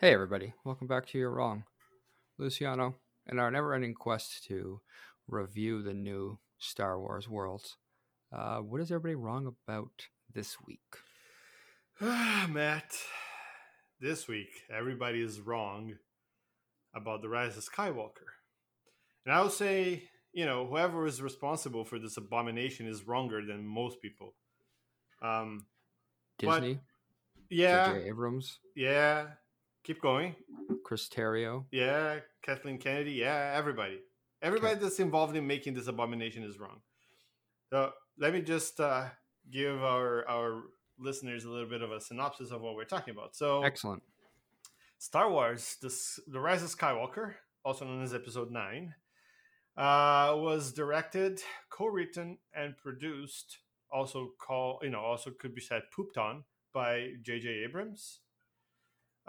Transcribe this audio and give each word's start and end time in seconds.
Hey, 0.00 0.14
everybody. 0.14 0.54
Welcome 0.64 0.86
back 0.86 1.04
to 1.08 1.18
You're 1.18 1.30
Wrong. 1.30 1.64
Luciano, 2.38 2.94
in 3.30 3.38
our 3.38 3.50
never 3.50 3.74
ending 3.74 3.92
quest 3.92 4.44
to 4.44 4.80
review 5.28 5.82
the 5.82 5.92
new 5.92 6.38
Star 6.58 6.98
Wars 6.98 7.28
worlds, 7.28 7.76
uh, 8.32 8.60
what 8.60 8.80
is 8.80 8.90
everybody 8.90 9.14
wrong 9.14 9.46
about 9.46 10.06
this 10.32 10.56
week? 10.66 10.80
Matt, 12.00 12.94
this 14.00 14.26
week 14.26 14.48
everybody 14.74 15.20
is 15.20 15.38
wrong 15.38 15.92
about 16.94 17.20
the 17.20 17.28
rise 17.28 17.58
of 17.58 17.68
Skywalker. 17.70 18.30
And 19.26 19.34
I 19.34 19.42
would 19.42 19.52
say, 19.52 20.04
you 20.32 20.46
know, 20.46 20.66
whoever 20.66 21.06
is 21.06 21.20
responsible 21.20 21.84
for 21.84 21.98
this 21.98 22.16
abomination 22.16 22.86
is 22.86 23.06
wronger 23.06 23.44
than 23.44 23.66
most 23.66 24.00
people. 24.00 24.32
Um, 25.20 25.66
but- 26.42 26.60
Disney, 26.60 26.80
yeah, 27.50 27.92
J.J. 27.92 28.08
Abrams, 28.08 28.60
yeah. 28.74 29.26
Keep 29.90 30.02
going. 30.02 30.36
Chris 30.84 31.08
Terrio. 31.08 31.64
Yeah, 31.72 32.20
Kathleen 32.42 32.78
Kennedy. 32.78 33.10
Yeah, 33.10 33.54
everybody. 33.56 33.98
Everybody 34.40 34.78
that's 34.78 35.00
involved 35.00 35.34
in 35.34 35.48
making 35.48 35.74
this 35.74 35.88
abomination 35.88 36.44
is 36.44 36.60
wrong. 36.60 36.82
So 37.70 37.90
let 38.16 38.32
me 38.32 38.40
just 38.40 38.78
uh, 38.78 39.06
give 39.50 39.82
our 39.82 40.24
our 40.28 40.62
listeners 40.96 41.42
a 41.42 41.50
little 41.50 41.68
bit 41.68 41.82
of 41.82 41.90
a 41.90 42.00
synopsis 42.00 42.52
of 42.52 42.60
what 42.60 42.76
we're 42.76 42.84
talking 42.84 43.10
about. 43.10 43.34
So 43.34 43.64
Excellent. 43.64 44.04
Star 44.98 45.28
Wars: 45.28 45.76
this, 45.82 46.20
The 46.28 46.38
Rise 46.38 46.62
of 46.62 46.70
Skywalker, 46.70 47.34
also 47.64 47.84
known 47.84 48.04
as 48.04 48.14
Episode 48.14 48.52
Nine, 48.52 48.94
uh, 49.76 50.36
was 50.36 50.72
directed, 50.72 51.40
co-written, 51.68 52.38
and 52.54 52.76
produced. 52.76 53.58
Also 53.90 54.28
call 54.38 54.78
you 54.84 54.90
know 54.90 55.00
also 55.00 55.32
could 55.32 55.52
be 55.52 55.60
said 55.60 55.82
pooped 55.92 56.16
on 56.16 56.44
by 56.72 57.08
J.J. 57.24 57.64
Abrams. 57.64 58.20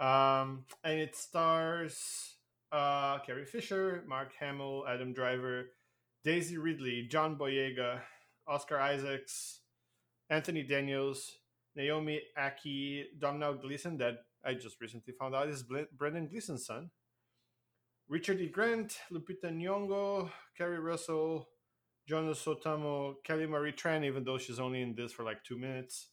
Um, 0.02 0.64
and 0.82 0.98
it 0.98 1.14
stars 1.14 2.34
uh, 2.72 3.20
Carrie 3.20 3.44
Fisher, 3.44 4.02
Mark 4.08 4.32
Hamill, 4.40 4.84
Adam 4.88 5.12
Driver, 5.12 5.66
Daisy 6.24 6.58
Ridley, 6.58 7.06
John 7.08 7.36
Boyega, 7.36 8.00
Oscar 8.48 8.80
Isaacs, 8.80 9.60
Anthony 10.28 10.64
Daniels, 10.64 11.30
Naomi 11.76 12.20
Ackie, 12.36 13.04
Domhnall 13.20 13.54
Gleeson, 13.54 13.96
that 13.98 14.24
I 14.44 14.54
just 14.54 14.80
recently 14.80 15.14
found 15.14 15.36
out 15.36 15.48
is 15.48 15.64
Brendan 15.96 16.26
Gleeson's 16.26 16.66
son, 16.66 16.90
Richard 18.08 18.40
E. 18.40 18.48
Grant, 18.48 18.98
Lupita 19.12 19.52
Nyong'o, 19.52 20.28
Keri 20.58 20.80
Russell, 20.80 21.48
Joonas 22.10 22.42
Suotamo, 22.44 23.14
Kelly 23.24 23.46
Marie 23.46 23.72
Tran, 23.72 24.04
even 24.04 24.24
though 24.24 24.38
she's 24.38 24.58
only 24.58 24.82
in 24.82 24.96
this 24.96 25.12
for 25.12 25.22
like 25.22 25.44
two 25.44 25.56
minutes, 25.56 26.08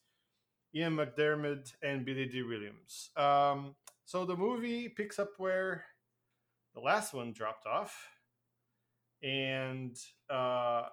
Ian 0.76 0.96
McDermott, 0.96 1.74
and 1.82 2.06
Billy 2.06 2.26
Dee 2.26 2.44
Williams. 2.44 3.10
Um, 3.18 3.76
so 4.06 4.26
the 4.26 4.36
movie 4.36 4.90
picks 4.90 5.20
up 5.20 5.32
where 5.38 5.86
the 6.76 6.82
last 6.82 7.14
one 7.14 7.34
dropped 7.34 7.66
off, 7.66 7.96
and 9.24 9.96
uh, 10.30 10.84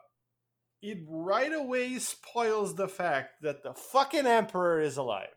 it 0.83 0.99
right 1.09 1.53
away 1.53 1.99
spoils 1.99 2.75
the 2.75 2.89
fact 2.89 3.43
that 3.43 3.63
the 3.63 3.75
fucking 3.75 4.27
Emperor 4.27 4.81
is 4.81 4.97
alive. 4.97 5.29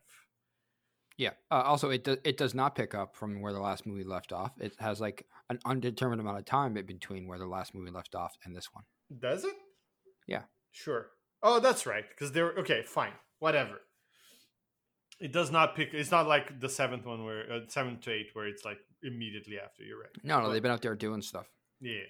Yeah. 1.18 1.31
Uh, 1.52 1.64
also, 1.66 1.90
it, 1.90 2.06
do- 2.06 2.18
it 2.24 2.38
does 2.38 2.56
not 2.56 2.76
pick 2.76 2.96
up 2.96 3.14
from 3.14 3.42
where 3.42 3.52
the 3.52 3.59
last 3.59 3.86
movie 3.86 4.06
left 4.06 4.31
off. 4.31 4.53
It 4.58 4.74
has 4.80 5.02
like 5.02 5.26
an 5.50 5.59
undetermined 5.66 6.22
amount 6.22 6.40
of 6.40 6.46
time 6.46 6.74
between 6.74 7.28
where 7.28 7.38
the 7.38 7.46
last 7.46 7.76
movie 7.76 7.92
left 7.92 8.16
off 8.16 8.38
and 8.46 8.56
this 8.56 8.70
one. 8.72 8.86
Does 9.20 9.44
it? 9.44 9.56
Yeah. 10.28 10.44
Sure. 10.72 11.08
Oh, 11.44 11.59
that's 11.59 11.86
right. 11.86 12.06
Because 12.08 12.31
they're 12.31 12.53
okay. 12.59 12.84
Fine. 12.84 13.12
Whatever. 13.40 13.81
It 15.20 15.31
does 15.34 15.52
not 15.52 15.75
pick. 15.75 15.94
It's 15.94 16.12
not 16.12 16.28
like 16.28 16.59
the 16.59 16.69
seventh 16.69 17.06
one 17.06 17.25
where 17.25 17.52
uh, 17.52 17.59
seven 17.68 18.00
to 18.02 18.12
eight 18.12 18.28
where 18.34 18.47
it's 18.47 18.63
like 18.66 18.78
immediately 19.03 19.59
after. 19.59 19.84
You're 19.84 20.00
right. 20.00 20.09
No, 20.24 20.38
no, 20.40 20.46
But- 20.47 20.53
they've 20.53 20.62
been 20.62 20.72
out 20.72 20.81
there 20.81 20.96
doing 20.96 21.22
stuff. 21.22 21.47
Yeah. 21.81 22.03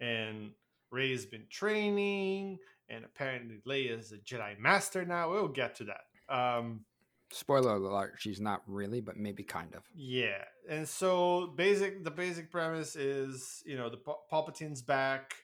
And 0.00 0.52
Rey's 0.90 1.26
been 1.26 1.46
training, 1.50 2.58
and 2.88 3.04
apparently 3.04 3.60
Leia's 3.66 4.12
a 4.12 4.16
Jedi 4.18 4.58
Master 4.58 5.04
now. 5.04 5.30
We'll 5.30 5.48
get 5.48 5.74
to 5.76 5.84
that. 5.84 6.34
Um, 6.34 6.84
Spoiler 7.32 7.76
alert, 7.76 8.14
she's 8.18 8.40
not 8.40 8.62
really, 8.66 9.00
but 9.00 9.16
maybe 9.16 9.44
kind 9.44 9.72
of. 9.76 9.84
Yeah, 9.94 10.42
and 10.68 10.88
so 10.88 11.52
basic 11.56 12.02
the 12.02 12.10
basic 12.10 12.50
premise 12.50 12.96
is 12.96 13.62
you 13.64 13.76
know 13.76 13.88
the 13.88 13.98
Pa- 13.98 14.16
Palpatine's 14.32 14.82
back, 14.82 15.34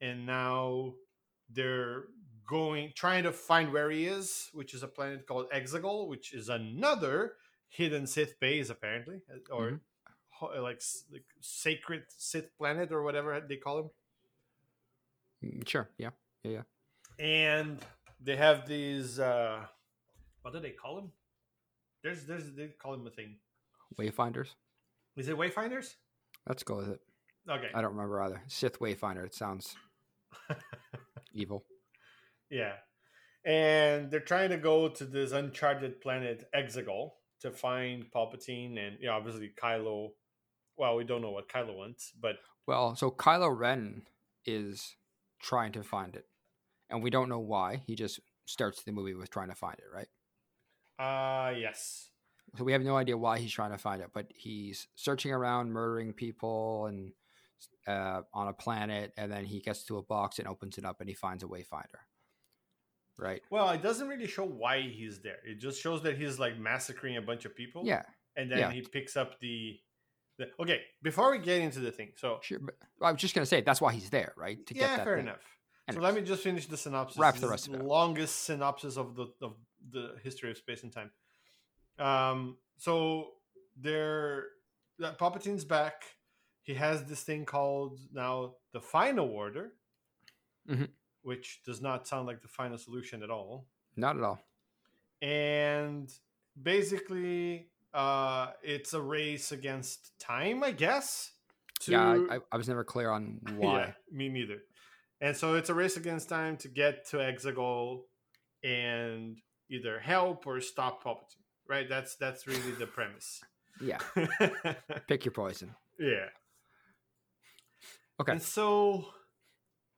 and 0.00 0.24
now 0.24 0.92
they're 1.50 2.04
going 2.46 2.92
trying 2.94 3.22
to 3.24 3.32
find 3.32 3.72
where 3.72 3.90
he 3.90 4.06
is, 4.06 4.48
which 4.52 4.74
is 4.74 4.82
a 4.82 4.88
planet 4.88 5.26
called 5.26 5.50
Exegol, 5.50 6.08
which 6.08 6.32
is 6.34 6.48
another 6.48 7.34
hidden 7.68 8.06
Sith 8.06 8.38
base 8.40 8.68
apparently, 8.70 9.22
uh, 9.32 9.54
or 9.54 9.70
Mhm. 9.70 9.80
like, 10.62 10.82
like 11.10 11.24
sacred 11.40 12.04
Sith 12.08 12.56
planet 12.58 12.90
or 12.92 13.02
whatever 13.02 13.40
they 13.40 13.56
call 13.56 13.78
him. 13.80 13.90
Mm, 15.44 15.68
Sure. 15.68 15.88
Yeah. 15.98 16.10
Yeah. 16.44 16.50
Yeah. 16.50 16.62
and 17.18 17.78
they 18.20 18.36
have 18.36 18.66
these 18.66 19.18
uh 19.20 19.66
what 20.42 20.52
do 20.54 20.60
they 20.60 20.70
call 20.70 20.96
them 20.96 21.12
there's 22.02 22.24
there's 22.24 22.52
they 22.54 22.68
call 22.68 22.92
them 22.92 23.06
a 23.06 23.10
thing 23.10 23.36
Wayfinders. 23.98 24.54
is 25.16 25.28
it 25.28 25.36
wayfinders 25.36 25.96
Let's 26.48 26.62
go 26.64 26.76
with 26.76 26.88
it. 26.88 27.00
okay 27.48 27.70
I 27.74 27.80
don't 27.82 27.92
remember 27.92 28.20
either. 28.22 28.42
Sith 28.48 28.78
Wayfinder. 28.80 29.24
It 29.26 29.34
sounds 29.34 29.76
evil. 31.32 31.64
Yeah 32.52 32.74
and 33.44 34.10
they're 34.10 34.20
trying 34.20 34.50
to 34.50 34.56
go 34.56 34.88
to 34.88 35.04
this 35.04 35.32
uncharted 35.32 36.00
planet 36.00 36.48
exegol 36.54 37.10
to 37.40 37.50
find 37.50 38.04
palpatine 38.14 38.78
and 38.78 38.96
you 39.00 39.06
know, 39.08 39.14
obviously 39.14 39.50
kylo 39.60 40.10
well 40.76 40.94
we 40.96 41.02
don't 41.02 41.22
know 41.22 41.32
what 41.32 41.48
kylo 41.48 41.76
wants 41.76 42.12
but 42.20 42.36
Well, 42.66 42.94
so 42.94 43.10
Kylo 43.10 43.50
Ren 43.56 44.02
is 44.46 44.94
trying 45.40 45.72
to 45.72 45.82
find 45.82 46.14
it, 46.14 46.26
and 46.88 47.02
we 47.02 47.10
don't 47.10 47.28
know 47.28 47.40
why. 47.40 47.82
He 47.86 47.96
just 47.96 48.20
starts 48.44 48.82
the 48.84 48.92
movie 48.92 49.14
with 49.14 49.30
trying 49.30 49.48
to 49.48 49.56
find 49.56 49.76
it, 49.78 49.86
right? 49.92 50.08
uh 50.98 51.52
yes 51.58 52.10
So 52.56 52.64
we 52.64 52.72
have 52.72 52.82
no 52.82 52.96
idea 52.96 53.16
why 53.16 53.38
he's 53.38 53.52
trying 53.52 53.72
to 53.72 53.78
find 53.78 54.02
it, 54.02 54.10
but 54.12 54.26
he's 54.36 54.86
searching 54.94 55.32
around, 55.32 55.72
murdering 55.72 56.12
people, 56.12 56.86
and 56.86 57.12
uh, 57.88 58.22
on 58.32 58.48
a 58.48 58.52
planet, 58.52 59.12
and 59.16 59.32
then 59.32 59.44
he 59.44 59.60
gets 59.60 59.84
to 59.84 59.96
a 59.96 60.02
box 60.02 60.38
and 60.38 60.46
opens 60.46 60.78
it 60.78 60.84
up, 60.84 61.00
and 61.00 61.08
he 61.08 61.14
finds 61.14 61.42
a 61.42 61.46
Wayfinder. 61.46 62.02
Right? 63.22 63.42
well 63.50 63.70
it 63.70 63.82
doesn't 63.82 64.08
really 64.08 64.26
show 64.26 64.44
why 64.44 64.80
he's 64.82 65.20
there 65.20 65.38
it 65.46 65.58
just 65.60 65.80
shows 65.80 66.02
that 66.02 66.18
he's 66.18 66.38
like 66.38 66.58
massacring 66.58 67.16
a 67.16 67.22
bunch 67.22 67.44
of 67.44 67.54
people 67.54 67.82
Yeah, 67.84 68.02
and 68.36 68.50
then 68.50 68.58
yeah. 68.58 68.70
he 68.72 68.80
picks 68.82 69.16
up 69.16 69.38
the, 69.40 69.78
the 70.38 70.46
okay 70.60 70.80
before 71.02 71.30
we 71.30 71.38
get 71.38 71.60
into 71.62 71.80
the 71.80 71.92
thing 71.92 72.10
so 72.16 72.38
sure. 72.42 72.58
But 72.58 72.74
I 73.00 73.12
was 73.12 73.20
just 73.20 73.34
gonna 73.34 73.46
say 73.46 73.60
that's 73.60 73.80
why 73.80 73.92
he's 73.92 74.10
there, 74.10 74.32
right? 74.36 74.58
To 74.66 74.74
yeah 74.74 74.96
that 74.96 75.04
fair 75.04 75.16
thing. 75.16 75.26
enough 75.26 75.44
Anyways. 75.88 76.02
so 76.02 76.06
let 76.06 76.14
me 76.14 76.22
just 76.26 76.42
finish 76.42 76.66
the 76.66 76.76
synopsis 76.76 77.18
Wrap 77.18 77.36
the 77.36 77.48
rest 77.48 77.68
of 77.68 77.74
it 77.74 77.82
longest 77.84 78.44
synopsis 78.44 78.96
of 78.96 79.14
the 79.16 79.26
of 79.40 79.54
the 79.90 80.14
history 80.22 80.50
of 80.50 80.56
space 80.56 80.82
and 80.82 80.92
time 80.92 81.10
um 81.98 82.56
so 82.78 83.28
they're 83.80 84.44
that 84.98 85.18
palpatine's 85.18 85.64
back 85.64 86.02
he 86.62 86.74
has 86.74 87.04
this 87.04 87.22
thing 87.22 87.44
called 87.44 87.98
now 88.12 88.54
the 88.72 88.80
final 88.80 89.28
order 89.28 89.72
Mhm. 90.70 90.88
Which 91.22 91.60
does 91.64 91.80
not 91.80 92.06
sound 92.06 92.26
like 92.26 92.42
the 92.42 92.48
final 92.48 92.78
solution 92.78 93.22
at 93.22 93.30
all 93.30 93.66
Not 93.96 94.16
at 94.16 94.22
all. 94.22 94.40
and 95.20 96.10
basically 96.60 97.68
uh 97.94 98.50
it's 98.62 98.92
a 98.94 99.00
race 99.00 99.52
against 99.52 100.18
time 100.18 100.62
i 100.64 100.70
guess 100.70 101.32
to- 101.80 101.92
Yeah, 101.92 102.18
I, 102.30 102.38
I, 102.50 102.56
was 102.56 102.68
never 102.68 102.84
clear 102.84 103.10
on 103.10 103.40
why. 103.56 103.78
yeah, 103.80 103.92
me 104.10 104.28
neither 104.28 104.58
and 105.20 105.36
so 105.36 105.54
it's 105.54 105.68
a 105.70 105.74
race 105.74 105.96
against 105.96 106.28
time 106.28 106.56
to 106.58 106.68
get 106.68 107.06
to 107.10 107.16
exegol 107.18 108.02
and 108.64 109.38
either 109.70 109.98
help 109.98 110.46
or 110.46 110.60
stop 110.60 111.02
palpatine 111.04 111.36
right 111.68 111.88
that's 111.88 112.16
that's 112.16 112.46
really 112.46 112.72
the 112.78 112.86
premise 112.96 113.40
Yeah, 113.80 113.98
pick 115.08 115.24
your 115.24 115.32
poison. 115.32 115.74
yeah 115.98 116.28
Okay. 118.20 118.32
and 118.32 118.42
so 118.42 119.06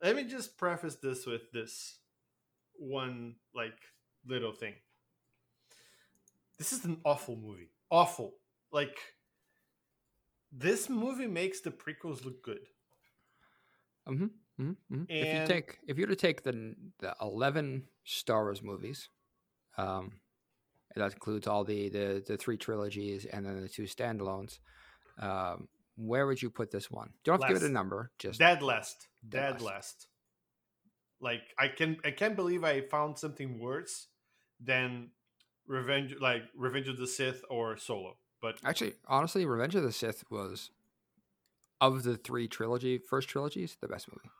let 0.04 0.14
me 0.16 0.24
just 0.24 0.56
preface 0.58 0.96
this 0.96 1.26
with 1.26 1.50
this 1.52 1.98
one 2.78 3.34
like 3.54 3.78
little 4.26 4.52
thing. 4.52 4.74
This 6.58 6.72
is 6.72 6.84
an 6.84 6.98
awful 7.04 7.36
movie. 7.36 7.70
Awful. 7.90 8.34
Like 8.70 8.96
this 10.52 10.88
movie 10.88 11.26
makes 11.26 11.60
the 11.60 11.70
prequels 11.70 12.24
look 12.24 12.42
good. 12.42 12.60
Hmm 14.06 14.26
hmm 14.58 14.72
If 15.08 15.26
you 15.26 15.32
And- 15.40 15.48
take, 15.48 15.78
if 15.88 15.96
you 15.98 16.02
were 16.04 16.14
to 16.14 16.16
take 16.16 16.42
the 16.44 16.76
the 17.00 17.16
eleven 17.20 17.88
Star 18.04 18.44
Wars 18.44 18.62
movies, 18.62 19.08
um, 19.78 20.20
that 20.94 21.12
includes 21.12 21.46
all 21.48 21.64
the 21.64 21.88
the 21.88 22.22
the 22.26 22.36
three 22.36 22.56
trilogies 22.58 23.24
and 23.24 23.44
then 23.46 23.60
the 23.62 23.68
two 23.68 23.84
standalones, 23.84 24.58
um, 25.18 25.68
where 25.96 26.26
would 26.26 26.40
you 26.42 26.50
put 26.50 26.70
this 26.70 26.90
one? 26.90 27.08
You 27.08 27.20
don't 27.32 27.40
have 27.42 27.48
to 27.48 27.54
give 27.54 27.62
it 27.62 27.66
a 27.68 27.72
number. 27.72 28.10
Just 28.18 28.38
dead 28.38 28.62
last 28.62 29.08
Dead 29.28 29.40
dead 29.40 29.52
last. 29.60 29.64
last 29.64 30.06
like 31.20 31.42
i 31.58 31.68
can 31.68 31.96
i 32.04 32.10
can't 32.10 32.34
believe 32.36 32.64
i 32.64 32.80
found 32.82 33.16
something 33.18 33.58
worse 33.60 34.08
than 34.60 35.10
revenge 35.66 36.14
like 36.20 36.42
revenge 36.56 36.88
of 36.88 36.98
the 36.98 37.06
sith 37.06 37.42
or 37.48 37.76
solo 37.78 38.16
But 38.42 38.58
Actually, 38.64 38.94
honestly, 39.08 39.46
Revenge 39.46 39.74
of 39.76 39.84
the 39.84 39.92
Sith 39.92 40.24
was 40.30 40.70
of 41.80 42.02
the 42.02 42.16
three 42.18 42.46
trilogy 42.48 42.98
first 42.98 43.28
trilogies 43.28 43.76
the 43.80 43.88
best 43.88 44.08
movie. 44.08 44.30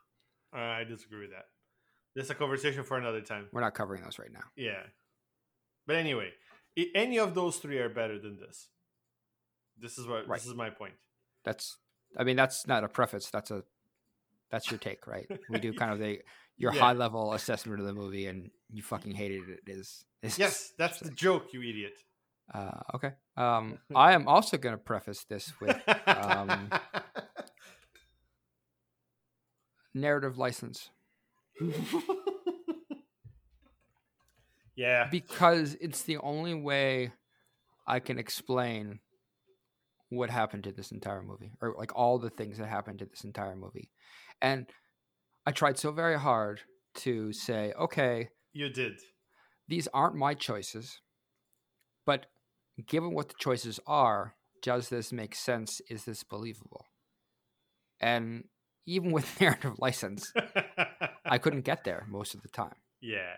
I 0.53 0.85
disagree 0.85 1.21
with 1.23 1.31
that. 1.31 1.47
This 2.15 2.27
is 2.27 2.31
a 2.31 2.35
conversation 2.35 2.85
for 2.85 2.99
another 2.99 3.23
time. 3.23 3.49
We're 3.53 3.63
not 3.63 3.75
covering 3.75 4.03
those 4.03 4.19
right 4.19 4.33
now. 4.33 4.45
Yeah. 4.57 4.83
But 5.87 5.97
anyway, 5.97 6.31
any 6.95 7.19
of 7.19 7.35
those 7.35 7.57
three 7.57 7.79
are 7.79 7.89
better 7.89 8.19
than 8.19 8.39
this. 8.39 8.69
This 9.79 9.97
is 9.99 10.07
what 10.07 10.29
Right. 10.29 10.39
this 10.39 10.47
is 10.47 10.55
my 10.55 10.71
point. 10.71 10.95
That's 11.45 11.79
I 12.17 12.25
mean 12.25 12.37
that's 12.37 12.67
not 12.67 12.85
a 12.85 12.89
preface. 12.89 13.31
That's 13.31 13.51
a 13.51 13.63
that's 14.51 14.71
your 14.71 14.79
take, 14.79 15.07
right? 15.07 15.27
We 15.49 15.59
do 15.59 15.73
kind 15.73 15.93
of 15.93 15.99
the 15.99 16.21
your 16.57 16.73
Yeah. 16.73 16.81
high 16.81 16.93
level 16.93 17.33
assessment 17.33 17.81
of 17.81 17.87
the 17.87 17.95
movie, 17.95 18.27
and 18.27 18.51
you 18.71 18.83
fucking 18.83 19.13
hated 19.13 19.49
it. 19.49 19.61
Is 19.67 20.05
is 20.23 20.39
Yes, 20.39 20.73
that's 20.79 21.01
the 21.01 21.11
joke, 21.11 21.53
you 21.53 21.63
idiot. 21.63 21.95
uh, 22.53 22.81
okay? 22.95 23.13
Um, 23.37 23.79
I 23.97 24.13
am 24.13 24.29
also 24.29 24.57
going 24.57 24.75
to 24.75 24.79
preface 24.83 25.25
this 25.25 25.53
with 25.61 25.77
um, 26.07 26.71
narrative 29.95 30.39
license 30.39 30.91
yeah. 34.77 35.09
because 35.11 35.77
it's 35.81 36.03
the 36.03 36.19
only 36.19 36.55
way 36.55 37.13
I 37.87 38.01
can 38.01 38.19
explain 38.19 39.01
what 40.17 40.31
happened 40.31 40.65
to 40.65 40.73
this 40.73 40.91
entire 40.93 41.23
movie, 41.23 41.53
or 41.61 41.75
like 41.79 41.95
all 41.97 42.19
the 42.19 42.31
things 42.31 42.59
that 42.59 42.69
happened 42.69 42.99
to 43.01 43.07
this 43.07 43.25
entire 43.25 43.57
movie, 43.57 43.91
and 44.41 44.67
I 45.47 45.53
tried 45.53 45.79
so 45.79 45.93
very 45.93 46.19
hard 46.19 46.61
to 46.97 47.33
say, 47.33 47.73
okay, 47.79 48.29
You 48.53 48.69
did. 48.71 49.01
these 49.69 49.89
aren't 49.93 50.15
my 50.17 50.35
choices, 50.35 51.01
but 52.07 52.27
given 52.87 53.13
what 53.15 53.29
the 53.29 53.35
choices 53.39 53.79
are, 53.87 54.35
does 54.63 54.89
this 54.89 55.13
make 55.13 55.35
sense? 55.35 55.81
Is 55.91 56.05
this 56.05 56.23
believable? 56.25 56.87
And 58.01 58.45
even 58.87 59.11
with 59.17 59.41
narrative 59.41 59.75
license, 59.79 60.33
I 61.25 61.39
couldn't 61.39 61.63
get 61.65 61.85
there 61.85 62.07
most 62.09 62.35
of 62.35 62.43
the 62.43 62.49
time. 62.49 62.77
yeah. 63.01 63.37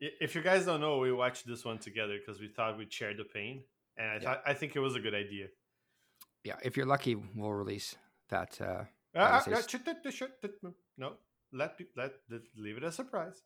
If 0.00 0.34
you 0.34 0.42
guys 0.42 0.66
don't 0.66 0.80
know, 0.80 0.98
we 0.98 1.12
watched 1.12 1.46
this 1.46 1.64
one 1.64 1.78
together 1.78 2.18
because 2.18 2.40
we 2.40 2.48
thought 2.48 2.76
we'd 2.76 2.92
share 2.92 3.14
the 3.16 3.24
pain, 3.24 3.62
and 3.96 4.10
I 4.10 4.14
Yeah. 4.14 4.20
thought 4.20 4.42
I 4.46 4.54
think 4.54 4.76
it 4.76 4.80
was 4.80 4.94
a 4.96 5.00
good 5.00 5.14
idea. 5.14 5.48
Yeah, 6.44 6.56
if 6.62 6.76
you're 6.76 6.86
lucky, 6.86 7.14
we'll 7.14 7.52
release 7.52 7.96
that. 8.28 8.60
Uh, 8.60 8.84
Uh, 9.14 9.18
uh, 9.18 9.40
no, 10.98 11.16
let 11.52 11.78
let 11.96 12.12
let- 12.28 12.42
leave 12.56 12.76
it 12.76 12.84
a 12.84 12.90
surprise. 12.92 13.42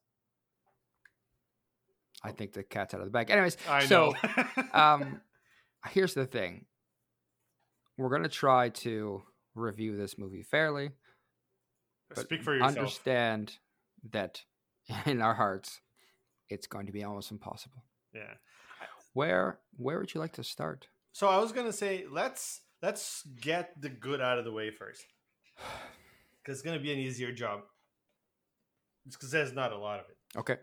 I 2.22 2.32
think 2.32 2.52
the 2.52 2.62
cat's 2.64 2.94
out 2.94 3.00
of 3.00 3.06
the 3.06 3.10
bag. 3.12 3.30
Anyways, 3.30 3.56
I 3.68 3.86
so 3.86 4.14
um, 4.72 5.20
here's 5.90 6.14
the 6.14 6.26
thing: 6.26 6.66
we're 7.96 8.10
gonna 8.10 8.28
try 8.28 8.70
to 8.70 9.22
review 9.54 9.96
this 9.96 10.18
movie 10.18 10.42
fairly, 10.42 10.90
but 12.08 12.18
Speak 12.18 12.42
for 12.42 12.54
yourself. 12.54 12.76
understand 12.76 13.58
that 14.10 14.42
in 15.06 15.20
our 15.20 15.34
hearts, 15.34 15.80
it's 16.48 16.66
going 16.66 16.86
to 16.86 16.92
be 16.92 17.04
almost 17.04 17.30
impossible. 17.30 17.84
Yeah. 18.14 18.34
Where 19.18 19.58
where 19.76 19.98
would 19.98 20.14
you 20.14 20.20
like 20.20 20.34
to 20.34 20.44
start? 20.44 20.86
So 21.10 21.26
I 21.26 21.38
was 21.38 21.50
gonna 21.50 21.72
say 21.72 22.04
let's 22.08 22.60
let's 22.80 23.26
get 23.40 23.64
the 23.80 23.88
good 23.88 24.20
out 24.20 24.38
of 24.38 24.44
the 24.44 24.52
way 24.52 24.70
first, 24.70 25.04
because 26.38 26.58
it's 26.58 26.62
gonna 26.62 26.78
be 26.78 26.92
an 26.92 27.00
easier 27.00 27.32
job. 27.32 27.62
Because 29.10 29.32
there's 29.32 29.52
not 29.52 29.72
a 29.72 29.76
lot 29.76 29.98
of 29.98 30.06
it. 30.08 30.18
Okay. 30.38 30.58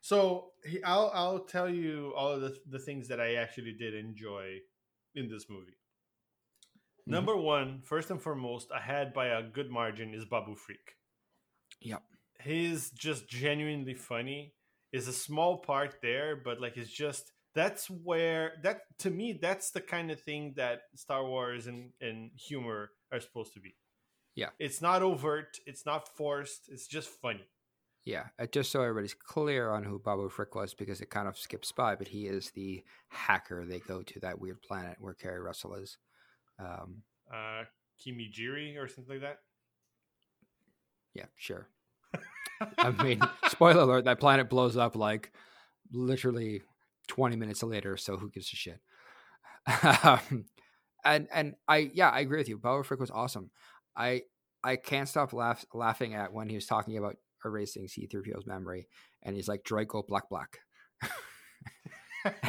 So 0.00 0.52
he, 0.64 0.82
I'll 0.82 1.10
I'll 1.12 1.40
tell 1.40 1.68
you 1.68 2.14
all 2.16 2.30
of 2.32 2.40
the 2.40 2.56
the 2.66 2.78
things 2.78 3.08
that 3.08 3.20
I 3.20 3.34
actually 3.34 3.74
did 3.74 3.92
enjoy 3.94 4.60
in 5.14 5.28
this 5.28 5.44
movie. 5.50 5.76
Mhm. 7.02 7.12
Number 7.16 7.36
one, 7.36 7.82
first 7.82 8.10
and 8.10 8.22
foremost, 8.22 8.70
ahead 8.74 9.12
by 9.12 9.26
a 9.26 9.42
good 9.42 9.70
margin 9.70 10.14
is 10.14 10.24
Babu 10.24 10.54
Frick. 10.56 10.96
Yep. 11.82 12.02
He's 12.40 12.90
just 12.90 13.28
genuinely 13.28 13.92
funny. 13.92 14.54
Is 14.92 15.08
a 15.08 15.12
small 15.12 15.58
part 15.58 16.00
there, 16.00 16.36
but 16.36 16.58
like 16.58 16.78
it's 16.78 16.90
just 16.90 17.32
that's 17.54 17.88
where 17.90 18.52
that 18.62 18.82
to 19.00 19.10
me 19.10 19.38
that's 19.40 19.70
the 19.70 19.80
kind 19.80 20.10
of 20.10 20.20
thing 20.20 20.54
that 20.56 20.82
Star 20.96 21.24
Wars 21.26 21.66
and, 21.66 21.90
and 22.00 22.30
humor 22.34 22.90
are 23.12 23.20
supposed 23.20 23.52
to 23.54 23.60
be. 23.60 23.76
Yeah. 24.34 24.48
It's 24.58 24.80
not 24.80 25.02
overt, 25.02 25.58
it's 25.66 25.84
not 25.84 26.08
forced, 26.16 26.68
it's 26.68 26.86
just 26.86 27.08
funny. 27.08 27.46
Yeah, 28.04 28.24
uh, 28.38 28.46
just 28.46 28.72
so 28.72 28.82
everybody's 28.82 29.14
clear 29.14 29.70
on 29.70 29.84
who 29.84 30.00
Babu 30.00 30.28
Frick 30.28 30.56
was, 30.56 30.74
because 30.74 31.00
it 31.00 31.10
kind 31.10 31.28
of 31.28 31.38
skips 31.38 31.70
by, 31.70 31.94
but 31.94 32.08
he 32.08 32.26
is 32.26 32.50
the 32.50 32.82
hacker 33.08 33.64
they 33.64 33.78
go 33.78 34.02
to 34.02 34.20
that 34.20 34.40
weird 34.40 34.60
planet 34.62 34.96
where 34.98 35.14
Keri 35.14 35.38
Russell 35.38 35.74
is. 35.74 35.98
Um, 36.58 37.02
Uh 37.32 37.64
Kimijiri 38.00 38.76
or 38.76 38.88
something 38.88 39.20
like 39.20 39.22
that. 39.22 39.38
yeah, 41.14 41.26
sure. 41.36 41.68
I 42.78 42.90
mean, 42.90 43.20
spoiler 43.48 43.82
alert: 43.82 44.04
that 44.06 44.18
planet 44.18 44.48
blows 44.50 44.76
up 44.76 44.96
like 44.96 45.30
literally 45.92 46.62
twenty 47.08 47.36
minutes 47.36 47.62
later. 47.62 47.96
So 47.96 48.16
who 48.16 48.30
gives 48.30 48.52
a 48.52 48.56
shit? 48.56 48.80
um, 50.04 50.44
and 51.04 51.28
and 51.32 51.54
I 51.68 51.90
yeah, 51.92 52.10
I 52.10 52.20
agree 52.20 52.38
with 52.38 52.48
you. 52.48 52.58
Babu 52.58 52.82
Frick 52.82 53.00
was 53.00 53.10
awesome. 53.10 53.50
I 53.96 54.22
I 54.64 54.76
can't 54.76 55.08
stop 55.08 55.32
laugh, 55.32 55.64
laughing 55.74 56.14
at 56.14 56.32
when 56.32 56.48
he 56.48 56.54
was 56.54 56.66
talking 56.66 56.96
about 56.96 57.16
erasing 57.44 57.88
C-3PO's 57.88 58.46
memory, 58.46 58.86
and 59.22 59.34
he's 59.34 59.48
like 59.48 59.64
Draco 59.64 60.02
Black 60.02 60.28
Black. 60.28 60.58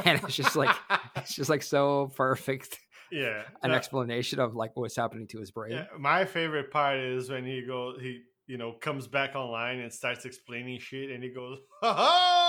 and 0.06 0.22
it's 0.24 0.36
just 0.36 0.56
like 0.56 0.76
it's 1.16 1.34
just 1.34 1.50
like 1.50 1.64
so 1.64 2.12
perfect 2.16 2.80
yeah. 3.12 3.44
an 3.64 3.72
no, 3.72 3.76
explanation 3.76 4.40
of 4.40 4.56
like 4.56 4.72
what's 4.76 4.96
happening 4.96 5.28
to 5.28 5.40
his 5.40 5.50
brain. 5.52 5.74
yeah, 5.74 5.86
My 5.98 6.26
favorite 6.26 6.70
part 6.72 7.00
is 7.00 7.30
when 7.30 7.46
he 7.46 7.64
goes 7.66 8.00
he 8.00 8.22
you 8.46 8.58
know 8.58 8.74
comes 8.74 9.08
back 9.08 9.36
online 9.36 9.80
and 9.80 9.92
starts 9.92 10.26
explaining 10.26 10.80
shit 10.80 11.10
and 11.10 11.24
he 11.24 11.32
goes, 11.34 11.58
ha 11.82 11.94
ha 11.94 12.43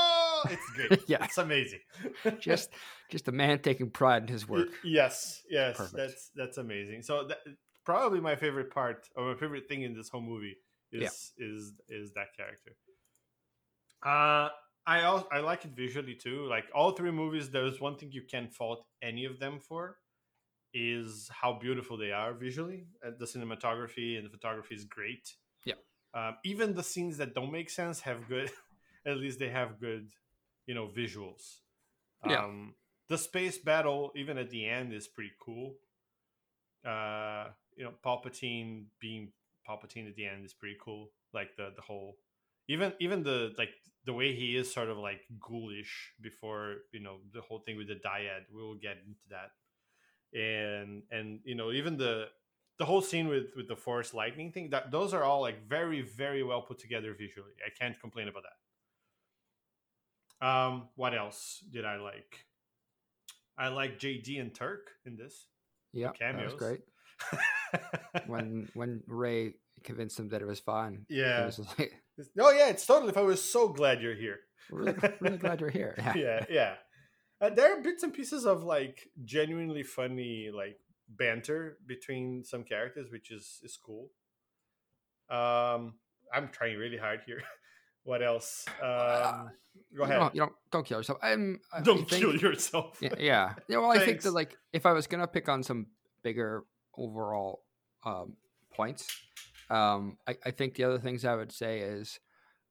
it's 0.50 0.70
great. 0.74 1.00
Yeah. 1.08 1.24
It's 1.24 1.38
amazing. 1.38 1.80
Just 2.40 2.70
just 3.10 3.28
a 3.28 3.32
man 3.32 3.58
taking 3.60 3.90
pride 3.90 4.22
in 4.22 4.28
his 4.28 4.48
work. 4.48 4.68
Yes, 4.82 5.42
yes, 5.50 5.76
Perfect. 5.76 5.96
that's 5.96 6.30
that's 6.34 6.58
amazing. 6.58 7.02
So 7.02 7.26
that, 7.28 7.38
probably 7.84 8.20
my 8.20 8.36
favorite 8.36 8.70
part 8.72 9.08
or 9.16 9.32
my 9.32 9.38
favorite 9.38 9.68
thing 9.68 9.82
in 9.82 9.94
this 9.94 10.08
whole 10.08 10.22
movie 10.22 10.56
is 10.92 11.02
Yeah. 11.38 11.46
is 11.46 11.72
is 11.88 12.12
that 12.14 12.28
character. 12.36 12.72
Uh 14.04 14.48
I 14.86 15.04
also, 15.04 15.26
I 15.32 15.40
like 15.40 15.64
it 15.64 15.70
visually 15.70 16.14
too. 16.14 16.46
Like 16.46 16.64
all 16.74 16.90
three 16.92 17.10
movies, 17.10 17.50
there's 17.50 17.80
one 17.80 17.96
thing 17.96 18.12
you 18.12 18.22
can't 18.30 18.52
fault 18.52 18.86
any 19.02 19.24
of 19.24 19.38
them 19.38 19.58
for 19.58 19.96
is 20.74 21.30
how 21.32 21.58
beautiful 21.58 21.96
they 21.96 22.10
are 22.12 22.34
visually. 22.34 22.86
Uh, 23.06 23.12
the 23.18 23.24
cinematography 23.24 24.16
and 24.18 24.26
the 24.26 24.30
photography 24.30 24.74
is 24.74 24.84
great. 24.84 25.32
Yeah. 25.64 25.74
Um, 26.12 26.36
even 26.44 26.74
the 26.74 26.82
scenes 26.82 27.16
that 27.18 27.34
don't 27.34 27.50
make 27.50 27.70
sense 27.70 28.00
have 28.00 28.28
good. 28.28 28.50
at 29.06 29.16
least 29.16 29.38
they 29.38 29.48
have 29.48 29.80
good, 29.80 30.10
you 30.66 30.74
know, 30.74 30.88
visuals. 30.88 31.60
Yeah. 32.26 32.44
Um, 32.44 32.74
the 33.08 33.18
space 33.18 33.58
battle, 33.58 34.12
even 34.16 34.38
at 34.38 34.50
the 34.50 34.66
end, 34.66 34.92
is 34.92 35.06
pretty 35.06 35.32
cool. 35.40 35.74
Uh, 36.86 37.48
you 37.76 37.84
know, 37.84 37.92
Palpatine 38.04 38.84
being 39.00 39.32
Palpatine 39.68 40.08
at 40.08 40.16
the 40.16 40.26
end 40.26 40.44
is 40.44 40.54
pretty 40.54 40.76
cool. 40.82 41.10
Like 41.32 41.56
the 41.56 41.72
the 41.74 41.82
whole, 41.82 42.16
even 42.68 42.92
even 43.00 43.22
the 43.22 43.52
like 43.58 43.70
the 44.06 44.12
way 44.12 44.34
he 44.34 44.56
is 44.56 44.72
sort 44.72 44.88
of 44.88 44.98
like 44.98 45.20
ghoulish 45.40 46.12
before 46.20 46.76
you 46.92 47.00
know 47.00 47.18
the 47.32 47.40
whole 47.40 47.60
thing 47.60 47.76
with 47.76 47.88
the 47.88 47.94
dyad. 47.94 48.44
We 48.54 48.62
will 48.62 48.76
get 48.76 48.98
into 49.06 49.24
that, 49.30 49.50
and 50.38 51.02
and 51.10 51.40
you 51.44 51.54
know 51.54 51.72
even 51.72 51.96
the 51.96 52.28
the 52.78 52.84
whole 52.84 53.02
scene 53.02 53.28
with 53.28 53.46
with 53.56 53.68
the 53.68 53.76
force 53.76 54.14
lightning 54.14 54.52
thing. 54.52 54.70
That 54.70 54.90
those 54.90 55.14
are 55.14 55.24
all 55.24 55.40
like 55.40 55.68
very 55.68 56.02
very 56.02 56.42
well 56.42 56.62
put 56.62 56.78
together 56.78 57.14
visually. 57.14 57.52
I 57.64 57.70
can't 57.70 57.98
complain 58.00 58.28
about 58.28 58.44
that. 58.44 58.58
Um, 60.44 60.88
what 60.94 61.14
else 61.14 61.64
did 61.72 61.84
I 61.84 61.96
like? 61.96 62.44
I 63.56 63.68
like 63.68 63.98
JD 63.98 64.40
and 64.40 64.54
Turk 64.54 64.90
in 65.06 65.16
this. 65.16 65.46
Yeah, 65.92 66.10
that 66.20 66.34
was 66.34 66.52
Cameos. 66.52 66.54
great. 66.54 66.80
When 68.26 68.68
when 68.74 69.02
Rey 69.08 69.54
convinced 69.82 70.18
him 70.20 70.28
that 70.28 70.40
it 70.40 70.46
was 70.46 70.60
fine, 70.60 71.06
yeah. 71.08 71.46
was 71.46 71.58
like, 71.58 71.92
Oh 72.38 72.50
yeah, 72.50 72.68
it's 72.68 72.86
totally. 72.86 73.14
I 73.16 73.20
was 73.20 73.42
so 73.42 73.68
glad 73.68 74.00
you're 74.00 74.14
here. 74.14 74.40
really, 74.70 74.94
really 75.20 75.38
glad 75.38 75.60
you're 75.60 75.70
here. 75.70 75.94
yeah, 76.14 76.44
yeah. 76.48 76.74
Uh, 77.40 77.50
there 77.50 77.76
are 77.76 77.82
bits 77.82 78.04
and 78.04 78.14
pieces 78.14 78.46
of 78.46 78.62
like 78.62 79.08
genuinely 79.24 79.82
funny 79.82 80.50
like 80.54 80.78
banter 81.08 81.78
between 81.86 82.44
some 82.44 82.62
characters, 82.62 83.10
which 83.10 83.32
is 83.32 83.60
is 83.64 83.76
cool. 83.76 84.10
Um, 85.28 85.94
I'm 86.32 86.48
trying 86.52 86.76
really 86.78 86.98
hard 86.98 87.22
here. 87.26 87.42
what 88.04 88.22
else? 88.22 88.64
Um, 88.82 89.50
go 89.96 89.98
You 89.98 90.02
ahead. 90.04 90.18
don't, 90.20 90.34
you 90.34 90.40
don't 90.42 90.52
don't 90.70 90.86
kill 90.86 90.98
yourself. 90.98 91.18
I'm, 91.22 91.60
I 91.72 91.80
Don't 91.80 92.08
think- 92.08 92.22
kill 92.22 92.36
yourself. 92.36 92.98
Yeah, 93.00 93.14
yeah. 93.18 93.54
Yeah, 93.68 93.78
well, 93.78 93.90
I 93.90 93.98
think 94.04 94.22
that 94.22 94.30
like 94.32 94.56
if 94.72 94.86
I 94.86 94.92
was 94.92 95.06
gonna 95.06 95.26
pick 95.26 95.48
on 95.48 95.62
some 95.62 95.86
bigger 96.22 96.64
overall 96.96 97.62
um, 98.04 98.36
points, 98.72 99.08
um, 99.70 100.18
I, 100.28 100.36
I 100.44 100.50
think 100.52 100.74
the 100.74 100.84
other 100.84 100.98
things 100.98 101.24
I 101.24 101.34
would 101.34 101.50
say 101.52 101.80
is, 101.80 102.20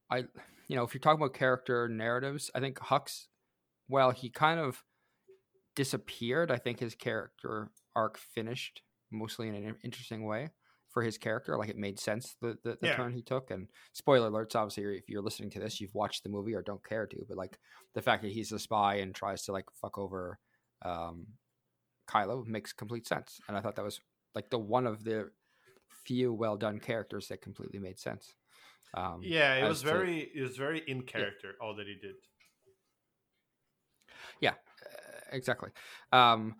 I, 0.10 0.20
you 0.68 0.75
know, 0.75 0.84
if 0.84 0.94
you're 0.94 1.02
talking 1.02 1.22
about 1.22 1.34
character 1.34 1.88
narratives, 1.90 2.50
I 2.56 2.60
think 2.60 2.78
Hux, 2.80 3.25
well, 3.90 4.12
he 4.12 4.30
kind 4.30 4.60
of 4.60 4.84
disappeared, 5.75 6.52
I 6.52 6.58
think 6.58 6.80
his 6.80 6.96
character 6.96 7.72
arc 7.96 8.18
finished 8.18 8.82
mostly 9.12 9.48
in 9.50 9.56
an 9.56 9.75
interesting 9.84 10.25
way 10.25 10.50
for 10.94 11.02
his 11.04 11.18
character. 11.18 11.58
Like 11.58 11.70
it 11.70 11.78
made 11.78 12.00
sense 12.00 12.36
the 12.42 12.58
the, 12.64 12.78
the 12.80 12.88
Yeah. 12.88 12.96
turn 12.96 13.14
he 13.14 13.22
took. 13.22 13.52
And 13.52 13.70
spoiler 13.94 14.30
alerts, 14.30 14.56
obviously, 14.56 14.98
if 14.98 15.10
you're 15.10 15.22
listening 15.22 15.50
to 15.52 15.60
this, 15.60 15.82
you've 15.82 15.94
watched 15.96 16.24
the 16.24 16.30
movie 16.30 16.54
or 16.56 16.62
don't 16.62 16.84
care 16.88 17.08
to. 17.08 17.26
But 17.28 17.38
like 17.38 17.58
the 17.94 18.02
fact 18.02 18.24
that 18.24 18.32
he's 18.32 18.52
a 18.52 18.60
spy 18.60 18.96
and 18.96 19.14
tries 19.14 19.44
to 19.46 19.52
like 19.52 19.66
fuck 19.82 19.98
over 19.98 20.40
um, 20.84 21.28
Kylo 22.10 22.46
makes 22.46 22.74
complete 22.74 23.08
sense. 23.08 23.40
And 23.48 23.58
I 23.58 23.62
thought 23.62 23.76
that 23.78 23.86
was 23.86 24.00
like 24.36 24.50
the 24.50 24.60
one 24.60 24.86
of 24.88 25.04
the 25.04 25.32
few 26.06 26.34
well 26.34 26.58
done 26.58 26.80
characters 26.80 27.28
that 27.30 27.42
completely 27.42 27.80
made 27.80 27.98
sense. 28.00 28.34
Um, 28.94 29.22
Yeah, 29.24 29.56
it 29.56 29.68
was 29.68 29.82
to- 29.82 29.88
very 29.88 30.20
it 30.36 30.42
was 30.42 30.58
very 30.58 30.80
in 30.88 31.02
character 31.04 31.56
all 31.62 31.76
that 31.76 31.88
he 31.88 31.96
did. 31.96 32.16
Yeah, 34.40 34.54
exactly. 35.32 35.70
Um, 36.12 36.56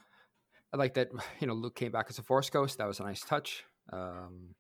I 0.74 0.78
like 0.78 0.94
that. 0.96 1.10
You 1.40 1.48
know, 1.48 1.54
Luke 1.54 1.76
came 1.76 1.92
back 1.92 2.08
as 2.10 2.18
a 2.20 2.24
Force 2.24 2.50
ghost. 2.50 2.78
That 2.78 2.88
was 2.88 3.00
a 3.00 3.04
nice 3.04 3.22
touch. 3.22 3.64
Um, 3.92 4.56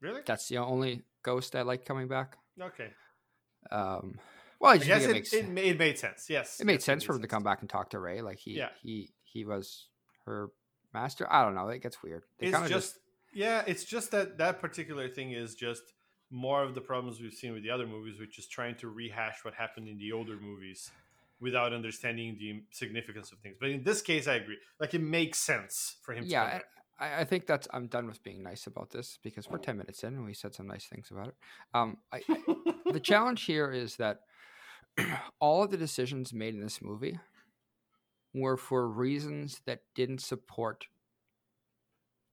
Really? 0.00 0.20
that's 0.26 0.48
the 0.48 0.58
only 0.58 1.02
ghost 1.22 1.56
I 1.56 1.62
like 1.62 1.84
coming 1.86 2.08
back. 2.08 2.36
Okay. 2.60 2.90
Um, 3.70 4.18
well, 4.60 4.72
I 4.72 4.74
I 4.74 4.78
guess 4.78 5.04
it, 5.04 5.10
it, 5.10 5.12
makes 5.12 5.32
it, 5.32 5.58
it 5.58 5.78
made 5.78 5.98
sense. 5.98 6.28
Yes. 6.28 6.60
it 6.60 6.66
made 6.66 6.74
yes, 6.74 6.84
sense 6.84 7.04
for 7.04 7.14
him 7.14 7.22
to 7.22 7.28
come 7.28 7.42
back 7.42 7.60
and 7.62 7.70
talk 7.70 7.90
to 7.90 7.98
Rey. 7.98 8.20
Like 8.20 8.38
he 8.38 8.52
Yeah. 8.58 8.68
he 8.82 9.10
he 9.22 9.44
was 9.44 9.88
her 10.26 10.48
master. 10.92 11.26
I 11.32 11.42
don't 11.44 11.54
know. 11.54 11.68
It 11.68 11.82
gets 11.82 12.02
weird. 12.02 12.24
They 12.38 12.46
It's 12.48 12.54
kinda 12.54 12.68
just, 12.68 12.98
yeah, 13.32 13.62
it's 13.66 13.84
just 13.84 14.10
that 14.10 14.38
that 14.38 14.60
particular 14.60 15.08
thing 15.08 15.32
is 15.32 15.54
just 15.54 15.82
more 16.30 16.62
of 16.62 16.74
the 16.74 16.80
problems 16.80 17.20
we've 17.20 17.32
seen 17.32 17.52
with 17.52 17.62
the 17.62 17.70
other 17.70 17.86
movies, 17.86 18.18
which 18.20 18.38
is 18.38 18.46
trying 18.46 18.76
to 18.76 18.88
rehash 18.88 19.44
what 19.44 19.54
happened 19.54 19.88
in 19.88 19.98
the 19.98 20.12
older 20.12 20.36
movies 20.36 20.90
without 21.40 21.72
understanding 21.72 22.36
the 22.38 22.62
significance 22.70 23.32
of 23.32 23.38
things. 23.38 23.56
But 23.60 23.70
in 23.70 23.82
this 23.82 24.02
case, 24.02 24.28
I 24.28 24.34
agree. 24.34 24.58
Like 24.78 24.94
it 24.94 25.00
makes 25.02 25.38
sense 25.38 25.96
for 26.02 26.12
him. 26.12 26.24
to 26.24 26.30
come 26.34 26.48
yeah. 26.48 26.60
I, 26.98 27.20
I 27.20 27.24
think 27.24 27.46
that's 27.46 27.66
I'm 27.72 27.86
done 27.86 28.06
with 28.06 28.22
being 28.22 28.42
nice 28.42 28.66
about 28.66 28.90
this 28.90 29.18
because 29.22 29.48
we're 29.48 29.58
ten 29.58 29.76
minutes 29.76 30.04
in 30.04 30.14
and 30.14 30.24
we 30.24 30.34
said 30.34 30.54
some 30.54 30.66
nice 30.66 30.86
things 30.86 31.08
about 31.10 31.28
it. 31.28 31.34
Um, 31.74 31.98
I, 32.12 32.20
I- 32.28 32.92
the 32.92 33.00
challenge 33.02 33.44
here 33.44 33.70
is 33.72 33.96
that 33.96 34.20
all 35.40 35.62
of 35.62 35.70
the 35.70 35.76
decisions 35.76 36.32
made 36.32 36.54
in 36.54 36.60
this 36.60 36.80
movie 36.82 37.18
were 38.32 38.56
for 38.56 38.88
reasons 38.88 39.60
that 39.66 39.80
didn't 39.94 40.20
support 40.20 40.86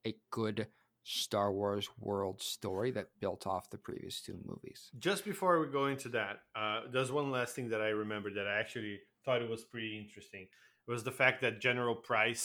a 0.06 0.16
good 0.32 0.68
Star 1.04 1.52
Wars 1.52 1.90
world 2.00 2.42
story 2.42 2.92
that 2.92 3.08
built 3.20 3.48
off 3.48 3.70
the 3.70 3.78
previous 3.78 4.22
two 4.22 4.38
movies. 4.46 4.90
Just 5.00 5.26
before 5.26 5.60
we 5.60 5.68
go 5.68 5.88
into 5.88 6.10
that, 6.10 6.42
uh, 6.56 6.82
there's 6.92 7.12
one 7.12 7.32
last 7.32 7.56
thing 7.56 7.70
that 7.70 7.82
I 7.82 7.88
remember 7.90 8.32
that 8.34 8.48
I 8.48 8.60
actually 8.60 9.00
thought 9.26 9.42
it 9.42 9.50
was 9.50 9.64
pretty 9.64 9.98
interesting. 9.98 10.42
It 10.88 10.92
was 10.92 11.04
the 11.04 11.12
fact 11.12 11.42
that 11.42 11.60
General 11.60 11.96
Pryde 11.96 12.38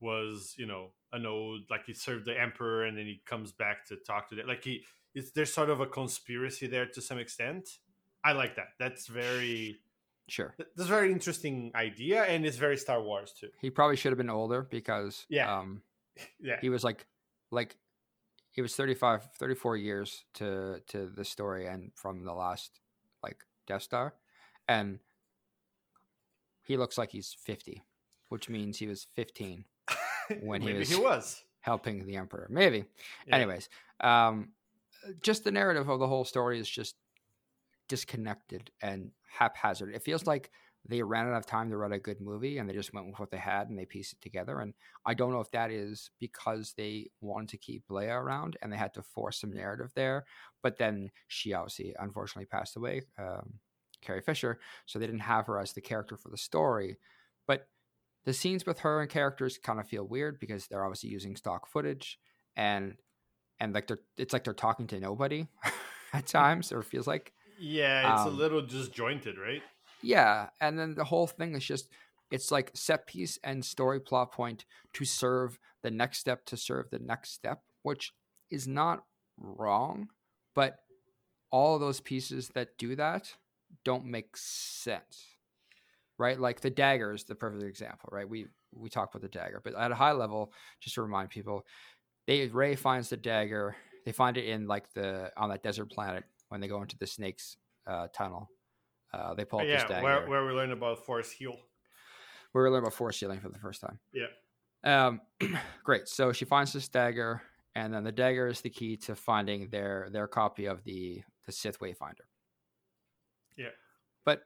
was, 0.00 0.54
you 0.58 0.66
know, 0.66 0.90
an 1.12 1.26
old 1.26 1.62
like 1.70 1.86
he 1.86 1.94
served 1.94 2.26
the 2.26 2.38
Emperor 2.38 2.84
and 2.84 2.96
then 2.98 3.06
he 3.06 3.20
comes 3.26 3.52
back 3.52 3.86
to 3.86 3.96
talk 3.96 4.28
to 4.30 4.34
them. 4.34 4.46
Like 4.46 4.64
he, 4.64 4.82
it's 5.14 5.30
there's 5.32 5.52
sort 5.52 5.70
of 5.70 5.80
a 5.80 5.86
conspiracy 5.86 6.66
there 6.66 6.86
to 6.86 7.00
some 7.00 7.18
extent. 7.18 7.68
I 8.24 8.32
like 8.32 8.56
that. 8.56 8.68
That's 8.78 9.06
very 9.06 9.78
Sure. 10.26 10.54
that's 10.56 10.88
a 10.88 10.92
very 10.92 11.12
interesting 11.12 11.70
idea 11.74 12.24
and 12.24 12.46
it's 12.46 12.56
very 12.56 12.78
Star 12.78 13.02
Wars 13.02 13.34
too. 13.38 13.50
He 13.60 13.68
probably 13.70 13.96
should 13.96 14.10
have 14.10 14.18
been 14.18 14.30
older 14.30 14.62
because 14.62 15.26
Yeah. 15.28 15.58
um, 15.58 15.82
Yeah. 16.40 16.58
he 16.60 16.70
was 16.70 16.82
like 16.82 17.06
like 17.50 17.76
he 18.50 18.62
was 18.62 18.74
35 18.74 19.28
34 19.36 19.76
years 19.76 20.24
to 20.34 20.80
to 20.88 21.06
the 21.06 21.24
story 21.24 21.66
and 21.66 21.92
from 21.94 22.24
the 22.24 22.32
last 22.32 22.80
like 23.22 23.44
Death 23.66 23.82
Star 23.82 24.14
and 24.66 24.98
he 26.62 26.76
looks 26.76 26.96
like 26.96 27.12
he's 27.12 27.36
50 27.38 27.82
which 28.30 28.48
means 28.48 28.78
he 28.78 28.86
was 28.86 29.06
15 29.14 29.64
when 30.42 30.60
he 30.66 30.72
was- 30.74 30.90
he 30.90 31.00
was. 31.00 31.42
helping 31.60 32.04
the 32.06 32.16
emperor. 32.16 32.46
Maybe. 32.50 32.84
Yeah. 33.26 33.36
anyways 33.36 33.68
um 34.00 34.50
just 35.22 35.44
the 35.44 35.50
narrative 35.52 35.88
of 35.88 35.98
the 35.98 36.06
whole 36.08 36.24
story 36.24 36.58
is 36.58 36.68
just 36.68 36.96
disconnected 37.88 38.70
and 38.82 39.10
haphazard. 39.38 39.94
It 39.94 40.02
feels 40.02 40.26
like 40.26 40.50
they 40.86 41.02
ran 41.02 41.26
out 41.28 41.36
of 41.36 41.46
time 41.46 41.70
to 41.70 41.76
write 41.76 41.92
a 41.92 41.98
good 41.98 42.20
movie 42.20 42.58
and 42.58 42.68
they 42.68 42.74
just 42.74 42.92
went 42.92 43.06
with 43.06 43.18
what 43.18 43.30
they 43.30 43.38
had 43.38 43.68
and 43.68 43.78
they 43.78 43.86
pieced 43.86 44.12
it 44.14 44.20
together. 44.20 44.60
And 44.60 44.74
i 45.06 45.14
don't 45.14 45.32
know 45.32 45.40
if 45.40 45.50
that 45.52 45.70
is 45.70 46.10
because 46.20 46.74
they 46.76 47.10
wanted 47.20 47.48
to 47.50 47.58
keep 47.58 47.84
leia 47.90 48.20
around 48.20 48.56
and 48.62 48.72
they 48.72 48.76
had 48.76 48.94
to 48.94 49.02
force 49.02 49.40
some 49.40 49.52
narrative 49.52 49.90
there 49.94 50.24
but 50.62 50.76
then 50.78 51.10
she 51.28 51.52
obviously 51.54 51.94
unfortunately 51.98 52.46
passed 52.46 52.76
away 52.76 53.02
um, 53.18 53.54
carrie 54.02 54.20
fisher 54.22 54.58
so 54.86 54.98
they 54.98 55.06
didn't 55.06 55.20
have 55.20 55.46
her 55.46 55.58
as 55.58 55.72
the 55.72 55.80
character 55.80 56.16
for 56.16 56.28
the 56.30 56.36
story. 56.38 56.98
But 57.46 57.66
the 58.24 58.32
scenes 58.32 58.66
with 58.66 58.80
her 58.80 59.00
and 59.00 59.10
characters 59.10 59.58
kind 59.58 59.80
of 59.80 59.88
feel 59.88 60.04
weird 60.04 60.38
because 60.40 60.66
they're 60.66 60.84
obviously 60.84 61.10
using 61.10 61.36
stock 61.36 61.66
footage 61.66 62.18
and 62.56 62.96
and 63.60 63.74
like 63.74 63.86
they're 63.86 64.00
it's 64.16 64.32
like 64.32 64.44
they're 64.44 64.54
talking 64.54 64.86
to 64.88 65.00
nobody 65.00 65.46
at 66.12 66.26
times 66.26 66.72
or 66.72 66.82
feels 66.82 67.06
like 67.06 67.32
Yeah, 67.58 68.12
it's 68.14 68.26
Um, 68.26 68.34
a 68.34 68.36
little 68.36 68.62
disjointed, 68.62 69.38
right? 69.38 69.62
yeah 70.02 70.48
and 70.60 70.78
then 70.78 70.94
the 70.94 71.04
whole 71.04 71.26
thing 71.26 71.54
is 71.54 71.64
just 71.64 71.88
it's 72.30 72.50
like 72.50 72.70
set 72.74 73.06
piece 73.06 73.38
and 73.44 73.64
story 73.64 74.00
plot 74.00 74.32
point 74.32 74.64
to 74.92 75.04
serve 75.04 75.58
the 75.82 75.90
next 75.90 76.18
step 76.18 76.44
to 76.46 76.56
serve 76.56 76.90
the 76.90 76.98
next 76.98 77.30
step 77.30 77.62
which 77.82 78.12
is 78.50 78.66
not 78.66 79.04
wrong 79.38 80.08
but 80.54 80.80
all 81.50 81.74
of 81.74 81.80
those 81.80 82.00
pieces 82.00 82.48
that 82.50 82.76
do 82.78 82.96
that 82.96 83.34
don't 83.84 84.04
make 84.04 84.36
sense 84.36 85.33
right 86.18 86.38
like 86.38 86.60
the 86.60 86.70
dagger 86.70 87.12
is 87.12 87.24
the 87.24 87.34
perfect 87.34 87.64
example 87.64 88.08
right 88.12 88.28
we 88.28 88.46
we 88.72 88.88
talked 88.88 89.14
about 89.14 89.22
the 89.22 89.38
dagger 89.38 89.60
but 89.64 89.74
at 89.74 89.90
a 89.90 89.94
high 89.94 90.12
level 90.12 90.52
just 90.80 90.94
to 90.94 91.02
remind 91.02 91.30
people 91.30 91.64
they 92.26 92.46
rey 92.48 92.74
finds 92.74 93.08
the 93.08 93.16
dagger 93.16 93.74
they 94.04 94.12
find 94.12 94.36
it 94.36 94.46
in 94.46 94.66
like 94.66 94.92
the 94.94 95.30
on 95.36 95.48
that 95.48 95.62
desert 95.62 95.90
planet 95.90 96.24
when 96.48 96.60
they 96.60 96.68
go 96.68 96.82
into 96.82 96.96
the 96.98 97.06
snakes 97.06 97.56
uh, 97.86 98.06
tunnel 98.14 98.48
uh, 99.14 99.34
they 99.34 99.44
pull 99.44 99.60
up 99.60 99.66
this 99.66 99.82
yeah, 99.82 99.88
dagger 99.88 100.04
where, 100.04 100.28
where 100.28 100.46
we 100.46 100.52
learn 100.52 100.72
about 100.72 101.04
Force 101.04 101.30
Heal. 101.30 101.56
Where 102.52 102.64
we 102.64 102.70
learning 102.70 102.84
about 102.84 102.94
force 102.94 103.18
healing 103.18 103.40
for 103.40 103.48
the 103.48 103.58
first 103.58 103.80
time. 103.80 103.98
Yeah. 104.12 104.26
Um, 104.84 105.20
great. 105.84 106.08
So 106.08 106.32
she 106.32 106.44
finds 106.44 106.72
this 106.72 106.88
dagger, 106.88 107.42
and 107.74 107.92
then 107.92 108.04
the 108.04 108.12
dagger 108.12 108.46
is 108.46 108.60
the 108.60 108.70
key 108.70 108.96
to 108.98 109.16
finding 109.16 109.68
their 109.70 110.08
their 110.12 110.28
copy 110.28 110.66
of 110.66 110.84
the 110.84 111.22
the 111.46 111.52
Sith 111.52 111.80
Wayfinder. 111.80 112.26
Yeah. 113.56 113.70
But 114.24 114.42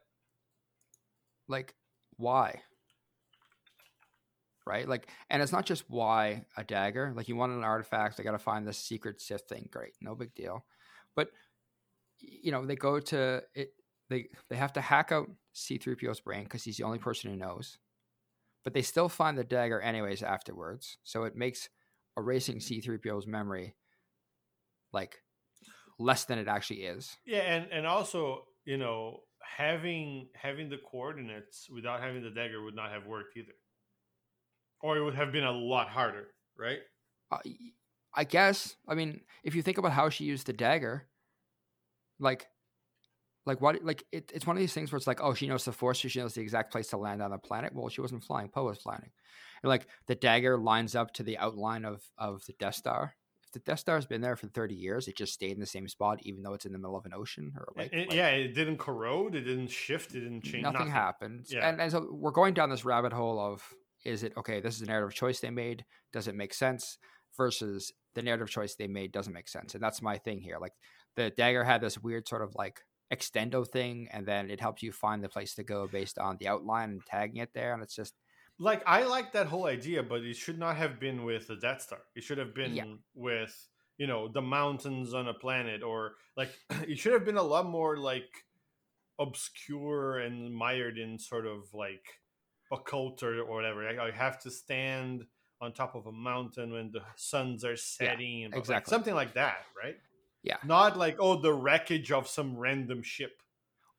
like, 1.49 1.75
why? 2.17 2.61
Right? 4.65 4.87
Like, 4.87 5.09
and 5.29 5.41
it's 5.41 5.51
not 5.51 5.65
just 5.65 5.83
why 5.89 6.45
a 6.55 6.63
dagger. 6.63 7.11
Like, 7.15 7.27
you 7.27 7.35
want 7.35 7.53
an 7.53 7.63
artifact, 7.63 8.17
they 8.17 8.23
got 8.23 8.31
to 8.31 8.39
find 8.39 8.67
this 8.67 8.77
secret 8.77 9.19
Sith 9.19 9.43
thing. 9.49 9.67
Great, 9.71 9.93
no 9.99 10.15
big 10.15 10.33
deal. 10.35 10.65
But 11.15 11.29
you 12.19 12.51
know, 12.51 12.65
they 12.65 12.75
go 12.75 12.99
to 12.99 13.41
it. 13.53 13.73
They 14.09 14.27
they 14.49 14.55
have 14.55 14.73
to 14.73 14.81
hack 14.81 15.11
out 15.11 15.27
C-3PO's 15.53 16.19
brain 16.21 16.43
because 16.43 16.63
he's 16.63 16.77
the 16.77 16.83
only 16.83 16.97
person 16.97 17.29
who 17.29 17.37
knows 17.37 17.77
but 18.63 18.73
they 18.73 18.81
still 18.81 19.09
find 19.09 19.37
the 19.37 19.43
dagger 19.43 19.81
anyways 19.81 20.23
afterwards. 20.23 20.97
So 21.03 21.23
it 21.23 21.35
makes 21.35 21.69
erasing 22.17 22.59
C3PO's 22.59 23.27
memory 23.27 23.75
like 24.91 25.21
less 25.97 26.25
than 26.25 26.39
it 26.39 26.47
actually 26.47 26.83
is. 26.83 27.15
Yeah, 27.25 27.39
and 27.39 27.71
and 27.71 27.87
also 27.87 28.45
you 28.65 28.77
know 28.77 29.21
having 29.57 30.27
having 30.33 30.69
the 30.69 30.77
coordinates 30.77 31.69
without 31.69 32.01
having 32.01 32.23
the 32.23 32.29
dagger 32.29 32.63
would 32.63 32.75
not 32.75 32.91
have 32.91 33.05
worked 33.05 33.35
either, 33.37 33.53
or 34.81 34.97
it 34.97 35.03
would 35.03 35.15
have 35.15 35.31
been 35.31 35.43
a 35.43 35.51
lot 35.51 35.89
harder, 35.89 36.27
right? 36.57 36.79
Uh, 37.31 37.39
I 38.13 38.23
guess. 38.23 38.75
I 38.87 38.95
mean, 38.95 39.21
if 39.43 39.55
you 39.55 39.61
think 39.61 39.77
about 39.77 39.91
how 39.91 40.09
she 40.09 40.25
used 40.25 40.47
the 40.47 40.53
dagger, 40.53 41.07
like, 42.19 42.47
like 43.45 43.61
what? 43.61 43.83
Like 43.83 44.03
it, 44.11 44.31
it's 44.33 44.47
one 44.47 44.55
of 44.55 44.61
these 44.61 44.73
things 44.73 44.91
where 44.91 44.97
it's 44.97 45.07
like, 45.07 45.21
oh, 45.21 45.33
she 45.33 45.47
knows 45.47 45.65
the 45.65 45.71
force, 45.71 45.97
she 45.97 46.19
knows 46.19 46.33
the 46.33 46.41
exact 46.41 46.71
place 46.71 46.87
to 46.89 46.97
land 46.97 47.21
on 47.21 47.31
the 47.31 47.37
planet. 47.37 47.73
Well, 47.73 47.89
she 47.89 48.01
wasn't 48.01 48.23
flying; 48.23 48.49
Poe 48.49 48.65
was 48.65 48.77
flying. 48.77 49.11
And 49.63 49.69
like 49.69 49.87
the 50.07 50.15
dagger 50.15 50.57
lines 50.57 50.95
up 50.95 51.13
to 51.15 51.23
the 51.23 51.37
outline 51.37 51.85
of 51.85 52.01
of 52.17 52.45
the 52.45 52.53
Death 52.53 52.75
Star. 52.75 53.15
The 53.53 53.59
Death 53.59 53.79
Star's 53.79 54.05
been 54.05 54.21
there 54.21 54.35
for 54.35 54.47
thirty 54.47 54.75
years, 54.75 55.07
it 55.07 55.17
just 55.17 55.33
stayed 55.33 55.53
in 55.53 55.59
the 55.59 55.65
same 55.65 55.87
spot, 55.87 56.19
even 56.23 56.43
though 56.43 56.53
it's 56.53 56.65
in 56.65 56.71
the 56.71 56.77
middle 56.77 56.95
of 56.97 57.05
an 57.05 57.13
ocean 57.15 57.51
or 57.57 57.69
like, 57.75 57.91
It- 57.91 58.09
like- 58.09 58.13
yeah, 58.17 58.29
it 58.29 58.53
didn't 58.53 58.77
corrode, 58.77 59.33
it 59.35 59.41
didn't 59.41 59.69
shift, 59.69 60.13
it 60.13 60.19
didn't 60.21 60.41
change. 60.43 60.63
nothing, 60.63 60.87
happened. 60.89 61.45
Yeah. 61.49 61.67
And, 61.67 61.81
and 61.81 61.91
so 61.91 62.07
we're 62.11 62.31
going 62.31 62.53
down 62.53 62.69
this 62.69 62.85
rabbit 62.85 63.11
hole 63.13 63.39
of 63.39 63.63
is 64.05 64.23
it 64.23 64.33
okay, 64.37 64.59
this 64.61 64.75
is 64.75 64.81
a 64.83 64.85
narrative 64.85 65.15
choice 65.15 65.39
they 65.39 65.49
made, 65.49 65.83
does 66.13 66.27
it 66.27 66.35
make 66.35 66.53
sense? 66.53 66.97
Versus 67.37 67.91
the 68.15 68.21
narrative 68.21 68.49
choice 68.49 68.75
they 68.75 68.87
made 68.87 69.11
doesn't 69.11 69.33
make 69.33 69.47
sense. 69.47 69.73
And 69.73 69.83
that's 69.83 70.01
my 70.01 70.17
thing 70.17 70.41
here. 70.41 70.57
Like 70.59 70.73
the 71.15 71.29
dagger 71.31 71.63
had 71.63 71.81
this 71.81 71.97
weird 71.97 72.27
sort 72.27 72.41
of 72.41 72.53
like 72.55 72.81
extendo 73.13 73.67
thing, 73.67 74.07
and 74.11 74.25
then 74.25 74.49
it 74.51 74.59
helped 74.61 74.81
you 74.83 74.91
find 74.91 75.23
the 75.23 75.29
place 75.29 75.55
to 75.55 75.63
go 75.63 75.87
based 75.87 76.19
on 76.19 76.37
the 76.39 76.47
outline 76.47 76.89
and 76.91 77.05
tagging 77.05 77.37
it 77.37 77.49
there. 77.53 77.73
And 77.73 77.81
it's 77.81 77.95
just 77.95 78.13
Like 78.59 78.83
I 78.85 79.03
like 79.03 79.31
that 79.33 79.47
whole 79.47 79.65
idea, 79.65 80.03
but 80.03 80.21
it 80.21 80.35
should 80.35 80.59
not 80.59 80.75
have 80.75 80.99
been 80.99 81.23
with 81.23 81.47
the 81.47 81.55
Death 81.55 81.81
Star. 81.81 81.99
It 82.15 82.23
should 82.23 82.37
have 82.37 82.53
been 82.53 82.75
Yeah. 82.75 82.85
with 83.15 83.55
you 83.97 84.07
know 84.07 84.27
the 84.27 84.41
mountains 84.41 85.13
on 85.13 85.27
a 85.27 85.33
planet, 85.33 85.81
or 85.81 86.15
like 86.35 86.49
it 86.87 86.97
should 86.99 87.13
have 87.13 87.25
been 87.25 87.37
a 87.37 87.43
lot 87.43 87.65
more 87.65 87.97
like 87.97 88.29
obscure 89.19 90.19
and 90.19 90.53
mired 90.53 90.97
in 90.97 91.19
sort 91.19 91.45
of 91.45 91.73
like 91.73 92.05
occult 92.71 93.23
or, 93.23 93.39
or 93.41 93.55
whatever. 93.55 93.87
I, 93.87 94.07
I 94.07 94.11
have 94.11 94.39
to 94.41 94.51
stand 94.51 95.25
on 95.61 95.73
top 95.73 95.95
of 95.95 96.05
a 96.05 96.11
mountain 96.11 96.71
when 96.71 96.91
the 96.91 97.01
suns 97.15 97.65
are 97.65 97.75
setting, 97.75 98.45
and 98.45 98.53
exactly. 98.53 98.75
like, 98.75 98.87
something 98.87 99.15
like 99.15 99.33
that, 99.33 99.65
right? 99.81 99.95
Yeah. 100.43 100.57
Not 100.65 100.97
like 100.97 101.17
oh 101.19 101.41
the 101.41 101.53
wreckage 101.53 102.11
of 102.11 102.27
some 102.27 102.57
random 102.57 103.03
ship. 103.03 103.41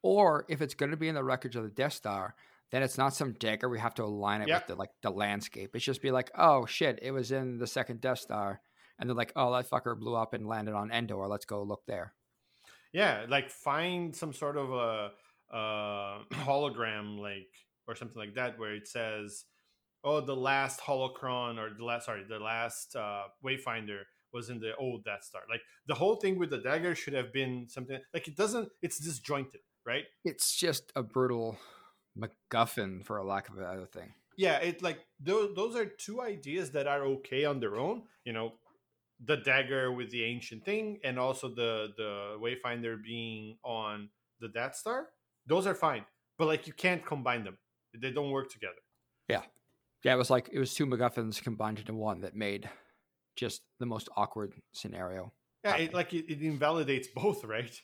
Or 0.02 0.46
if 0.48 0.62
it's 0.62 0.72
going 0.74 0.90
to 0.92 0.96
be 0.96 1.08
in 1.08 1.14
the 1.14 1.22
wreckage 1.24 1.56
of 1.56 1.62
the 1.62 1.68
Death 1.68 1.92
Star, 1.92 2.34
then 2.72 2.82
it's 2.82 2.98
not 2.98 3.14
some 3.14 3.32
dagger. 3.34 3.68
We 3.68 3.78
have 3.80 3.94
to 3.94 4.04
align 4.04 4.42
it 4.42 4.48
Yep. 4.48 4.60
with 4.62 4.66
the 4.68 4.74
like 4.80 4.90
the 5.02 5.10
landscape. 5.10 5.74
It's 5.74 5.84
just 5.84 6.02
be 6.02 6.10
like, 6.10 6.30
oh 6.36 6.66
shit, 6.66 6.98
it 7.02 7.10
was 7.10 7.32
in 7.32 7.58
the 7.58 7.66
second 7.66 8.00
Death 8.00 8.18
Star, 8.20 8.60
and 8.98 9.08
they're 9.08 9.16
like, 9.16 9.32
oh 9.36 9.52
that 9.52 9.68
fucker 9.68 9.98
blew 9.98 10.14
up 10.14 10.34
and 10.34 10.46
landed 10.46 10.74
on 10.74 10.90
Endor. 10.92 11.26
Let's 11.26 11.44
go 11.46 11.62
look 11.62 11.82
there. 11.86 12.14
Yeah, 12.92 13.26
like 13.28 13.50
find 13.50 14.14
some 14.14 14.32
sort 14.32 14.56
of 14.56 14.70
a, 14.72 15.10
uh 15.54 16.18
hologram, 16.44 17.18
like 17.18 17.48
or 17.88 17.94
something 17.94 18.18
like 18.18 18.34
that, 18.34 18.58
where 18.58 18.74
it 18.74 18.86
says, 18.86 19.44
"Oh, 20.04 20.20
the 20.20 20.36
last 20.36 20.80
holocron 20.80 21.58
or 21.58 21.74
the 21.76 21.84
last 21.84 22.06
sorry, 22.06 22.24
the 22.28 22.38
last 22.38 22.94
uh, 22.94 23.24
Wayfinder 23.44 24.02
was 24.32 24.48
in 24.48 24.60
the 24.60 24.76
old 24.76 25.04
Death 25.04 25.24
Star." 25.24 25.42
Like 25.50 25.62
the 25.86 25.94
whole 25.94 26.16
thing 26.16 26.38
with 26.38 26.50
the 26.50 26.58
dagger 26.58 26.94
should 26.94 27.14
have 27.14 27.32
been 27.32 27.66
something 27.68 27.98
like 28.14 28.28
it 28.28 28.36
doesn't. 28.36 28.68
It's 28.82 28.98
disjointed, 29.00 29.60
right? 29.84 30.04
It's 30.24 30.54
just 30.54 30.92
a 30.94 31.02
brutal 31.02 31.58
MacGuffin, 32.18 33.04
for 33.04 33.18
a 33.18 33.24
lack 33.24 33.48
of 33.48 33.58
another 33.58 33.86
thing. 33.86 34.14
Yeah, 34.36 34.56
it 34.58 34.82
like 34.82 35.00
those 35.18 35.54
those 35.54 35.76
are 35.76 35.84
two 35.84 36.20
ideas 36.20 36.70
that 36.72 36.86
are 36.86 37.02
okay 37.04 37.44
on 37.44 37.60
their 37.60 37.76
own. 37.76 38.04
You 38.24 38.32
know, 38.32 38.54
the 39.24 39.36
dagger 39.36 39.92
with 39.92 40.10
the 40.10 40.24
ancient 40.24 40.64
thing, 40.64 40.98
and 41.04 41.18
also 41.18 41.48
the 41.48 41.88
the 41.96 42.38
Wayfinder 42.40 43.02
being 43.02 43.58
on 43.64 44.08
the 44.40 44.48
Death 44.48 44.76
Star. 44.76 45.08
Those 45.46 45.66
are 45.66 45.74
fine, 45.74 46.04
but 46.38 46.46
like 46.46 46.66
you 46.66 46.72
can't 46.72 47.04
combine 47.04 47.44
them; 47.44 47.58
they 47.96 48.10
don't 48.10 48.30
work 48.30 48.50
together. 48.50 48.80
Yeah, 49.28 49.42
yeah. 50.04 50.14
it 50.14 50.18
was 50.18 50.30
like 50.30 50.48
it 50.52 50.58
was 50.58 50.74
two 50.74 50.86
MacGuffins 50.86 51.42
combined 51.42 51.78
into 51.78 51.94
one 51.94 52.20
that 52.22 52.34
made 52.34 52.68
just 53.36 53.62
the 53.78 53.86
most 53.86 54.08
awkward 54.16 54.54
scenario. 54.72 55.32
Yeah, 55.64 55.76
it, 55.76 55.94
like 55.94 56.14
it, 56.14 56.30
it 56.30 56.42
invalidates 56.42 57.08
both, 57.14 57.44
right? 57.56 57.78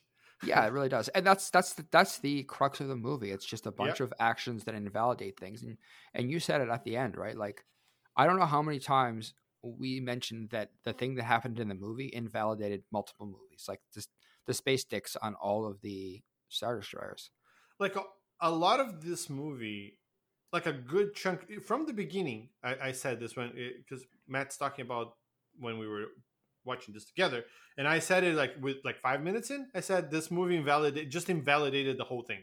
Yeah, 0.44 0.64
it 0.66 0.72
really 0.72 0.88
does, 0.88 1.08
and 1.08 1.26
that's 1.26 1.50
that's 1.50 1.74
the, 1.74 1.86
that's 1.90 2.18
the 2.18 2.42
crux 2.44 2.80
of 2.80 2.88
the 2.88 2.96
movie. 2.96 3.30
It's 3.30 3.46
just 3.46 3.66
a 3.66 3.70
bunch 3.70 4.00
of 4.00 4.12
actions 4.18 4.64
that 4.64 4.74
invalidate 4.74 5.40
things, 5.40 5.62
and 5.62 5.78
and 6.14 6.30
you 6.30 6.40
said 6.40 6.60
it 6.60 6.68
at 6.68 6.84
the 6.84 6.96
end, 6.96 7.16
right? 7.16 7.36
Like, 7.36 7.64
I 8.16 8.26
don't 8.26 8.38
know 8.38 8.46
how 8.46 8.62
many 8.62 8.78
times 8.78 9.32
we 9.62 10.00
mentioned 10.00 10.50
that 10.50 10.70
the 10.84 10.92
thing 10.92 11.14
that 11.16 11.24
happened 11.24 11.58
in 11.58 11.68
the 11.68 11.74
movie 11.74 12.10
invalidated 12.12 12.82
multiple 12.92 13.26
movies, 13.26 13.64
like 13.68 13.80
this, 13.94 14.08
the 14.46 14.54
space 14.54 14.84
dicks 14.84 15.16
on 15.16 15.34
all 15.34 15.66
of 15.66 15.80
the 15.80 16.20
Star 16.48 16.78
Destroyers. 16.78 17.30
Like 17.78 17.96
a, 17.96 18.02
a 18.40 18.50
lot 18.50 18.80
of 18.80 19.04
this 19.04 19.28
movie, 19.28 19.98
like 20.52 20.66
a 20.66 20.72
good 20.72 21.14
chunk 21.14 21.62
from 21.62 21.86
the 21.86 21.92
beginning. 21.92 22.50
I, 22.62 22.76
I 22.82 22.92
said 22.92 23.20
this 23.20 23.36
when 23.36 23.48
eh, 23.48 23.70
because 23.78 24.04
Matt's 24.28 24.56
talking 24.56 24.84
about 24.84 25.14
when 25.58 25.78
we 25.78 25.88
were 25.88 26.06
watching 26.66 26.92
this 26.94 27.04
together, 27.04 27.44
and 27.78 27.86
I 27.88 27.98
said 28.00 28.24
it 28.24 28.34
like 28.34 28.54
with 28.60 28.78
like 28.84 28.98
five 28.98 29.22
minutes 29.22 29.50
in. 29.50 29.68
I 29.74 29.80
said 29.80 30.10
this 30.10 30.30
movie 30.30 30.56
invalidated 30.56 31.10
just 31.10 31.30
invalidated 31.30 31.96
the 31.98 32.04
whole 32.04 32.22
thing, 32.22 32.42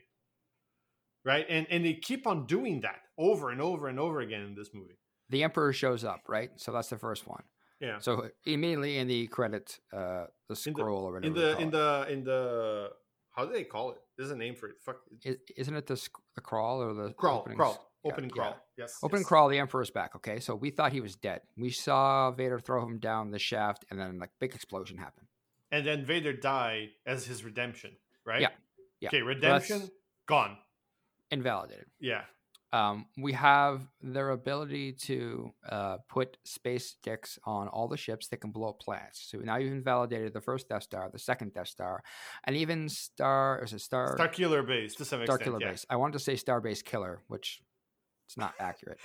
right? 1.25 1.45
And 1.49 1.67
and 1.69 1.85
they 1.85 1.93
keep 1.93 2.25
on 2.27 2.45
doing 2.45 2.81
that 2.81 3.01
over 3.17 3.49
and 3.51 3.61
over 3.61 3.87
and 3.87 3.99
over 3.99 4.21
again 4.21 4.41
in 4.41 4.55
this 4.55 4.69
movie. 4.73 4.97
The 5.29 5.43
Emperor 5.43 5.73
shows 5.73 6.03
up, 6.03 6.21
right? 6.27 6.51
So 6.57 6.71
that's 6.71 6.89
the 6.89 6.97
first 6.97 7.27
one. 7.27 7.43
Yeah. 7.79 7.99
So 7.99 8.29
immediately 8.45 8.97
in 8.97 9.07
the 9.07 9.27
credit, 9.27 9.79
uh, 9.91 9.97
the 9.97 9.99
In 9.99 10.25
the- 10.49 10.55
scroll 10.55 11.05
or 11.05 11.13
whatever 11.13 11.27
In 11.27 11.33
the 11.33 11.57
in 11.59 11.67
it. 11.67 11.71
the 11.71 12.05
in 12.09 12.23
the 12.23 12.89
how 13.31 13.45
do 13.45 13.51
they 13.53 13.63
call 13.63 13.91
it? 13.91 13.97
There's 14.17 14.29
a 14.31 14.35
name 14.35 14.55
for 14.55 14.69
it. 14.69 14.75
Fuck. 14.85 14.97
I- 15.25 15.37
isn't 15.57 15.75
it 15.75 15.87
the 15.87 15.97
sc- 15.97 16.21
the 16.35 16.41
crawl 16.41 16.81
or 16.81 16.93
the 16.93 17.13
Crawl, 17.13 17.39
opening 17.39 17.57
crawl, 17.57 17.92
s- 18.03 18.05
yeah, 18.05 18.11
opening 18.11 18.29
yeah. 18.29 18.33
crawl. 18.43 18.55
Yes. 18.77 18.99
Open 19.03 19.19
yes. 19.19 19.27
crawl, 19.27 19.49
the 19.49 19.59
Emperor's 19.59 19.91
back. 19.91 20.15
Okay, 20.15 20.39
so 20.39 20.55
we 20.55 20.69
thought 20.69 20.91
he 20.91 21.01
was 21.01 21.15
dead. 21.15 21.41
We 21.57 21.69
saw 21.71 22.31
Vader 22.31 22.59
throw 22.59 22.85
him 22.85 22.99
down 22.99 23.31
the 23.31 23.39
shaft, 23.39 23.85
and 23.89 23.99
then 23.99 24.19
like 24.19 24.31
big 24.39 24.53
explosion 24.53 24.97
happened. 24.97 25.27
and 25.71 25.85
then 25.87 26.05
Vader 26.05 26.33
die 26.33 26.89
as 27.05 27.25
his 27.25 27.43
redemption, 27.43 27.91
right? 28.25 28.41
Yeah, 28.41 28.49
yeah. 28.99 29.09
Okay, 29.09 29.21
that's- 29.21 29.69
redemption 29.69 29.89
gone. 30.27 30.57
Invalidated. 31.31 31.85
Yeah, 31.99 32.25
Um, 32.71 33.07
we 33.17 33.33
have 33.33 33.87
their 34.01 34.29
ability 34.29 34.93
to 35.07 35.51
uh, 35.67 35.97
put 36.09 36.37
space 36.43 36.95
dicks 37.01 37.39
on 37.43 37.67
all 37.69 37.87
the 37.87 37.97
ships 37.97 38.27
that 38.27 38.37
can 38.37 38.51
blow 38.51 38.69
up 38.69 38.79
planets. 38.79 39.27
So 39.31 39.39
now 39.39 39.57
you've 39.57 39.73
invalidated 39.73 40.33
the 40.33 40.41
first 40.41 40.69
Death 40.69 40.83
Star, 40.83 41.09
the 41.11 41.17
second 41.19 41.53
Death 41.55 41.67
Star, 41.69 42.03
and 42.43 42.55
even 42.55 42.87
Star. 42.89 43.61
Is 43.63 43.73
it 43.73 43.81
Star? 43.81 44.13
Star 44.15 44.27
Killer 44.27 44.61
base 44.61 44.93
to 44.95 45.05
some 45.05 45.23
Star 45.23 45.35
extent. 45.37 45.41
Killer 45.43 45.59
yeah. 45.61 45.71
Base. 45.71 45.85
I 45.89 45.95
wanted 45.95 46.13
to 46.13 46.19
say 46.19 46.35
Star 46.35 46.61
Base 46.61 46.81
Killer, 46.83 47.21
which 47.27 47.61
it's 48.25 48.37
not 48.37 48.53
accurate. 48.59 48.99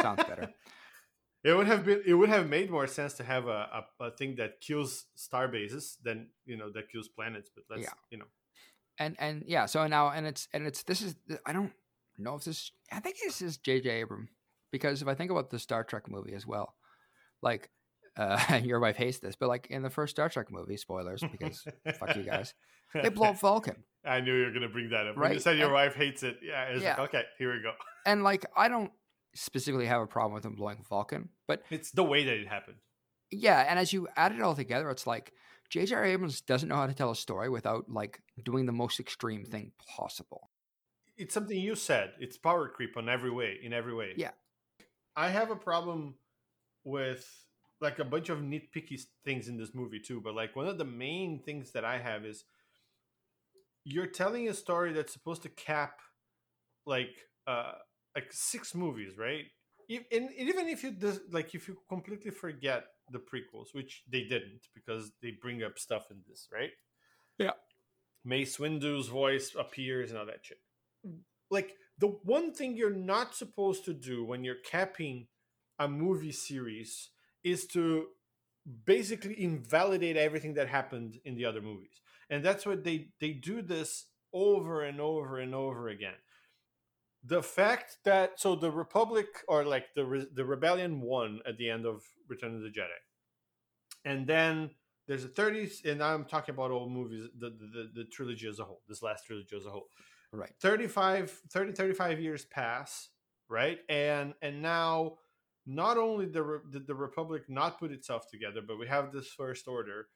Sounds 0.00 0.22
better. 0.24 0.48
It 1.42 1.54
would 1.56 1.68
have 1.68 1.86
been. 1.86 2.02
It 2.04 2.12
would 2.12 2.28
have 2.28 2.50
made 2.50 2.70
more 2.70 2.86
sense 2.86 3.14
to 3.14 3.24
have 3.24 3.46
a, 3.46 3.84
a, 4.00 4.04
a 4.04 4.10
thing 4.10 4.34
that 4.36 4.60
kills 4.60 5.06
star 5.14 5.48
bases 5.48 5.96
than 6.04 6.28
you 6.44 6.58
know 6.58 6.70
that 6.74 6.90
kills 6.92 7.08
planets. 7.08 7.48
But 7.54 7.64
let's 7.70 7.84
Yeah. 7.84 7.94
you 8.10 8.18
know. 8.18 8.26
and 8.98 9.16
and 9.18 9.44
yeah 9.46 9.64
so 9.64 9.86
now 9.86 10.10
and 10.10 10.26
it's 10.26 10.48
and 10.52 10.66
it's 10.66 10.82
this 10.82 11.00
is 11.00 11.16
i 11.46 11.54
don't 11.54 11.72
know 12.18 12.34
if 12.34 12.44
this 12.44 12.72
i 12.92 13.00
think 13.00 13.16
this 13.24 13.40
is 13.40 13.56
jj 13.56 14.02
abram 14.02 14.28
because 14.70 15.00
if 15.00 15.08
i 15.08 15.14
think 15.14 15.30
about 15.30 15.48
the 15.48 15.58
star 15.58 15.82
trek 15.82 16.10
movie 16.10 16.34
as 16.34 16.46
well 16.46 16.74
like 17.40 17.70
uh 18.20 18.60
your 18.62 18.80
wife 18.80 18.96
hates 18.96 19.18
this 19.18 19.34
but 19.36 19.48
like 19.48 19.66
in 19.70 19.82
the 19.82 19.90
first 19.90 20.10
star 20.16 20.28
trek 20.28 20.50
movie 20.50 20.76
spoilers 20.76 21.22
because 21.32 21.64
fuck 21.98 22.14
you 22.16 22.22
guys 22.22 22.54
they 22.94 23.08
blow 23.08 23.28
up 23.28 23.40
vulcan 23.40 23.76
I 24.04 24.20
knew 24.20 24.34
you 24.34 24.44
were 24.46 24.50
going 24.50 24.62
to 24.62 24.68
bring 24.70 24.88
that 24.90 25.06
up. 25.08 25.18
When 25.18 25.34
you 25.34 25.40
said 25.40 25.58
your 25.58 25.66
and- 25.66 25.74
wife 25.74 25.94
hates 25.94 26.22
it, 26.22 26.38
yeah, 26.42 26.74
Yeah. 26.74 26.90
like 26.98 27.10
okay, 27.14 27.24
here 27.38 27.54
we 27.54 27.62
go. 27.62 27.72
and 28.06 28.22
like 28.24 28.44
i 28.56 28.68
don't 28.68 28.90
specifically 29.34 29.86
have 29.86 30.00
a 30.00 30.06
problem 30.06 30.32
with 30.34 30.42
them 30.42 30.54
blowing 30.54 30.82
vulcan 30.88 31.28
but 31.46 31.62
It's 31.70 31.90
the 31.90 32.02
way 32.04 32.24
that 32.24 32.36
it 32.36 32.48
happened. 32.48 32.78
yeah 33.30 33.64
and 33.68 33.78
as 33.78 33.92
you 33.92 34.08
add 34.16 34.32
it 34.32 34.40
all 34.40 34.54
together 34.56 34.88
it's 34.90 35.06
like 35.06 35.32
jj 35.72 35.92
abrams 36.06 36.40
doesn't 36.40 36.68
know 36.68 36.74
how 36.76 36.86
to 36.86 36.94
tell 36.94 37.10
a 37.10 37.16
story 37.16 37.48
without 37.48 37.88
like 37.90 38.20
doing 38.42 38.66
the 38.66 38.72
most 38.72 38.98
extreme 39.00 39.44
thing 39.44 39.72
possible 39.96 40.50
it's 41.16 41.34
something 41.34 41.58
you 41.58 41.74
said. 41.74 42.12
It's 42.18 42.38
power 42.38 42.66
creep 42.70 42.96
on 42.96 43.06
every 43.10 43.30
way, 43.30 43.58
in 43.62 43.74
every 43.74 43.92
way. 43.92 44.14
Yeah. 44.16 44.30
I 45.14 45.28
have 45.28 45.50
a 45.50 45.54
problem 45.56 46.14
with 46.82 47.28
like 47.80 47.98
a 47.98 48.04
bunch 48.04 48.28
of 48.28 48.38
nitpicky 48.40 49.00
things 49.24 49.48
in 49.48 49.56
this 49.56 49.74
movie 49.74 50.00
too, 50.00 50.20
but 50.20 50.34
like 50.34 50.56
one 50.56 50.66
of 50.66 50.78
the 50.78 50.84
main 50.84 51.40
things 51.40 51.72
that 51.72 51.84
I 51.84 51.98
have 51.98 52.24
is 52.24 52.44
you're 53.84 54.06
telling 54.06 54.48
a 54.48 54.54
story 54.54 54.92
that's 54.92 55.12
supposed 55.12 55.42
to 55.42 55.48
cap 55.48 56.00
like 56.86 57.16
uh 57.46 57.72
like 58.14 58.26
six 58.30 58.74
movies, 58.74 59.16
right? 59.16 59.44
And 59.88 60.30
even 60.36 60.68
if 60.68 60.84
you 60.84 60.92
dis- 60.92 61.20
like 61.32 61.54
if 61.54 61.66
you 61.66 61.76
completely 61.88 62.30
forget 62.30 62.84
the 63.10 63.18
prequels, 63.18 63.72
which 63.72 64.04
they 64.08 64.22
didn't 64.22 64.68
because 64.74 65.10
they 65.20 65.32
bring 65.42 65.62
up 65.62 65.78
stuff 65.78 66.10
in 66.10 66.18
this, 66.28 66.48
right? 66.52 66.70
Yeah. 67.38 67.52
Mace 68.24 68.58
Windu's 68.58 69.08
voice 69.08 69.56
appears 69.58 70.10
and 70.10 70.18
all 70.18 70.26
that 70.26 70.44
shit 70.44 70.58
like 71.50 71.76
the 71.98 72.06
one 72.24 72.52
thing 72.52 72.76
you're 72.76 72.90
not 72.94 73.34
supposed 73.34 73.84
to 73.84 73.92
do 73.92 74.24
when 74.24 74.44
you're 74.44 74.62
capping 74.64 75.26
a 75.78 75.88
movie 75.88 76.32
series 76.32 77.10
is 77.44 77.66
to 77.68 78.06
basically 78.84 79.40
invalidate 79.42 80.16
everything 80.16 80.54
that 80.54 80.68
happened 80.68 81.18
in 81.24 81.34
the 81.34 81.44
other 81.44 81.60
movies. 81.60 82.00
And 82.28 82.44
that's 82.44 82.66
what 82.66 82.84
they 82.84 83.08
they 83.20 83.32
do 83.32 83.62
this 83.62 84.06
over 84.32 84.82
and 84.82 85.00
over 85.00 85.38
and 85.38 85.54
over 85.54 85.88
again. 85.88 86.14
The 87.24 87.42
fact 87.42 87.98
that 88.04 88.40
so 88.40 88.54
the 88.54 88.70
republic 88.70 89.26
or 89.48 89.64
like 89.64 89.86
the 89.94 90.28
the 90.32 90.44
rebellion 90.44 91.00
won 91.00 91.40
at 91.46 91.58
the 91.58 91.68
end 91.68 91.86
of 91.86 92.02
return 92.28 92.54
of 92.54 92.62
the 92.62 92.68
jedi. 92.68 93.00
And 94.04 94.26
then 94.26 94.70
there's 95.06 95.24
a 95.24 95.28
30s 95.28 95.84
and 95.84 96.04
i'm 96.04 96.24
talking 96.24 96.54
about 96.54 96.70
all 96.70 96.88
movies 96.88 97.28
the, 97.36 97.50
the 97.50 97.66
the 97.66 97.90
the 97.94 98.04
trilogy 98.04 98.46
as 98.46 98.60
a 98.60 98.64
whole 98.64 98.80
this 98.88 99.02
last 99.02 99.26
trilogy 99.26 99.56
as 99.56 99.66
a 99.66 99.70
whole. 99.70 99.88
Right. 100.32 100.52
35 100.60 101.30
30 101.50 101.72
35 101.72 102.20
years 102.20 102.44
pass 102.44 103.08
right? 103.50 103.80
And 103.88 104.32
and 104.40 104.62
now 104.62 105.18
not 105.66 105.98
only 105.98 106.26
the 106.26 106.42
Re- 106.42 106.58
did 106.70 106.86
the 106.86 106.94
republic 106.94 107.42
not 107.48 107.78
put 107.78 107.92
itself 107.92 108.28
together 108.30 108.60
but 108.66 108.78
we 108.78 108.86
have 108.86 109.12
this 109.12 109.28
first 109.28 109.68
order 109.68 110.08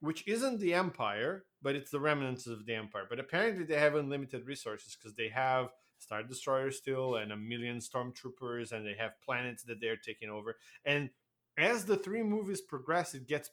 which 0.00 0.26
isn't 0.26 0.60
the 0.60 0.74
empire 0.74 1.44
but 1.62 1.76
it's 1.76 1.90
the 1.90 2.00
remnants 2.00 2.46
of 2.46 2.64
the 2.66 2.74
empire. 2.74 3.04
But 3.08 3.20
apparently 3.20 3.64
they 3.64 3.78
have 3.78 3.94
unlimited 3.94 4.46
resources 4.46 4.96
because 4.96 5.14
they 5.14 5.28
have 5.28 5.68
star 5.98 6.22
destroyers 6.22 6.78
still 6.78 7.16
and 7.16 7.32
a 7.32 7.36
million 7.36 7.78
stormtroopers 7.78 8.72
and 8.72 8.86
they 8.86 8.94
have 8.98 9.20
planets 9.24 9.62
that 9.64 9.80
they're 9.80 9.96
taking 9.96 10.30
over. 10.30 10.56
And 10.84 11.10
as 11.58 11.84
the 11.84 11.96
three 11.96 12.22
movies 12.22 12.60
progress 12.60 13.14
it 13.14 13.26
gets 13.26 13.50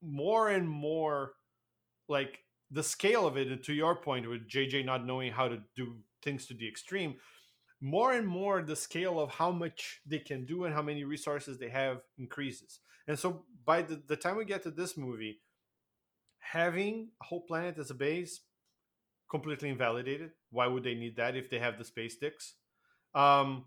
more 0.00 0.48
and 0.48 0.68
more 0.68 1.32
like 2.08 2.44
the 2.70 2.82
scale 2.82 3.26
of 3.26 3.36
it 3.36 3.48
and 3.48 3.62
to 3.64 3.72
your 3.72 3.96
point 3.96 4.28
with 4.28 4.48
jj 4.48 4.84
not 4.84 5.04
knowing 5.04 5.32
how 5.32 5.48
to 5.48 5.58
do 5.74 5.96
things 6.22 6.46
to 6.46 6.54
the 6.54 6.68
extreme 6.68 7.16
more 7.80 8.12
and 8.12 8.26
more 8.26 8.62
the 8.62 8.76
scale 8.76 9.20
of 9.20 9.30
how 9.30 9.50
much 9.50 10.00
they 10.06 10.18
can 10.18 10.44
do 10.44 10.64
and 10.64 10.74
how 10.74 10.82
many 10.82 11.04
resources 11.04 11.58
they 11.58 11.68
have 11.68 12.00
increases 12.18 12.80
and 13.06 13.18
so 13.18 13.44
by 13.64 13.82
the, 13.82 14.02
the 14.06 14.16
time 14.16 14.36
we 14.36 14.44
get 14.44 14.62
to 14.62 14.70
this 14.70 14.96
movie 14.96 15.40
having 16.40 17.08
a 17.20 17.24
whole 17.24 17.42
planet 17.42 17.78
as 17.78 17.90
a 17.90 17.94
base 17.94 18.40
completely 19.30 19.68
invalidated 19.68 20.30
why 20.50 20.66
would 20.66 20.82
they 20.82 20.94
need 20.94 21.16
that 21.16 21.36
if 21.36 21.50
they 21.50 21.58
have 21.58 21.78
the 21.78 21.84
space 21.84 22.14
sticks 22.14 22.54
Um, 23.14 23.66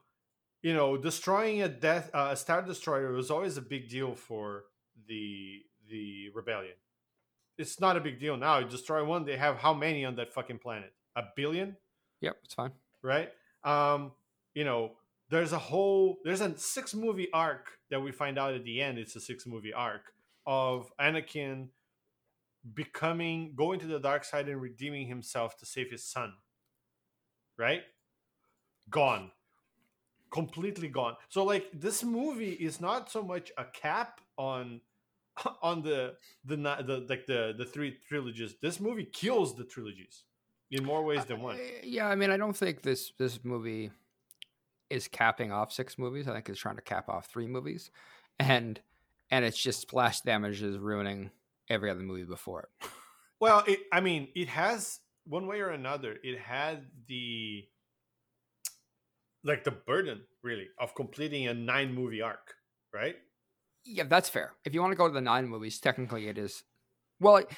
you 0.63 0.73
know, 0.75 0.97
destroying 0.97 1.63
a 1.63 1.67
death 1.69 2.09
uh, 2.13 2.29
a 2.31 2.35
star 2.35 2.61
destroyer 2.61 3.11
was 3.13 3.31
always 3.31 3.57
a 3.57 3.61
big 3.61 3.89
deal 3.89 4.13
for 4.15 4.65
the 5.07 5.63
the 5.89 6.29
rebellion. 6.35 6.75
It's 7.57 7.79
not 7.79 7.97
a 7.97 7.99
big 8.01 8.19
deal 8.19 8.37
now. 8.37 8.59
You 8.59 8.67
destroy 8.69 9.03
one, 9.03 9.25
they 9.25 9.37
have 9.37 9.57
how 9.57 9.73
many 9.73 10.05
on 10.05 10.15
that 10.17 10.33
fucking 10.33 10.59
planet? 10.59 10.93
A 11.15 11.23
billion, 11.35 11.77
Yep, 12.21 12.35
it's 12.45 12.53
fine. 12.53 12.73
right? 13.01 13.29
Um, 13.63 14.11
you 14.53 14.63
know, 14.63 14.93
there's 15.29 15.53
a 15.53 15.57
whole 15.57 16.19
there's 16.23 16.41
a 16.41 16.57
six 16.57 16.93
movie 16.93 17.29
arc 17.33 17.77
that 17.89 18.01
we 18.01 18.11
find 18.11 18.37
out 18.37 18.53
at 18.53 18.63
the 18.63 18.81
end. 18.81 18.97
It's 18.97 19.15
a 19.15 19.21
six 19.21 19.45
movie 19.45 19.73
arc 19.73 20.13
of 20.45 20.91
Anakin 20.99 21.69
becoming 22.73 23.53
going 23.55 23.79
to 23.79 23.87
the 23.87 23.99
dark 23.99 24.23
side 24.23 24.47
and 24.49 24.61
redeeming 24.61 25.07
himself 25.07 25.57
to 25.57 25.65
save 25.65 25.89
his 25.89 26.03
son. 26.03 26.33
Right? 27.57 27.81
Gone. 28.89 29.31
Completely 30.31 30.89
gone. 30.89 31.15
So 31.29 31.43
like 31.43 31.69
this 31.73 32.03
movie 32.03 32.51
is 32.51 32.81
not 32.81 33.11
so 33.11 33.23
much 33.23 33.51
a 33.57 33.65
cap 33.65 34.21
on 34.37 34.81
on 35.61 35.81
the 35.81 36.15
the 36.43 36.55
the 36.57 37.05
like 37.07 37.25
the 37.25 37.53
the 37.57 37.65
three 37.65 37.97
trilogies. 38.07 38.55
This 38.61 38.79
movie 38.79 39.05
kills 39.05 39.55
the 39.55 39.63
trilogies 39.63 40.23
in 40.71 40.83
more 40.83 41.03
ways 41.03 41.25
than 41.25 41.41
one. 41.41 41.55
Uh, 41.55 41.59
Yeah, 41.83 42.07
I 42.07 42.15
mean, 42.15 42.29
I 42.31 42.37
don't 42.37 42.55
think 42.55 42.81
this 42.81 43.11
this 43.17 43.43
movie 43.43 43.91
is 44.89 45.07
capping 45.07 45.51
off 45.51 45.71
six 45.71 45.97
movies. 45.97 46.27
I 46.27 46.33
think 46.33 46.49
it's 46.49 46.59
trying 46.59 46.75
to 46.77 46.81
cap 46.81 47.09
off 47.09 47.27
three 47.27 47.47
movies, 47.47 47.91
and 48.39 48.79
and 49.29 49.45
it's 49.45 49.57
just 49.57 49.81
splash 49.81 50.21
damage 50.21 50.61
is 50.61 50.77
ruining 50.77 51.31
every 51.69 51.89
other 51.89 52.01
movie 52.01 52.23
before 52.23 52.61
it. 52.81 52.87
Well, 53.39 53.63
it, 53.67 53.79
I 53.91 54.01
mean, 54.01 54.27
it 54.35 54.49
has 54.49 54.99
one 55.25 55.47
way 55.47 55.61
or 55.61 55.69
another. 55.71 56.15
It 56.23 56.37
had 56.37 56.85
the 57.07 57.65
like 59.43 59.63
the 59.63 59.71
burden, 59.71 60.21
really, 60.43 60.67
of 60.77 60.93
completing 60.93 61.47
a 61.47 61.53
nine 61.55 61.91
movie 61.91 62.21
arc, 62.21 62.53
right? 62.93 63.15
Yeah, 63.83 64.03
that's 64.03 64.29
fair. 64.29 64.53
If 64.63 64.75
you 64.75 64.81
want 64.81 64.91
to 64.91 64.95
go 64.95 65.07
to 65.07 65.13
the 65.13 65.21
nine 65.21 65.47
movies, 65.47 65.79
technically 65.79 66.27
it 66.27 66.37
is. 66.37 66.63
Well, 67.19 67.37
it, 67.37 67.49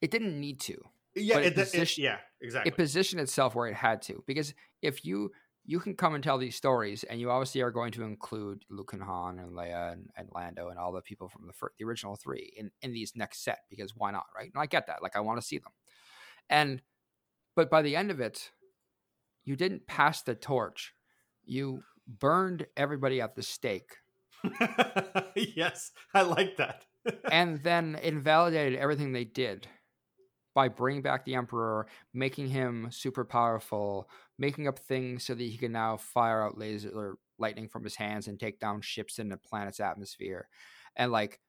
it 0.00 0.10
didn't 0.10 0.40
need 0.40 0.60
to. 0.60 0.82
Yeah, 1.20 1.38
it 1.38 1.56
it, 1.58 1.74
it- 1.74 1.98
yeah, 1.98 2.18
exactly. 2.40 2.70
It 2.70 2.76
positioned 2.76 3.20
itself 3.20 3.54
where 3.54 3.66
it 3.68 3.74
had 3.74 4.02
to 4.02 4.22
because 4.26 4.54
if 4.82 5.04
you 5.04 5.32
you 5.64 5.80
can 5.80 5.94
come 5.94 6.14
and 6.14 6.24
tell 6.24 6.38
these 6.38 6.56
stories, 6.56 7.04
and 7.04 7.20
you 7.20 7.30
obviously 7.30 7.60
are 7.60 7.70
going 7.70 7.92
to 7.92 8.02
include 8.02 8.64
Luke 8.70 8.94
and 8.94 9.02
Han 9.02 9.38
and 9.38 9.52
Leia 9.52 9.92
and, 9.92 10.08
and 10.16 10.28
Lando 10.34 10.68
and 10.70 10.78
all 10.78 10.92
the 10.92 11.02
people 11.02 11.28
from 11.28 11.46
the 11.46 11.52
fir- 11.52 11.72
the 11.78 11.84
original 11.84 12.16
three 12.16 12.52
in 12.56 12.70
in 12.80 12.92
these 12.92 13.12
next 13.14 13.44
set 13.44 13.58
because 13.68 13.92
why 13.96 14.10
not, 14.10 14.24
right? 14.36 14.50
And 14.54 14.62
I 14.62 14.66
get 14.66 14.86
that. 14.86 15.02
Like 15.02 15.16
I 15.16 15.20
want 15.20 15.40
to 15.40 15.46
see 15.46 15.58
them, 15.58 15.72
and 16.48 16.80
but 17.54 17.70
by 17.70 17.82
the 17.82 17.96
end 17.96 18.10
of 18.10 18.20
it, 18.20 18.50
you 19.44 19.56
didn't 19.56 19.86
pass 19.86 20.22
the 20.22 20.34
torch. 20.34 20.94
You 21.44 21.82
burned 22.06 22.66
everybody 22.76 23.20
at 23.20 23.34
the 23.36 23.42
stake 23.42 23.96
yes, 25.34 25.90
I 26.14 26.22
like 26.22 26.56
that. 26.56 26.84
and 27.30 27.62
then 27.62 27.96
invalidated 28.02 28.78
everything 28.78 29.12
they 29.12 29.24
did 29.24 29.66
by 30.58 30.68
bringing 30.68 31.02
back 31.02 31.24
the 31.24 31.34
emperor 31.34 31.86
making 32.12 32.48
him 32.48 32.88
super 32.90 33.24
powerful 33.24 34.08
making 34.38 34.66
up 34.66 34.78
things 34.78 35.24
so 35.24 35.34
that 35.34 35.42
he 35.42 35.56
can 35.56 35.72
now 35.72 35.96
fire 35.96 36.42
out 36.42 36.58
laser 36.58 36.90
or 36.90 37.18
lightning 37.38 37.68
from 37.68 37.84
his 37.84 37.94
hands 37.94 38.26
and 38.26 38.40
take 38.40 38.58
down 38.58 38.80
ships 38.80 39.18
in 39.18 39.28
the 39.28 39.36
planet's 39.36 39.80
atmosphere 39.80 40.48
and 40.96 41.12
like 41.12 41.40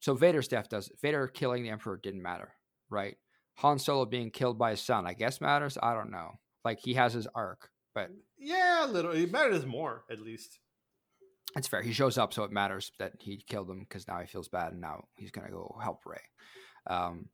so 0.00 0.14
vader's 0.14 0.48
death 0.48 0.68
does 0.68 0.90
vader 1.02 1.26
killing 1.26 1.62
the 1.62 1.70
emperor 1.70 2.00
didn't 2.02 2.22
matter 2.22 2.52
right 2.88 3.16
han 3.56 3.78
solo 3.78 4.04
being 4.04 4.30
killed 4.30 4.58
by 4.58 4.70
his 4.70 4.80
son 4.80 5.06
i 5.06 5.12
guess 5.12 5.40
matters 5.40 5.76
i 5.82 5.92
don't 5.92 6.10
know 6.10 6.30
like 6.64 6.78
he 6.80 6.94
has 6.94 7.12
his 7.12 7.26
arc 7.34 7.68
but 7.94 8.10
yeah, 8.38 8.86
a 8.86 8.88
little. 8.88 9.12
It 9.12 9.30
matters 9.30 9.66
more, 9.66 10.04
at 10.10 10.20
least. 10.20 10.58
That's 11.54 11.68
fair. 11.68 11.82
He 11.82 11.92
shows 11.92 12.16
up, 12.16 12.32
so 12.32 12.44
it 12.44 12.50
matters 12.50 12.92
that 12.98 13.12
he 13.20 13.44
killed 13.46 13.68
him 13.68 13.80
because 13.80 14.08
now 14.08 14.20
he 14.20 14.26
feels 14.26 14.48
bad, 14.48 14.72
and 14.72 14.80
now 14.80 15.04
he's 15.16 15.30
gonna 15.30 15.50
go 15.50 15.78
help 15.82 16.00
Rey. 16.06 16.20
Um, 16.88 17.28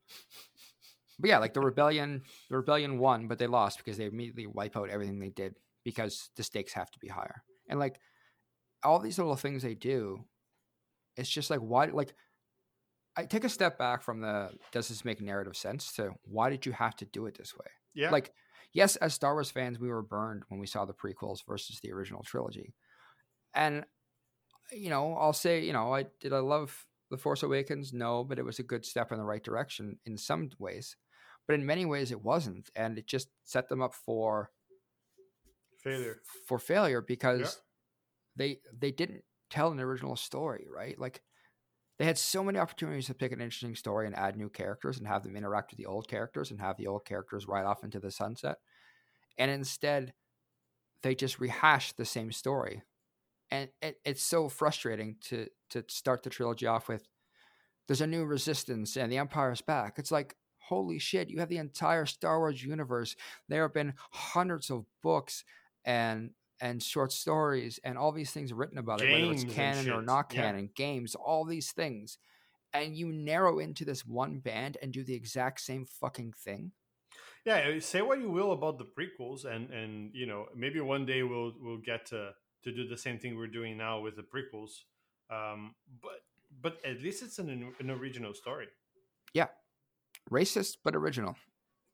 but 1.18 1.28
yeah, 1.30 1.38
like 1.38 1.54
the 1.54 1.60
rebellion, 1.60 2.22
the 2.50 2.56
rebellion 2.56 2.98
won, 2.98 3.28
but 3.28 3.38
they 3.38 3.46
lost 3.46 3.78
because 3.78 3.96
they 3.96 4.06
immediately 4.06 4.46
wipe 4.46 4.76
out 4.76 4.90
everything 4.90 5.18
they 5.18 5.30
did 5.30 5.54
because 5.84 6.30
the 6.36 6.42
stakes 6.42 6.72
have 6.72 6.90
to 6.90 6.98
be 6.98 7.08
higher. 7.08 7.42
And 7.68 7.78
like 7.78 7.98
all 8.82 8.98
these 8.98 9.18
little 9.18 9.36
things 9.36 9.62
they 9.62 9.74
do, 9.74 10.24
it's 11.16 11.28
just 11.28 11.50
like 11.50 11.60
why? 11.60 11.86
Like 11.86 12.14
I 13.16 13.24
take 13.24 13.44
a 13.44 13.48
step 13.48 13.78
back 13.78 14.02
from 14.02 14.20
the 14.20 14.50
does 14.70 14.88
this 14.88 15.04
make 15.04 15.20
narrative 15.20 15.56
sense 15.56 15.92
to 15.94 16.12
why 16.22 16.50
did 16.50 16.64
you 16.64 16.72
have 16.72 16.94
to 16.96 17.04
do 17.04 17.26
it 17.26 17.36
this 17.36 17.56
way? 17.56 17.66
Yeah, 17.94 18.10
Like, 18.10 18.32
yes, 18.72 18.94
as 18.96 19.12
Star 19.12 19.34
Wars 19.34 19.50
fans, 19.50 19.80
we 19.80 19.88
were 19.88 20.02
burned 20.02 20.44
when 20.48 20.60
we 20.60 20.68
saw 20.68 20.84
the 20.84 20.94
prequels 20.94 21.40
versus 21.44 21.80
the 21.82 21.92
original 21.92 22.22
trilogy. 22.22 22.74
And, 23.54 23.84
you 24.70 24.88
know, 24.88 25.14
I'll 25.14 25.32
say, 25.32 25.64
you 25.64 25.72
know, 25.72 25.92
I 25.92 26.06
did 26.20 26.32
I 26.32 26.38
love 26.38 26.86
The 27.10 27.16
Force 27.16 27.42
Awakens? 27.42 27.92
No, 27.92 28.22
but 28.22 28.38
it 28.38 28.44
was 28.44 28.60
a 28.60 28.62
good 28.62 28.84
step 28.86 29.10
in 29.10 29.18
the 29.18 29.24
right 29.24 29.42
direction 29.42 29.98
in 30.06 30.16
some 30.16 30.50
ways. 30.60 30.96
But 31.48 31.54
in 31.54 31.66
many 31.66 31.84
ways 31.84 32.12
it 32.12 32.22
wasn't. 32.22 32.70
And 32.76 32.98
it 32.98 33.06
just 33.08 33.28
set 33.44 33.68
them 33.68 33.82
up 33.82 33.94
for 33.94 34.50
failure. 35.82 36.20
for 36.46 36.58
failure 36.58 37.00
because 37.00 37.60
they 38.36 38.60
they 38.78 38.92
didn't 38.92 39.24
tell 39.50 39.72
an 39.72 39.80
original 39.80 40.14
story, 40.14 40.66
right? 40.72 40.98
Like 40.98 41.22
they 41.98 42.04
had 42.04 42.18
so 42.18 42.44
many 42.44 42.58
opportunities 42.58 43.06
to 43.06 43.14
pick 43.14 43.32
an 43.32 43.40
interesting 43.40 43.74
story 43.74 44.06
and 44.06 44.14
add 44.14 44.36
new 44.36 44.48
characters 44.48 44.98
and 44.98 45.08
have 45.08 45.24
them 45.24 45.36
interact 45.36 45.72
with 45.72 45.78
the 45.78 45.86
old 45.86 46.06
characters 46.06 46.50
and 46.50 46.60
have 46.60 46.76
the 46.76 46.86
old 46.86 47.04
characters 47.04 47.48
ride 47.48 47.64
off 47.64 47.82
into 47.82 47.98
the 47.98 48.10
sunset. 48.12 48.58
And 49.38 49.50
instead 49.50 50.14
they 51.02 51.14
just 51.14 51.40
rehashed 51.40 51.96
the 51.96 52.04
same 52.04 52.32
story. 52.32 52.82
And 53.50 53.70
it, 53.80 53.96
it's 54.04 54.22
so 54.22 54.48
frustrating 54.48 55.16
to 55.22 55.48
to 55.70 55.84
start 55.88 56.22
the 56.22 56.30
trilogy 56.30 56.66
off 56.66 56.88
with 56.88 57.08
there's 57.86 58.02
a 58.02 58.06
new 58.06 58.24
resistance 58.24 58.96
and 58.96 59.10
the 59.10 59.16
empire's 59.18 59.62
back. 59.62 59.98
It's 59.98 60.12
like 60.12 60.36
holy 60.68 60.98
shit, 60.98 61.30
you 61.30 61.40
have 61.40 61.48
the 61.48 61.58
entire 61.58 62.06
Star 62.06 62.38
Wars 62.38 62.62
universe. 62.62 63.16
There 63.48 63.62
have 63.62 63.74
been 63.74 63.94
hundreds 64.10 64.70
of 64.70 64.84
books 65.02 65.44
and 65.84 66.30
and 66.60 66.82
short 66.82 67.12
stories 67.12 67.78
and 67.84 67.96
all 67.96 68.10
these 68.10 68.32
things 68.32 68.52
written 68.52 68.78
about 68.78 69.00
it, 69.00 69.10
whether 69.12 69.32
it's 69.32 69.44
canon 69.44 69.90
or 69.90 70.02
not 70.02 70.32
yeah. 70.32 70.42
canon, 70.42 70.70
games, 70.74 71.14
all 71.14 71.44
these 71.44 71.70
things. 71.70 72.18
And 72.72 72.96
you 72.96 73.12
narrow 73.12 73.60
into 73.60 73.84
this 73.84 74.04
one 74.04 74.40
band 74.40 74.76
and 74.82 74.92
do 74.92 75.04
the 75.04 75.14
exact 75.14 75.60
same 75.60 75.86
fucking 75.86 76.34
thing. 76.36 76.72
Yeah, 77.44 77.78
say 77.78 78.02
what 78.02 78.20
you 78.20 78.30
will 78.30 78.52
about 78.52 78.78
the 78.78 78.84
prequels, 78.84 79.44
and 79.44 79.70
and 79.70 80.10
you 80.12 80.26
know 80.26 80.46
maybe 80.54 80.80
one 80.80 81.06
day 81.06 81.22
we'll 81.22 81.54
we'll 81.60 81.78
get 81.84 82.06
to 82.06 82.32
to 82.64 82.72
do 82.72 82.86
the 82.86 82.96
same 82.96 83.18
thing 83.18 83.36
we're 83.36 83.46
doing 83.46 83.76
now 83.76 84.00
with 84.00 84.16
the 84.16 84.22
prequels. 84.22 84.82
Um, 85.30 85.74
but 86.02 86.20
but 86.60 86.78
at 86.84 87.00
least 87.00 87.22
it's 87.22 87.38
an 87.38 87.72
an 87.80 87.90
original 87.90 88.34
story. 88.34 88.68
Racist 90.30 90.78
but 90.84 90.94
original. 90.94 91.36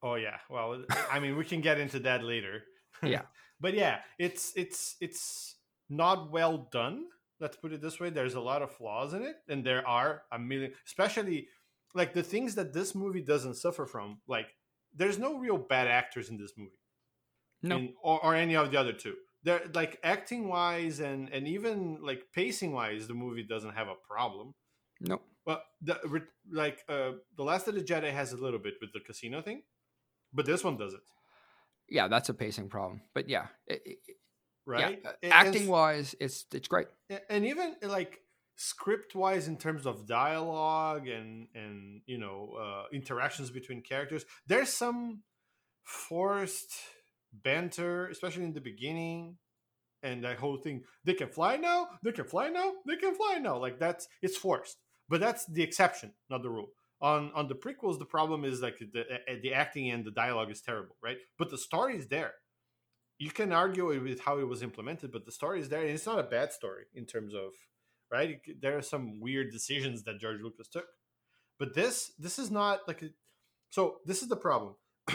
Oh 0.02 0.16
yeah. 0.16 0.38
Well, 0.50 0.84
I 1.10 1.18
mean, 1.20 1.36
we 1.36 1.44
can 1.44 1.60
get 1.60 1.78
into 1.78 1.98
that 2.00 2.22
later. 2.22 2.62
Yeah. 3.02 3.22
but 3.60 3.74
yeah, 3.74 3.98
it's 4.18 4.52
it's 4.56 4.96
it's 5.00 5.56
not 5.90 6.30
well 6.30 6.68
done. 6.72 7.04
Let's 7.40 7.56
put 7.56 7.72
it 7.72 7.82
this 7.82 7.98
way. 8.00 8.08
There's 8.10 8.34
a 8.34 8.40
lot 8.40 8.62
of 8.62 8.70
flaws 8.70 9.12
in 9.12 9.22
it, 9.22 9.36
and 9.48 9.64
there 9.66 9.86
are 9.86 10.22
a 10.32 10.38
million, 10.38 10.72
especially 10.86 11.48
like 11.94 12.14
the 12.14 12.22
things 12.22 12.54
that 12.54 12.72
this 12.72 12.94
movie 12.94 13.20
doesn't 13.20 13.56
suffer 13.56 13.84
from. 13.84 14.20
Like, 14.28 14.46
there's 14.94 15.18
no 15.18 15.38
real 15.38 15.58
bad 15.58 15.88
actors 15.88 16.30
in 16.30 16.38
this 16.38 16.52
movie. 16.56 16.78
No. 17.62 17.76
in- 17.76 17.94
or, 18.02 18.24
or 18.24 18.34
any 18.34 18.56
of 18.56 18.70
the 18.70 18.78
other 18.78 18.92
two. 18.92 19.16
They're 19.42 19.62
like 19.74 19.98
acting 20.02 20.48
wise 20.48 21.00
and 21.00 21.28
and 21.30 21.46
even 21.48 21.98
like 22.00 22.22
pacing 22.32 22.72
wise, 22.72 23.06
the 23.08 23.14
movie 23.14 23.42
doesn't 23.42 23.74
have 23.74 23.88
a 23.88 23.96
problem. 24.08 24.54
Nope. 25.00 25.22
Well, 25.46 25.62
the 25.82 26.22
like 26.50 26.80
uh, 26.88 27.12
the 27.36 27.42
Last 27.44 27.68
of 27.68 27.74
the 27.74 27.82
Jedi 27.82 28.10
has 28.12 28.32
a 28.32 28.36
little 28.36 28.58
bit 28.58 28.74
with 28.80 28.92
the 28.92 29.00
casino 29.00 29.42
thing, 29.42 29.62
but 30.32 30.46
this 30.46 30.64
one 30.64 30.76
doesn't, 30.78 31.02
Yeah, 31.88 32.08
that's 32.08 32.28
a 32.30 32.34
pacing 32.34 32.68
problem. 32.70 33.02
But 33.14 33.28
yeah, 33.28 33.46
it, 33.66 33.82
it- 33.84 33.98
right? 34.66 34.98
yeah, 35.02 35.10
uh, 35.10 35.12
And- 35.22 35.32
acting 35.32 35.68
wise, 35.68 36.14
it's 36.20 36.46
it's 36.52 36.68
great. 36.68 36.88
and, 37.10 37.20
and 37.28 37.44
even 37.46 37.76
like 37.82 38.20
script 38.56 39.14
wise 39.14 39.48
in 39.48 39.56
terms 39.58 39.84
of 39.84 40.06
dialogue 40.06 41.08
and 41.08 41.48
and 41.54 42.00
you 42.06 42.16
know 42.18 42.54
uh, 42.58 42.84
interactions 42.92 43.50
between 43.50 43.82
characters, 43.82 44.24
there's 44.46 44.70
some 44.72 45.22
forced 45.82 46.72
banter, 47.32 48.08
especially 48.08 48.44
in 48.44 48.52
the 48.54 48.60
beginning. 48.60 49.36
And 50.02 50.22
that 50.24 50.36
whole 50.36 50.58
thing, 50.58 50.84
they 51.04 51.14
can 51.14 51.28
fly 51.30 51.56
now, 51.56 51.88
they 52.02 52.12
can 52.12 52.26
fly 52.26 52.50
now, 52.50 52.72
they 52.86 52.96
can 52.96 53.14
fly 53.14 53.38
now. 53.40 53.56
Like 53.58 53.78
that's 53.78 54.06
it's 54.20 54.36
forced, 54.36 54.76
but 55.08 55.20
that's 55.20 55.46
the 55.46 55.62
exception, 55.62 56.12
not 56.30 56.42
the 56.42 56.50
rule. 56.50 56.70
On 57.00 57.30
on 57.34 57.48
the 57.48 57.54
prequels, 57.54 57.98
the 57.98 58.04
problem 58.04 58.44
is 58.44 58.62
like 58.62 58.78
the 58.78 59.04
eh, 59.28 59.36
the 59.42 59.52
acting 59.52 59.90
and 59.90 60.04
the 60.04 60.10
dialogue 60.10 60.50
is 60.50 60.62
terrible, 60.62 60.96
right? 61.02 61.18
But 61.38 61.50
the 61.50 61.58
story 61.58 61.96
is 61.96 62.08
there. 62.08 62.34
You 63.18 63.30
can 63.30 63.52
argue 63.52 63.90
it 63.90 64.00
with 64.00 64.20
how 64.20 64.38
it 64.38 64.48
was 64.48 64.62
implemented, 64.62 65.12
but 65.12 65.24
the 65.24 65.32
story 65.32 65.60
is 65.60 65.68
there, 65.68 65.82
and 65.82 65.90
it's 65.90 66.06
not 66.06 66.18
a 66.18 66.24
bad 66.24 66.52
story 66.52 66.84
in 66.94 67.04
terms 67.04 67.34
of 67.34 67.52
right. 68.10 68.40
There 68.60 68.76
are 68.76 68.82
some 68.82 69.20
weird 69.20 69.52
decisions 69.52 70.04
that 70.04 70.20
George 70.20 70.40
Lucas 70.40 70.68
took, 70.68 70.86
but 71.58 71.74
this 71.74 72.12
this 72.18 72.38
is 72.38 72.50
not 72.50 72.80
like 72.88 73.02
a, 73.02 73.10
so. 73.70 73.96
This 74.06 74.22
is 74.22 74.28
the 74.28 74.36
problem. 74.36 74.76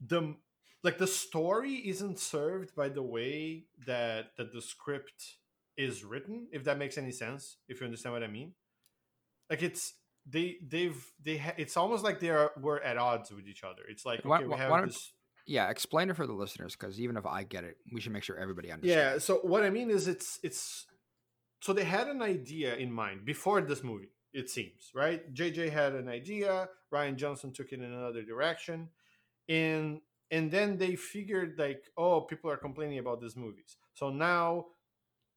the 0.00 0.34
like 0.82 0.98
the 0.98 1.06
story 1.06 1.74
isn't 1.74 2.18
served 2.18 2.74
by 2.74 2.88
the 2.88 3.02
way 3.02 3.64
that 3.86 4.36
that 4.36 4.52
the 4.52 4.62
script 4.62 5.36
is 5.78 6.04
written 6.04 6.48
if 6.52 6.64
that 6.64 6.76
makes 6.76 6.98
any 6.98 7.12
sense 7.12 7.56
if 7.68 7.80
you 7.80 7.84
understand 7.86 8.12
what 8.12 8.22
i 8.22 8.26
mean. 8.26 8.52
Like 9.48 9.62
it's 9.62 9.94
they 10.26 10.56
they've 10.62 11.00
they 11.24 11.38
ha- 11.38 11.54
it's 11.56 11.76
almost 11.78 12.04
like 12.04 12.20
they 12.20 12.28
are 12.28 12.50
we're 12.60 12.80
at 12.80 12.98
odds 12.98 13.30
with 13.30 13.46
each 13.48 13.64
other. 13.64 13.82
It's 13.88 14.04
like 14.04 14.20
okay 14.26 14.44
we 14.44 14.50
why- 14.50 14.56
have 14.58 14.70
why 14.70 14.84
this 14.84 15.12
Yeah, 15.46 15.70
explain 15.70 16.10
it 16.10 16.16
for 16.16 16.26
the 16.26 16.34
listeners 16.34 16.76
because 16.76 17.00
even 17.00 17.16
if 17.16 17.24
I 17.24 17.44
get 17.44 17.64
it, 17.64 17.76
we 17.92 18.00
should 18.02 18.12
make 18.12 18.24
sure 18.24 18.36
everybody 18.38 18.70
understands. 18.70 19.14
yeah 19.14 19.18
so 19.26 19.32
what 19.52 19.62
i 19.64 19.70
mean 19.70 19.88
is 19.90 20.06
it's 20.14 20.38
it's 20.42 20.86
so 21.64 21.72
they 21.72 21.84
had 21.84 22.08
an 22.08 22.20
idea 22.20 22.70
in 22.76 22.90
mind 22.92 23.24
before 23.24 23.60
this 23.62 23.82
movie 23.82 24.12
it 24.40 24.50
seems 24.50 24.90
right? 25.02 25.20
Jj 25.38 25.70
had 25.80 25.94
an 25.94 26.08
idea 26.20 26.68
rian 26.92 27.16
johnson 27.16 27.50
took 27.52 27.72
it 27.72 27.80
in 27.80 27.92
another 28.00 28.22
direction 28.22 28.90
and 29.48 30.00
and 30.30 30.50
then 30.50 30.76
they 30.76 30.94
figured 30.96 31.54
like 31.64 31.82
oh 31.96 32.20
people 32.30 32.50
are 32.50 32.58
complaining 32.68 32.98
about 32.98 33.18
these 33.22 33.36
movies. 33.36 33.78
So 33.94 34.10
now 34.10 34.66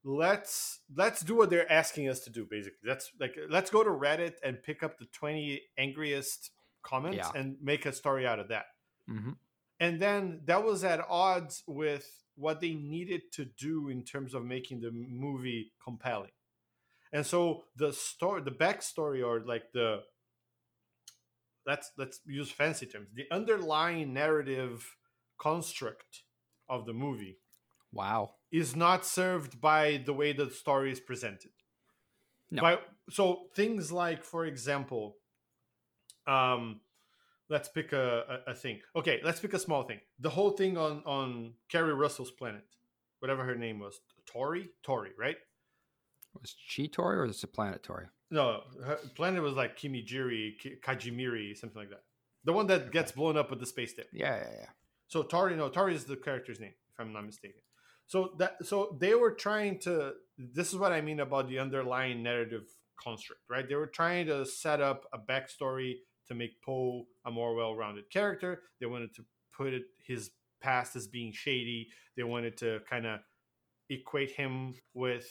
let's 0.04 0.80
let's 0.96 1.22
do 1.22 1.36
what 1.36 1.50
they're 1.50 1.72
asking 1.72 2.10
us 2.10 2.22
to 2.22 2.30
do 2.32 2.46
basically 2.50 2.80
let's 2.90 3.12
like 3.20 3.36
let's 3.50 3.70
go 3.70 3.84
to 3.84 3.90
reddit 3.92 4.34
and 4.44 4.62
pick 4.64 4.82
up 4.84 4.98
the 4.98 5.06
20 5.14 5.62
angriest 5.78 6.52
comments 6.82 7.18
Yeah. 7.18 7.40
and 7.40 7.56
make 7.62 7.86
a 7.86 7.94
story 7.94 8.26
out 8.26 8.40
of 8.40 8.48
that 8.50 8.66
hmm 9.08 9.32
and 9.80 10.00
then 10.00 10.42
that 10.46 10.64
was 10.64 10.84
at 10.84 11.00
odds 11.10 11.64
with 11.68 12.24
what 12.36 12.62
they 12.62 12.74
needed 12.74 13.32
to 13.34 13.46
do 13.46 13.90
in 13.90 14.04
terms 14.04 14.34
of 14.34 14.44
making 14.46 14.80
the 14.82 14.92
movie 14.92 15.72
compelling 15.84 16.32
and 17.14 17.26
so 17.26 17.64
the 17.76 17.94
story 17.94 18.42
the 18.42 18.52
backstory 18.52 19.24
or 19.26 19.42
like 19.42 19.72
the 19.74 20.02
let's 21.68 21.92
let's 21.98 22.22
use 22.26 22.50
fancy 22.52 22.86
terms 22.86 23.10
the 23.14 23.26
underlying 23.32 24.14
narrative 24.14 24.96
construct 25.38 26.24
of 26.70 26.86
the 26.86 26.94
movie 26.94 27.38
Wow. 27.94 28.36
Is 28.52 28.76
not 28.76 29.06
served 29.06 29.62
by 29.62 30.02
the 30.06 30.14
way 30.14 30.34
the 30.34 30.50
story 30.50 30.92
is 30.92 31.00
presented. 31.00 31.52
No. 32.50 32.62
By, 32.62 32.80
so 33.10 33.44
things 33.56 33.94
like, 33.94 34.26
for 34.26 34.46
example, 34.46 35.16
um, 36.28 36.82
let's 37.50 37.70
pick 37.70 37.94
a, 37.94 38.42
a, 38.48 38.52
a 38.52 38.54
thing. 38.54 38.82
Okay, 38.94 39.22
let's 39.24 39.40
pick 39.40 39.54
a 39.54 39.60
small 39.60 39.84
thing. 39.84 40.02
The 40.20 40.32
whole 40.32 40.52
thing 40.52 40.78
on 40.78 41.02
on 41.06 41.54
Keri 41.70 41.94
Russell's 41.94 42.32
planet, 42.32 42.66
whatever 43.20 43.46
her 43.46 43.56
name 43.56 43.80
was, 43.80 44.02
Tori, 44.26 44.70
Tori, 44.84 45.12
right? 45.18 45.38
Was 46.40 46.56
she 46.66 46.88
Tori 46.88 47.20
or 47.20 47.26
is 47.26 47.44
it 47.44 47.54
Planet 47.54 47.84
Tori? 47.84 48.08
No, 48.30 48.64
her 48.86 48.98
planet 49.16 49.44
was 49.44 49.54
like 49.54 49.78
Kimijiri, 49.78 50.54
Kajimiri, 50.82 51.58
something 51.58 51.80
like 51.80 51.90
that. 51.90 52.04
The 52.44 52.54
one 52.54 52.68
that 52.68 52.92
gets 52.92 53.12
blown 53.12 53.38
up 53.38 53.50
with 53.50 53.60
the 53.60 53.66
space 53.66 53.92
station. 53.92 54.10
Yeah, 54.14 54.38
yeah, 54.38 54.52
yeah. 54.60 54.70
So 55.08 55.24
Tori, 55.24 55.56
no, 55.56 55.70
Tori 55.70 55.96
is 55.96 56.06
the 56.06 56.16
character's 56.16 56.60
name, 56.60 56.74
if 56.92 57.00
I'm 57.00 57.12
not 57.12 57.26
mistaken. 57.26 57.62
So 58.12 58.34
that 58.39 58.65
so 58.65 58.97
they 59.00 59.15
were 59.15 59.32
trying 59.32 59.80
to. 59.86 60.13
This 60.38 60.74
is 60.74 60.78
what 60.78 60.91
I 60.91 61.00
mean 61.00 61.21
about 61.21 61.47
the 61.47 61.60
underlying 61.60 62.21
narrative 62.21 62.63
construct, 63.02 63.39
right? 63.50 63.67
They 63.67 63.76
were 63.76 63.88
trying 63.88 64.26
to 64.28 64.45
set 64.45 64.82
up 64.82 65.06
a 65.13 65.17
backstory 65.17 65.93
to 66.28 66.36
make 66.36 66.62
Poe 66.62 67.06
a 67.26 67.32
more 67.32 67.56
well-rounded 67.56 68.10
character. 68.12 68.63
They 68.82 68.86
wanted 68.86 69.15
to 69.15 69.24
put 69.56 69.71
it, 69.74 69.84
his 70.06 70.32
past 70.62 70.97
as 70.97 71.08
being 71.08 71.32
shady. 71.32 71.88
They 72.17 72.24
wanted 72.24 72.58
to 72.58 72.80
kind 72.89 73.06
of 73.06 73.19
equate 73.89 74.32
him 74.32 74.74
with 74.93 75.28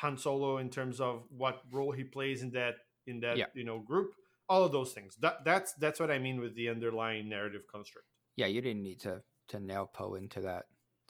Han 0.00 0.18
Solo 0.18 0.58
in 0.58 0.70
terms 0.70 1.00
of 1.00 1.22
what 1.30 1.60
role 1.70 1.92
he 1.92 2.02
plays 2.02 2.42
in 2.42 2.50
that 2.52 2.74
in 3.06 3.20
that 3.20 3.36
Yeah. 3.36 3.46
you 3.54 3.64
know 3.64 3.78
group. 3.78 4.10
All 4.48 4.64
of 4.64 4.72
those 4.72 4.92
things. 4.92 5.14
That, 5.20 5.44
that's 5.44 5.74
that's 5.74 6.00
what 6.00 6.10
I 6.10 6.18
mean 6.18 6.40
with 6.40 6.56
the 6.56 6.70
underlying 6.70 7.28
narrative 7.28 7.62
construct. 7.72 8.08
Yeah, 8.34 8.46
you 8.46 8.60
didn't 8.60 8.82
need 8.82 9.00
to 9.02 9.22
to 9.50 9.60
nail 9.60 9.86
Poe 9.94 10.16
into 10.16 10.40
that 10.40 10.64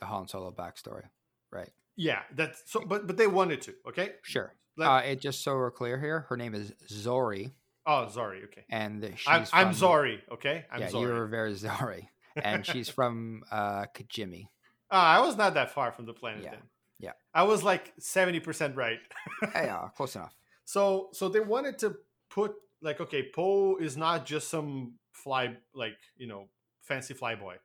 the 0.05 0.09
Han 0.11 0.29
Solo 0.29 0.51
backstory, 0.53 1.05
right? 1.51 1.71
Yeah, 1.97 2.21
that's 2.35 2.63
so. 2.67 2.81
But 2.81 3.07
but 3.07 3.17
they 3.17 3.27
wanted 3.27 3.63
to. 3.63 3.75
Okay. 3.89 4.13
Sure. 4.23 4.53
Let- 4.77 4.91
uh, 4.91 5.03
it 5.05 5.21
just 5.21 5.43
so 5.45 5.55
we're 5.57 5.71
clear 5.71 5.99
here, 6.01 6.27
her 6.29 6.37
name 6.37 6.55
is 6.55 6.73
Zorii, 6.91 7.53
oh, 7.87 8.09
sorry. 8.09 8.43
Okay. 8.45 8.65
and 8.69 9.05
she's 9.17 9.27
I'm 9.29 9.47
I'm 9.53 9.67
from- 9.69 9.75
sorry. 9.77 10.23
Okay. 10.33 10.67
I'm 10.71 10.81
yeah, 10.81 10.89
sorry. 10.89 11.03
you're 11.05 11.27
very 11.27 11.53
Zorii, 11.65 12.09
and 12.37 12.67
she's 12.67 12.89
from 12.89 13.43
uh, 13.51 13.85
Kajimi. 13.95 14.49
Ah, 14.91 15.17
I 15.17 15.21
was 15.27 15.37
not 15.37 15.55
that 15.55 15.71
far 15.71 15.93
from 15.93 16.07
the 16.07 16.13
planet 16.13 16.43
Yeah, 16.45 16.51
then. 16.51 16.63
yeah. 16.99 17.13
I 17.33 17.45
was 17.45 17.63
like 17.63 17.93
seventy 18.01 18.41
percent 18.41 18.77
right. 18.77 18.99
Hey, 19.55 19.69
uh, 19.69 19.89
close 19.97 20.17
enough. 20.17 20.35
so 20.65 21.09
so 21.13 21.29
they 21.29 21.41
wanted 21.41 21.79
to 21.79 21.97
put 22.29 22.53
like 22.83 23.01
okay, 23.01 23.31
Poe 23.35 23.77
is 23.77 23.97
not 23.97 24.27
just 24.27 24.49
some 24.49 24.95
fly 25.13 25.57
like 25.75 25.97
you 26.17 26.27
know 26.27 26.49
fancy 26.83 27.15
fly 27.15 27.35
boy, 27.37 27.57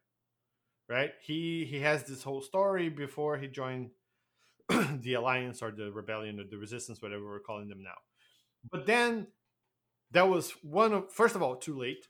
right? 0.89 1.11
He 1.21 1.65
he 1.69 1.79
has 1.81 2.03
this 2.03 2.23
whole 2.23 2.41
story 2.41 2.89
before 2.89 3.37
he 3.37 3.47
joined 3.47 3.91
the 5.01 5.13
alliance 5.13 5.61
or 5.61 5.71
the 5.71 5.91
rebellion 5.91 6.39
or 6.39 6.43
the 6.49 6.57
resistance, 6.57 7.01
whatever 7.01 7.25
we're 7.25 7.39
calling 7.39 7.69
them 7.69 7.83
now. 7.83 7.97
But 8.71 8.85
then 8.85 9.27
that 10.11 10.27
was 10.27 10.51
one 10.63 10.93
of 10.93 11.11
first 11.11 11.35
of 11.35 11.41
all 11.41 11.55
too 11.55 11.77
late 11.77 12.07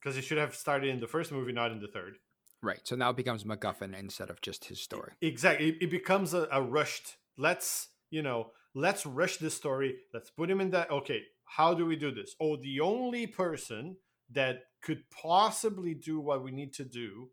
because 0.00 0.16
it 0.18 0.22
should 0.22 0.38
have 0.38 0.54
started 0.54 0.90
in 0.90 1.00
the 1.00 1.06
first 1.06 1.32
movie, 1.32 1.52
not 1.52 1.72
in 1.72 1.80
the 1.80 1.88
third. 1.88 2.16
Right. 2.62 2.80
So 2.84 2.96
now 2.96 3.10
it 3.10 3.16
becomes 3.16 3.44
MacGuffin 3.44 3.98
instead 3.98 4.30
of 4.30 4.40
just 4.40 4.66
his 4.66 4.80
story. 4.80 5.12
Exactly. 5.20 5.70
It, 5.70 5.76
it 5.82 5.90
becomes 5.90 6.34
a, 6.34 6.48
a 6.50 6.62
rushed. 6.62 7.16
Let's 7.38 7.88
you 8.10 8.22
know. 8.22 8.50
Let's 8.76 9.06
rush 9.06 9.36
this 9.36 9.54
story. 9.54 9.94
Let's 10.12 10.30
put 10.30 10.50
him 10.50 10.60
in 10.60 10.70
that. 10.70 10.90
Okay, 10.90 11.20
how 11.44 11.74
do 11.74 11.86
we 11.86 11.94
do 11.94 12.10
this? 12.10 12.34
Oh, 12.40 12.56
the 12.56 12.80
only 12.80 13.28
person 13.28 13.98
that 14.32 14.62
could 14.82 15.08
possibly 15.10 15.94
do 15.94 16.18
what 16.18 16.42
we 16.42 16.50
need 16.50 16.72
to 16.74 16.84
do 16.84 17.28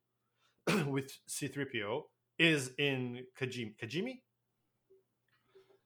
with 0.87 1.11
C-3PO 1.27 2.03
is 2.39 2.71
in 2.77 3.25
Kajimi. 3.39 3.75
Kajimi. 3.81 4.21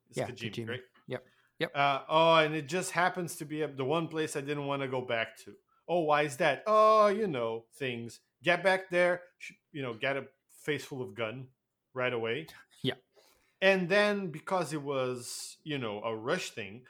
It's 0.09 0.17
Yeah, 0.17 0.27
Kajimi, 0.27 0.51
Kajimi. 0.51 0.69
right? 0.69 0.81
Yep. 1.07 1.23
Yep. 1.59 1.71
Uh, 1.75 1.99
oh, 2.09 2.35
and 2.35 2.55
it 2.55 2.67
just 2.67 2.91
happens 2.91 3.35
to 3.37 3.45
be 3.45 3.65
the 3.65 3.85
one 3.85 4.07
place 4.07 4.35
I 4.35 4.41
didn't 4.41 4.65
want 4.67 4.81
to 4.81 4.87
go 4.87 5.01
back 5.01 5.37
to. 5.45 5.53
Oh, 5.87 6.01
why 6.01 6.23
is 6.23 6.37
that? 6.37 6.63
Oh, 6.67 7.07
you 7.07 7.27
know 7.27 7.65
things. 7.75 8.19
Get 8.43 8.63
back 8.63 8.89
there. 8.89 9.21
You 9.71 9.81
know, 9.81 9.93
get 9.93 10.17
a 10.17 10.25
face 10.63 10.83
full 10.83 11.01
of 11.01 11.15
gun 11.15 11.47
right 11.93 12.13
away. 12.13 12.47
Yeah. 12.83 12.93
And 13.61 13.89
then 13.89 14.27
because 14.29 14.71
it 14.73 14.81
was 14.81 15.57
you 15.63 15.79
know 15.79 16.01
a 16.03 16.15
rush 16.15 16.51
thing, 16.51 16.83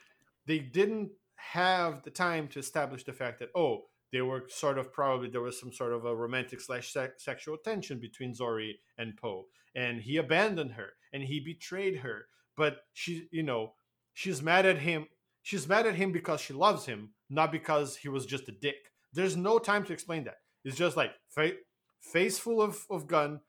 they 0.46 0.58
didn't 0.58 1.10
have 1.36 2.02
the 2.02 2.10
time 2.10 2.48
to 2.48 2.58
establish 2.58 3.04
the 3.04 3.14
fact 3.14 3.38
that 3.38 3.48
oh 3.54 3.84
they 4.16 4.22
were 4.22 4.44
sort 4.48 4.78
of 4.78 4.94
probably 4.94 5.28
there 5.28 5.42
was 5.42 5.60
some 5.60 5.70
sort 5.70 5.92
of 5.92 6.06
a 6.06 6.16
romantic 6.16 6.58
slash 6.58 6.90
sex- 6.90 7.22
sexual 7.22 7.58
tension 7.58 8.00
between 8.00 8.32
Zorii 8.32 8.72
and 8.96 9.14
Poe, 9.14 9.44
and 9.74 10.00
he 10.00 10.16
abandoned 10.16 10.72
her 10.72 10.88
and 11.12 11.22
he 11.22 11.38
betrayed 11.38 11.98
her. 11.98 12.24
But 12.56 12.78
she, 12.94 13.28
you 13.30 13.42
know, 13.42 13.74
she's 14.14 14.40
mad 14.40 14.64
at 14.64 14.78
him. 14.78 15.06
She's 15.42 15.68
mad 15.68 15.86
at 15.86 15.96
him 15.96 16.12
because 16.12 16.40
she 16.40 16.54
loves 16.54 16.86
him, 16.86 17.10
not 17.28 17.52
because 17.52 17.96
he 17.96 18.08
was 18.08 18.24
just 18.24 18.48
a 18.48 18.52
dick. 18.52 18.90
There's 19.12 19.36
no 19.36 19.58
time 19.58 19.84
to 19.84 19.92
explain 19.92 20.24
that. 20.24 20.38
It's 20.64 20.78
just 20.78 20.96
like 20.96 21.12
fa- 21.28 21.60
face 22.00 22.38
full 22.38 22.62
of, 22.62 22.86
of 22.88 23.06
gun, 23.06 23.40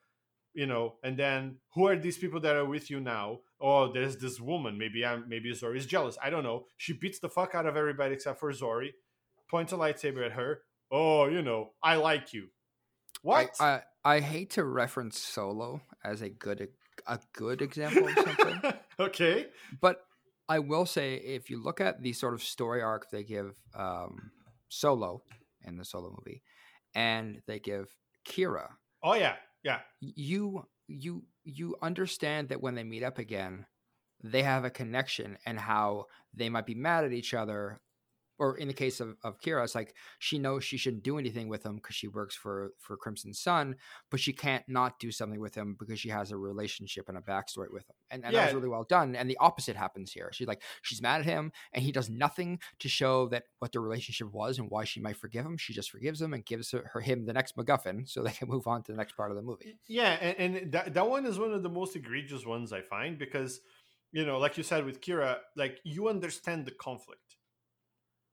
you 0.54 0.66
know, 0.66 0.96
and 1.02 1.18
then 1.18 1.60
who 1.76 1.88
are 1.88 1.96
these 1.96 2.18
people 2.18 2.42
that 2.42 2.58
are 2.58 2.66
with 2.66 2.90
you 2.92 3.00
now? 3.00 3.40
Oh, 3.62 3.94
there's 3.94 4.18
this 4.18 4.42
woman. 4.42 4.78
Maybe 4.78 5.06
I'm 5.06 5.30
maybe 5.30 5.50
Zorii's 5.54 5.86
jealous. 5.86 6.18
I 6.22 6.30
don't 6.30 6.44
know. 6.44 6.66
She 6.76 6.92
beats 6.92 7.20
the 7.20 7.30
fuck 7.30 7.56
out 7.56 7.66
of 7.66 7.78
everybody 7.78 8.16
except 8.16 8.42
for 8.42 8.52
Zorii, 8.52 8.92
points 9.50 9.74
a 9.74 9.76
lightsaber 9.76 10.26
at 10.26 10.34
her. 10.34 10.62
Oh, 10.92 11.28
you 11.28 11.42
know, 11.42 11.72
I 11.84 11.96
like 11.96 12.34
you. 12.34 12.48
What? 13.22 13.56
I, 13.60 13.66
I 13.66 13.82
I 14.16 14.20
hate 14.22 14.52
to 14.52 14.64
reference 14.64 15.20
Solo 15.20 15.82
as 16.04 16.22
a 16.22 16.30
good 16.30 16.70
a 17.08 17.20
good 17.34 17.62
example 17.62 18.08
of 18.08 18.14
something, 18.14 18.74
okay. 19.00 19.48
but 19.82 20.02
I 20.48 20.60
will 20.60 20.86
say 20.86 21.16
if 21.16 21.50
you 21.50 21.62
look 21.62 21.82
at 21.82 22.02
the 22.02 22.14
sort 22.14 22.34
of 22.34 22.42
story 22.42 22.82
arc 22.82 23.10
they 23.12 23.24
give 23.24 23.56
um, 23.76 24.32
Solo 24.70 25.24
in 25.66 25.78
the 25.78 25.84
Solo 25.86 26.10
movie, 26.10 26.42
and 26.96 27.42
they 27.48 27.60
give 27.60 27.90
Qi'ra, 28.28 28.70
Oh 29.04 29.14
yeah, 29.14 29.36
yeah. 29.64 29.80
you 30.00 30.66
you 30.88 31.24
you 31.44 31.76
understand 31.82 32.50
that 32.50 32.62
when 32.62 32.76
they 32.76 32.84
meet 32.84 33.04
up 33.04 33.20
again, 33.20 33.66
they 34.24 34.44
have 34.44 34.66
a 34.66 34.70
connection 34.70 35.38
and 35.46 35.60
how 35.60 36.06
they 36.34 36.50
might 36.50 36.66
be 36.66 36.76
mad 36.76 37.04
at 37.04 37.14
each 37.14 37.34
other. 37.34 37.80
Or 38.40 38.58
in 38.58 38.68
the 38.68 38.74
case 38.74 39.00
of, 39.00 39.16
of 39.24 39.40
Qi'ra, 39.40 39.64
it's 39.64 39.76
like 39.76 39.96
she 40.20 40.38
knows 40.38 40.64
she 40.64 40.78
shouldn't 40.78 41.04
do 41.04 41.18
anything 41.18 41.50
with 41.50 41.66
him 41.66 41.78
because 41.78 41.96
she 41.96 42.08
works 42.08 42.36
for 42.36 42.72
for 42.80 42.98
Crimson 42.98 43.34
Sun, 43.34 43.76
but 44.12 44.20
she 44.20 44.34
can't 44.34 44.64
not 44.68 45.00
do 45.00 45.12
something 45.12 45.40
with 45.40 45.56
him 45.56 45.76
because 45.80 46.00
she 46.00 46.10
has 46.10 46.32
a 46.32 46.38
relationship 46.38 47.10
and 47.10 47.18
a 47.18 47.22
backstory 47.22 47.72
with 47.72 47.90
him. 47.90 47.96
And, 48.12 48.26
and 48.26 48.36
that 48.36 48.46
was 48.46 48.54
really 48.54 48.70
well 48.70 48.86
done. 48.88 49.16
And 49.16 49.30
the 49.30 49.38
opposite 49.40 49.76
happens 49.76 50.12
here. 50.12 50.30
She's 50.34 50.48
like 50.48 50.62
she's 50.82 51.02
mad 51.02 51.22
at 51.22 51.26
him 51.26 51.52
and 51.74 51.84
he 51.84 51.92
does 51.92 52.10
nothing 52.10 52.60
to 52.80 52.90
show 52.90 53.28
that 53.30 53.44
what 53.60 53.72
the 53.72 53.80
relationship 53.80 54.32
was 54.32 54.60
and 54.60 54.70
why 54.70 54.84
she 54.84 55.00
might 55.00 55.18
forgive 55.18 55.46
him. 55.46 55.58
She 55.58 55.74
just 55.74 55.90
forgives 55.90 56.22
him 56.22 56.34
and 56.34 56.46
gives 56.46 56.72
her, 56.72 56.90
her 56.94 57.02
him 57.02 57.26
the 57.26 57.34
next 57.34 57.58
MacGuffin 57.58 58.08
so 58.08 58.24
they 58.24 58.32
can 58.32 58.48
move 58.50 58.68
on 58.68 58.84
to 58.84 58.92
the 58.92 58.98
next 58.98 59.16
part 59.18 59.32
of 59.32 59.38
the 59.38 59.44
movie. 59.44 59.78
Yeah, 59.88 60.18
and, 60.22 60.56
and 60.56 60.72
that 60.74 60.94
that 60.94 61.10
one 61.10 61.26
is 61.26 61.40
one 61.40 61.54
of 61.54 61.64
the 61.64 61.70
most 61.70 61.96
egregious 61.96 62.46
ones 62.46 62.72
I 62.74 62.82
find 62.82 63.18
because, 63.18 63.62
you 64.12 64.26
know, 64.26 64.38
like 64.38 64.58
you 64.58 64.64
said 64.64 64.86
with 64.86 65.02
Qi'ra, 65.02 65.38
like 65.56 65.80
you 65.84 66.08
understand 66.08 66.66
the 66.66 66.72
conflict. 66.72 67.37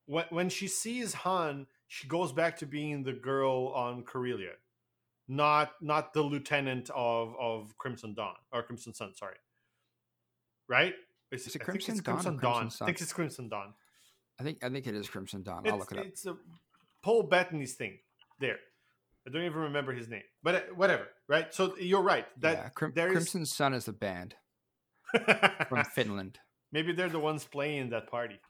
When 0.06 0.24
when 0.30 0.48
she 0.48 0.68
sees 0.68 1.14
Han, 1.14 1.66
she 1.88 2.06
goes 2.08 2.32
back 2.32 2.58
to 2.58 2.66
being 2.66 3.02
the 3.04 3.12
girl 3.12 3.68
on 3.74 4.02
Corellia, 4.02 4.52
not 5.28 5.72
not 5.80 6.12
the 6.12 6.22
lieutenant 6.22 6.90
of 6.94 7.34
of 7.40 7.76
Crimson 7.78 8.14
Dawn 8.14 8.34
or 8.52 8.62
Crimson 8.62 8.92
Sun. 8.94 9.14
Sorry, 9.14 9.36
right? 10.68 10.94
Is 11.32 11.46
it 11.46 11.56
I 11.60 11.64
Crimson 11.64 11.94
it's 11.94 12.02
Dawn 12.02 12.14
Crimson 12.16 12.38
Crimson 12.38 12.50
Dawn. 12.62 12.70
Sun? 12.70 12.84
I 12.84 12.88
think 12.88 13.00
it's 13.00 13.12
Crimson 13.12 13.48
Dawn. 13.48 13.74
I 14.38 14.42
think 14.42 14.62
I 14.64 14.68
think 14.68 14.86
it 14.86 14.94
is 14.94 15.08
Crimson 15.08 15.42
Dawn. 15.42 15.66
I'll 15.66 15.78
look 15.78 15.92
it 15.92 15.98
up. 15.98 16.06
it's 16.06 16.26
a 16.26 16.36
Paul 17.02 17.24
Bettany's 17.24 17.74
thing. 17.74 17.98
There, 18.40 18.58
I 19.26 19.30
don't 19.30 19.42
even 19.42 19.58
remember 19.60 19.92
his 19.92 20.08
name, 20.08 20.22
but 20.42 20.54
uh, 20.54 20.60
whatever. 20.74 21.08
Right? 21.28 21.52
So 21.54 21.76
you're 21.78 22.02
right. 22.02 22.26
That 22.40 22.56
yeah, 22.56 22.68
Crim- 22.70 22.92
there 22.94 23.06
is- 23.08 23.12
Crimson 23.12 23.46
Sun 23.46 23.74
is 23.74 23.84
the 23.86 23.92
band 23.92 24.34
from 25.68 25.84
Finland. 25.84 26.38
maybe 26.72 26.92
they're 26.92 27.08
the 27.08 27.18
ones 27.20 27.44
playing 27.44 27.90
that 27.90 28.08
party. 28.10 28.40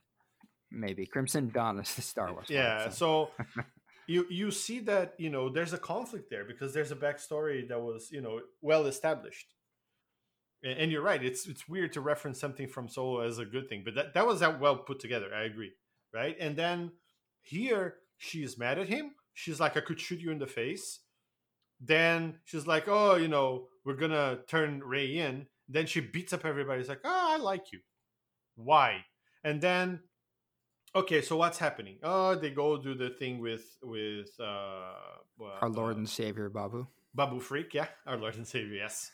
Maybe 0.70 1.06
Crimson 1.06 1.50
Dawn 1.50 1.78
is 1.78 1.94
the 1.94 2.02
Star 2.02 2.32
Wars. 2.32 2.46
Yeah. 2.48 2.88
So 2.88 3.30
you 4.06 4.26
you 4.28 4.50
see 4.50 4.80
that 4.80 5.14
you 5.18 5.30
know 5.30 5.48
there's 5.48 5.72
a 5.72 5.78
conflict 5.78 6.30
there 6.30 6.44
because 6.44 6.74
there's 6.74 6.90
a 6.90 6.96
backstory 6.96 7.68
that 7.68 7.80
was 7.80 8.08
you 8.10 8.20
know 8.20 8.40
well 8.60 8.86
established. 8.86 9.54
And, 10.62 10.78
and 10.78 10.92
you're 10.92 11.02
right. 11.02 11.22
It's 11.22 11.46
it's 11.46 11.68
weird 11.68 11.92
to 11.94 12.00
reference 12.00 12.40
something 12.40 12.68
from 12.68 12.88
Solo 12.88 13.20
as 13.20 13.38
a 13.38 13.44
good 13.44 13.68
thing, 13.68 13.82
but 13.84 13.94
that 13.94 14.14
that 14.14 14.26
was 14.26 14.40
that 14.40 14.60
well 14.60 14.76
put 14.76 15.00
together. 15.00 15.28
I 15.34 15.44
agree. 15.44 15.72
Right. 16.12 16.36
And 16.38 16.56
then 16.56 16.92
here 17.42 17.96
she's 18.18 18.58
mad 18.58 18.78
at 18.78 18.88
him. 18.88 19.12
She's 19.32 19.60
like, 19.60 19.76
I 19.76 19.80
could 19.80 20.00
shoot 20.00 20.20
you 20.20 20.30
in 20.30 20.38
the 20.38 20.46
face. 20.46 21.00
Then 21.80 22.36
she's 22.44 22.66
like, 22.66 22.88
oh, 22.88 23.16
you 23.16 23.28
know, 23.28 23.66
we're 23.84 23.96
gonna 23.96 24.38
turn 24.48 24.80
Rey 24.80 25.18
in. 25.18 25.46
Then 25.68 25.86
she 25.86 26.00
beats 26.00 26.32
up 26.32 26.44
everybody. 26.44 26.80
It's 26.80 26.88
like, 26.88 27.00
oh, 27.04 27.34
I 27.34 27.36
like 27.38 27.72
you. 27.72 27.80
Why? 28.56 29.04
And 29.42 29.60
then, 29.60 30.00
okay, 30.94 31.22
so 31.22 31.36
what's 31.36 31.58
happening? 31.58 31.96
Oh, 32.02 32.34
they 32.34 32.50
go 32.50 32.76
do 32.76 32.94
the 32.94 33.10
thing 33.10 33.40
with 33.40 33.64
with 33.82 34.30
uh, 34.40 34.94
Our 35.60 35.68
Lord 35.68 35.96
uh, 35.96 35.98
and 35.98 36.08
Savior 36.08 36.48
Babu. 36.48 36.86
Babu 37.14 37.40
Frick, 37.40 37.74
yeah, 37.74 37.86
our 38.06 38.16
Lord 38.16 38.36
and 38.36 38.46
Savior, 38.46 38.76
yes, 38.76 39.10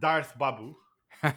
Darth 0.00 0.38
Babu. 0.38 0.76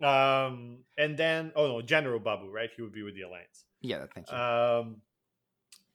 Um, 0.00 0.84
and 0.96 1.18
then, 1.18 1.50
oh 1.56 1.66
no, 1.66 1.82
General 1.82 2.20
Babu, 2.20 2.52
right? 2.52 2.70
He 2.74 2.82
would 2.82 2.92
be 2.92 3.02
with 3.02 3.16
the 3.16 3.22
Alliance. 3.22 3.64
yeah, 3.80 4.06
thank 4.14 4.30
you. 4.30 4.36
Um, 4.36 5.02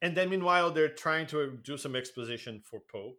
and 0.02 0.18
then 0.18 0.30
meanwhile, 0.30 0.72
they're 0.72 0.90
trying 0.90 1.28
to 1.28 1.58
do 1.64 1.78
some 1.78 1.96
exposition 1.96 2.62
for 2.70 2.82
Poe. 2.82 3.14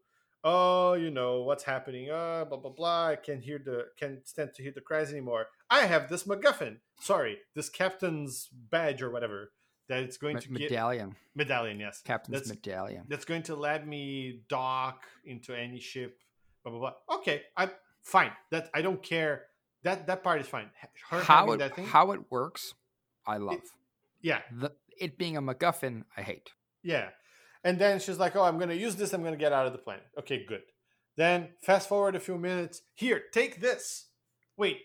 Oh, 0.45 0.93
you 0.93 1.11
know 1.11 1.41
what's 1.41 1.65
happening? 1.65 2.11
Uh, 2.11 2.45
blah 2.45 2.59
blah 2.59 2.71
blah. 2.71 3.07
I 3.09 3.17
can't 3.17 3.43
hear 3.43 3.59
the 3.65 3.87
can't 3.99 4.29
stand 4.29 4.51
to 4.57 4.63
hear 4.63 4.73
the 4.75 4.83
cries 4.83 5.11
anymore. 5.11 5.47
I 5.71 5.87
have 5.87 6.11
this 6.11 6.25
MacGuffin. 6.25 6.81
Sorry, 7.01 7.39
this 7.55 7.71
captain's 7.71 8.51
badge 8.53 9.01
or 9.01 9.11
whatever 9.11 9.53
that 9.89 10.03
it's 10.03 10.17
going 10.17 10.39
to 10.39 10.49
get 10.49 10.61
medallion, 10.71 11.15
medallion. 11.35 11.79
Yes, 11.81 12.03
Captain's 12.05 12.39
that's 12.39 12.49
medallion. 12.49 13.05
that's 13.09 13.25
going 13.25 13.43
to 13.45 13.55
let 13.57 13.87
me 13.87 14.41
dock 14.49 15.03
into 15.25 15.55
any 15.55 15.81
ship. 15.81 16.19
Blah 16.63 16.73
blah 16.73 16.81
blah. 16.81 17.17
Okay, 17.19 17.43
I 17.57 17.71
fine. 18.03 18.31
That 18.51 18.71
I 18.75 18.83
don't 18.83 19.03
care. 19.03 19.43
That 19.83 20.07
that 20.07 20.23
part 20.23 20.41
is 20.41 20.47
fine. 20.47 20.71
Her 21.11 21.21
How 21.21 21.53
it 21.53 21.59
that 21.59 21.77
thing. 21.77 21.87
how 21.87 22.13
it 22.13 22.21
works, 22.31 22.75
I 23.27 23.37
love. 23.37 23.61
yeah, 24.23 24.41
the, 24.51 24.73
it 24.99 25.19
being 25.19 25.37
a 25.37 25.43
MacGuffin, 25.43 26.05
I 26.17 26.23
hate. 26.23 26.51
Yeah. 26.83 27.09
And 27.63 27.79
then 27.79 27.99
she's 28.01 28.19
like, 28.19 28.37
Oh, 28.37 28.43
I'm 28.43 28.57
going 28.59 28.69
to 28.71 28.77
use 28.77 28.95
this. 28.97 29.13
I'm 29.13 29.23
going 29.23 29.33
to 29.35 29.39
get 29.39 29.53
out 29.53 29.67
of 29.67 29.73
the 29.73 29.79
planet. 29.79 30.05
Okay, 30.19 30.45
good. 30.47 30.63
Then 31.17 31.49
fast 31.63 31.89
forward 31.89 32.15
a 32.15 32.21
few 32.21 32.37
minutes. 32.39 32.83
Here, 32.95 33.23
take 33.33 33.61
this. 33.61 34.07
Wait, 34.57 34.81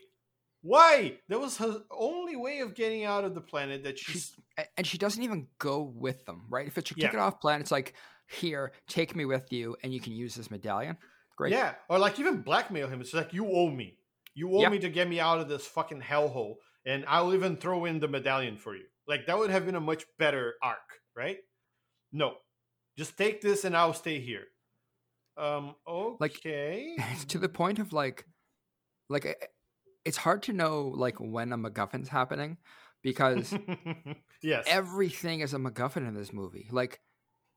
why? 0.61 1.19
That 1.29 1.39
was 1.39 1.57
her 1.57 1.81
only 1.91 2.35
way 2.35 2.59
of 2.59 2.73
getting 2.75 3.05
out 3.05 3.23
of 3.23 3.33
the 3.35 3.41
planet 3.41 3.83
that 3.83 3.97
she's. 3.99 4.33
A- 4.57 4.65
And 4.77 4.85
she 4.85 4.97
doesn't 4.97 5.23
even 5.23 5.47
go 5.59 5.81
with 5.81 6.25
them, 6.25 6.45
right? 6.49 6.67
If 6.67 6.77
it's 6.77 6.91
your 6.95 7.11
Yeah. 7.11 7.19
off 7.19 7.39
planet, 7.39 7.61
it's 7.61 7.71
like, 7.71 7.93
here, 8.27 8.73
take 8.87 9.15
me 9.15 9.25
with 9.25 9.51
you, 9.51 9.75
and 9.83 9.93
you 9.93 9.99
can 9.99 10.13
use 10.13 10.35
this 10.35 10.51
medallion. 10.51 10.97
Great. 11.37 11.53
Yeah. 11.53 11.75
Or 11.89 11.97
like 11.97 12.19
even 12.19 12.41
blackmail 12.41 12.87
him. 12.89 13.01
It's 13.01 13.13
like, 13.13 13.33
You 13.33 13.47
owe 13.49 13.69
me. 13.69 13.97
You 14.35 14.51
owe 14.55 14.61
Yeah. 14.61 14.69
me 14.69 14.79
to 14.79 14.89
get 14.89 15.07
me 15.07 15.19
out 15.19 15.39
of 15.39 15.47
this 15.49 15.65
fucking 15.65 16.01
hellhole. 16.01 16.55
And 16.85 17.05
I'll 17.07 17.33
even 17.33 17.55
throw 17.57 17.85
in 17.85 17.99
the 17.99 18.07
medallion 18.07 18.57
for 18.57 18.75
you. 18.75 18.85
Like, 19.07 19.25
that 19.27 19.37
would 19.37 19.49
have 19.49 19.65
been 19.65 19.75
a 19.75 19.81
much 19.81 20.05
better 20.17 20.55
arc, 20.61 20.99
right? 21.15 21.37
No. 22.11 22.37
Just 22.97 23.17
take 23.17 23.41
this 23.41 23.63
and 23.65 23.75
I'll 23.75 23.93
stay 23.93 24.19
here. 24.19 24.45
Um, 25.37 25.75
Like- 26.19 26.37
okay. 26.37 26.95
It's 27.11 27.25
to 27.25 27.39
the 27.39 27.49
point 27.49 27.79
of 27.79 27.93
like, 27.93 28.25
like 29.09 29.25
it's 30.09 30.17
hard 30.17 30.41
to 30.41 30.53
know 30.53 30.91
like 30.95 31.17
when 31.19 31.53
a 31.53 31.57
MacGuffin's 31.57 32.09
happening 32.09 32.57
because 33.03 33.53
yes. 34.41 34.65
everything 34.67 35.41
is 35.41 35.53
a 35.53 35.57
MacGuffin 35.57 36.07
in 36.07 36.15
this 36.15 36.33
movie. 36.33 36.67
Like 36.71 36.99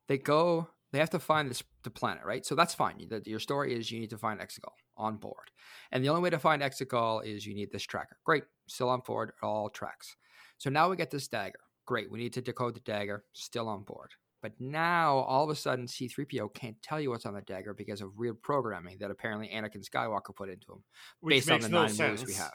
they 0.06 0.18
go, 0.18 0.68
they 0.92 0.98
have 0.98 1.08
to 1.10 1.18
find 1.18 1.48
this 1.48 1.62
the 1.82 1.88
planet, 1.88 2.24
right? 2.26 2.44
So 2.44 2.54
that's 2.54 2.74
fine. 2.74 3.08
That 3.08 3.26
your 3.26 3.38
story 3.38 3.74
is 3.74 3.90
you 3.90 4.00
need 4.00 4.10
to 4.10 4.18
find 4.18 4.38
Exegol 4.38 4.74
on 4.98 5.16
board, 5.16 5.50
and 5.92 6.04
the 6.04 6.10
only 6.10 6.20
way 6.20 6.28
to 6.28 6.38
find 6.38 6.60
Exegol 6.60 7.24
is 7.24 7.46
you 7.46 7.54
need 7.54 7.72
this 7.72 7.84
tracker. 7.84 8.18
Great, 8.22 8.44
still 8.66 8.90
on 8.90 9.00
board, 9.00 9.32
all 9.42 9.70
tracks. 9.70 10.14
So 10.58 10.68
now 10.68 10.90
we 10.90 10.96
get 10.96 11.10
this 11.10 11.28
dagger. 11.28 11.60
Great, 11.86 12.12
we 12.12 12.18
need 12.18 12.34
to 12.34 12.42
decode 12.42 12.74
the 12.74 12.80
dagger. 12.80 13.24
Still 13.32 13.66
on 13.70 13.82
board. 13.82 14.10
But 14.42 14.52
now 14.59 15.18
all 15.18 15.44
of 15.44 15.50
a 15.50 15.55
sudden 15.55 15.87
C3PO 15.87 16.52
can't 16.52 16.76
tell 16.83 17.00
you 17.00 17.11
what's 17.11 17.24
on 17.26 17.35
the 17.35 17.40
dagger 17.42 17.74
because 17.74 18.00
of 18.00 18.16
weird 18.18 18.42
programming 18.42 18.98
that 18.98 19.11
apparently 19.11 19.48
Anakin 19.48 19.88
Skywalker 19.88 20.35
put 20.35 20.48
into 20.50 20.72
him 20.72 20.83
Which 21.20 21.35
based 21.37 21.50
on 21.50 21.61
the 21.61 21.68
no 21.68 21.83
nine 21.83 21.88
sense. 21.90 22.20
movies 22.20 22.35
we 22.37 22.42
have. 22.42 22.52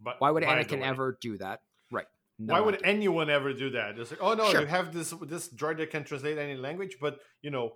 But 0.00 0.16
Why 0.20 0.30
would 0.30 0.42
Anakin 0.42 0.82
ever 0.82 1.16
do 1.20 1.38
that? 1.38 1.60
Right. 1.92 2.06
No 2.38 2.54
why 2.54 2.60
would 2.60 2.78
did. 2.78 2.84
anyone 2.86 3.30
ever 3.30 3.52
do 3.52 3.70
that? 3.70 3.98
It's 3.98 4.10
like, 4.10 4.20
oh 4.22 4.34
no, 4.34 4.50
Sure. 4.50 4.62
you 4.62 4.66
have 4.66 4.92
this 4.92 5.10
this 5.22 5.48
droid 5.54 5.76
that 5.78 5.90
can 5.90 6.04
translate 6.04 6.36
any 6.38 6.56
language, 6.56 6.96
but 7.00 7.20
you 7.42 7.50
know, 7.50 7.72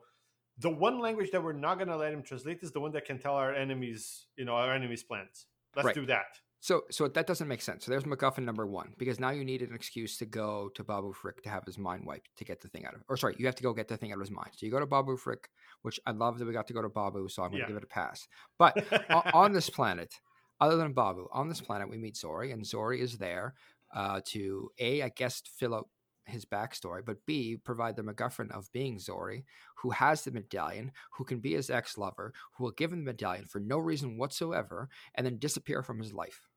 the 0.59 0.71
one 0.71 0.99
language 1.01 1.31
that 1.33 1.43
we're 1.43 1.53
not 1.53 1.79
gonna 1.79 1.97
let 1.97 2.13
him 2.13 2.23
translate 2.23 2.59
is 2.63 2.73
the 2.73 2.81
one 2.81 2.91
that 2.93 3.05
can 3.05 3.19
tell 3.19 3.35
our 3.35 3.55
enemies, 3.55 4.27
you 4.37 4.45
know, 4.45 4.55
our 4.55 4.73
enemies' 4.75 5.03
plans. 5.05 5.47
Let's 5.77 5.87
Right. 5.87 5.95
do 5.95 6.07
that. 6.07 6.27
So, 6.65 6.85
so 6.91 7.09
that 7.09 7.27
doesn't 7.27 7.47
make 7.47 7.61
sense. 7.61 7.85
So 7.85 7.91
there's 7.91 8.05
MacGuffin 8.05 8.39
number 8.43 8.67
one 8.67 8.95
because 8.97 9.21
now 9.21 9.29
you 9.29 9.45
need 9.45 9.61
an 9.61 9.75
excuse 9.75 10.17
to 10.17 10.25
go 10.25 10.71
to 10.75 10.83
Babu 10.83 11.13
Frick 11.13 11.43
to 11.43 11.51
have 11.51 11.63
his 11.67 11.77
mind 11.77 12.07
wiped 12.07 12.31
to 12.39 12.45
get 12.47 12.63
the 12.63 12.69
thing 12.69 12.87
out 12.87 12.95
of. 12.95 13.03
Or 13.07 13.19
sorry, 13.19 13.35
you 13.39 13.45
have 13.45 13.55
to 13.57 13.63
go 13.63 13.75
get 13.75 13.87
the 13.87 13.99
thing 13.99 14.13
out 14.13 14.15
of 14.15 14.21
his 14.23 14.31
mind. 14.31 14.49
So 14.57 14.65
you 14.65 14.73
go 14.73 14.81
to 14.81 14.87
Babu 14.87 15.19
Frick, 15.19 15.51
which 15.83 16.01
I 16.07 16.13
love 16.13 16.39
that 16.39 16.47
we 16.47 16.55
got 16.55 16.67
to 16.69 16.73
go 16.73 16.81
to 16.81 16.89
Babu, 16.89 17.29
so 17.29 17.43
I'm 17.43 17.51
going 17.51 17.61
to 17.61 17.65
Yeah. 17.65 17.69
give 17.69 17.77
it 17.77 17.85
a 17.85 17.87
pass. 17.87 18.27
But 18.59 18.83
on 19.35 19.53
this 19.53 19.69
planet, 19.69 20.15
other 20.59 20.79
than 20.79 20.95
Babu, 20.95 21.29
on 21.35 21.51
this 21.51 21.61
planet 21.61 21.91
we 21.91 21.99
meet 21.99 22.15
Zorii, 22.15 22.51
and 22.55 22.65
Zorii 22.65 23.01
is 23.01 23.19
there 23.19 23.53
uh, 23.95 24.23
to 24.29 24.71
a, 24.79 25.03
I 25.03 25.11
guess, 25.11 25.43
fill 25.59 25.75
out 25.75 25.91
his 26.25 26.47
backstory, 26.47 27.05
but 27.05 27.19
b, 27.27 27.59
provide 27.63 27.97
the 27.97 28.03
MacGuffin 28.03 28.51
of 28.53 28.73
being 28.73 28.97
Zorii, 28.97 29.45
who 29.77 29.91
has 29.91 30.23
the 30.25 30.31
medallion, 30.31 30.93
who 31.13 31.25
can 31.25 31.41
be 31.41 31.53
his 31.53 31.69
ex-lover, 31.69 32.33
who 32.57 32.65
will 32.65 32.71
give 32.71 32.91
him 32.91 33.01
the 33.05 33.13
medallion 33.13 33.45
for 33.45 33.61
no 33.61 33.77
reason 33.77 34.17
whatsoever, 34.17 34.89
and 35.15 35.27
then 35.27 35.37
disappear 35.37 35.83
from 35.83 35.99
his 35.99 36.15
life. 36.15 36.49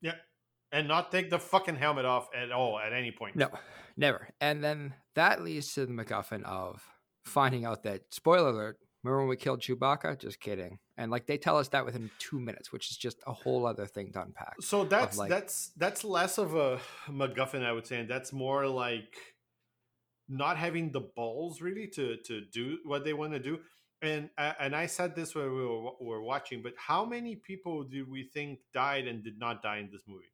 Yeah. 0.00 0.14
And 0.70 0.86
not 0.86 1.10
take 1.10 1.30
the 1.30 1.38
fucking 1.38 1.76
helmet 1.76 2.04
off 2.04 2.28
at 2.36 2.52
all 2.52 2.78
at 2.78 2.92
any 2.92 3.10
point. 3.10 3.36
No, 3.36 3.48
never. 3.96 4.28
And 4.40 4.62
then 4.62 4.94
that 5.14 5.42
leads 5.42 5.72
to 5.74 5.86
the 5.86 5.92
MacGuffin 5.92 6.44
of 6.44 6.82
finding 7.24 7.64
out 7.64 7.84
that 7.84 8.02
spoiler 8.10 8.50
alert. 8.50 8.78
Remember 9.02 9.20
when 9.20 9.28
we 9.28 9.36
killed 9.36 9.60
Chewbacca? 9.60 10.18
Just 10.18 10.40
kidding. 10.40 10.78
And 10.98 11.10
like 11.10 11.26
they 11.26 11.38
tell 11.38 11.56
us 11.56 11.68
that 11.68 11.86
within 11.86 12.10
two 12.18 12.38
minutes, 12.38 12.70
which 12.72 12.90
is 12.90 12.96
just 12.96 13.18
a 13.26 13.32
whole 13.32 13.64
other 13.64 13.86
thing 13.86 14.12
to 14.12 14.20
unpack. 14.22 14.56
So 14.60 14.84
that's 14.84 15.16
like- 15.16 15.30
that's 15.30 15.70
that's 15.76 16.04
less 16.04 16.36
of 16.36 16.54
a 16.54 16.80
MacGuffin, 17.08 17.64
I 17.64 17.72
would 17.72 17.86
say, 17.86 18.00
and 18.00 18.10
that's 18.10 18.32
more 18.32 18.66
like 18.66 19.16
not 20.28 20.58
having 20.58 20.92
the 20.92 21.00
balls 21.00 21.62
really 21.62 21.86
to 21.94 22.16
to 22.26 22.42
do 22.52 22.78
what 22.84 23.04
they 23.04 23.14
want 23.14 23.32
to 23.32 23.38
do. 23.38 23.58
And 24.00 24.30
uh, 24.38 24.52
and 24.60 24.76
I 24.76 24.86
said 24.86 25.16
this 25.16 25.34
when 25.34 25.46
we 25.46 25.66
were, 25.66 25.90
were 26.00 26.22
watching, 26.22 26.62
but 26.62 26.74
how 26.76 27.04
many 27.04 27.34
people 27.36 27.82
do 27.82 28.06
we 28.08 28.22
think 28.22 28.60
died 28.72 29.06
and 29.08 29.24
did 29.24 29.38
not 29.38 29.62
die 29.62 29.78
in 29.78 29.90
this 29.90 30.02
movie? 30.06 30.32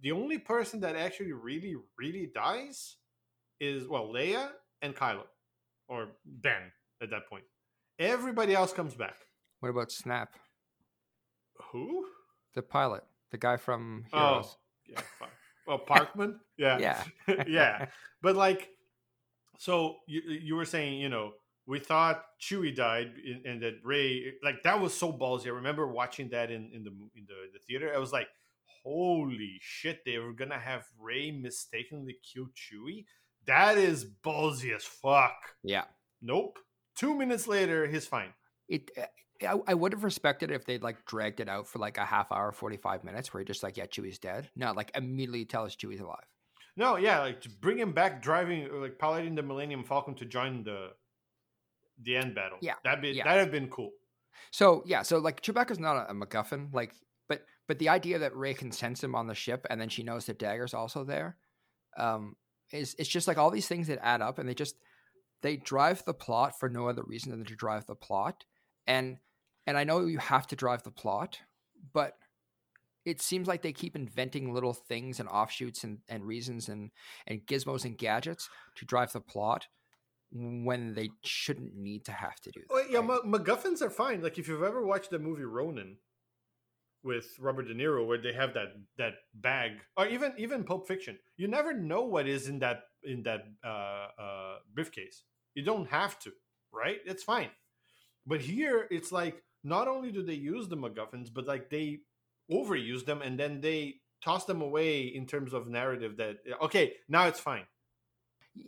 The 0.00 0.12
only 0.12 0.38
person 0.38 0.80
that 0.80 0.94
actually 0.94 1.32
really 1.32 1.74
really 1.98 2.30
dies 2.32 2.96
is 3.60 3.88
well 3.88 4.08
Leia 4.08 4.50
and 4.80 4.94
Kylo, 4.94 5.24
or 5.88 6.08
Ben 6.24 6.70
at 7.02 7.10
that 7.10 7.28
point. 7.28 7.44
Everybody 7.98 8.54
else 8.54 8.72
comes 8.72 8.94
back. 8.94 9.16
What 9.58 9.70
about 9.70 9.90
Snap, 9.90 10.34
Who? 11.72 12.06
the 12.54 12.62
pilot, 12.62 13.04
the 13.30 13.38
guy 13.38 13.56
from 13.56 14.04
Oh, 14.12 14.48
yeah. 14.88 15.00
Well, 15.66 15.78
Parkman. 15.86 16.36
Yeah. 16.56 16.78
Yeah. 16.78 17.04
yeah. 17.46 17.86
But 18.22 18.34
like, 18.34 18.70
so 19.58 19.98
you 20.08 20.22
you 20.22 20.56
were 20.56 20.64
saying, 20.64 20.98
you 20.98 21.08
know, 21.08 21.34
we 21.68 21.78
thought 21.78 22.24
Chewie 22.40 22.74
died 22.74 23.12
and, 23.44 23.62
that 23.62 23.74
Rey, 23.84 24.32
like 24.42 24.62
that 24.64 24.80
was 24.80 24.94
so 24.94 25.12
ballsy. 25.12 25.46
I 25.46 25.50
remember 25.50 25.86
watching 25.86 26.30
that 26.30 26.50
in 26.50 26.70
in 26.72 26.82
the 26.82 26.90
in 27.14 27.26
the, 27.26 27.34
the 27.52 27.58
theater. 27.58 27.92
I 27.94 27.98
was 27.98 28.10
like, 28.10 28.28
holy 28.82 29.58
shit, 29.60 30.00
they 30.06 30.16
were 30.18 30.32
gonna 30.32 30.58
have 30.58 30.86
Rey 30.98 31.30
mistakenly 31.30 32.16
kill 32.22 32.46
Chewie. 32.46 33.04
That 33.46 33.76
is 33.76 34.06
ballsy 34.24 34.74
as 34.74 34.84
fuck. 34.84 35.36
Yeah. 35.62 35.84
Nope. 36.22 36.58
Two 36.96 37.14
minutes 37.14 37.46
later, 37.46 37.86
he's 37.86 38.06
fine. 38.06 38.32
It. 38.68 38.90
Eh, 38.96 39.04
I, 39.46 39.56
I 39.68 39.74
would 39.74 39.92
have 39.92 40.02
respected 40.02 40.50
it 40.50 40.54
if 40.54 40.64
they'd 40.64 40.82
like 40.82 41.04
dragged 41.04 41.38
it 41.38 41.48
out 41.48 41.68
for 41.68 41.78
like 41.78 41.96
a 41.96 42.04
half 42.04 42.32
hour, 42.32 42.50
forty 42.50 42.78
five 42.78 43.04
minutes, 43.04 43.32
where 43.32 43.40
you're 43.40 43.46
just 43.46 43.62
like, 43.62 43.76
yeah, 43.76 43.86
Chewie's 43.86 44.18
dead. 44.18 44.50
No, 44.56 44.72
like 44.72 44.90
immediately 44.96 45.44
tell 45.44 45.64
us 45.64 45.76
Chewie's 45.76 46.00
alive. 46.00 46.26
No, 46.76 46.96
yeah, 46.96 47.20
like 47.20 47.40
to 47.42 47.50
bring 47.50 47.78
him 47.78 47.92
back 47.92 48.22
driving, 48.22 48.68
like 48.80 48.98
piloting 48.98 49.34
the 49.34 49.42
Millennium 49.42 49.84
Falcon 49.84 50.14
to 50.14 50.24
join 50.24 50.64
the 50.64 50.92
the 52.02 52.16
end 52.16 52.34
battle. 52.34 52.58
Yeah, 52.60 52.74
that'd 52.84 53.02
be 53.02 53.10
yeah. 53.10 53.24
that'd 53.24 53.40
have 53.40 53.52
been 53.52 53.68
cool. 53.68 53.90
So 54.50 54.82
yeah, 54.86 55.02
so 55.02 55.18
like 55.18 55.42
Chewbacca's 55.42 55.78
not 55.78 55.96
a, 55.96 56.10
a 56.10 56.14
MacGuffin, 56.14 56.72
like, 56.72 56.94
but 57.28 57.44
but 57.66 57.78
the 57.78 57.88
idea 57.88 58.18
that 58.20 58.36
Rey 58.36 58.54
can 58.54 58.72
sense 58.72 59.02
him 59.02 59.14
on 59.14 59.26
the 59.26 59.34
ship 59.34 59.66
and 59.68 59.80
then 59.80 59.88
she 59.88 60.02
knows 60.02 60.26
the 60.26 60.34
dagger's 60.34 60.74
also 60.74 61.04
there, 61.04 61.36
um, 61.98 62.36
is 62.72 62.94
it's 62.98 63.08
just 63.08 63.28
like 63.28 63.38
all 63.38 63.50
these 63.50 63.68
things 63.68 63.88
that 63.88 64.04
add 64.04 64.22
up 64.22 64.38
and 64.38 64.48
they 64.48 64.54
just 64.54 64.76
they 65.42 65.56
drive 65.56 66.04
the 66.04 66.14
plot 66.14 66.58
for 66.58 66.68
no 66.68 66.88
other 66.88 67.02
reason 67.04 67.30
than 67.30 67.44
to 67.44 67.56
drive 67.56 67.86
the 67.86 67.94
plot, 67.94 68.44
and 68.86 69.18
and 69.66 69.76
I 69.76 69.84
know 69.84 70.06
you 70.06 70.18
have 70.18 70.46
to 70.48 70.56
drive 70.56 70.82
the 70.82 70.90
plot, 70.90 71.40
but 71.92 72.14
it 73.04 73.22
seems 73.22 73.48
like 73.48 73.62
they 73.62 73.72
keep 73.72 73.96
inventing 73.96 74.52
little 74.52 74.74
things 74.74 75.18
and 75.18 75.28
offshoots 75.30 75.82
and, 75.82 75.98
and 76.08 76.26
reasons 76.26 76.68
and, 76.68 76.90
and 77.26 77.46
gizmos 77.46 77.86
and 77.86 77.96
gadgets 77.96 78.50
to 78.74 78.84
drive 78.84 79.12
the 79.12 79.20
plot 79.20 79.66
when 80.32 80.94
they 80.94 81.10
shouldn't 81.24 81.74
need 81.76 82.04
to 82.04 82.12
have 82.12 82.36
to 82.40 82.50
do 82.50 82.60
that. 82.60 82.72
Well, 82.72 82.84
yeah, 82.90 82.98
right? 82.98 83.20
MacGuffins 83.24 83.80
are 83.82 83.90
fine. 83.90 84.22
Like 84.22 84.38
if 84.38 84.48
you've 84.48 84.62
ever 84.62 84.84
watched 84.84 85.10
the 85.10 85.18
movie 85.18 85.44
Ronin 85.44 85.96
with 87.02 87.26
Robert 87.38 87.68
De 87.68 87.74
Niro, 87.74 88.06
where 88.06 88.20
they 88.20 88.32
have 88.32 88.54
that 88.54 88.74
that 88.98 89.14
bag, 89.34 89.72
or 89.96 90.06
even 90.06 90.32
even 90.36 90.64
Pulp 90.64 90.86
Fiction, 90.86 91.18
you 91.36 91.48
never 91.48 91.72
know 91.72 92.02
what 92.02 92.26
is 92.26 92.48
in 92.48 92.58
that 92.58 92.80
in 93.02 93.22
that 93.22 93.44
uh, 93.64 94.08
uh, 94.20 94.56
briefcase. 94.74 95.24
You 95.54 95.64
don't 95.64 95.88
have 95.88 96.18
to, 96.20 96.32
right? 96.72 96.98
It's 97.06 97.22
fine. 97.22 97.50
But 98.26 98.42
here, 98.42 98.86
it's 98.90 99.10
like 99.10 99.42
not 99.64 99.88
only 99.88 100.12
do 100.12 100.22
they 100.22 100.34
use 100.34 100.68
the 100.68 100.76
MacGuffins, 100.76 101.32
but 101.32 101.46
like 101.46 101.70
they 101.70 102.00
overuse 102.52 103.04
them 103.04 103.22
and 103.22 103.38
then 103.38 103.60
they 103.60 103.96
toss 104.22 104.44
them 104.44 104.60
away 104.60 105.02
in 105.02 105.26
terms 105.26 105.54
of 105.54 105.68
narrative. 105.68 106.18
That 106.18 106.36
okay, 106.60 106.94
now 107.08 107.26
it's 107.28 107.40
fine 107.40 107.64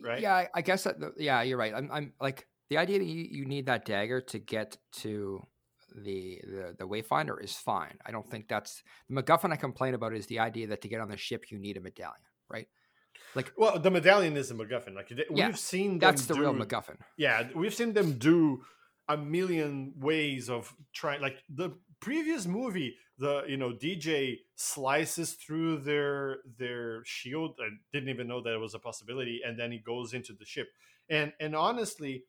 right? 0.02 0.20
Yeah, 0.20 0.46
I 0.54 0.62
guess 0.62 0.84
that. 0.84 0.96
Yeah, 1.16 1.42
you're 1.42 1.58
right. 1.58 1.74
I'm, 1.74 1.90
I'm 1.92 2.12
like 2.20 2.46
the 2.68 2.78
idea 2.78 2.98
that 2.98 3.04
you, 3.04 3.26
you 3.30 3.44
need 3.44 3.66
that 3.66 3.84
dagger 3.84 4.20
to 4.20 4.38
get 4.38 4.76
to 4.98 5.42
the, 5.94 6.40
the 6.44 6.76
the 6.78 6.86
wayfinder 6.86 7.42
is 7.42 7.52
fine. 7.52 7.98
I 8.06 8.10
don't 8.10 8.28
think 8.30 8.48
that's 8.48 8.82
the 9.08 9.22
MacGuffin 9.22 9.52
I 9.52 9.56
complain 9.56 9.94
about 9.94 10.14
is 10.14 10.26
the 10.26 10.38
idea 10.38 10.68
that 10.68 10.82
to 10.82 10.88
get 10.88 11.00
on 11.00 11.08
the 11.08 11.16
ship 11.16 11.50
you 11.50 11.58
need 11.58 11.76
a 11.76 11.80
medallion, 11.80 12.22
right? 12.48 12.68
Like, 13.34 13.52
well, 13.56 13.78
the 13.78 13.90
medallion 13.90 14.36
is 14.36 14.50
a 14.50 14.54
MacGuffin. 14.54 14.94
Like 14.94 15.10
we've 15.10 15.24
yeah, 15.34 15.52
seen 15.52 15.98
that's 15.98 16.26
the 16.26 16.34
do, 16.34 16.40
real 16.40 16.54
MacGuffin. 16.54 16.96
Yeah, 17.16 17.48
we've 17.54 17.74
seen 17.74 17.92
them 17.92 18.18
do 18.18 18.62
a 19.08 19.16
million 19.16 19.94
ways 19.96 20.48
of 20.48 20.74
trying. 20.92 21.20
Like 21.20 21.38
the 21.48 21.70
previous 22.00 22.46
movie, 22.46 22.96
the 23.20 23.44
you 23.46 23.58
know 23.58 23.70
DJ 23.70 24.38
slices 24.56 25.34
through 25.34 25.78
their 25.78 26.38
their 26.58 27.04
shield. 27.04 27.56
I 27.60 27.68
didn't 27.92 28.08
even 28.08 28.26
know 28.26 28.40
that 28.40 28.54
it 28.54 28.58
was 28.58 28.74
a 28.74 28.78
possibility, 28.78 29.42
and 29.46 29.58
then 29.58 29.70
he 29.70 29.78
goes 29.78 30.14
into 30.14 30.32
the 30.32 30.46
ship. 30.46 30.68
And 31.08 31.32
and 31.38 31.54
honestly, 31.54 32.24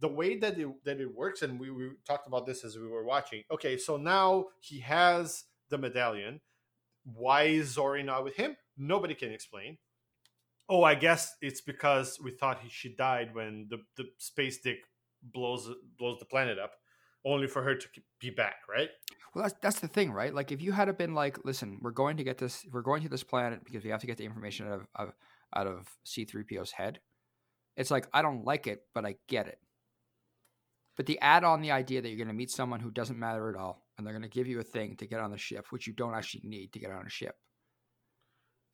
the 0.00 0.08
way 0.08 0.36
that 0.38 0.58
it 0.58 0.68
that 0.84 1.00
it 1.00 1.14
works, 1.14 1.42
and 1.42 1.58
we, 1.60 1.70
we 1.70 1.90
talked 2.06 2.26
about 2.26 2.44
this 2.44 2.64
as 2.64 2.76
we 2.76 2.88
were 2.88 3.04
watching. 3.04 3.44
Okay, 3.52 3.78
so 3.78 3.96
now 3.96 4.46
he 4.60 4.80
has 4.80 5.44
the 5.70 5.78
medallion. 5.78 6.40
Why 7.04 7.44
is 7.44 7.76
Zorii 7.76 8.04
not 8.04 8.24
with 8.24 8.36
him? 8.36 8.56
Nobody 8.76 9.14
can 9.14 9.32
explain. 9.32 9.78
Oh, 10.68 10.82
I 10.82 10.96
guess 10.96 11.36
it's 11.40 11.60
because 11.60 12.18
we 12.22 12.30
thought 12.32 12.60
he, 12.62 12.68
she 12.68 12.94
died 12.94 13.34
when 13.34 13.66
the, 13.68 13.78
the 13.96 14.08
space 14.18 14.58
dick 14.58 14.78
blows 15.22 15.70
blows 15.98 16.18
the 16.18 16.24
planet 16.24 16.58
up 16.58 16.72
only 17.24 17.46
for 17.46 17.62
her 17.62 17.74
to 17.74 17.88
be 18.20 18.30
back, 18.30 18.56
right? 18.68 18.88
Well, 19.34 19.44
that's 19.44 19.54
that's 19.62 19.80
the 19.80 19.88
thing, 19.88 20.12
right? 20.12 20.34
Like, 20.34 20.52
if 20.52 20.60
you 20.60 20.72
had 20.72 20.96
been 20.98 21.14
like, 21.14 21.44
"Listen, 21.44 21.78
we're 21.80 21.90
going 21.90 22.16
to 22.18 22.24
get 22.24 22.38
this. 22.38 22.66
We're 22.70 22.82
going 22.82 23.02
to 23.02 23.08
this 23.08 23.24
planet 23.24 23.64
because 23.64 23.84
we 23.84 23.90
have 23.90 24.00
to 24.00 24.06
get 24.06 24.18
the 24.18 24.24
information 24.24 24.66
out 24.66 24.74
of, 24.74 24.86
of 24.94 25.12
out 25.54 25.66
of 25.66 25.88
C 26.04 26.24
three 26.24 26.44
PO's 26.44 26.72
head." 26.72 27.00
It's 27.76 27.90
like 27.90 28.06
I 28.12 28.22
don't 28.22 28.44
like 28.44 28.66
it, 28.66 28.82
but 28.94 29.06
I 29.06 29.16
get 29.28 29.46
it. 29.46 29.58
But 30.96 31.06
the 31.06 31.18
add 31.20 31.44
on 31.44 31.62
the 31.62 31.70
idea 31.70 32.02
that 32.02 32.08
you're 32.08 32.18
going 32.18 32.28
to 32.28 32.34
meet 32.34 32.50
someone 32.50 32.80
who 32.80 32.90
doesn't 32.90 33.18
matter 33.18 33.48
at 33.48 33.56
all, 33.56 33.86
and 33.96 34.06
they're 34.06 34.12
going 34.12 34.22
to 34.22 34.28
give 34.28 34.46
you 34.46 34.60
a 34.60 34.64
thing 34.64 34.96
to 34.96 35.06
get 35.06 35.20
on 35.20 35.30
the 35.30 35.38
ship, 35.38 35.66
which 35.70 35.86
you 35.86 35.94
don't 35.94 36.14
actually 36.14 36.42
need 36.44 36.72
to 36.74 36.78
get 36.78 36.90
on 36.90 37.06
a 37.06 37.10
ship. 37.10 37.36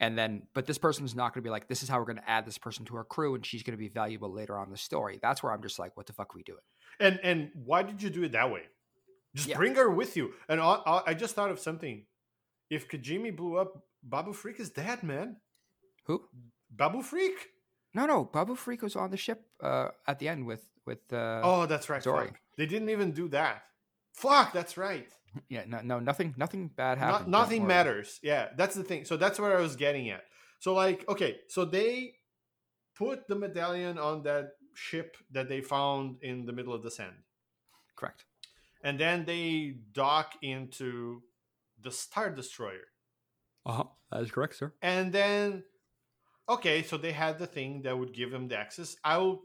And 0.01 0.17
then, 0.17 0.43
but 0.55 0.67
this 0.67 0.79
person's 0.79 1.15
not 1.15 1.35
going 1.35 1.43
to 1.43 1.47
be 1.47 1.51
like, 1.51 1.69
this 1.69 1.83
is 1.83 1.89
how 1.89 1.99
we're 1.99 2.05
going 2.05 2.19
to 2.19 2.31
add 2.31 2.47
this 2.47 2.59
person 2.59 2.85
to 2.87 2.97
our 2.97 3.05
crew, 3.05 3.35
and 3.35 3.45
she's 3.45 3.63
going 3.63 3.77
to 3.77 3.79
be 3.79 3.89
valuable 3.89 4.33
later 4.33 4.57
on 4.57 4.71
the 4.71 4.77
story. 4.77 5.19
That's 5.21 5.43
where 5.43 5.53
I'm 5.53 5.63
just 5.63 5.79
like, 5.79 5.97
what 5.97 6.07
the 6.07 6.13
fuck 6.13 6.35
are 6.35 6.37
we 6.37 6.45
doing? 6.45 6.59
And 7.01 7.21
and 7.23 7.51
why 7.55 7.83
did 7.83 8.03
you 8.03 8.11
do 8.11 8.25
it 8.25 8.33
that 8.33 8.51
way? 8.51 8.63
Just 9.35 9.49
yeah. 9.49 9.57
bring 9.57 9.75
her 9.77 9.91
with 9.91 10.17
you. 10.17 10.33
And 10.49 10.61
I, 10.61 11.03
I, 11.07 11.15
just 11.15 11.35
thought 11.35 11.51
of 11.51 11.61
something. 11.61 12.07
If 12.71 12.89
Kijimi 12.89 13.37
blew 13.37 13.57
up, 13.57 13.85
Babu 14.03 14.33
Frick 14.33 14.59
is 14.59 14.71
dead, 14.71 15.03
man. 15.03 15.37
Who? 16.07 16.23
Babu 16.71 17.03
Frick. 17.03 17.51
No, 17.95 18.07
no. 18.07 18.25
Babu 18.25 18.57
Frick 18.57 18.83
was 18.83 18.97
on 18.97 19.11
the 19.11 19.17
ship 19.17 19.43
uh, 19.63 19.89
at 20.07 20.19
the 20.19 20.29
end 20.29 20.47
with 20.47 20.67
with. 20.87 21.13
Uh, 21.13 21.41
oh, 21.45 21.67
that's 21.67 21.89
right. 21.89 22.03
Zorii. 22.03 22.33
They 22.57 22.67
didn't 22.67 22.91
even 22.91 23.13
do 23.13 23.29
that. 23.29 23.63
Fuck, 24.13 24.53
that's 24.53 24.77
right. 24.77 25.09
Yeah, 25.51 25.65
no, 25.69 25.81
no, 25.85 26.01
nothing, 26.01 26.35
nothing 26.39 26.69
bad 26.69 26.99
happened. 26.99 27.31
No, 27.31 27.41
nothing 27.41 27.67
matters. 27.67 28.19
Yeah, 28.23 28.49
that's 28.57 28.75
the 28.75 28.83
thing. 28.83 29.05
So 29.05 29.17
that's 29.17 29.39
where 29.39 29.57
I 29.57 29.61
was 29.61 29.77
getting 29.77 30.09
at. 30.09 30.23
So 30.59 30.75
like, 30.75 31.05
okay, 31.09 31.37
so 31.49 31.67
they 31.67 32.15
put 32.97 33.29
the 33.29 33.37
medallion 33.37 33.99
on 33.99 34.23
that 34.25 34.53
ship 34.79 35.17
that 35.33 35.49
they 35.49 35.61
found 35.61 36.17
in 36.23 36.47
the 36.47 36.53
middle 36.53 36.73
of 36.73 36.83
the 36.83 36.91
sand. 36.91 37.17
Correct. 37.97 38.25
And 38.83 38.99
then 38.99 39.25
they 39.25 39.75
dock 39.93 40.35
into 40.41 41.23
the 41.83 41.91
Star 41.91 42.31
Destroyer. 42.31 42.87
Uh 43.67 43.73
huh. 43.73 43.85
That 44.13 44.23
is 44.23 44.31
correct, 44.31 44.55
sir. 44.55 44.73
And 44.81 45.13
then, 45.13 45.65
okay, 46.49 46.83
so 46.83 46.97
they 46.97 47.13
had 47.13 47.39
the 47.39 47.47
thing 47.47 47.83
that 47.83 47.99
would 47.99 48.15
give 48.15 48.31
them 48.31 48.49
the 48.49 48.57
access. 48.57 48.97
I 49.05 49.19
will, 49.19 49.43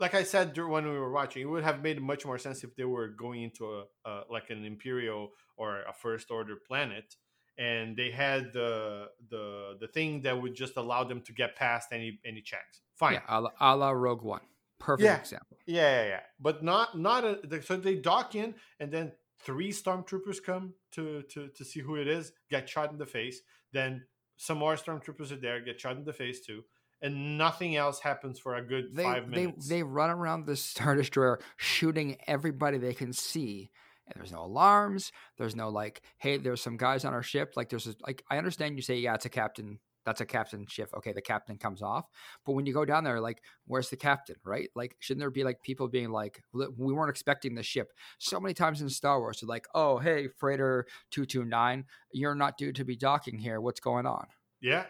like 0.00 0.14
I 0.14 0.24
said 0.24 0.58
when 0.58 0.84
we 0.84 0.98
were 0.98 1.12
watching, 1.12 1.42
it 1.42 1.46
would 1.46 1.64
have 1.64 1.82
made 1.82 2.02
much 2.02 2.26
more 2.26 2.38
sense 2.38 2.64
if 2.64 2.74
they 2.74 2.84
were 2.84 3.08
going 3.08 3.44
into 3.44 3.64
a, 3.64 3.84
a 4.04 4.22
like 4.28 4.50
an 4.50 4.64
Imperial 4.64 5.30
or 5.56 5.82
a 5.82 5.92
First 5.92 6.30
Order 6.30 6.56
planet, 6.56 7.14
and 7.56 7.96
they 7.96 8.10
had 8.10 8.52
the 8.52 9.06
the 9.30 9.76
the 9.80 9.88
thing 9.88 10.22
that 10.22 10.42
would 10.42 10.54
just 10.54 10.76
allow 10.76 11.04
them 11.04 11.22
to 11.22 11.32
get 11.32 11.56
past 11.56 11.88
any 11.92 12.18
any 12.26 12.42
checks. 12.42 12.82
Fine. 12.98 13.14
Yeah, 13.14 13.22
a 13.28 13.40
la, 13.40 13.50
a 13.60 13.76
la 13.76 13.90
Rogue 13.90 14.22
One. 14.22 14.40
Perfect 14.78 15.04
yeah. 15.04 15.18
example. 15.18 15.56
Yeah, 15.66 16.02
yeah, 16.02 16.08
yeah. 16.08 16.20
But 16.40 16.62
not 16.62 16.98
not 16.98 17.24
a, 17.24 17.62
so 17.62 17.76
they 17.76 17.96
dock 17.96 18.34
in 18.34 18.54
and 18.80 18.90
then 18.92 19.12
three 19.40 19.70
stormtroopers 19.70 20.42
come 20.44 20.74
to 20.92 21.22
to 21.30 21.48
to 21.48 21.64
see 21.64 21.80
who 21.80 21.96
it 21.96 22.08
is, 22.08 22.32
get 22.50 22.68
shot 22.68 22.90
in 22.90 22.98
the 22.98 23.06
face. 23.06 23.40
Then 23.72 24.04
some 24.36 24.58
more 24.58 24.74
stormtroopers 24.74 25.32
are 25.32 25.36
there, 25.36 25.60
get 25.60 25.80
shot 25.80 25.96
in 25.96 26.04
the 26.04 26.12
face 26.12 26.40
too, 26.40 26.64
and 27.02 27.38
nothing 27.38 27.76
else 27.76 28.00
happens 28.00 28.38
for 28.38 28.56
a 28.56 28.62
good 28.62 28.94
they, 28.94 29.02
five 29.02 29.28
minutes. 29.28 29.68
They 29.68 29.76
they 29.76 29.82
run 29.82 30.10
around 30.10 30.46
the 30.46 30.56
star 30.56 30.94
destroyer 30.94 31.40
shooting 31.56 32.16
everybody 32.26 32.78
they 32.78 32.94
can 32.94 33.12
see. 33.12 33.70
And 34.10 34.22
there's 34.22 34.32
no 34.32 34.44
alarms. 34.44 35.12
There's 35.36 35.54
no 35.54 35.68
like, 35.68 36.00
hey, 36.16 36.38
there's 36.38 36.62
some 36.62 36.78
guys 36.78 37.04
on 37.04 37.12
our 37.12 37.22
ship. 37.22 37.52
Like, 37.56 37.68
there's 37.68 37.86
a, 37.86 37.94
like, 38.06 38.24
I 38.30 38.38
understand 38.38 38.76
you 38.76 38.80
say, 38.80 38.96
yeah, 38.96 39.14
it's 39.14 39.26
a 39.26 39.28
captain 39.28 39.80
that's 40.08 40.22
a 40.22 40.26
captain 40.26 40.64
shift. 40.66 40.94
Okay, 40.94 41.12
the 41.12 41.20
captain 41.20 41.58
comes 41.58 41.82
off. 41.82 42.06
But 42.46 42.52
when 42.52 42.64
you 42.64 42.72
go 42.72 42.86
down 42.86 43.04
there, 43.04 43.20
like, 43.20 43.42
where's 43.66 43.90
the 43.90 43.96
captain, 43.96 44.36
right? 44.42 44.70
Like, 44.74 44.96
shouldn't 45.00 45.20
there 45.20 45.30
be 45.30 45.44
like 45.44 45.62
people 45.62 45.86
being 45.86 46.10
like, 46.10 46.42
we 46.54 46.94
weren't 46.94 47.10
expecting 47.10 47.54
the 47.54 47.62
ship. 47.62 47.88
So 48.18 48.40
many 48.40 48.54
times 48.54 48.80
in 48.80 48.88
Star 48.88 49.20
Wars, 49.20 49.42
like, 49.42 49.66
oh, 49.74 49.98
hey, 49.98 50.28
freighter 50.38 50.86
229, 51.10 51.84
you're 52.12 52.34
not 52.34 52.56
due 52.56 52.72
to 52.72 52.84
be 52.86 52.96
docking 52.96 53.38
here. 53.38 53.60
What's 53.60 53.80
going 53.80 54.06
on? 54.06 54.26
Yeah. 54.62 54.86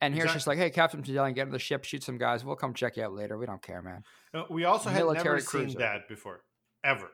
And 0.00 0.12
here's 0.12 0.24
exactly. 0.24 0.36
just 0.36 0.46
like, 0.48 0.58
hey, 0.58 0.70
Captain 0.70 1.02
Tadalian, 1.02 1.36
get 1.36 1.46
on 1.46 1.52
the 1.52 1.60
ship, 1.60 1.84
shoot 1.84 2.02
some 2.02 2.18
guys. 2.18 2.44
We'll 2.44 2.56
come 2.56 2.74
check 2.74 2.96
you 2.96 3.04
out 3.04 3.14
later. 3.14 3.38
We 3.38 3.46
don't 3.46 3.62
care, 3.62 3.80
man. 3.80 4.02
Uh, 4.34 4.42
we 4.50 4.64
also 4.64 4.90
Military 4.90 5.16
had 5.16 5.24
never 5.24 5.40
cruiser. 5.40 5.68
seen 5.70 5.78
that 5.78 6.08
before, 6.08 6.42
ever. 6.84 7.10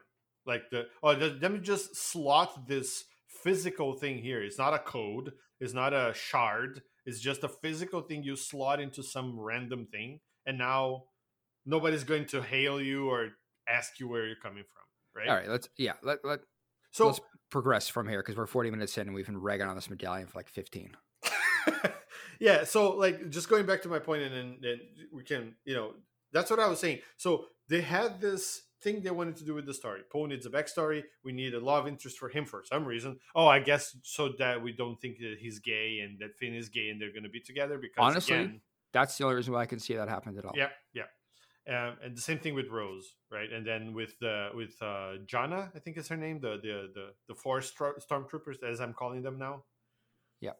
Like 0.47 0.71
the 0.71 0.85
oh, 1.03 1.13
let 1.13 1.53
me 1.53 1.59
just 1.59 1.97
slot 1.97 2.67
this 2.69 3.05
physical 3.29 3.95
thing 3.95 4.19
here. 4.19 4.43
It's 4.43 4.59
not 4.59 4.75
a 4.75 4.79
code. 4.79 5.33
It's 5.61 5.75
not 5.75 5.93
a 5.93 6.13
shard. 6.15 6.83
It's 7.07 7.21
just 7.21 7.45
a 7.45 7.49
physical 7.49 8.01
thing 8.01 8.23
you 8.23 8.37
slot 8.37 8.81
into 8.81 9.03
some 9.03 9.39
random 9.39 9.87
thing, 9.91 10.21
and 10.47 10.59
now 10.59 11.05
nobody's 11.67 12.05
going 12.05 12.27
to 12.27 12.43
hail 12.43 12.81
you 12.81 13.09
or 13.09 13.31
ask 13.69 14.01
you 14.01 14.09
where 14.09 14.27
you're 14.27 14.37
coming 14.37 14.65
from, 14.65 15.23
right? 15.23 15.29
All 15.29 15.37
right, 15.37 15.49
let's 15.49 15.69
yeah, 15.77 15.95
let 16.03 16.25
let 16.25 16.41
so 16.93 17.07
let's 17.07 17.21
progress 17.51 17.89
from 17.89 18.09
here 18.09 18.21
because 18.21 18.37
we're 18.37 18.47
40 18.47 18.71
minutes 18.71 18.97
in 18.99 19.09
and 19.09 19.15
we've 19.15 19.27
been 19.27 19.41
ragging 19.41 19.67
on 19.67 19.75
this 19.75 19.91
medallion 19.91 20.27
for 20.29 20.39
like 20.39 20.49
15. 20.49 20.97
yeah, 22.41 22.65
so 22.65 22.93
like 22.93 23.31
just 23.31 23.49
going 23.49 23.67
back 23.67 23.83
to 23.83 23.89
my 23.89 23.99
point, 23.99 24.23
and 24.23 24.59
then 24.63 24.81
we 25.13 25.25
can, 25.25 25.55
you 25.65 25.75
know, 25.75 25.95
that's 26.33 26.51
what 26.51 26.61
I 26.61 26.69
was 26.69 26.81
saying. 26.81 27.01
So 27.17 27.47
they 27.69 27.81
had 27.81 28.21
this 28.21 28.63
thing 28.85 29.01
they 29.01 29.11
wanted 29.11 29.37
to 29.37 29.45
do 29.45 29.55
with 29.55 29.67
the 29.67 29.75
story. 29.75 30.03
Poe 30.13 30.27
needs 30.27 30.47
a 30.47 30.51
backstory. 30.51 31.03
We 31.25 31.33
need 31.33 31.55
a 31.55 31.61
love 31.61 31.89
interest 31.89 32.19
for 32.19 32.29
him 32.29 32.45
for 32.45 32.63
some 32.65 32.85
reason. 32.85 33.19
Oh, 33.35 33.47
I 33.47 33.59
guess 33.59 33.97
so 34.03 34.33
that 34.39 34.63
we 34.63 34.73
don't 34.73 35.01
think 35.01 35.19
that 35.19 35.37
he's 35.41 35.59
gay 35.59 36.01
and 36.05 36.19
that 36.21 36.37
Finn 36.39 36.55
is 36.55 36.69
gay 36.69 36.91
and 36.91 37.01
they're 37.01 37.13
going 37.13 37.25
to 37.25 37.29
be 37.31 37.41
together. 37.41 37.79
Because 37.79 37.97
honestly, 37.99 38.37
again, 38.37 38.61
that's 38.93 39.19
the 39.19 39.25
only 39.25 39.37
reason 39.37 39.55
why 39.55 39.63
I 39.63 39.67
can 39.67 39.81
see 39.81 39.95
that 39.95 40.09
happen 40.09 40.39
at 40.39 40.45
all. 40.45 40.53
Yeah, 40.55 40.69
yeah. 40.93 41.05
Um, 41.67 41.97
and 42.05 42.15
the 42.15 42.21
same 42.21 42.39
thing 42.39 42.55
with 42.55 42.69
Rose, 42.69 43.15
right? 43.33 43.51
And 43.51 43.67
then 43.67 43.95
with 43.95 44.23
uh, 44.23 44.51
with 44.55 44.75
uh, 44.83 45.15
Jannah, 45.27 45.73
I 45.75 45.79
think 45.79 45.97
is 45.97 46.09
her 46.09 46.17
name, 46.17 46.39
the 46.41 46.59
the 46.63 46.91
the 46.95 47.07
the 47.29 47.35
four 47.35 47.61
stormtroopers, 47.61 48.63
as 48.63 48.81
I'm 48.81 48.93
calling 48.93 49.23
them 49.23 49.39
now. 49.39 49.65
Yeah. 50.41 50.57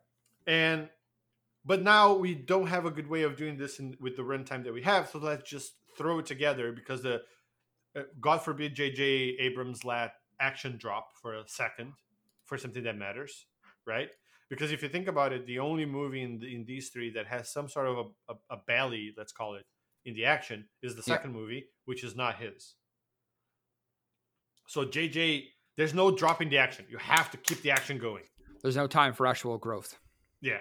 And 0.47 0.89
but 1.65 1.83
now 1.83 2.15
we 2.15 2.35
don't 2.35 2.69
have 2.69 2.87
a 2.87 2.91
good 2.91 3.09
way 3.09 3.23
of 3.23 3.37
doing 3.37 3.59
this 3.59 3.79
in, 3.79 3.97
with 4.01 4.17
the 4.17 4.23
runtime 4.23 4.65
that 4.65 4.73
we 4.73 4.83
have, 4.83 5.11
so 5.11 5.19
let's 5.19 5.49
just 5.49 5.75
throw 5.97 6.19
it 6.19 6.27
together 6.27 6.73
because 6.73 7.03
the 7.03 7.23
Uh, 7.97 8.03
God 8.21 8.39
forbid 8.39 8.75
J.J. 8.75 9.03
Abrams 9.41 9.85
let 9.85 10.15
action 10.41 10.77
drop 10.77 11.13
for 11.21 11.35
a 11.35 11.45
second 11.47 11.93
for 12.45 12.59
something 12.59 12.83
that 12.85 12.97
matters, 12.99 13.47
right? 13.87 14.11
Because 14.51 14.73
if 14.73 14.83
you 14.83 14.89
think 14.89 15.07
about 15.09 15.33
it, 15.33 15.47
the 15.47 15.59
only 15.61 15.87
movie 15.87 16.23
in, 16.23 16.39
the, 16.39 16.55
in 16.55 16.65
these 16.65 16.91
three 16.91 17.11
that 17.11 17.27
has 17.27 17.51
some 17.51 17.69
sort 17.69 17.87
of 17.87 17.97
a, 17.99 18.33
a, 18.33 18.37
a 18.51 18.57
belly, 18.67 19.15
let's 19.17 19.33
call 19.33 19.55
it, 19.55 19.65
in 20.05 20.15
the 20.15 20.25
action 20.27 20.67
is 20.83 20.95
the 20.95 21.03
Yeah. 21.07 21.15
second 21.17 21.33
movie, 21.33 21.67
which 21.87 22.05
is 22.05 22.15
not 22.15 22.37
his. 22.37 22.75
So 24.67 24.85
JJ, 24.85 25.45
there's 25.77 25.95
no 25.95 26.11
dropping 26.11 26.49
the 26.51 26.59
action. 26.59 26.87
You 26.89 26.99
have 26.99 27.31
to 27.31 27.37
keep 27.37 27.63
the 27.63 27.71
action 27.71 27.99
going. 27.99 28.25
There's 28.63 28.77
no 28.77 28.87
time 28.87 29.13
for 29.13 29.27
actual 29.27 29.59
growth 29.59 29.99
Yeah. 30.41 30.61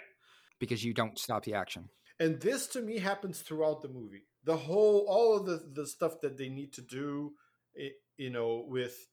because 0.60 0.84
you 0.84 0.94
don't 0.94 1.18
stop 1.18 1.44
the 1.44 1.54
action. 1.54 1.90
and 2.20 2.40
this 2.42 2.68
to 2.68 2.82
me 2.82 3.00
happens 3.00 3.42
throughout 3.42 3.82
the 3.82 3.88
movie 3.88 4.24
the 4.44 4.58
whole 4.58 5.06
all 5.08 5.38
of 5.38 5.46
the 5.46 5.64
the 5.74 5.88
stuff 5.88 6.22
that 6.22 6.38
they 6.38 6.50
need 6.50 6.74
to 6.74 6.82
do 6.82 7.34
i- 7.80 7.92
you 8.18 8.30
know 8.30 8.66
with 8.68 9.10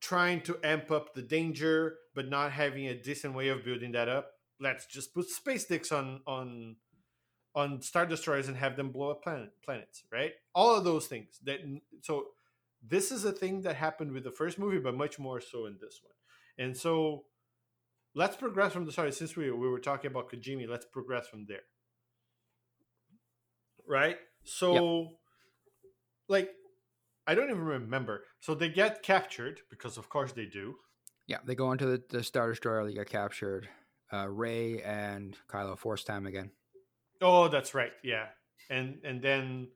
trying 0.00 0.40
to 0.42 0.58
amp 0.64 0.90
up 0.90 1.14
the 1.14 1.22
danger 1.22 1.98
but 2.14 2.28
not 2.28 2.52
having 2.52 2.86
a 2.88 2.94
decent 2.94 3.34
way 3.34 3.48
of 3.48 3.64
building 3.64 3.92
that 3.92 4.08
up 4.08 4.32
let's 4.60 4.86
just 4.86 5.14
put 5.14 5.28
space 5.28 5.64
sticks 5.64 5.92
on 5.92 6.20
on 6.26 6.76
on 7.54 7.82
star 7.82 8.06
destroyers 8.06 8.48
and 8.48 8.56
have 8.56 8.76
them 8.76 8.90
blow 8.90 9.10
up 9.10 9.22
planet 9.22 9.50
planets 9.64 10.04
right? 10.12 10.32
All 10.54 10.76
of 10.76 10.84
those 10.84 11.06
things 11.06 11.38
that 11.44 11.60
so 12.02 12.26
this 12.82 13.12
is 13.12 13.24
a 13.24 13.32
thing 13.32 13.62
that 13.62 13.76
happened 13.76 14.12
with 14.12 14.24
the 14.24 14.30
first 14.30 14.58
movie 14.58 14.78
but 14.78 14.94
much 14.96 15.18
more 15.18 15.40
so 15.40 15.66
in 15.66 15.78
this 15.80 16.00
one. 16.02 16.14
And 16.66 16.76
so 16.76 17.24
let's 18.14 18.36
progress 18.36 18.72
from 18.72 18.86
the 18.86 18.92
sorry 18.92 19.12
since 19.12 19.36
we, 19.36 19.50
we 19.50 19.68
were 19.68 19.80
talking 19.80 20.10
about 20.10 20.30
Kijimi 20.30 20.68
let's 20.68 20.86
progress 20.86 21.28
from 21.28 21.46
there. 21.46 21.62
Right 23.86 24.18
so 24.50 25.08
like 26.28 26.50
i 27.26 27.34
don't 27.34 27.50
even 27.50 27.64
remember 27.64 28.22
so 28.40 28.54
they 28.54 28.68
get 28.68 29.02
captured 29.02 29.60
because 29.70 29.96
of 29.96 30.08
course 30.08 30.32
they 30.32 30.46
do 30.46 30.74
Yeah, 31.26 31.38
they 31.46 31.54
go 31.54 31.70
into 31.72 31.86
the, 31.86 32.02
the 32.08 32.22
Star 32.24 32.48
Destroyer. 32.50 32.84
They 32.84 32.94
get 32.94 33.08
captured. 33.08 33.68
Uh, 34.12 34.26
Rey 34.28 34.82
and 34.82 35.36
Kylo 35.48 35.78
force 35.78 36.02
time 36.02 36.26
again. 36.26 36.50
oh 37.22 37.46
that's 37.48 37.72
right 37.74 37.92
yeah 38.02 38.26
and 38.68 38.98
and 39.04 39.22
then 39.22 39.68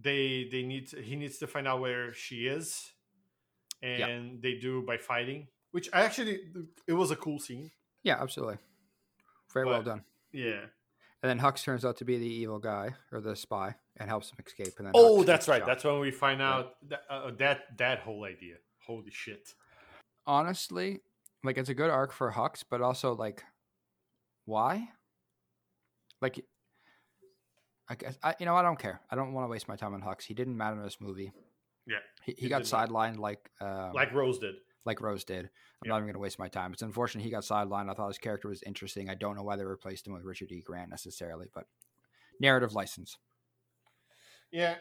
they 0.00 0.48
they 0.50 0.62
need 0.62 0.88
to, 0.88 1.02
he 1.02 1.16
needs 1.16 1.36
to 1.38 1.46
find 1.46 1.66
out 1.68 1.80
where 1.80 2.14
she 2.14 2.46
is 2.46 2.92
and 3.82 4.40
they 4.42 4.54
do 4.54 4.82
by 4.82 4.96
fighting 4.96 5.48
which 5.72 5.88
I 5.92 6.02
actually 6.02 6.40
it 6.86 6.94
was 6.94 7.10
a 7.10 7.16
cool 7.16 7.38
scene 7.38 7.70
Yeah, 8.02 8.16
absolutely. 8.22 8.56
Very 9.52 9.66
well 9.66 9.82
done. 9.82 10.02
yeah 10.32 10.62
And 11.22 11.28
then 11.30 11.38
Hux 11.40 11.62
turns 11.62 11.84
out 11.84 11.96
to 11.98 12.04
be 12.04 12.16
the 12.16 12.32
evil 12.42 12.58
guy 12.60 12.94
or 13.12 13.20
the 13.20 13.36
spy 13.36 13.74
and 14.00 14.08
helps 14.08 14.30
him 14.30 14.36
escape. 14.44 14.74
And 14.78 14.86
then 14.86 14.92
oh 14.94 15.22
that's 15.22 15.48
right 15.48 15.60
shot. 15.60 15.66
that's 15.66 15.84
when 15.84 16.00
we 16.00 16.10
find 16.10 16.40
out 16.42 16.76
that 16.88 17.02
uh, 17.10 17.30
that 17.38 17.76
that 17.78 18.00
whole 18.00 18.24
idea 18.24 18.54
holy 18.86 19.10
shit 19.10 19.54
honestly 20.26 21.00
like 21.44 21.56
it's 21.58 21.68
a 21.68 21.74
good 21.74 21.90
arc 21.90 22.12
for 22.12 22.32
Hux, 22.32 22.64
but 22.68 22.80
also 22.80 23.14
like 23.14 23.44
why? 24.44 24.88
Like 26.20 26.44
I 27.88 27.94
guess 27.94 28.18
I, 28.22 28.34
you 28.40 28.46
know 28.46 28.56
I 28.56 28.62
don't 28.62 28.78
care. 28.78 29.00
I 29.10 29.16
don't 29.16 29.32
want 29.32 29.46
to 29.46 29.50
waste 29.50 29.68
my 29.68 29.76
time 29.76 29.94
on 29.94 30.02
Hux. 30.02 30.22
He 30.24 30.34
didn't 30.34 30.56
matter 30.56 30.76
in 30.76 30.82
this 30.82 31.00
movie. 31.00 31.32
Yeah, 31.86 31.98
he, 32.24 32.34
he 32.36 32.48
got 32.48 32.62
sidelined 32.62 33.18
like 33.18 33.50
um, 33.60 33.92
like 33.94 34.12
rose 34.12 34.38
did 34.38 34.56
like 34.84 35.00
Rose 35.02 35.22
did. 35.22 35.44
I'm 35.44 35.50
Yeah. 35.84 35.88
not 35.90 35.96
even 35.96 36.06
going 36.06 36.14
to 36.14 36.18
waste 36.20 36.38
my 36.38 36.48
time. 36.48 36.72
It's 36.72 36.80
unfortunate 36.80 37.22
he 37.22 37.28
got 37.30 37.42
sidelined. 37.42 37.90
I 37.90 37.94
thought 37.94 38.08
his 38.08 38.16
character 38.16 38.48
was 38.48 38.62
interesting. 38.62 39.10
I 39.10 39.14
don't 39.14 39.36
know 39.36 39.42
why 39.42 39.56
they 39.56 39.64
replaced 39.64 40.06
him 40.06 40.14
with 40.14 40.24
Richard 40.24 40.50
E. 40.50 40.62
Grant 40.64 40.88
necessarily, 40.88 41.46
but 41.54 41.64
narrative 42.40 42.72
license. 42.72 43.18
Yeah, 44.50 44.76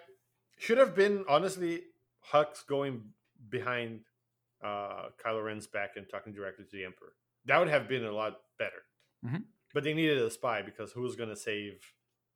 should 0.57 0.78
have 0.78 0.95
been 0.95 1.26
honestly 1.28 1.82
Hux 2.32 2.65
going 2.65 3.03
behind 3.49 4.01
uh, 4.63 5.09
Kylo 5.24 5.43
Ren's 5.45 5.68
back 5.68 5.91
and 5.97 6.07
talking 6.09 6.34
directly 6.34 6.65
to 6.65 6.72
the 6.72 6.84
Emperor. 6.86 7.13
That 7.45 7.59
would 7.59 7.70
have 7.70 7.88
been 7.88 8.03
a 8.05 8.11
lot 8.11 8.39
better. 8.57 8.84
Mhm. 9.26 9.43
But 9.74 9.84
they 9.84 9.93
needed 9.93 10.18
a 10.20 10.30
spy 10.30 10.61
because 10.61 10.91
who's 10.91 11.15
going 11.15 11.30
to 11.30 11.36
save, 11.36 11.80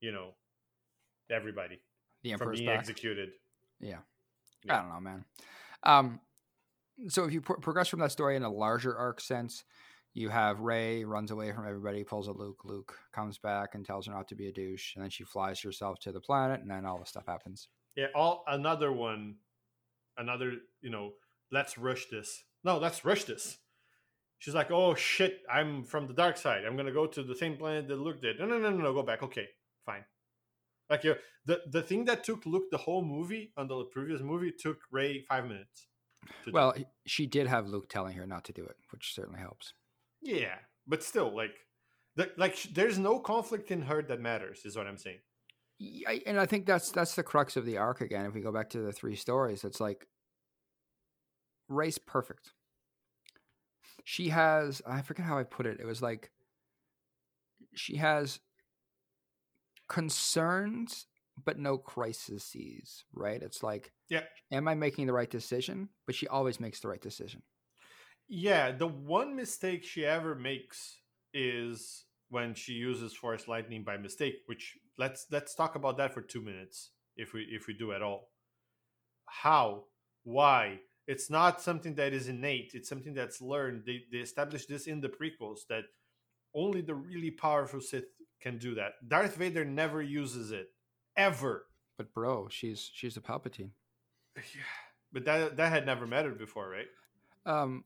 you 0.00 0.12
know, 0.12 0.34
everybody 1.30 1.80
The 2.22 2.36
from 2.36 2.52
being 2.52 2.66
back. 2.66 2.78
executed? 2.78 3.32
Yeah. 3.80 3.98
Yeah. 4.64 4.78
I 4.78 4.82
don't 4.82 4.92
know, 4.92 5.00
man. 5.00 5.24
Um, 5.82 6.20
so 7.08 7.24
if 7.24 7.32
you 7.32 7.40
pro- 7.40 7.56
progress 7.56 7.88
from 7.88 8.00
that 8.00 8.12
story 8.12 8.36
in 8.36 8.42
a 8.44 8.50
larger 8.52 8.96
arc 8.96 9.20
sense, 9.20 9.64
you 10.14 10.28
have 10.28 10.60
Rey 10.60 11.04
runs 11.04 11.30
away 11.30 11.52
from 11.52 11.66
everybody, 11.66 12.04
pulls 12.04 12.28
a 12.28 12.32
Luke. 12.32 12.64
Luke 12.64 12.98
comes 13.12 13.38
back 13.38 13.74
and 13.74 13.84
tells 13.84 14.06
her 14.06 14.12
not 14.12 14.28
to 14.28 14.34
be 14.34 14.48
a 14.48 14.52
douche, 14.52 14.94
and 14.94 15.02
then 15.02 15.10
she 15.10 15.24
flies 15.24 15.60
herself 15.60 15.98
to 16.00 16.12
the 16.12 16.20
planet, 16.20 16.60
and 16.60 16.70
then 16.70 16.84
all 16.84 16.98
the 16.98 17.06
stuff 17.06 17.26
happens. 17.26 17.68
Yeah, 17.96 18.06
all 18.14 18.44
another 18.46 18.92
one, 18.92 19.36
another 20.16 20.52
you 20.80 20.90
know, 20.90 21.12
let's 21.50 21.78
rush 21.78 22.06
this. 22.10 22.44
No, 22.64 22.78
let's 22.78 23.04
rush 23.04 23.24
this. 23.24 23.58
She's 24.38 24.54
like, 24.54 24.70
oh 24.70 24.94
shit, 24.94 25.40
I'm 25.50 25.84
from 25.84 26.08
the 26.08 26.14
dark 26.14 26.36
side. 26.36 26.64
I'm 26.66 26.76
gonna 26.76 26.92
go 26.92 27.06
to 27.06 27.22
the 27.22 27.34
same 27.34 27.56
planet 27.56 27.88
that 27.88 27.96
Luke 27.96 28.20
did. 28.20 28.38
No, 28.38 28.46
no, 28.46 28.58
no, 28.58 28.70
no, 28.70 28.82
no, 28.82 28.92
go 28.92 29.02
back. 29.02 29.22
Okay, 29.22 29.48
fine. 29.86 30.04
Like 30.90 31.04
you, 31.04 31.14
the 31.46 31.62
the 31.70 31.82
thing 31.82 32.04
that 32.06 32.24
took 32.24 32.44
Luke 32.44 32.70
the 32.70 32.76
whole 32.78 33.04
movie 33.04 33.52
on 33.56 33.68
the 33.68 33.84
previous 33.84 34.20
movie 34.20 34.52
took 34.52 34.78
Rey 34.90 35.24
five 35.26 35.44
minutes. 35.46 35.86
to 36.44 36.50
do. 36.50 36.52
Well, 36.52 36.74
she 37.06 37.26
did 37.26 37.46
have 37.46 37.66
Luke 37.66 37.88
telling 37.88 38.16
her 38.16 38.26
not 38.26 38.44
to 38.44 38.52
do 38.52 38.64
it, 38.64 38.76
which 38.90 39.14
certainly 39.14 39.40
helps. 39.40 39.72
Yeah, 40.22 40.56
but 40.86 41.02
still, 41.02 41.34
like, 41.34 41.54
the, 42.16 42.30
like 42.36 42.62
there's 42.74 42.98
no 42.98 43.18
conflict 43.18 43.70
in 43.70 43.82
her 43.82 44.02
that 44.02 44.20
matters. 44.20 44.64
Is 44.64 44.76
what 44.76 44.86
I'm 44.86 44.98
saying. 44.98 45.18
Yeah, 45.78 46.10
and 46.26 46.38
I 46.38 46.46
think 46.46 46.66
that's 46.66 46.90
that's 46.90 47.14
the 47.14 47.22
crux 47.22 47.56
of 47.56 47.66
the 47.66 47.78
arc 47.78 48.00
again. 48.00 48.26
If 48.26 48.34
we 48.34 48.40
go 48.40 48.52
back 48.52 48.70
to 48.70 48.80
the 48.80 48.92
three 48.92 49.16
stories, 49.16 49.64
it's 49.64 49.80
like 49.80 50.06
race 51.68 51.98
perfect. 51.98 52.52
She 54.04 54.28
has 54.28 54.82
I 54.86 55.02
forget 55.02 55.26
how 55.26 55.38
I 55.38 55.44
put 55.44 55.66
it. 55.66 55.80
It 55.80 55.86
was 55.86 56.02
like 56.02 56.30
she 57.74 57.96
has 57.96 58.40
concerns 59.88 61.06
but 61.44 61.58
no 61.58 61.78
crises, 61.78 63.04
right? 63.12 63.42
It's 63.42 63.62
like 63.62 63.90
Yeah. 64.08 64.24
am 64.50 64.68
I 64.68 64.74
making 64.74 65.06
the 65.06 65.12
right 65.12 65.30
decision? 65.30 65.88
But 66.06 66.14
she 66.14 66.28
always 66.28 66.60
makes 66.60 66.80
the 66.80 66.88
right 66.88 67.00
decision. 67.00 67.42
Yeah, 68.34 68.72
the 68.72 68.86
one 68.86 69.36
mistake 69.36 69.84
she 69.84 70.06
ever 70.06 70.34
makes 70.34 70.96
is 71.34 72.06
when 72.30 72.54
she 72.54 72.72
uses 72.72 73.12
force 73.12 73.46
lightning 73.46 73.84
by 73.84 73.98
mistake, 73.98 74.36
which 74.46 74.78
let's 74.96 75.26
let's 75.30 75.54
talk 75.54 75.74
about 75.74 75.98
that 75.98 76.14
for 76.14 76.22
2 76.22 76.40
minutes 76.40 76.92
if 77.14 77.34
we 77.34 77.42
if 77.42 77.66
we 77.66 77.74
do 77.74 77.92
at 77.92 78.00
all. 78.00 78.30
How? 79.26 79.84
Why? 80.24 80.80
It's 81.06 81.28
not 81.28 81.60
something 81.60 81.94
that 81.96 82.14
is 82.14 82.28
innate, 82.28 82.70
it's 82.72 82.88
something 82.88 83.12
that's 83.12 83.42
learned. 83.42 83.82
They 83.84 84.04
they 84.10 84.20
established 84.20 84.70
this 84.70 84.86
in 84.86 85.02
the 85.02 85.10
prequels 85.10 85.66
that 85.68 85.84
only 86.54 86.80
the 86.80 86.94
really 86.94 87.32
powerful 87.32 87.82
Sith 87.82 88.06
can 88.40 88.56
do 88.56 88.74
that. 88.76 88.92
Darth 89.06 89.36
Vader 89.36 89.66
never 89.66 90.00
uses 90.00 90.52
it 90.52 90.68
ever. 91.18 91.66
But 91.98 92.14
bro, 92.14 92.48
she's 92.48 92.90
she's 92.94 93.18
a 93.18 93.20
Palpatine. 93.20 93.72
Yeah, 94.36 94.72
But 95.12 95.26
that 95.26 95.58
that 95.58 95.70
had 95.70 95.84
never 95.84 96.06
mattered 96.06 96.38
before, 96.38 96.70
right? 96.70 96.88
Um, 97.44 97.84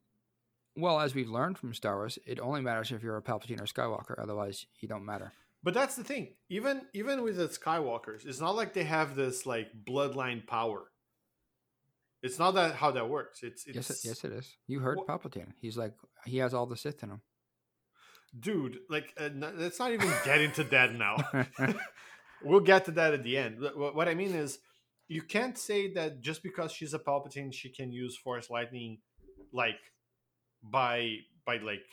well, 0.77 1.01
as 1.01 1.15
we've 1.15 1.29
learned 1.31 1.59
from 1.59 1.75
Star 1.75 1.97
Wars, 1.97 2.19
it 2.27 2.39
only 2.41 2.61
matters 2.61 2.93
if 2.93 3.03
you're 3.03 3.17
a 3.17 3.23
Palpatine 3.23 3.61
or 3.61 3.65
Skywalker. 3.67 4.21
Otherwise, 4.23 4.67
you 4.81 4.89
don't 4.89 5.05
matter. 5.05 5.33
But 5.63 5.75
that's 5.75 5.97
the 5.97 6.05
thing. 6.05 6.35
Even 6.49 6.83
even 6.95 7.23
with 7.23 7.37
the 7.37 7.49
Skywalkers, 7.49 8.27
it's 8.27 8.41
not 8.41 8.55
like 8.55 8.73
they 8.75 8.85
have 8.85 9.17
this 9.17 9.47
like 9.47 9.69
bloodline 9.89 10.47
power. 10.47 10.91
It's 12.23 12.39
not 12.39 12.53
that 12.53 12.75
how 12.77 12.91
that 12.93 13.09
works. 13.09 13.43
It's 13.43 13.67
it's 13.67 13.77
Yes, 13.77 13.91
it, 13.91 13.99
yes, 14.09 14.25
it 14.25 14.33
is. 14.33 14.57
You 14.67 14.81
heard 14.81 14.99
Palpatine. 15.09 15.53
He's 15.61 15.77
like 15.77 15.95
he 16.25 16.39
has 16.39 16.55
all 16.55 16.67
the 16.67 16.77
Sith 16.77 17.03
in 17.03 17.11
him. 17.11 17.21
dude. 18.39 18.79
Like 18.89 19.13
uh, 19.21 19.25
n- 19.25 19.55
let's 19.57 19.79
not 19.79 19.93
even 19.93 20.11
get 20.25 20.41
into 20.41 20.65
that 20.65 20.95
now. 20.95 21.17
we'll 22.43 22.61
get 22.61 22.85
to 22.87 22.91
that 22.93 23.15
at 23.15 23.23
the 23.25 23.37
end. 23.37 23.59
Wh- 23.63 23.73
wh- 23.75 23.95
What 23.97 24.09
I 24.09 24.15
mean 24.15 24.35
is, 24.35 24.59
you 25.09 25.23
can't 25.23 25.57
say 25.59 25.93
that 25.95 26.21
just 26.21 26.43
because 26.43 26.73
she's 26.73 26.95
a 26.95 26.99
Palpatine, 26.99 27.53
she 27.53 27.71
can 27.71 27.93
use 27.93 28.17
Force 28.17 28.51
lightning, 28.51 28.99
like 29.53 29.79
by 30.63 31.19
by 31.45 31.59
like 31.59 31.85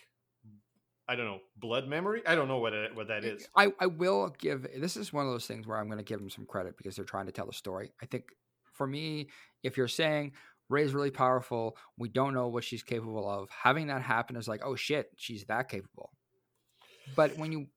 I 1.07 1.15
don't 1.15 1.25
know 1.25 1.39
blood 1.57 1.87
memory. 1.87 2.21
I 2.25 2.35
don't 2.35 2.47
know 2.47 2.59
what 2.59 2.73
it, 2.73 2.95
what 2.95 3.07
that 3.09 3.25
is. 3.25 3.47
I, 3.55 3.73
I 3.79 3.87
will 3.87 4.33
give 4.39 4.65
this 4.77 4.95
is 4.95 5.11
one 5.11 5.25
of 5.25 5.31
those 5.31 5.45
things 5.45 5.67
where 5.67 5.77
I'm 5.77 5.87
going 5.87 5.97
to 5.97 6.03
give 6.03 6.19
them 6.19 6.29
some 6.29 6.45
credit 6.45 6.77
because 6.77 6.95
they're 6.95 7.05
trying 7.05 7.25
to 7.25 7.31
tell 7.31 7.49
a 7.49 7.53
story. 7.53 7.91
I 8.01 8.05
think 8.05 8.25
for 8.73 8.87
me, 8.87 9.27
if 9.63 9.77
you're 9.77 9.87
saying 9.87 10.31
Rey's 10.69 10.93
really 10.93 11.11
powerful, 11.11 11.77
we 11.97 12.09
don't 12.09 12.33
know 12.33 12.47
what 12.47 12.63
she's 12.63 12.83
capable 12.83 13.29
of, 13.29 13.49
having 13.49 13.87
that 13.87 14.01
happen 14.01 14.35
is 14.35 14.47
like, 14.47 14.61
oh 14.63 14.75
shit, 14.75 15.09
she's 15.17 15.45
that 15.45 15.69
capable. 15.69 16.11
But 17.15 17.37
when 17.37 17.51
you 17.51 17.67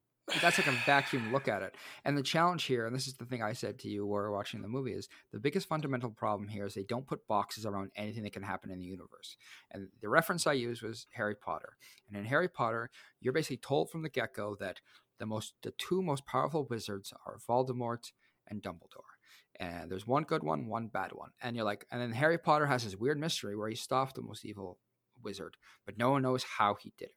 that's 0.43 0.59
like 0.59 0.66
a 0.66 0.79
vacuum 0.85 1.33
look 1.33 1.47
at 1.49 1.62
it. 1.62 1.74
And 2.05 2.18
the 2.18 2.22
challenge 2.22 2.64
here, 2.64 2.87
and 2.87 2.95
this 2.95 3.07
is 3.07 3.14
the 3.14 3.24
thing 3.24 3.43
I 3.43 3.53
said 3.53 3.79
to 3.81 3.89
you 3.89 4.05
while 4.05 4.33
watching 4.33 4.61
the 4.61 4.68
movie, 4.68 4.93
is 4.93 5.09
the 5.33 5.39
biggest 5.39 5.68
fundamental 5.68 6.11
problem 6.11 6.49
here 6.49 6.66
is 6.66 6.74
they 6.74 6.83
don't 6.83 7.07
put 7.07 7.27
boxes 7.29 7.64
around 7.64 7.93
anything 7.95 8.24
that 8.24 8.33
can 8.33 8.43
happen 8.43 8.70
in 8.70 8.81
the 8.81 8.87
universe. 8.87 9.37
And 9.70 9.89
the 10.01 10.09
reference 10.09 10.47
I 10.47 10.55
used 10.55 10.83
was 10.83 11.07
Harry 11.12 11.37
Potter. 11.37 11.77
And 12.09 12.16
in 12.16 12.24
Harry 12.24 12.49
Potter, 12.49 12.91
you're 13.20 13.33
basically 13.33 13.59
told 13.59 13.91
from 13.91 14.03
the 14.03 14.09
get-go 14.09 14.57
that 14.59 14.81
the 15.18 15.27
most 15.27 15.55
the 15.62 15.72
two 15.79 16.03
most 16.03 16.27
powerful 16.27 16.66
wizards 16.68 17.12
are 17.24 17.39
Voldemort 17.49 18.12
and 18.49 18.62
Dumbledore. 18.62 19.14
and 19.59 19.91
there's 19.91 20.07
one 20.07 20.24
good 20.24 20.43
one, 20.43 20.66
one 20.66 20.89
bad 20.89 21.12
one, 21.12 21.31
and 21.43 21.57
you're 21.57 21.64
like, 21.64 21.87
and 21.91 22.01
then 22.01 22.12
Harry 22.12 22.39
Potter 22.39 22.66
has 22.66 22.85
this 22.85 22.97
weird 22.97 23.18
mystery 23.18 23.57
where 23.57 23.68
he 23.68 23.74
stopped 23.74 24.14
the 24.14 24.22
most 24.22 24.45
evil 24.45 24.79
wizard, 25.22 25.57
but 25.85 25.99
no 25.99 26.11
one 26.11 26.22
knows 26.22 26.45
how 26.45 26.74
he 26.74 26.93
did 26.99 27.09
it. 27.09 27.14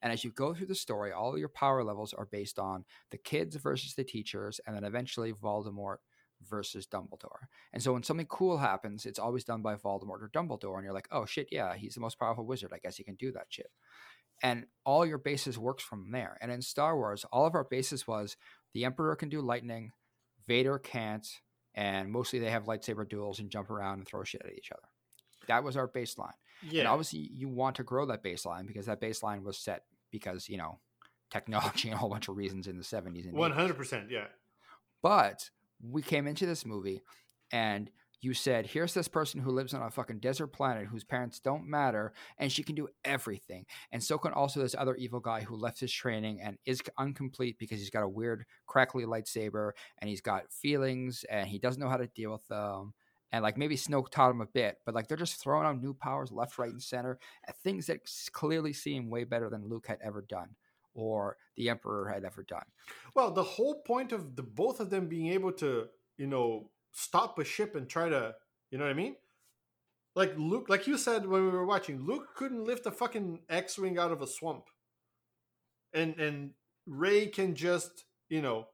And 0.00 0.12
as 0.12 0.24
you 0.24 0.30
go 0.30 0.54
through 0.54 0.66
the 0.66 0.74
story, 0.74 1.12
all 1.12 1.38
your 1.38 1.48
power 1.48 1.84
levels 1.84 2.12
are 2.12 2.26
based 2.26 2.58
on 2.58 2.84
the 3.10 3.18
kids 3.18 3.56
versus 3.56 3.94
the 3.94 4.04
teachers, 4.04 4.60
and 4.66 4.76
then 4.76 4.84
eventually 4.84 5.32
Voldemort 5.32 5.96
versus 6.48 6.86
Dumbledore. 6.86 7.46
And 7.72 7.82
so 7.82 7.92
when 7.92 8.02
something 8.02 8.26
cool 8.26 8.58
happens, 8.58 9.06
it's 9.06 9.18
always 9.18 9.44
done 9.44 9.62
by 9.62 9.76
Voldemort 9.76 10.22
or 10.22 10.30
Dumbledore, 10.34 10.76
and 10.76 10.84
you're 10.84 10.92
like, 10.92 11.08
oh 11.12 11.26
shit, 11.26 11.48
yeah, 11.52 11.74
he's 11.74 11.94
the 11.94 12.00
most 12.00 12.18
powerful 12.18 12.46
wizard. 12.46 12.72
I 12.74 12.78
guess 12.78 12.96
he 12.96 13.04
can 13.04 13.14
do 13.14 13.32
that 13.32 13.46
shit. 13.48 13.70
And 14.42 14.66
all 14.84 15.06
your 15.06 15.18
bases 15.18 15.56
works 15.56 15.84
from 15.84 16.10
there. 16.10 16.36
And 16.40 16.50
in 16.50 16.62
Star 16.62 16.96
Wars, 16.96 17.24
all 17.32 17.46
of 17.46 17.54
our 17.54 17.64
bases 17.64 18.08
was 18.08 18.36
the 18.74 18.84
Emperor 18.84 19.14
can 19.14 19.28
do 19.28 19.40
lightning, 19.40 19.92
Vader 20.48 20.78
can't, 20.78 21.26
and 21.74 22.10
mostly 22.10 22.38
they 22.40 22.50
have 22.50 22.64
lightsaber 22.64 23.08
duels 23.08 23.38
and 23.38 23.50
jump 23.50 23.70
around 23.70 23.98
and 23.98 24.06
throw 24.08 24.24
shit 24.24 24.42
at 24.44 24.52
each 24.52 24.72
other. 24.72 24.88
That 25.46 25.64
was 25.64 25.76
our 25.76 25.88
baseline. 25.88 26.32
Yeah. 26.68 26.80
And 26.80 26.88
obviously 26.88 27.30
you 27.32 27.48
want 27.48 27.76
to 27.76 27.82
grow 27.82 28.06
that 28.06 28.22
baseline 28.22 28.66
because 28.66 28.86
that 28.86 29.00
baseline 29.00 29.42
was 29.42 29.58
set 29.58 29.84
because, 30.10 30.48
you 30.48 30.56
know, 30.56 30.78
technology 31.30 31.88
and 31.88 31.94
a 31.94 31.98
whole 31.98 32.10
bunch 32.10 32.28
of 32.28 32.36
reasons 32.36 32.66
in 32.66 32.76
the 32.76 32.84
70s 32.84 33.26
and 33.26 33.34
100%, 33.34 33.76
80s. 33.76 34.10
yeah. 34.10 34.26
But 35.02 35.50
we 35.82 36.02
came 36.02 36.26
into 36.26 36.46
this 36.46 36.64
movie 36.64 37.02
and 37.50 37.90
you 38.22 38.34
said, 38.34 38.66
here's 38.68 38.94
this 38.94 39.08
person 39.08 39.40
who 39.40 39.50
lives 39.50 39.74
on 39.74 39.82
a 39.82 39.90
fucking 39.90 40.20
desert 40.20 40.46
planet 40.48 40.86
whose 40.86 41.02
parents 41.02 41.40
don't 41.40 41.66
matter, 41.66 42.12
and 42.38 42.52
she 42.52 42.62
can 42.62 42.76
do 42.76 42.88
everything. 43.04 43.66
And 43.90 44.02
so 44.02 44.16
can 44.16 44.32
also 44.32 44.60
this 44.60 44.76
other 44.78 44.94
evil 44.94 45.18
guy 45.18 45.40
who 45.40 45.56
left 45.56 45.80
his 45.80 45.92
training 45.92 46.40
and 46.40 46.56
is 46.64 46.80
incomplete 47.00 47.58
because 47.58 47.80
he's 47.80 47.90
got 47.90 48.04
a 48.04 48.08
weird, 48.08 48.44
crackly 48.66 49.04
lightsaber 49.04 49.72
and 49.98 50.08
he's 50.08 50.20
got 50.20 50.52
feelings 50.52 51.24
and 51.28 51.48
he 51.48 51.58
doesn't 51.58 51.82
know 51.82 51.88
how 51.88 51.96
to 51.96 52.06
deal 52.06 52.30
with 52.30 52.46
them. 52.46 52.94
And 53.32 53.42
like 53.42 53.56
maybe 53.56 53.76
Snoke 53.76 54.10
taught 54.10 54.30
him 54.30 54.42
a 54.42 54.46
bit, 54.46 54.78
but 54.84 54.94
like 54.94 55.08
they're 55.08 55.16
just 55.16 55.40
throwing 55.40 55.66
out 55.66 55.80
new 55.80 55.94
powers 55.94 56.30
left, 56.30 56.58
right, 56.58 56.70
and 56.70 56.82
center 56.82 57.18
at 57.48 57.56
things 57.56 57.86
that 57.86 58.00
clearly 58.32 58.74
seem 58.74 59.08
way 59.08 59.24
better 59.24 59.48
than 59.48 59.68
Luke 59.68 59.86
had 59.86 59.98
ever 60.02 60.20
done 60.20 60.50
or 60.94 61.36
the 61.56 61.70
Emperor 61.70 62.10
had 62.12 62.24
ever 62.24 62.42
done. 62.42 62.64
Well, 63.14 63.30
the 63.30 63.42
whole 63.42 63.82
point 63.82 64.12
of 64.12 64.36
the 64.36 64.42
both 64.42 64.80
of 64.80 64.90
them 64.90 65.08
being 65.08 65.28
able 65.28 65.52
to, 65.52 65.86
you 66.18 66.26
know, 66.26 66.70
stop 66.92 67.38
a 67.38 67.44
ship 67.44 67.74
and 67.74 67.88
try 67.88 68.10
to, 68.10 68.34
you 68.70 68.78
know 68.78 68.84
what 68.84 68.90
I 68.90 68.94
mean? 68.94 69.16
Like 70.14 70.34
Luke, 70.36 70.66
like 70.68 70.86
you 70.86 70.98
said 70.98 71.26
when 71.26 71.44
we 71.44 71.50
were 71.50 71.64
watching, 71.64 72.04
Luke 72.04 72.34
couldn't 72.36 72.64
lift 72.64 72.84
a 72.84 72.90
fucking 72.90 73.40
X-wing 73.48 73.98
out 73.98 74.12
of 74.12 74.20
a 74.20 74.26
swamp, 74.26 74.64
and 75.94 76.18
and 76.20 76.50
Rey 76.86 77.28
can 77.28 77.54
just, 77.54 78.04
you 78.28 78.42
know, 78.42 78.66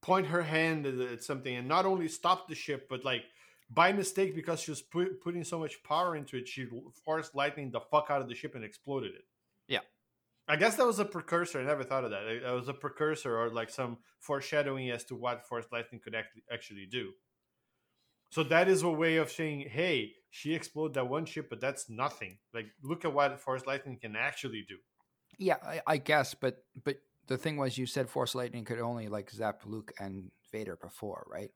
point 0.00 0.28
her 0.28 0.42
hand 0.42 0.86
at 0.86 1.22
something 1.22 1.54
and 1.54 1.68
not 1.68 1.84
only 1.84 2.08
stop 2.08 2.48
the 2.48 2.54
ship, 2.54 2.86
but 2.88 3.04
like 3.04 3.24
by 3.70 3.92
mistake 3.92 4.34
because 4.34 4.60
she 4.60 4.70
was 4.70 4.82
put, 4.82 5.20
putting 5.22 5.44
so 5.44 5.58
much 5.58 5.82
power 5.82 6.16
into 6.16 6.36
it, 6.36 6.48
she 6.48 6.66
forced 7.04 7.34
lightning 7.34 7.70
the 7.70 7.80
fuck 7.80 8.06
out 8.10 8.22
of 8.22 8.28
the 8.28 8.34
ship 8.34 8.54
and 8.54 8.64
exploded 8.64 9.14
it. 9.14 9.24
Yeah. 9.66 9.80
I 10.48 10.56
guess 10.56 10.76
that 10.76 10.86
was 10.86 10.98
a 10.98 11.04
precursor. 11.04 11.60
I 11.60 11.64
never 11.64 11.84
thought 11.84 12.04
of 12.04 12.10
that. 12.10 12.26
It 12.26 12.54
was 12.54 12.68
a 12.68 12.74
precursor 12.74 13.38
or 13.38 13.50
like 13.50 13.68
some 13.68 13.98
foreshadowing 14.20 14.90
as 14.90 15.04
to 15.04 15.14
what 15.14 15.46
force 15.46 15.66
lightning 15.70 16.00
could 16.02 16.16
actually 16.50 16.86
do. 16.90 17.12
So 18.30 18.42
that 18.44 18.68
is 18.68 18.82
a 18.82 18.90
way 18.90 19.16
of 19.16 19.30
saying, 19.30 19.68
hey, 19.70 20.12
she 20.30 20.54
exploded 20.54 20.94
that 20.94 21.08
one 21.08 21.24
ship, 21.24 21.48
but 21.48 21.60
that's 21.60 21.88
nothing. 21.88 22.38
Like, 22.52 22.66
look 22.82 23.04
at 23.04 23.14
what 23.14 23.40
Force 23.40 23.66
Lightning 23.66 23.98
can 24.00 24.16
actually 24.16 24.64
do. 24.68 24.76
Yeah, 25.38 25.56
I, 25.64 25.80
I 25.86 25.96
guess, 25.96 26.34
but 26.34 26.64
but 26.84 26.96
the 27.26 27.38
thing 27.38 27.56
was, 27.56 27.78
you 27.78 27.86
said 27.86 28.08
Force 28.08 28.34
Lightning 28.34 28.64
could 28.64 28.80
only 28.80 29.08
like 29.08 29.30
zap 29.30 29.62
Luke 29.64 29.92
and 29.98 30.30
Vader 30.52 30.76
before, 30.76 31.26
right? 31.30 31.50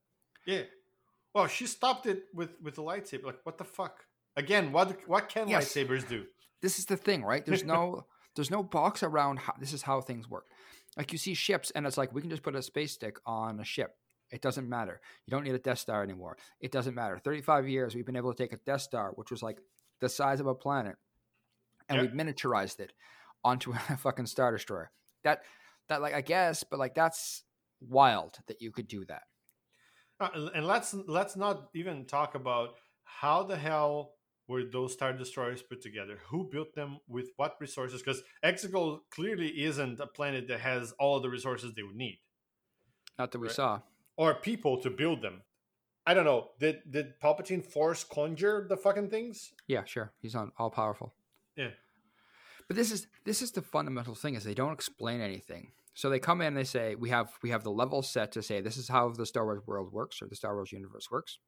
Yeah. 0.47 0.63
Well, 1.35 1.47
she 1.47 1.67
stopped 1.67 2.07
it 2.07 2.25
with 2.35 2.51
with 2.63 2.75
the 2.77 2.83
lightsaber. 2.83 3.25
Like, 3.25 3.41
what 3.45 3.59
the 3.59 3.65
fuck? 3.65 4.05
Again, 4.37 4.73
what 4.73 4.97
what 5.09 5.29
can 5.29 5.49
yes. 5.49 5.73
lightsabers 5.73 6.09
do? 6.09 6.25
This 6.61 6.79
is 6.79 6.87
the 6.87 6.97
thing, 6.97 7.25
right? 7.25 7.45
There's 7.45 7.65
no 7.65 8.07
there's 8.37 8.51
no 8.51 8.63
box 8.63 9.03
around 9.03 9.41
how 9.41 9.55
this 9.59 9.73
is 9.73 9.83
how 9.83 10.01
things 10.01 10.29
work. 10.29 10.47
Like 10.97 11.13
you 11.13 11.19
see 11.19 11.35
ships, 11.35 11.71
and 11.71 11.87
it's 11.87 11.97
like 11.97 12.15
we 12.15 12.21
can 12.21 12.31
just 12.31 12.43
put 12.43 12.55
a 12.55 12.63
space 12.63 12.93
stick 12.93 13.19
on 13.27 13.61
a 13.61 13.65
ship 13.65 13.97
it 14.33 14.41
doesn't 14.41 14.69
matter. 14.69 15.01
You 15.27 15.31
don't 15.31 15.45
need 15.45 15.55
a 15.55 15.59
Death 15.59 15.79
Star 15.79 16.03
anymore. 16.03 16.39
It 16.59 16.73
doesn't 16.73 16.95
matter. 16.95 17.19
35 17.19 17.69
years, 17.69 17.95
we've 17.95 18.07
been 18.07 18.17
able 18.17 18.33
to 18.33 18.43
take 18.43 18.55
a 18.55 18.57
Death 18.57 18.81
Star, 18.81 19.13
which 19.15 19.31
was 19.31 19.43
like 19.43 19.59
the 20.01 20.09
size 20.09 20.41
of 20.41 20.47
a 20.47 20.55
planet, 20.55 20.97
and 21.89 22.01
yep. 22.01 22.11
we 22.11 22.19
miniaturized 22.19 22.81
it 22.81 22.93
onto 23.45 23.73
a 23.91 23.97
fucking 23.99 24.27
Star 24.27 24.51
Destroyer. 24.51 24.91
That, 25.23 25.43
that, 25.89 26.01
like, 26.01 26.15
I 26.15 26.23
guess, 26.23 26.65
but 26.65 26.79
like, 26.79 26.95
that's 26.95 27.45
wild 27.81 28.39
that 28.47 28.63
you 28.63 28.73
could 28.73 28.89
do 28.89 29.05
that. 29.05 29.25
Uh, 30.23 30.51
and 30.55 30.67
let's 30.67 30.95
let's 30.95 31.37
not 31.37 31.69
even 31.75 32.05
talk 32.05 32.35
about 32.35 32.77
how 33.05 33.43
the 33.43 33.57
hell 33.57 34.13
were 34.49 34.65
those 34.65 34.93
star 34.93 35.13
destroyers 35.13 35.63
put 35.63 35.81
together 35.81 36.19
who 36.29 36.49
built 36.51 36.75
them 36.75 36.99
with 37.09 37.31
what 37.37 37.57
resources 37.61 38.03
because 38.03 38.23
exegol 38.45 39.01
clearly 39.11 39.49
isn't 39.63 40.01
a 40.01 40.07
planet 40.07 40.49
that 40.49 40.61
has 40.61 40.93
all 40.99 41.21
the 41.21 41.31
resources 41.31 41.73
they 41.75 41.83
would 41.83 41.97
need 41.97 42.19
not 43.19 43.31
that 43.31 43.39
we 43.39 43.47
right? 43.47 43.57
saw 43.57 43.81
or 44.17 44.35
people 44.35 44.79
to 44.79 44.91
build 44.91 45.23
them. 45.23 45.43
I 46.07 46.15
don't 46.15 46.25
know. 46.25 46.51
Did 46.59 46.81
did 46.91 47.21
Palpatine 47.21 47.65
force 47.65 48.05
conjure 48.05 48.67
the 48.69 48.77
fucking 48.77 49.11
things? 49.11 49.53
Yeah, 49.69 49.85
sure. 49.85 50.13
He's 50.21 50.35
not 50.35 50.49
all 50.59 50.71
powerful. 50.71 51.15
Yeah. 51.57 51.71
But 52.67 52.77
this 52.77 52.91
is 52.91 53.07
this 53.25 53.43
is 53.43 53.53
the 53.53 53.63
fundamental 53.63 54.15
thing 54.15 54.35
is 54.35 54.45
they 54.45 54.55
don't 54.55 54.73
explain 54.73 55.21
anything. 55.21 55.73
So 55.95 56.09
they 56.09 56.19
come 56.19 56.41
in 56.41 56.49
and 56.49 56.57
they 56.57 56.65
say 56.65 56.95
we 56.95 57.11
have 57.11 57.33
we 57.43 57.51
have 57.51 57.65
the 57.65 57.71
level 57.71 58.03
set 58.03 58.33
to 58.33 58.43
say 58.43 58.61
this 58.61 58.77
is 58.77 58.89
how 58.89 59.11
the 59.11 59.27
Star 59.27 59.45
Wars 59.45 59.61
world 59.67 59.93
works 59.93 60.23
or 60.23 60.27
the 60.27 60.37
Star 60.37 60.55
Wars 60.55 60.73
universe 60.73 61.09
works. 61.11 61.39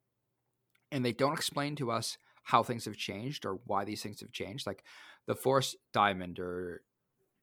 And 0.92 1.05
they 1.05 1.12
don't 1.12 1.32
explain 1.32 1.76
to 1.76 1.90
us 1.90 2.18
how 2.45 2.62
things 2.62 2.84
have 2.84 2.97
changed 2.97 3.47
or 3.47 3.59
why 3.64 3.84
these 3.84 4.03
things 4.03 4.20
have 4.20 4.32
changed. 4.32 4.66
Like 4.66 4.84
the 5.26 5.34
Force 5.34 5.74
Diamond 5.92 6.38
or 6.38 6.82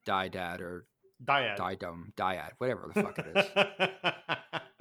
Diedad 0.06 0.62
or 0.62 0.86
Dyad. 1.24 1.58
Diadum, 1.58 2.14
Dyad, 2.16 2.52
whatever 2.58 2.90
the 2.94 3.04
fuck 3.04 3.20
it 3.20 3.38
is. 3.38 4.62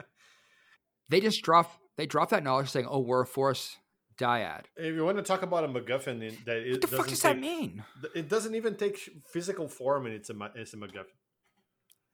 They 1.10 1.20
just 1.20 1.42
drop 1.42 1.72
they 1.96 2.06
drop 2.06 2.30
that 2.30 2.44
knowledge 2.44 2.70
saying, 2.70 2.86
"Oh, 2.88 3.00
we're 3.00 3.22
a 3.22 3.26
force 3.26 3.76
dyad." 4.16 4.62
If 4.76 4.94
you 4.94 5.04
want 5.04 5.18
to 5.18 5.24
talk 5.24 5.42
about 5.42 5.64
a 5.64 5.68
MacGuffin, 5.68 6.44
that 6.44 6.58
it 6.58 6.70
what 6.70 6.80
the 6.80 6.86
fuck 6.86 7.08
does 7.08 7.20
take, 7.20 7.34
that 7.34 7.40
mean? 7.40 7.84
It 8.14 8.28
doesn't 8.28 8.54
even 8.54 8.76
take 8.76 8.96
physical 9.32 9.68
form, 9.68 10.06
and 10.06 10.14
it's 10.14 10.30
a 10.30 10.34
it's 10.54 10.72
a 10.72 10.76
MacGuffin. 10.76 11.18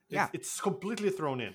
It's, 0.08 0.14
yeah, 0.14 0.28
it's 0.32 0.60
completely 0.60 1.10
thrown 1.10 1.40
in. 1.40 1.54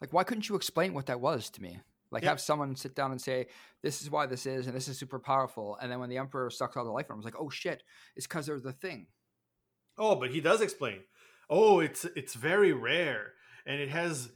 Like, 0.00 0.12
why 0.12 0.24
couldn't 0.24 0.48
you 0.48 0.56
explain 0.56 0.94
what 0.94 1.06
that 1.06 1.20
was 1.20 1.50
to 1.50 1.62
me? 1.62 1.80
Like, 2.10 2.22
yeah. 2.22 2.30
have 2.30 2.40
someone 2.40 2.74
sit 2.76 2.94
down 2.94 3.10
and 3.10 3.20
say, 3.20 3.48
"This 3.82 4.00
is 4.00 4.10
why 4.10 4.26
this 4.26 4.46
is, 4.46 4.66
and 4.66 4.74
this 4.74 4.88
is 4.88 4.98
super 4.98 5.18
powerful." 5.18 5.76
And 5.80 5.90
then 5.90 6.00
when 6.00 6.08
the 6.08 6.18
Emperor 6.18 6.50
sucks 6.50 6.76
all 6.76 6.84
the 6.84 6.90
life 6.90 7.06
I 7.10 7.14
was 7.14 7.24
like, 7.24 7.38
"Oh 7.38 7.50
shit, 7.50 7.82
it's 8.16 8.26
because 8.26 8.46
they're 8.46 8.60
the 8.60 8.72
thing." 8.72 9.06
Oh, 9.98 10.14
but 10.14 10.30
he 10.30 10.40
does 10.40 10.60
explain. 10.60 11.00
Oh, 11.50 11.80
it's 11.80 12.04
it's 12.16 12.34
very 12.34 12.72
rare, 12.72 13.32
and 13.66 13.80
it 13.80 13.90
has 13.90 14.30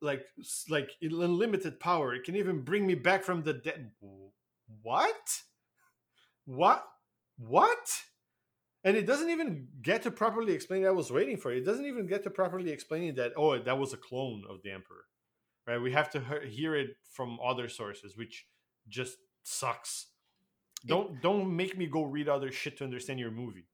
like 0.00 0.24
like 0.68 0.90
unlimited 1.02 1.80
power. 1.80 2.14
It 2.14 2.24
can 2.24 2.36
even 2.36 2.62
bring 2.62 2.86
me 2.86 2.94
back 2.94 3.24
from 3.24 3.42
the 3.42 3.54
dead. 3.54 3.90
What? 4.82 5.42
What? 6.44 6.84
What? 7.38 8.02
And 8.86 8.96
it 8.96 9.04
doesn't 9.04 9.30
even 9.30 9.66
get 9.82 10.02
to 10.04 10.12
properly 10.12 10.52
explain. 10.52 10.86
I 10.86 10.90
was 10.90 11.10
waiting 11.10 11.36
for 11.36 11.50
it. 11.50 11.58
It 11.58 11.64
doesn't 11.64 11.86
even 11.86 12.06
get 12.06 12.22
to 12.22 12.30
properly 12.30 12.70
explaining 12.70 13.16
that. 13.16 13.32
Oh, 13.36 13.58
that 13.58 13.78
was 13.78 13.92
a 13.92 13.96
clone 13.96 14.44
of 14.48 14.62
the 14.62 14.70
emperor, 14.70 15.06
right? 15.66 15.82
We 15.82 15.90
have 15.90 16.08
to 16.10 16.20
hear 16.48 16.76
it 16.76 16.90
from 17.10 17.38
other 17.44 17.68
sources, 17.68 18.16
which 18.16 18.46
just 18.88 19.16
sucks. 19.42 20.06
Don't 20.86 21.20
don't 21.20 21.56
make 21.56 21.76
me 21.76 21.86
go 21.88 22.04
read 22.04 22.28
other 22.28 22.52
shit 22.52 22.78
to 22.78 22.84
understand 22.84 23.18
your 23.18 23.32
movie 23.32 23.66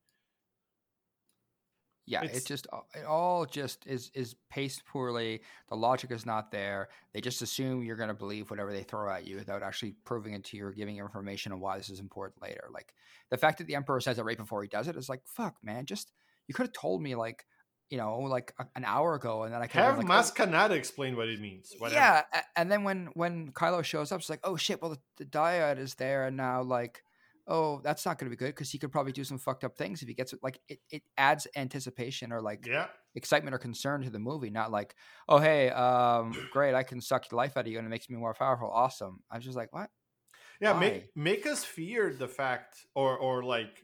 yeah, 2.05 2.22
it's, 2.22 2.38
it 2.38 2.46
just 2.46 2.66
it 2.94 3.05
all 3.05 3.46
just 3.46 3.86
is 3.86 4.11
is 4.14 4.34
paced 4.50 4.84
poorly. 4.86 5.42
The 5.68 5.76
logic 5.76 6.11
is 6.11 6.26
not 6.26 6.50
there. 6.50 6.88
They 7.12 7.20
just 7.20 7.42
assume 7.42 7.84
you're 7.84 7.96
going 7.96 8.09
to 8.09 8.14
believe 8.14 8.50
whatever 8.50 8.72
they 8.72 8.82
throw 8.82 9.11
at 9.11 9.26
you 9.26 9.36
without 9.36 9.62
actually 9.62 9.94
proving 10.05 10.34
it 10.34 10.44
to 10.46 10.57
you 10.57 10.66
or 10.66 10.72
giving 10.72 10.96
information 10.96 11.53
on 11.53 11.61
why 11.61 11.78
this 11.78 11.90
is 11.90 12.00
important 12.00 12.42
later. 12.42 12.68
Like 12.72 12.92
the 13.30 13.36
fact 13.36 13.59
that 13.59 13.68
the 13.68 13.76
emperor 13.76 14.00
says 14.00 14.18
it 14.18 14.24
right 14.24 14.36
before 14.36 14.62
he 14.62 14.68
does 14.68 14.88
it 14.88 14.96
is 14.96 15.09
like, 15.09 15.22
fuck, 15.24 15.57
man. 15.62 15.86
Just 15.86 16.11
you 16.48 16.55
could 16.55 16.66
have 16.66 16.72
told 16.72 17.00
me 17.03 17.14
like 17.14 17.46
you 17.88 17.98
know 17.98 18.18
like 18.20 18.53
a, 18.59 18.66
an 18.74 18.84
hour 18.84 19.14
ago, 19.14 19.44
and 19.44 19.55
then 19.55 19.62
I 19.62 19.68
could 19.68 19.80
have 19.80 19.98
like, 19.98 20.07
Maz 20.07 20.34
Kanata 20.34 20.70
oh. 20.70 20.74
explain 20.74 21.14
what 21.14 21.28
it 21.28 21.40
means. 21.40 21.72
Whatever. 21.78 22.00
Yeah, 22.00 22.22
and 22.57 22.70
then 22.70 22.82
when 22.82 23.11
when 23.14 23.53
Kylo 23.53 23.84
shows 23.84 24.11
up, 24.11 24.18
it's 24.18 24.30
like, 24.30 24.40
oh 24.42 24.57
shit, 24.57 24.82
well 24.82 24.90
the, 24.90 24.98
the 25.18 25.24
dyad 25.24 25.78
is 25.78 25.94
there, 25.94 26.26
and 26.26 26.36
now 26.36 26.62
like 26.62 27.05
oh, 27.47 27.80
that's 27.82 28.07
not 28.07 28.18
going 28.18 28.30
to 28.30 28.36
be 28.36 28.38
good 28.38 28.55
because 28.55 28.70
he 28.70 28.78
could 28.78 28.93
probably 28.93 29.12
do 29.12 29.24
some 29.24 29.38
fucked 29.38 29.64
up 29.64 29.76
things 29.76 30.03
if 30.03 30.09
he 30.09 30.14
gets 30.14 30.32
it. 30.32 30.40
Like 30.43 30.61
it, 30.68 30.78
it 30.90 31.03
adds 31.16 31.47
anticipation 31.57 32.32
or 32.32 32.40
like 32.40 32.66
yeah. 32.66 32.86
excitement 33.14 33.55
or 33.55 33.59
concern 33.59 34.03
to 34.03 34.11
the 34.11 34.18
movie, 34.18 34.51
not 34.51 34.70
like, 34.70 34.95
oh, 35.28 35.38
hey, 35.38 35.70
um, 35.70 36.32
great, 36.53 36.74
I 36.74 36.82
can 36.82 37.01
suck 37.01 37.28
the 37.28 37.36
life 37.36 37.57
out 37.57 37.66
of 37.66 37.72
you 37.72 37.78
and 37.78 37.86
it 37.86 37.90
makes 37.90 38.09
me 38.09 38.16
more 38.16 38.34
powerful. 38.34 38.70
Awesome. 38.70 39.20
I 39.30 39.36
was 39.36 39.45
just 39.45 39.57
like, 39.57 39.72
what? 39.72 39.90
Yeah, 40.61 40.74
Why? 40.74 40.80
make 40.80 41.11
make 41.16 41.47
us 41.47 41.64
fear 41.64 42.14
the 42.16 42.28
fact 42.28 42.86
or 42.95 43.18
or 43.18 43.43
like 43.43 43.82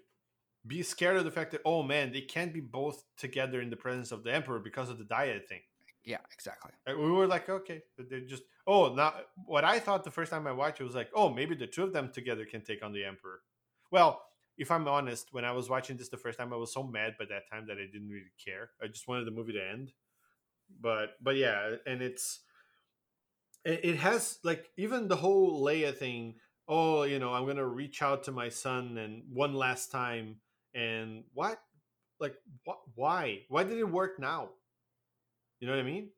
be 0.65 0.83
scared 0.83 1.17
of 1.17 1.25
the 1.25 1.31
fact 1.31 1.51
that 1.53 1.63
oh 1.65 1.83
man, 1.83 2.13
they 2.13 2.21
can't 2.21 2.55
be 2.55 2.61
both 2.61 3.03
together 3.17 3.61
in 3.61 3.71
the 3.71 3.77
presence 3.77 4.13
of 4.13 4.23
the 4.23 4.33
emperor 4.33 4.61
because 4.61 4.89
of 4.89 4.99
the 4.99 5.05
dyad 5.05 5.47
thing. 5.49 5.61
Yeah, 6.09 6.21
exactly. 6.33 6.73
We 6.87 7.11
were 7.11 7.27
like, 7.27 7.51
okay, 7.51 7.83
they 7.99 8.23
just. 8.23 8.43
Oh, 8.67 8.95
now 8.95 9.13
what 9.45 9.63
I 9.63 9.79
thought 9.79 10.05
the 10.05 10.11
first 10.11 10.31
time 10.31 10.47
I 10.47 10.53
watched 10.53 10.81
it 10.81 10.85
was 10.85 10.95
like, 10.95 11.11
oh, 11.15 11.29
maybe 11.29 11.55
the 11.55 11.67
two 11.67 11.85
of 11.85 11.93
them 11.93 12.11
together 12.11 12.47
can 12.47 12.63
take 12.63 12.83
on 12.83 12.95
the 12.95 13.05
Emperor. 13.05 13.41
Well, 13.91 14.23
if 14.57 14.71
I'm 14.71 14.89
honest, 14.89 15.29
when 15.33 15.45
I 15.45 15.53
was 15.53 15.69
watching 15.69 15.99
this 15.99 16.09
the 16.09 16.17
first 16.17 16.39
time, 16.39 16.51
I 16.51 16.57
was 16.57 16.73
so 16.73 16.83
mad 16.83 17.17
by 17.19 17.27
that 17.27 17.51
time 17.51 17.67
that 17.67 17.77
I 17.77 17.85
didn't 17.93 18.09
really 18.09 18.33
care. 18.43 18.71
I 18.83 18.87
just 18.87 19.07
wanted 19.07 19.27
the 19.27 19.33
movie 19.33 19.53
to 19.53 19.71
end. 19.71 19.93
But 20.81 21.11
but 21.21 21.37
yeah, 21.37 21.77
and 21.87 22.01
it's 22.01 22.41
it, 23.67 23.97
has 23.97 24.39
like 24.43 24.71
even 24.79 25.09
the 25.09 25.17
whole 25.17 25.63
Leia 25.63 25.95
thing. 25.95 26.37
Oh, 26.67 27.03
you 27.03 27.19
know, 27.19 27.35
I'm 27.35 27.47
gonna 27.47 27.67
reach 27.67 28.01
out 28.01 28.25
to 28.25 28.33
my 28.33 28.49
son 28.49 28.97
and 28.97 29.25
one 29.31 29.53
last 29.53 29.91
time. 29.91 30.37
And 30.75 31.25
what, 31.35 31.61
like, 32.19 32.37
what? 32.65 32.79
Why? 32.95 33.41
Why 33.51 33.65
did 33.65 33.77
it 33.77 33.91
work 33.91 34.19
now? 34.19 34.51
You 35.61 35.67
know 35.67 35.75
what 35.75 35.81
I 35.81 35.85
mean? 35.85 36.11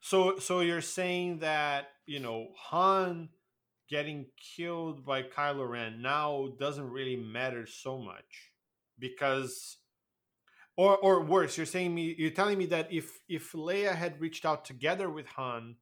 So 0.00 0.38
so 0.38 0.60
you're 0.60 0.80
saying 0.80 1.38
that 1.40 1.88
you 2.06 2.20
know 2.20 2.48
Han 2.56 3.30
getting 3.88 4.26
killed 4.56 5.04
by 5.04 5.22
Kylo 5.22 5.68
Ren 5.68 6.02
now 6.02 6.48
doesn't 6.58 6.90
really 6.90 7.16
matter 7.16 7.66
so 7.66 7.98
much 7.98 8.52
because 8.98 9.78
or 10.76 10.96
or 10.98 11.22
worse 11.22 11.56
you're 11.56 11.66
saying 11.66 11.94
me 11.94 12.14
you're 12.18 12.30
telling 12.30 12.58
me 12.58 12.66
that 12.66 12.92
if 12.92 13.18
if 13.28 13.52
Leia 13.52 13.94
had 13.94 14.20
reached 14.20 14.44
out 14.44 14.64
together 14.64 15.10
with 15.10 15.26
Han 15.28 15.76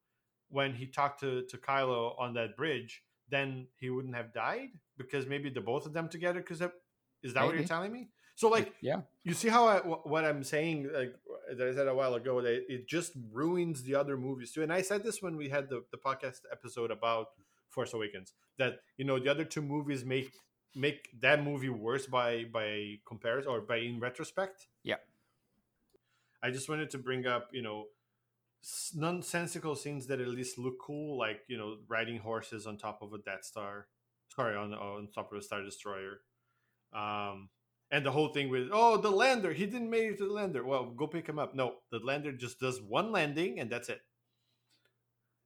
when 0.49 0.75
he 0.75 0.87
talked 0.87 1.20
to 1.20 1.43
to 1.47 1.57
Kylo 1.57 2.18
on 2.18 2.35
that 2.35 2.57
bridge 2.57 3.03
then 3.29 3.66
he 3.79 3.91
wouldn't 3.91 4.14
have 4.14 4.33
died 4.33 4.68
because 4.99 5.27
maybe 5.27 5.49
the 5.49 5.61
both 5.61 5.87
of 5.87 5.93
them 5.93 6.09
together 6.09 6.41
because 6.41 6.61
is 6.61 7.35
that 7.35 7.41
maybe. 7.41 7.47
what 7.47 7.57
you're 7.57 7.66
telling 7.66 7.93
me 7.93 8.09
so 8.35 8.49
like 8.49 8.72
yeah 8.80 9.01
you 9.24 9.35
see 9.35 9.49
how 9.49 9.66
I, 9.66 9.78
what 9.78 10.24
i'm 10.24 10.43
saying 10.43 10.89
like 10.95 11.14
that 11.57 11.68
i 11.68 11.74
said 11.74 11.89
a 11.89 11.95
while 11.95 12.14
ago 12.14 12.41
that 12.41 12.64
it 12.68 12.89
just 12.89 13.12
ruins 13.30 13.83
the 13.83 13.95
other 13.95 14.16
movies 14.16 14.53
too 14.53 14.62
and 14.62 14.72
i 14.72 14.83
said 14.83 15.05
this 15.05 15.20
when 15.22 15.37
we 15.37 15.49
had 15.49 15.68
the, 15.68 15.85
the 15.91 15.99
podcast 15.99 16.41
episode 16.51 16.91
about 16.91 17.28
Force 17.72 17.95
Awakens. 17.95 18.35
That 18.59 18.80
you 18.97 19.05
know 19.05 19.18
the 19.18 19.30
other 19.30 19.45
two 19.45 19.62
movies 19.62 20.05
make 20.05 20.30
make 20.74 21.09
that 21.20 21.43
movie 21.43 21.70
worse 21.70 22.07
by 22.07 22.45
by 22.45 22.99
comparison 23.07 23.51
or 23.51 23.61
by 23.61 23.78
in 23.78 23.99
retrospect. 23.99 24.68
Yeah. 24.85 24.97
I 26.43 26.51
just 26.51 26.68
wanted 26.68 26.91
to 26.91 26.99
bring 26.99 27.26
up 27.26 27.49
you 27.53 27.62
know 27.62 27.87
nonsensical 28.95 29.74
scenes 29.74 30.07
that 30.07 30.20
at 30.20 30.28
least 30.28 30.59
look 30.59 30.78
cool, 30.78 31.18
like 31.18 31.41
you 31.49 31.57
know 31.57 31.78
riding 31.89 32.18
horses 32.18 32.66
on 32.66 32.76
top 32.76 33.03
of 33.03 33.12
a 33.12 33.18
Death 33.18 33.45
Star. 33.45 33.87
Sorry, 34.37 34.55
on 34.55 34.72
on 34.74 35.09
top 35.12 35.33
of 35.33 35.39
a 35.39 35.43
Star 35.43 35.62
Destroyer. 35.62 36.20
Um, 36.93 37.49
and 37.93 38.05
the 38.05 38.11
whole 38.11 38.28
thing 38.28 38.49
with 38.49 38.70
oh 38.72 38.97
the 38.97 39.11
lander 39.11 39.53
he 39.53 39.66
didn't 39.66 39.90
make 39.90 40.05
it 40.05 40.18
to 40.18 40.26
the 40.26 40.32
lander. 40.32 40.64
Well 40.64 40.86
go 40.86 41.07
pick 41.07 41.28
him 41.28 41.38
up. 41.38 41.55
No 41.55 41.74
the 41.93 41.99
lander 41.99 42.32
just 42.32 42.59
does 42.59 42.80
one 42.80 43.12
landing 43.12 43.61
and 43.61 43.70
that's 43.70 43.88
it. 43.88 44.01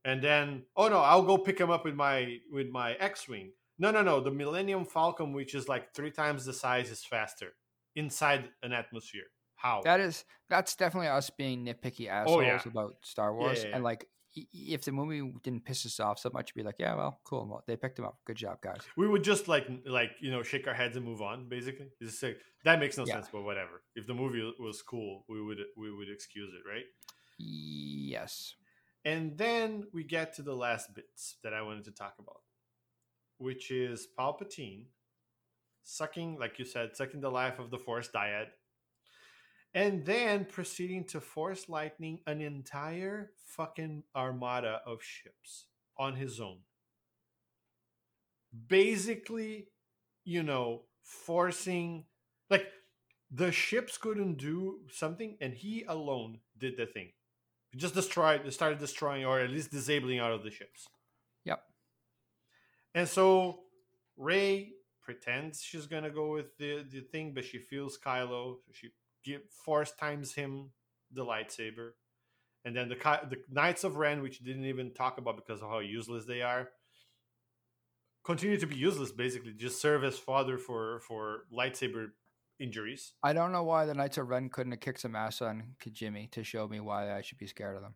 And 0.04 0.22
then 0.22 0.62
oh 0.76 0.88
no 0.88 1.00
i'll 1.00 1.24
go 1.24 1.36
pick 1.36 1.58
him 1.58 1.70
up 1.70 1.84
with 1.84 1.94
my 1.94 2.38
with 2.50 2.70
my 2.70 2.94
x-wing. 2.94 3.50
No 3.78 3.90
no 3.90 4.02
no 4.02 4.20
the 4.20 4.30
millennium 4.30 4.86
falcon 4.86 5.32
which 5.32 5.54
is 5.54 5.68
like 5.68 5.92
three 5.92 6.12
times 6.12 6.46
the 6.46 6.54
size 6.54 6.90
is 6.90 7.04
faster 7.04 7.52
inside 7.96 8.48
an 8.62 8.72
atmosphere. 8.72 9.24
How? 9.56 9.80
That 9.82 10.00
is 10.00 10.24
that's 10.48 10.76
definitely 10.76 11.08
us 11.08 11.30
being 11.30 11.66
nitpicky 11.66 12.06
oh, 12.08 12.12
assholes 12.12 12.36
oh, 12.36 12.40
yeah. 12.42 12.60
about 12.66 12.94
star 13.02 13.34
wars 13.34 13.62
yeah, 13.62 13.70
yeah, 13.70 13.74
and 13.74 13.84
like 13.84 14.06
if 14.36 14.84
the 14.84 14.92
movie 14.92 15.32
didn't 15.42 15.64
piss 15.64 15.86
us 15.86 15.98
off 15.98 16.18
so 16.18 16.30
much, 16.32 16.50
you'd 16.50 16.62
be 16.62 16.66
like, 16.66 16.76
yeah, 16.78 16.94
well, 16.94 17.20
cool. 17.24 17.46
Well, 17.48 17.64
they 17.66 17.76
picked 17.76 17.98
him 17.98 18.04
up. 18.04 18.18
Good 18.26 18.36
job, 18.36 18.60
guys. 18.60 18.80
We 18.96 19.08
would 19.08 19.24
just 19.24 19.48
like, 19.48 19.66
like 19.86 20.10
you 20.20 20.30
know, 20.30 20.42
shake 20.42 20.66
our 20.68 20.74
heads 20.74 20.96
and 20.96 21.04
move 21.04 21.22
on. 21.22 21.48
Basically, 21.48 21.88
just 22.02 22.20
say 22.20 22.36
that 22.64 22.78
makes 22.78 22.98
no 22.98 23.04
sense, 23.04 23.28
but 23.32 23.42
whatever. 23.42 23.82
If 23.94 24.06
the 24.06 24.14
movie 24.14 24.52
was 24.58 24.82
cool, 24.82 25.24
we 25.28 25.42
would 25.42 25.58
we 25.76 25.94
would 25.94 26.08
excuse 26.10 26.52
it, 26.54 26.68
right? 26.68 26.84
Yes. 27.38 28.54
And 29.04 29.38
then 29.38 29.84
we 29.92 30.02
get 30.02 30.34
to 30.34 30.42
the 30.42 30.56
last 30.56 30.94
bits 30.94 31.36
that 31.44 31.54
I 31.54 31.62
wanted 31.62 31.84
to 31.84 31.92
talk 31.92 32.14
about, 32.18 32.40
which 33.38 33.70
is 33.70 34.08
Palpatine 34.18 34.86
sucking, 35.84 36.38
like 36.38 36.58
you 36.58 36.64
said, 36.64 36.96
sucking 36.96 37.20
the 37.20 37.30
life 37.30 37.60
of 37.60 37.70
the 37.70 37.78
Force 37.78 38.08
dyad, 38.12 38.46
and 39.76 40.06
then 40.06 40.46
proceeding 40.46 41.04
to 41.04 41.20
force 41.20 41.68
lightning 41.68 42.18
an 42.26 42.40
entire 42.40 43.30
fucking 43.44 44.02
armada 44.16 44.80
of 44.86 45.02
ships 45.02 45.66
on 45.98 46.16
his 46.16 46.40
own. 46.40 46.60
Basically, 48.68 49.68
you 50.24 50.42
know, 50.42 50.84
forcing 51.02 52.06
like 52.48 52.66
the 53.30 53.52
ships 53.52 53.98
couldn't 53.98 54.38
do 54.38 54.80
something 54.90 55.36
and 55.42 55.52
he 55.52 55.84
alone 55.86 56.40
did 56.58 56.78
the 56.78 56.86
thing 56.86 57.12
just 57.76 57.94
destroyed, 57.94 58.50
started 58.54 58.78
destroying 58.78 59.26
or 59.26 59.40
at 59.40 59.50
least 59.50 59.70
disabling 59.70 60.18
out 60.18 60.32
of 60.32 60.42
the 60.42 60.50
ships. 60.50 60.88
Yep. 61.44 61.62
And 62.94 63.06
so 63.06 63.60
Rey 64.16 64.70
pretends 65.02 65.62
she's 65.62 65.86
gonna 65.86 66.08
go 66.08 66.32
with 66.32 66.56
the, 66.56 66.86
the 66.90 67.00
thing, 67.00 67.34
but 67.34 67.44
she 67.44 67.58
feels 67.58 67.98
Kylo. 67.98 68.56
So 68.64 68.72
she 68.72 68.88
give, 69.26 69.42
force 69.50 69.92
times 69.92 70.34
him 70.34 70.70
the 71.12 71.24
lightsaber, 71.24 71.90
and 72.64 72.74
then 72.74 72.88
the 72.88 72.96
the 73.28 73.36
Knights 73.50 73.84
of 73.84 73.96
Ren, 73.96 74.22
which 74.22 74.38
didn't 74.40 74.64
even 74.64 74.94
talk 74.94 75.18
about 75.18 75.36
because 75.36 75.60
of 75.62 75.68
how 75.68 75.80
useless 75.80 76.24
they 76.24 76.42
are, 76.42 76.68
continue 78.24 78.58
to 78.58 78.66
be 78.66 78.76
useless. 78.76 79.12
Basically, 79.12 79.52
just 79.52 79.80
serve 79.80 80.04
as 80.04 80.18
fodder 80.18 80.58
for 80.58 81.00
for 81.00 81.44
lightsaber 81.52 82.08
injuries. 82.58 83.12
I 83.22 83.32
don't 83.32 83.52
know 83.52 83.64
why 83.64 83.84
the 83.84 83.94
Knights 83.94 84.18
of 84.18 84.28
Ren 84.28 84.48
couldn't 84.48 84.72
have 84.72 84.80
kicked 84.80 85.00
some 85.00 85.16
ass 85.16 85.42
on 85.42 85.74
Kijimi 85.84 86.30
to 86.32 86.44
show 86.44 86.66
me 86.68 86.80
why 86.80 87.16
I 87.16 87.22
should 87.22 87.38
be 87.38 87.46
scared 87.46 87.76
of 87.76 87.82
them. 87.82 87.94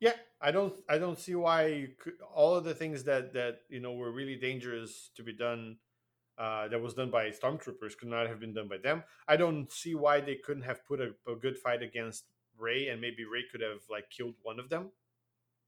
Yeah, 0.00 0.12
I 0.40 0.50
don't. 0.50 0.74
I 0.88 0.98
don't 0.98 1.18
see 1.18 1.34
why 1.34 1.88
could, 1.98 2.14
all 2.34 2.54
of 2.54 2.64
the 2.64 2.74
things 2.74 3.04
that 3.04 3.32
that 3.32 3.60
you 3.68 3.80
know 3.80 3.94
were 3.94 4.12
really 4.12 4.36
dangerous 4.36 5.10
to 5.16 5.22
be 5.22 5.32
done, 5.32 5.78
uh, 6.38 6.68
that 6.68 6.80
was 6.80 6.94
done 6.94 7.10
by 7.10 7.30
stormtroopers, 7.30 7.96
could 7.98 8.08
not 8.08 8.26
have 8.28 8.40
been 8.40 8.52
done 8.52 8.68
by 8.68 8.78
them. 8.78 9.02
I 9.26 9.36
don't 9.36 9.70
see 9.72 9.94
why 9.94 10.20
they 10.20 10.36
couldn't 10.36 10.64
have 10.64 10.86
put 10.86 11.00
a, 11.00 11.12
a 11.30 11.34
good 11.34 11.56
fight 11.56 11.82
against 11.82 12.24
Rey, 12.58 12.88
and 12.88 13.00
maybe 13.00 13.24
Rey 13.24 13.44
could 13.50 13.60
have 13.60 13.80
like 13.90 14.10
killed 14.10 14.34
one 14.42 14.58
of 14.58 14.68
them, 14.68 14.90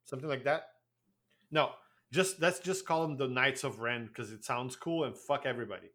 something 0.05 0.29
like 0.29 0.45
that. 0.45 0.69
No, 1.51 1.71
just 2.13 2.41
let's 2.41 2.61
just 2.61 2.87
call 2.87 3.03
them 3.03 3.17
the 3.17 3.29
Knights 3.29 3.65
of 3.65 3.81
Ren 3.81 4.07
because 4.07 4.33
it 4.33 4.45
sounds 4.45 4.77
cool 4.77 5.05
and 5.05 5.17
fuck 5.17 5.47
everybody. 5.47 5.89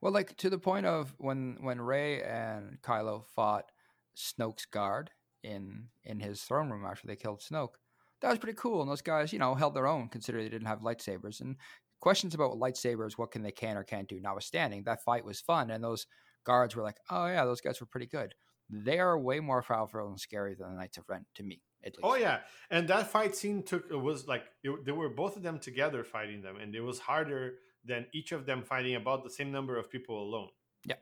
Well, 0.00 0.12
like 0.12 0.36
to 0.38 0.50
the 0.50 0.58
point 0.58 0.86
of 0.86 1.14
when 1.18 1.58
when 1.60 1.80
Rey 1.80 2.22
and 2.22 2.78
Kylo 2.82 3.24
fought 3.34 3.70
Snoke's 4.16 4.66
guard 4.66 5.10
in 5.42 5.88
in 6.04 6.20
his 6.20 6.42
throne 6.42 6.70
room 6.70 6.84
after 6.84 7.06
they 7.06 7.16
killed 7.16 7.40
Snoke, 7.40 7.76
that 8.20 8.30
was 8.30 8.38
pretty 8.38 8.56
cool. 8.56 8.82
And 8.82 8.90
those 8.90 9.02
guys, 9.02 9.32
you 9.32 9.38
know, 9.38 9.54
held 9.54 9.74
their 9.74 9.86
own 9.86 10.08
considering 10.08 10.44
they 10.44 10.50
didn't 10.50 10.68
have 10.68 10.80
lightsabers. 10.80 11.40
And 11.40 11.56
questions 12.04 12.34
about 12.34 12.58
lightsabers, 12.58 13.14
what 13.16 13.30
can 13.30 13.42
they 13.42 13.50
can 13.50 13.78
or 13.78 13.82
can't 13.82 14.06
do, 14.06 14.20
notwithstanding, 14.20 14.82
that 14.84 15.02
fight 15.02 15.24
was 15.24 15.40
fun, 15.40 15.70
and 15.70 15.82
those 15.82 16.06
guards 16.44 16.76
were 16.76 16.82
like, 16.82 16.98
oh 17.08 17.26
yeah, 17.26 17.46
those 17.46 17.62
guys 17.62 17.80
were 17.80 17.86
pretty 17.86 18.06
good. 18.06 18.34
They 18.68 18.98
are 18.98 19.18
way 19.18 19.40
more 19.40 19.62
powerful 19.62 20.06
and 20.06 20.20
scary 20.20 20.54
than 20.54 20.68
the 20.68 20.76
Knights 20.76 20.98
of 20.98 21.04
Ren 21.08 21.24
to 21.36 21.42
me. 21.42 21.62
Oh 22.02 22.14
yeah, 22.14 22.40
and 22.70 22.86
that 22.88 23.10
fight 23.10 23.34
scene 23.34 23.62
took 23.62 23.90
it 23.90 23.96
was 23.96 24.28
like 24.28 24.44
it, 24.62 24.84
they 24.84 24.92
were 24.92 25.08
both 25.08 25.36
of 25.38 25.42
them 25.42 25.58
together 25.58 26.04
fighting 26.04 26.42
them, 26.42 26.56
and 26.60 26.74
it 26.74 26.82
was 26.82 26.98
harder 26.98 27.54
than 27.86 28.04
each 28.12 28.32
of 28.32 28.44
them 28.44 28.62
fighting 28.62 28.96
about 28.96 29.24
the 29.24 29.30
same 29.30 29.50
number 29.50 29.78
of 29.78 29.90
people 29.90 30.22
alone. 30.22 30.48
Yeah. 30.84 31.00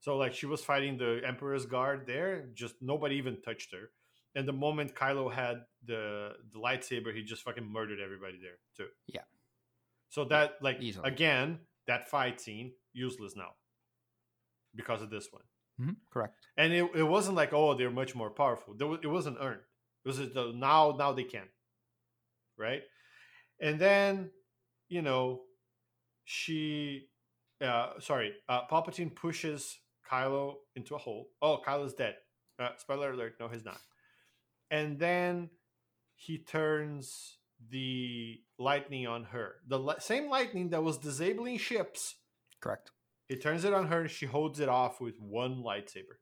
So 0.00 0.16
like 0.16 0.34
she 0.34 0.46
was 0.46 0.62
fighting 0.64 0.98
the 0.98 1.20
Emperor's 1.24 1.66
guard 1.66 2.06
there, 2.08 2.48
just 2.54 2.74
nobody 2.80 3.16
even 3.16 3.40
touched 3.40 3.72
her. 3.72 3.90
And 4.36 4.48
the 4.48 4.52
moment 4.52 4.96
Kylo 4.96 5.32
had 5.32 5.58
the 5.84 6.32
the 6.52 6.58
lightsaber, 6.58 7.14
he 7.14 7.22
just 7.22 7.42
fucking 7.42 7.68
murdered 7.76 8.00
everybody 8.00 8.38
there 8.40 8.58
too. 8.76 8.90
Yeah. 9.06 9.26
So 10.14 10.24
that 10.26 10.58
like 10.62 10.80
Easily. 10.80 11.10
again, 11.10 11.58
that 11.88 12.08
fight 12.08 12.40
scene 12.40 12.74
useless 12.92 13.34
now 13.34 13.50
because 14.72 15.02
of 15.02 15.10
this 15.10 15.26
one. 15.32 15.42
Mm-hmm. 15.80 15.94
Correct. 16.12 16.36
And 16.56 16.72
it, 16.72 16.88
it 16.94 17.02
wasn't 17.02 17.34
like 17.34 17.52
oh 17.52 17.74
they're 17.74 17.90
much 17.90 18.14
more 18.14 18.30
powerful. 18.30 18.76
Was, 18.78 19.00
it 19.02 19.08
wasn't 19.08 19.38
earned. 19.40 19.62
It 20.04 20.08
was 20.08 20.18
just, 20.18 20.36
now 20.36 20.94
now 20.96 21.10
they 21.10 21.24
can, 21.24 21.48
right? 22.56 22.82
And 23.60 23.80
then 23.80 24.30
you 24.88 25.02
know 25.02 25.40
she 26.24 27.08
uh 27.60 27.94
sorry 27.98 28.34
uh 28.48 28.60
palpatine 28.70 29.12
pushes 29.12 29.80
kylo 30.08 30.54
into 30.76 30.94
a 30.94 30.98
hole 30.98 31.28
oh 31.42 31.60
kylo's 31.66 31.94
dead 31.94 32.14
uh, 32.58 32.68
spoiler 32.76 33.12
alert 33.12 33.34
no 33.40 33.48
he's 33.48 33.64
not 33.64 33.78
and 34.70 34.98
then 34.98 35.48
he 36.14 36.38
turns 36.38 37.38
the 37.70 38.40
lightning 38.58 39.06
on 39.06 39.24
her 39.24 39.56
the 39.66 39.78
li- 39.78 39.94
same 39.98 40.28
lightning 40.28 40.70
that 40.70 40.82
was 40.82 40.98
disabling 40.98 41.58
ships 41.58 42.16
correct 42.60 42.90
he 43.28 43.36
turns 43.36 43.64
it 43.64 43.72
on 43.72 43.86
her 43.86 44.02
and 44.02 44.10
she 44.10 44.26
holds 44.26 44.60
it 44.60 44.68
off 44.68 45.00
with 45.00 45.18
one 45.20 45.62
lightsaber 45.62 46.18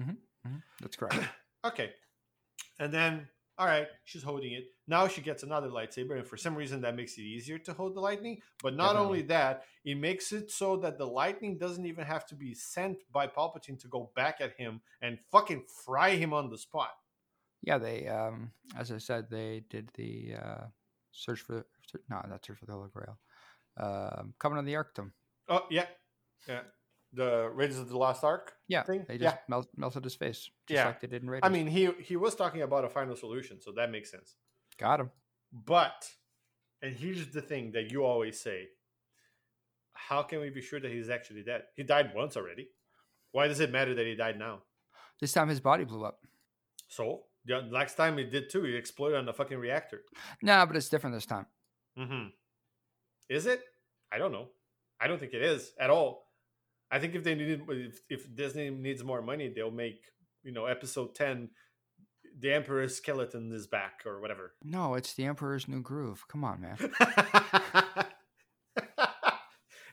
mm-hmm. 0.00 0.10
Mm-hmm. 0.10 0.56
that's 0.80 0.96
correct 0.96 1.18
okay 1.64 1.90
and 2.78 2.92
then 2.92 3.28
all 3.58 3.66
right, 3.66 3.86
she's 4.04 4.22
holding 4.22 4.52
it. 4.52 4.64
Now 4.86 5.08
she 5.08 5.22
gets 5.22 5.42
another 5.42 5.68
lightsaber, 5.68 6.16
and 6.16 6.26
for 6.26 6.36
some 6.36 6.54
reason 6.54 6.82
that 6.82 6.94
makes 6.94 7.16
it 7.16 7.22
easier 7.22 7.58
to 7.60 7.72
hold 7.72 7.94
the 7.94 8.00
lightning. 8.00 8.40
But 8.62 8.76
not 8.76 8.92
Definitely. 8.92 9.06
only 9.06 9.22
that, 9.22 9.64
it 9.84 9.96
makes 9.96 10.32
it 10.32 10.50
so 10.50 10.76
that 10.78 10.98
the 10.98 11.06
lightning 11.06 11.56
doesn't 11.56 11.86
even 11.86 12.04
have 12.04 12.26
to 12.26 12.34
be 12.34 12.52
sent 12.52 12.98
by 13.10 13.26
Palpatine 13.26 13.80
to 13.80 13.88
go 13.88 14.10
back 14.14 14.40
at 14.40 14.52
him 14.58 14.82
and 15.00 15.18
fucking 15.32 15.64
fry 15.84 16.10
him 16.10 16.34
on 16.34 16.50
the 16.50 16.58
spot. 16.58 16.90
Yeah, 17.66 17.78
they 17.78 18.06
um, 18.06 18.52
as 18.78 18.92
I 18.92 18.98
said, 18.98 19.26
they 19.28 19.64
did 19.68 19.90
the 19.94 20.34
uh, 20.40 20.64
search 21.10 21.40
for 21.40 21.66
no, 22.08 22.22
not 22.28 22.44
search 22.46 22.58
for 22.58 22.66
the 22.66 22.72
Holy 22.72 22.88
Grail. 22.94 23.18
Um, 23.76 24.34
coming 24.38 24.56
on 24.56 24.64
the 24.64 24.76
Arctum. 24.76 25.12
Oh 25.48 25.66
yeah, 25.70 25.86
yeah. 26.48 26.60
The 27.12 27.50
Raiders 27.52 27.78
of 27.78 27.88
the 27.88 27.98
Lost 27.98 28.24
Ark. 28.24 28.52
Yeah, 28.68 28.82
thing? 28.82 29.04
they 29.08 29.18
just 29.18 29.34
yeah. 29.36 29.40
melt, 29.48 29.68
melted 29.76 30.04
his 30.04 30.14
face, 30.14 30.50
just 30.66 30.76
Yeah. 30.76 30.86
like 30.86 31.00
they 31.00 31.06
did 31.06 31.22
in 31.22 31.30
Raiders. 31.30 31.46
I 31.46 31.50
mean, 31.50 31.66
he 31.66 31.90
he 32.00 32.16
was 32.16 32.34
talking 32.34 32.62
about 32.62 32.84
a 32.84 32.88
final 32.88 33.16
solution, 33.16 33.60
so 33.60 33.72
that 33.72 33.90
makes 33.90 34.10
sense. 34.10 34.36
got 34.78 35.00
him. 35.00 35.10
But, 35.52 36.10
and 36.82 36.94
here's 36.94 37.28
the 37.28 37.40
thing 37.40 37.72
that 37.72 37.90
you 37.90 38.04
always 38.04 38.38
say: 38.38 38.68
How 39.92 40.22
can 40.22 40.40
we 40.40 40.50
be 40.50 40.60
sure 40.60 40.78
that 40.80 40.90
he's 40.92 41.08
actually 41.10 41.42
dead? 41.42 41.62
He 41.74 41.82
died 41.82 42.12
once 42.14 42.36
already. 42.36 42.68
Why 43.32 43.48
does 43.48 43.60
it 43.60 43.70
matter 43.72 43.94
that 43.94 44.06
he 44.06 44.14
died 44.14 44.38
now? 44.38 44.62
This 45.20 45.32
time 45.32 45.48
his 45.48 45.60
body 45.60 45.84
blew 45.84 46.04
up. 46.04 46.20
So 46.88 47.22
the 47.46 47.68
last 47.70 47.96
time 47.96 48.18
he 48.18 48.24
did 48.24 48.50
too, 48.50 48.64
he 48.64 48.74
exploded 48.74 49.18
on 49.18 49.26
the 49.26 49.32
fucking 49.32 49.58
reactor. 49.58 50.02
Nah, 50.42 50.66
but 50.66 50.76
it's 50.76 50.88
different 50.88 51.14
this 51.16 51.26
time. 51.26 51.46
Mm-hmm. 51.98 52.28
Is 53.28 53.46
it? 53.46 53.62
I 54.12 54.18
don't 54.18 54.32
know. 54.32 54.48
I 55.00 55.08
don't 55.08 55.18
think 55.18 55.34
it 55.34 55.42
is 55.42 55.72
at 55.78 55.90
all. 55.90 56.26
I 56.90 56.98
think 56.98 57.14
if 57.14 57.24
they 57.24 57.34
needed, 57.34 57.62
if, 57.68 58.00
if 58.08 58.34
Disney 58.34 58.70
needs 58.70 59.02
more 59.02 59.22
money, 59.22 59.52
they'll 59.54 59.70
make 59.70 60.00
you 60.42 60.52
know 60.52 60.66
episode 60.66 61.14
ten, 61.14 61.50
the 62.38 62.52
Emperor's 62.52 62.96
skeleton 62.96 63.52
is 63.52 63.66
back 63.66 64.02
or 64.06 64.20
whatever. 64.20 64.52
No, 64.62 64.94
it's 64.94 65.14
the 65.14 65.24
Emperor's 65.24 65.66
New 65.68 65.82
Groove. 65.82 66.26
Come 66.28 66.44
on, 66.44 66.60
man. 66.60 66.76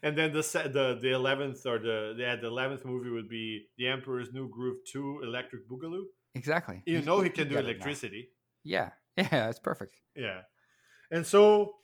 and 0.03 0.17
then 0.17 0.33
the 0.33 0.41
the 0.71 0.99
the 1.01 1.11
eleventh 1.11 1.65
or 1.65 1.79
the 1.79 2.15
yeah, 2.17 2.35
the 2.35 2.47
eleventh 2.47 2.85
movie 2.85 3.09
would 3.09 3.29
be 3.29 3.67
the 3.77 3.87
Emperor's 3.87 4.31
New 4.31 4.49
Groove 4.49 4.77
Two, 4.91 5.21
Electric 5.23 5.67
Boogaloo. 5.67 6.03
Exactly. 6.35 6.81
You 6.85 7.01
know 7.01 7.21
he 7.21 7.29
can 7.29 7.47
do 7.47 7.55
it 7.55 7.63
now. 7.63 7.69
electricity. 7.69 8.29
Yeah, 8.63 8.89
yeah, 9.17 9.49
it's 9.49 9.59
perfect. 9.59 9.95
Yeah. 10.15 10.41
And 11.11 11.25
so 11.25 11.75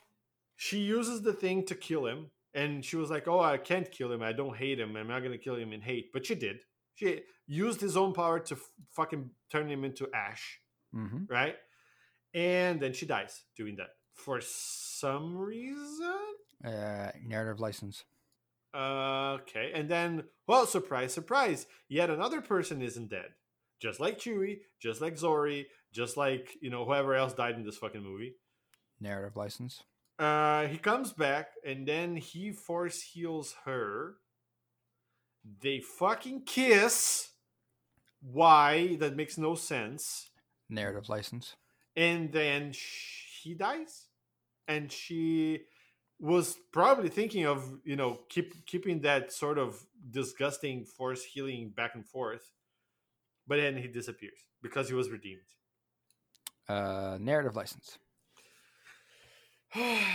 she 0.56 0.80
uses 0.80 1.22
the 1.22 1.34
thing 1.34 1.66
to 1.68 1.76
kill 1.76 2.06
him. 2.08 2.32
And 2.56 2.84
she 2.84 2.95
was 2.95 3.12
like, 3.12 3.28
Oh, 3.28 3.39
I 3.39 3.58
can't 3.58 3.91
kill 3.91 4.12
him. 4.12 4.24
I 4.24 4.34
don't 4.34 4.58
hate 4.58 4.80
him. 4.80 4.95
I'm 4.95 5.08
not 5.08 5.20
going 5.20 5.32
to 5.34 5.38
kill 5.38 5.56
him 5.56 5.72
in 5.72 5.82
hate. 5.82 6.12
But 6.12 6.26
she 6.26 6.34
did. 6.36 6.62
She 6.95 7.22
used 7.45 7.80
his 7.80 7.95
own 7.95 8.12
power 8.14 8.39
to 8.39 8.56
f- 8.56 8.72
fucking 8.91 9.30
turn 9.52 9.70
him 9.70 9.84
into 9.86 10.08
ash. 10.14 10.60
hmm 10.91 11.26
Right. 11.30 11.56
And 12.34 12.80
then 12.82 12.93
she 12.93 13.06
dies 13.06 13.43
doing 13.56 13.76
that 13.78 13.89
for 14.14 14.41
some 14.41 15.38
reason. 15.38 16.16
Uh, 16.66 17.12
narrative 17.24 17.60
license. 17.60 18.04
Okay. 18.76 19.72
And 19.74 19.89
then, 19.89 20.24
well, 20.47 20.66
surprise, 20.66 21.14
surprise. 21.14 21.66
Yet 21.88 22.10
another 22.10 22.41
person 22.41 22.82
isn't 22.82 23.10
dead. 23.10 23.30
Just 23.80 24.00
like 24.00 24.20
Chewie, 24.20 24.60
just 24.80 25.02
like 25.02 25.16
Zorii, 25.16 25.66
just 25.92 26.18
like, 26.18 26.58
you 26.62 26.70
know, 26.70 26.86
whoever 26.86 27.16
else 27.16 27.34
died 27.34 27.56
in 27.56 27.64
this 27.64 27.78
fucking 27.78 28.04
movie. 28.04 28.36
Narrative 29.00 29.36
license. 29.36 29.84
Uh, 30.18 30.68
he 30.68 30.78
comes 30.78 31.14
back 31.14 31.52
and 31.66 31.88
then 31.88 32.18
he 32.18 32.52
force 32.52 33.02
heals 33.02 33.56
her. 33.66 34.16
They 35.62 35.80
fucking 35.80 36.44
kiss. 36.46 37.30
Why? 38.22 38.98
That 38.98 39.16
makes 39.16 39.38
no 39.38 39.56
sense. 39.56 40.30
Narrative 40.70 41.08
license. 41.08 41.56
And 41.96 42.32
then 42.32 42.74
sh- 42.74 43.42
he 43.42 43.54
dies, 43.54 44.08
and 44.68 44.92
she 44.92 45.62
was 46.20 46.58
probably 46.72 47.10
thinking 47.10 47.46
of 47.46 47.80
you 47.86 47.96
know 47.96 48.20
keep 48.30 48.66
keeping 48.66 49.02
that 49.02 49.32
sort 49.32 49.58
of 49.58 49.82
disgusting 50.12 50.86
force 50.86 51.24
healing 51.24 51.72
back 51.76 51.96
and 51.96 52.06
forth, 52.06 52.52
but 53.50 53.58
then 53.58 53.76
he 53.76 53.88
disappears 53.88 54.45
because 54.62 54.88
he 54.88 54.93
was 54.93 55.10
redeemed. 55.10 55.41
Uh, 56.70 57.18
narrative 57.20 57.56
license. 57.56 57.97
and 59.76 60.06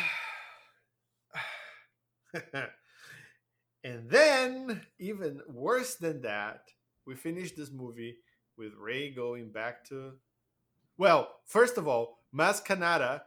then, 4.08 4.82
even 5.00 5.40
worse 5.48 5.96
than 5.96 6.22
that, 6.22 6.68
we 7.06 7.16
finish 7.16 7.52
this 7.52 7.72
movie 7.72 8.16
with 8.56 8.72
Rey 8.78 9.10
going 9.10 9.50
back 9.50 9.84
to. 9.88 10.12
Well, 10.96 11.28
first 11.44 11.76
of 11.76 11.88
all, 11.88 12.20
Maz 12.32 12.64
Kanata 12.64 13.22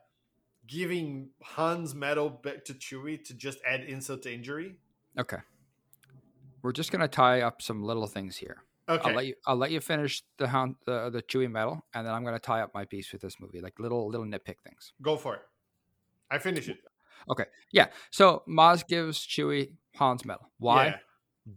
giving 0.68 1.32
Han's 1.42 1.94
medal 1.94 2.30
back 2.30 2.64
to 2.66 2.74
Chewie 2.74 3.24
to 3.26 3.34
just 3.34 3.60
add 3.70 3.82
insult 3.82 4.24
to 4.24 4.34
injury. 4.34 4.78
Okay. 5.20 5.38
We're 6.62 6.72
just 6.72 6.92
gonna 6.92 7.10
tie 7.10 7.42
up 7.42 7.62
some 7.62 7.84
little 7.84 8.08
things 8.08 8.38
here. 8.38 8.64
Okay. 8.90 9.10
I'll 9.10 9.16
let 9.16 9.26
you. 9.26 9.36
I'll 9.46 9.56
let 9.58 9.72
you 9.72 9.82
finish 9.82 10.24
the 10.38 10.48
hound, 10.48 10.76
the 10.86 11.10
the 11.10 11.22
Chewie 11.22 11.52
medal, 11.52 11.86
and 11.94 12.08
then 12.08 12.14
I'm 12.14 12.24
gonna 12.24 12.40
tie 12.40 12.62
up 12.62 12.74
my 12.74 12.86
piece 12.86 13.12
with 13.12 13.22
this 13.22 13.36
movie, 13.40 13.60
like 13.60 13.80
little 13.80 14.10
little 14.10 14.26
nitpick 14.26 14.60
things. 14.64 14.94
Go 15.02 15.18
for 15.18 15.36
it. 15.36 15.42
I 16.32 16.38
finish 16.38 16.70
it. 16.70 16.78
Okay. 17.30 17.46
Yeah. 17.72 17.88
So 18.12 18.44
Maz 18.48 18.88
gives 18.88 19.20
Chewie 19.20 19.72
Han's 19.96 20.26
medal. 20.26 20.50
Why? 20.60 20.86
Yeah. 20.86 20.98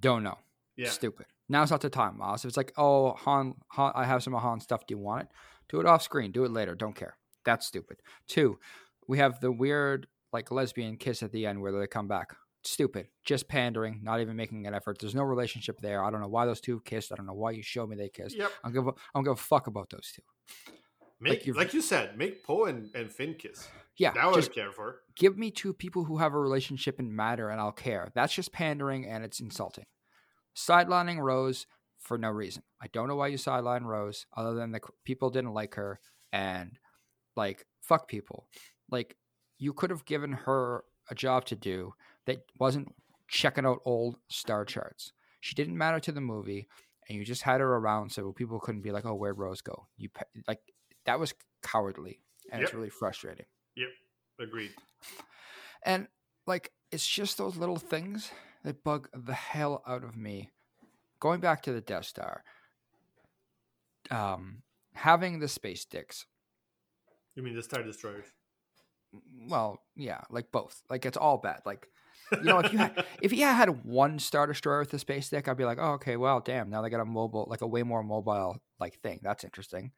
Don't 0.00 0.22
know. 0.22 0.38
Yeah. 0.76 0.88
Stupid. 0.88 1.26
Now's 1.48 1.70
not 1.70 1.80
the 1.80 1.90
time, 1.90 2.18
Maz. 2.20 2.38
If 2.38 2.46
it's 2.46 2.56
like, 2.56 2.72
oh, 2.76 3.12
Han, 3.12 3.54
Han, 3.72 3.92
I 3.94 4.04
have 4.04 4.22
some 4.22 4.34
of 4.34 4.42
Han 4.42 4.60
stuff. 4.60 4.86
Do 4.86 4.94
you 4.94 4.98
want 4.98 5.22
it? 5.22 5.28
Do 5.68 5.80
it 5.80 5.86
off 5.86 6.02
screen. 6.02 6.32
Do 6.32 6.44
it 6.44 6.52
later. 6.52 6.74
Don't 6.74 6.94
care. 6.94 7.16
That's 7.44 7.66
stupid. 7.66 7.98
Two, 8.28 8.58
we 9.06 9.18
have 9.18 9.40
the 9.40 9.50
weird 9.50 10.06
like 10.32 10.50
lesbian 10.50 10.96
kiss 10.96 11.22
at 11.22 11.32
the 11.32 11.46
end 11.46 11.60
where 11.60 11.72
they 11.72 11.86
come 11.86 12.06
back. 12.08 12.36
Stupid. 12.62 13.08
Just 13.24 13.48
pandering. 13.48 14.00
Not 14.02 14.20
even 14.20 14.36
making 14.36 14.66
an 14.66 14.74
effort. 14.74 14.98
There's 14.98 15.14
no 15.14 15.22
relationship 15.22 15.80
there. 15.80 16.04
I 16.04 16.10
don't 16.10 16.20
know 16.20 16.28
why 16.28 16.44
those 16.46 16.60
two 16.60 16.80
kissed. 16.84 17.10
I 17.12 17.16
don't 17.16 17.26
know 17.26 17.32
why 17.34 17.52
you 17.52 17.62
showed 17.62 17.88
me 17.88 17.96
they 17.96 18.08
kissed. 18.10 18.36
Yep. 18.36 18.50
I 18.62 18.68
don't 18.68 18.74
give. 18.74 18.86
a- 18.86 18.90
I 18.90 18.94
don't 19.14 19.24
give 19.24 19.32
a 19.32 19.36
fuck 19.36 19.66
about 19.66 19.88
those 19.90 20.12
two. 20.14 20.22
Make 21.22 21.46
you've- 21.46 21.58
like 21.58 21.74
you 21.74 21.82
said, 21.82 22.16
make 22.18 22.44
Poe 22.44 22.64
and, 22.64 22.90
and 22.94 23.10
Finn 23.12 23.34
kiss. 23.34 23.68
Yeah. 23.96 24.12
That 24.12 24.30
was 24.30 24.48
care 24.48 24.72
for. 24.72 25.00
give 25.16 25.36
me 25.36 25.50
two 25.50 25.74
people 25.74 26.04
who 26.04 26.16
have 26.18 26.32
a 26.32 26.38
relationship 26.38 26.98
and 26.98 27.14
matter 27.14 27.50
and 27.50 27.60
I'll 27.60 27.72
care. 27.72 28.10
That's 28.14 28.32
just 28.32 28.52
pandering 28.52 29.04
and 29.06 29.22
it's 29.24 29.40
insulting. 29.40 29.84
Sidelining 30.56 31.18
Rose 31.18 31.66
for 31.98 32.16
no 32.18 32.30
reason. 32.30 32.62
I 32.80 32.86
don't 32.88 33.08
know 33.08 33.16
why 33.16 33.28
you 33.28 33.36
sideline 33.36 33.84
Rose 33.84 34.26
other 34.36 34.54
than 34.54 34.72
the 34.72 34.80
people 35.04 35.30
didn't 35.30 35.52
like 35.54 35.74
her 35.74 36.00
and 36.32 36.78
like 37.36 37.66
fuck 37.82 38.08
people. 38.08 38.46
Like 38.90 39.16
you 39.58 39.72
could 39.74 39.90
have 39.90 40.04
given 40.06 40.32
her 40.32 40.84
a 41.10 41.14
job 41.14 41.44
to 41.46 41.56
do 41.56 41.92
that 42.26 42.42
wasn't 42.58 42.94
checking 43.28 43.66
out 43.66 43.80
old 43.84 44.16
star 44.28 44.64
charts. 44.64 45.12
She 45.40 45.54
didn't 45.54 45.78
matter 45.78 46.00
to 46.00 46.12
the 46.12 46.20
movie 46.20 46.68
and 47.08 47.18
you 47.18 47.24
just 47.24 47.42
had 47.42 47.60
her 47.60 47.76
around 47.76 48.10
so 48.10 48.32
people 48.32 48.60
couldn't 48.60 48.82
be 48.82 48.92
like, 48.92 49.04
"Oh, 49.04 49.14
where'd 49.14 49.38
Rose 49.38 49.62
go?" 49.62 49.88
You 49.96 50.10
like 50.46 50.60
that 51.06 51.18
was 51.18 51.34
cowardly 51.62 52.20
and 52.52 52.62
it's 52.62 52.72
really 52.72 52.88
frustrating. 52.88 53.46
Yep, 53.76 53.88
agreed. 54.40 54.70
And 55.84 56.06
like 56.46 56.72
it's 56.92 57.06
just 57.06 57.38
those 57.38 57.56
little 57.56 57.78
things 57.78 58.30
that 58.64 58.84
bug 58.84 59.08
the 59.12 59.34
hell 59.34 59.82
out 59.86 60.04
of 60.04 60.16
me. 60.16 60.50
Going 61.18 61.40
back 61.40 61.62
to 61.62 61.72
the 61.72 61.80
Death 61.80 62.06
Star, 62.06 62.44
um, 64.10 64.62
having 64.94 65.38
the 65.38 65.48
space 65.48 65.84
dicks. 65.84 66.26
You 67.34 67.42
mean 67.42 67.54
the 67.54 67.62
Star 67.62 67.82
Destroyers? 67.82 68.26
Well, 69.48 69.82
yeah, 69.96 70.20
like 70.30 70.52
both. 70.52 70.82
Like 70.88 71.04
it's 71.04 71.16
all 71.16 71.38
bad. 71.38 71.60
Like 71.66 71.88
you 72.32 72.44
know, 72.44 72.58
if 72.58 72.72
you 72.72 72.78
had 72.78 73.04
if 73.22 73.32
you 73.32 73.44
had 73.44 73.84
one 73.84 74.18
Star 74.18 74.46
Destroyer 74.46 74.80
with 74.80 74.94
a 74.94 74.98
space 74.98 75.28
dick, 75.28 75.48
I'd 75.48 75.56
be 75.56 75.64
like, 75.64 75.78
oh, 75.80 75.92
okay, 75.92 76.16
well, 76.16 76.40
damn, 76.40 76.70
now 76.70 76.82
they 76.82 76.90
got 76.90 77.00
a 77.00 77.04
mobile, 77.04 77.46
like 77.48 77.60
a 77.60 77.66
way 77.66 77.82
more 77.82 78.02
mobile 78.02 78.60
like 78.78 79.00
thing. 79.00 79.20
That's 79.22 79.44
interesting. 79.44 79.92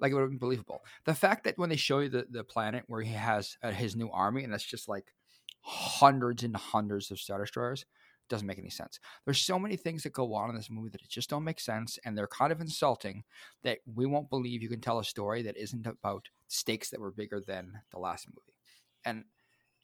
Like 0.00 0.10
it 0.10 0.14
would 0.14 0.22
have 0.22 0.30
been 0.30 0.38
believable. 0.38 0.82
The 1.04 1.14
fact 1.14 1.44
that 1.44 1.58
when 1.58 1.70
they 1.70 1.76
show 1.76 2.00
you 2.00 2.08
the, 2.08 2.26
the 2.28 2.44
planet 2.44 2.84
where 2.88 3.02
he 3.02 3.12
has 3.12 3.56
uh, 3.62 3.70
his 3.70 3.94
new 3.94 4.10
army, 4.10 4.44
and 4.44 4.52
it's 4.52 4.64
just 4.64 4.88
like 4.88 5.12
hundreds 5.60 6.42
and 6.42 6.56
hundreds 6.56 7.10
of 7.10 7.20
Star 7.20 7.38
Destroyers, 7.38 7.84
doesn't 8.28 8.46
make 8.46 8.58
any 8.58 8.70
sense. 8.70 8.98
There's 9.24 9.40
so 9.40 9.58
many 9.58 9.76
things 9.76 10.02
that 10.02 10.12
go 10.12 10.34
on 10.34 10.50
in 10.50 10.56
this 10.56 10.70
movie 10.70 10.88
that 10.90 11.02
it 11.02 11.08
just 11.08 11.30
don't 11.30 11.44
make 11.44 11.60
sense, 11.60 11.98
and 12.04 12.16
they're 12.16 12.26
kind 12.26 12.52
of 12.52 12.60
insulting. 12.60 13.24
That 13.62 13.78
we 13.86 14.06
won't 14.06 14.30
believe 14.30 14.62
you 14.62 14.68
can 14.68 14.80
tell 14.80 14.98
a 14.98 15.04
story 15.04 15.42
that 15.42 15.56
isn't 15.56 15.86
about 15.86 16.28
stakes 16.48 16.90
that 16.90 17.00
were 17.00 17.12
bigger 17.12 17.40
than 17.40 17.72
the 17.92 17.98
last 17.98 18.26
movie, 18.28 18.56
and 19.04 19.24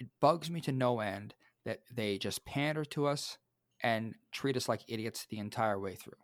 it 0.01 0.09
bugs 0.21 0.51
me 0.51 0.61
to 0.63 0.73
no 0.73 1.01
end 1.01 1.35
that 1.69 1.81
they 1.95 2.17
just 2.17 2.47
pander 2.47 2.83
to 2.83 3.07
us 3.07 3.37
and 3.83 4.15
treat 4.33 4.57
us 4.57 4.71
like 4.71 4.81
idiots 4.89 5.27
the 5.29 5.39
entire 5.39 5.79
way 5.79 5.95
through. 5.95 6.17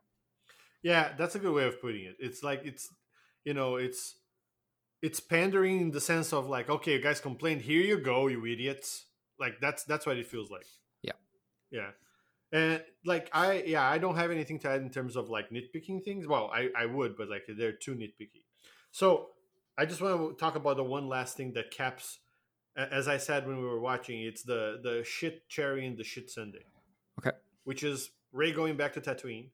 Yeah, 0.82 1.12
that's 1.18 1.34
a 1.34 1.38
good 1.38 1.52
way 1.52 1.64
of 1.64 1.82
putting 1.82 2.06
it. 2.06 2.16
It's 2.18 2.42
like 2.42 2.62
it's 2.64 2.88
you 3.44 3.52
know, 3.52 3.76
it's 3.76 4.16
it's 5.02 5.20
pandering 5.20 5.82
in 5.82 5.90
the 5.90 6.00
sense 6.00 6.32
of 6.32 6.48
like, 6.48 6.70
okay, 6.70 6.94
you 6.94 7.02
guys 7.02 7.20
complained, 7.20 7.60
here 7.60 7.82
you 7.82 7.98
go, 7.98 8.26
you 8.26 8.46
idiots. 8.46 9.04
Like 9.38 9.60
that's 9.60 9.84
that's 9.84 10.06
what 10.06 10.16
it 10.16 10.26
feels 10.26 10.50
like. 10.50 10.66
Yeah. 11.02 11.18
Yeah. 11.70 11.90
And 12.50 12.82
like 13.04 13.28
I 13.34 13.64
yeah, 13.66 13.86
I 13.86 13.98
don't 13.98 14.16
have 14.16 14.30
anything 14.30 14.58
to 14.60 14.70
add 14.70 14.80
in 14.80 14.88
terms 14.88 15.14
of 15.14 15.28
like 15.28 15.50
nitpicking 15.50 16.04
things. 16.04 16.26
Well, 16.26 16.50
I, 16.54 16.70
I 16.74 16.86
would, 16.86 17.18
but 17.18 17.28
like 17.28 17.42
they're 17.46 17.72
too 17.72 17.94
nitpicky. 17.94 18.44
So 18.92 19.28
I 19.76 19.84
just 19.84 20.00
want 20.00 20.38
to 20.38 20.42
talk 20.42 20.56
about 20.56 20.78
the 20.78 20.84
one 20.84 21.06
last 21.06 21.36
thing 21.36 21.52
that 21.52 21.70
caps 21.70 22.20
as 22.76 23.08
I 23.08 23.18
said 23.18 23.46
when 23.46 23.58
we 23.58 23.64
were 23.64 23.80
watching, 23.80 24.20
it's 24.22 24.42
the 24.42 24.80
the 24.82 25.04
shit 25.04 25.48
cherry 25.48 25.86
and 25.86 25.96
the 25.96 26.04
shit 26.04 26.30
sundae. 26.30 26.64
Okay. 27.18 27.36
Which 27.64 27.82
is 27.82 28.10
Rey 28.32 28.52
going 28.52 28.76
back 28.76 28.92
to 28.94 29.00
Tatooine 29.00 29.50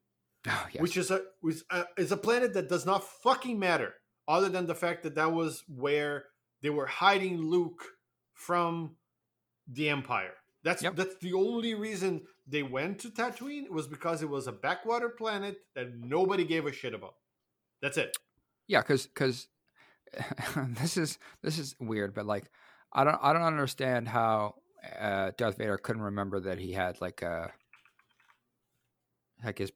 Oh, 0.47 0.67
yes. 0.71 0.81
which 0.81 0.97
is 0.97 1.11
a 1.11 1.21
which 1.41 1.57
uh, 1.69 1.83
is 1.97 2.11
a 2.11 2.17
planet 2.17 2.53
that 2.55 2.67
does 2.69 2.85
not 2.85 3.03
fucking 3.03 3.59
matter. 3.59 3.93
other 4.27 4.49
than 4.49 4.65
the 4.67 4.75
fact 4.75 5.03
that 5.03 5.15
that 5.15 5.31
was 5.33 5.63
where 5.67 6.25
they 6.61 6.69
were 6.69 6.85
hiding 6.87 7.37
Luke 7.41 7.83
from 8.33 8.95
the 9.67 9.89
Empire. 9.89 10.33
That's 10.63 10.81
Yep. 10.83 10.95
that's 10.95 11.15
the 11.21 11.33
only 11.33 11.73
reason 11.73 12.21
they 12.47 12.63
went 12.63 12.99
to 12.99 13.09
Tatooine 13.09 13.69
was 13.69 13.87
because 13.87 14.21
it 14.21 14.29
was 14.29 14.47
a 14.47 14.51
backwater 14.51 15.09
planet 15.09 15.57
that 15.75 15.95
nobody 15.95 16.43
gave 16.43 16.65
a 16.65 16.71
shit 16.71 16.93
about. 16.93 17.15
That's 17.81 17.97
it. 17.97 18.15
Yeah, 18.67 18.81
because 18.81 19.05
because 19.07 19.47
this 20.55 20.97
is 20.97 21.17
this 21.41 21.57
is 21.57 21.75
weird, 21.79 22.13
but 22.13 22.25
like 22.25 22.45
I 22.93 23.03
don't 23.03 23.19
I 23.21 23.33
don't 23.33 23.41
understand 23.43 24.07
how 24.09 24.55
uh, 24.99 25.31
Darth 25.37 25.57
Vader 25.57 25.77
couldn't 25.77 26.01
remember 26.01 26.39
that 26.41 26.57
he 26.59 26.71
had 26.73 26.99
like 27.01 27.23
uh 27.23 27.47
like 29.43 29.57
his 29.57 29.71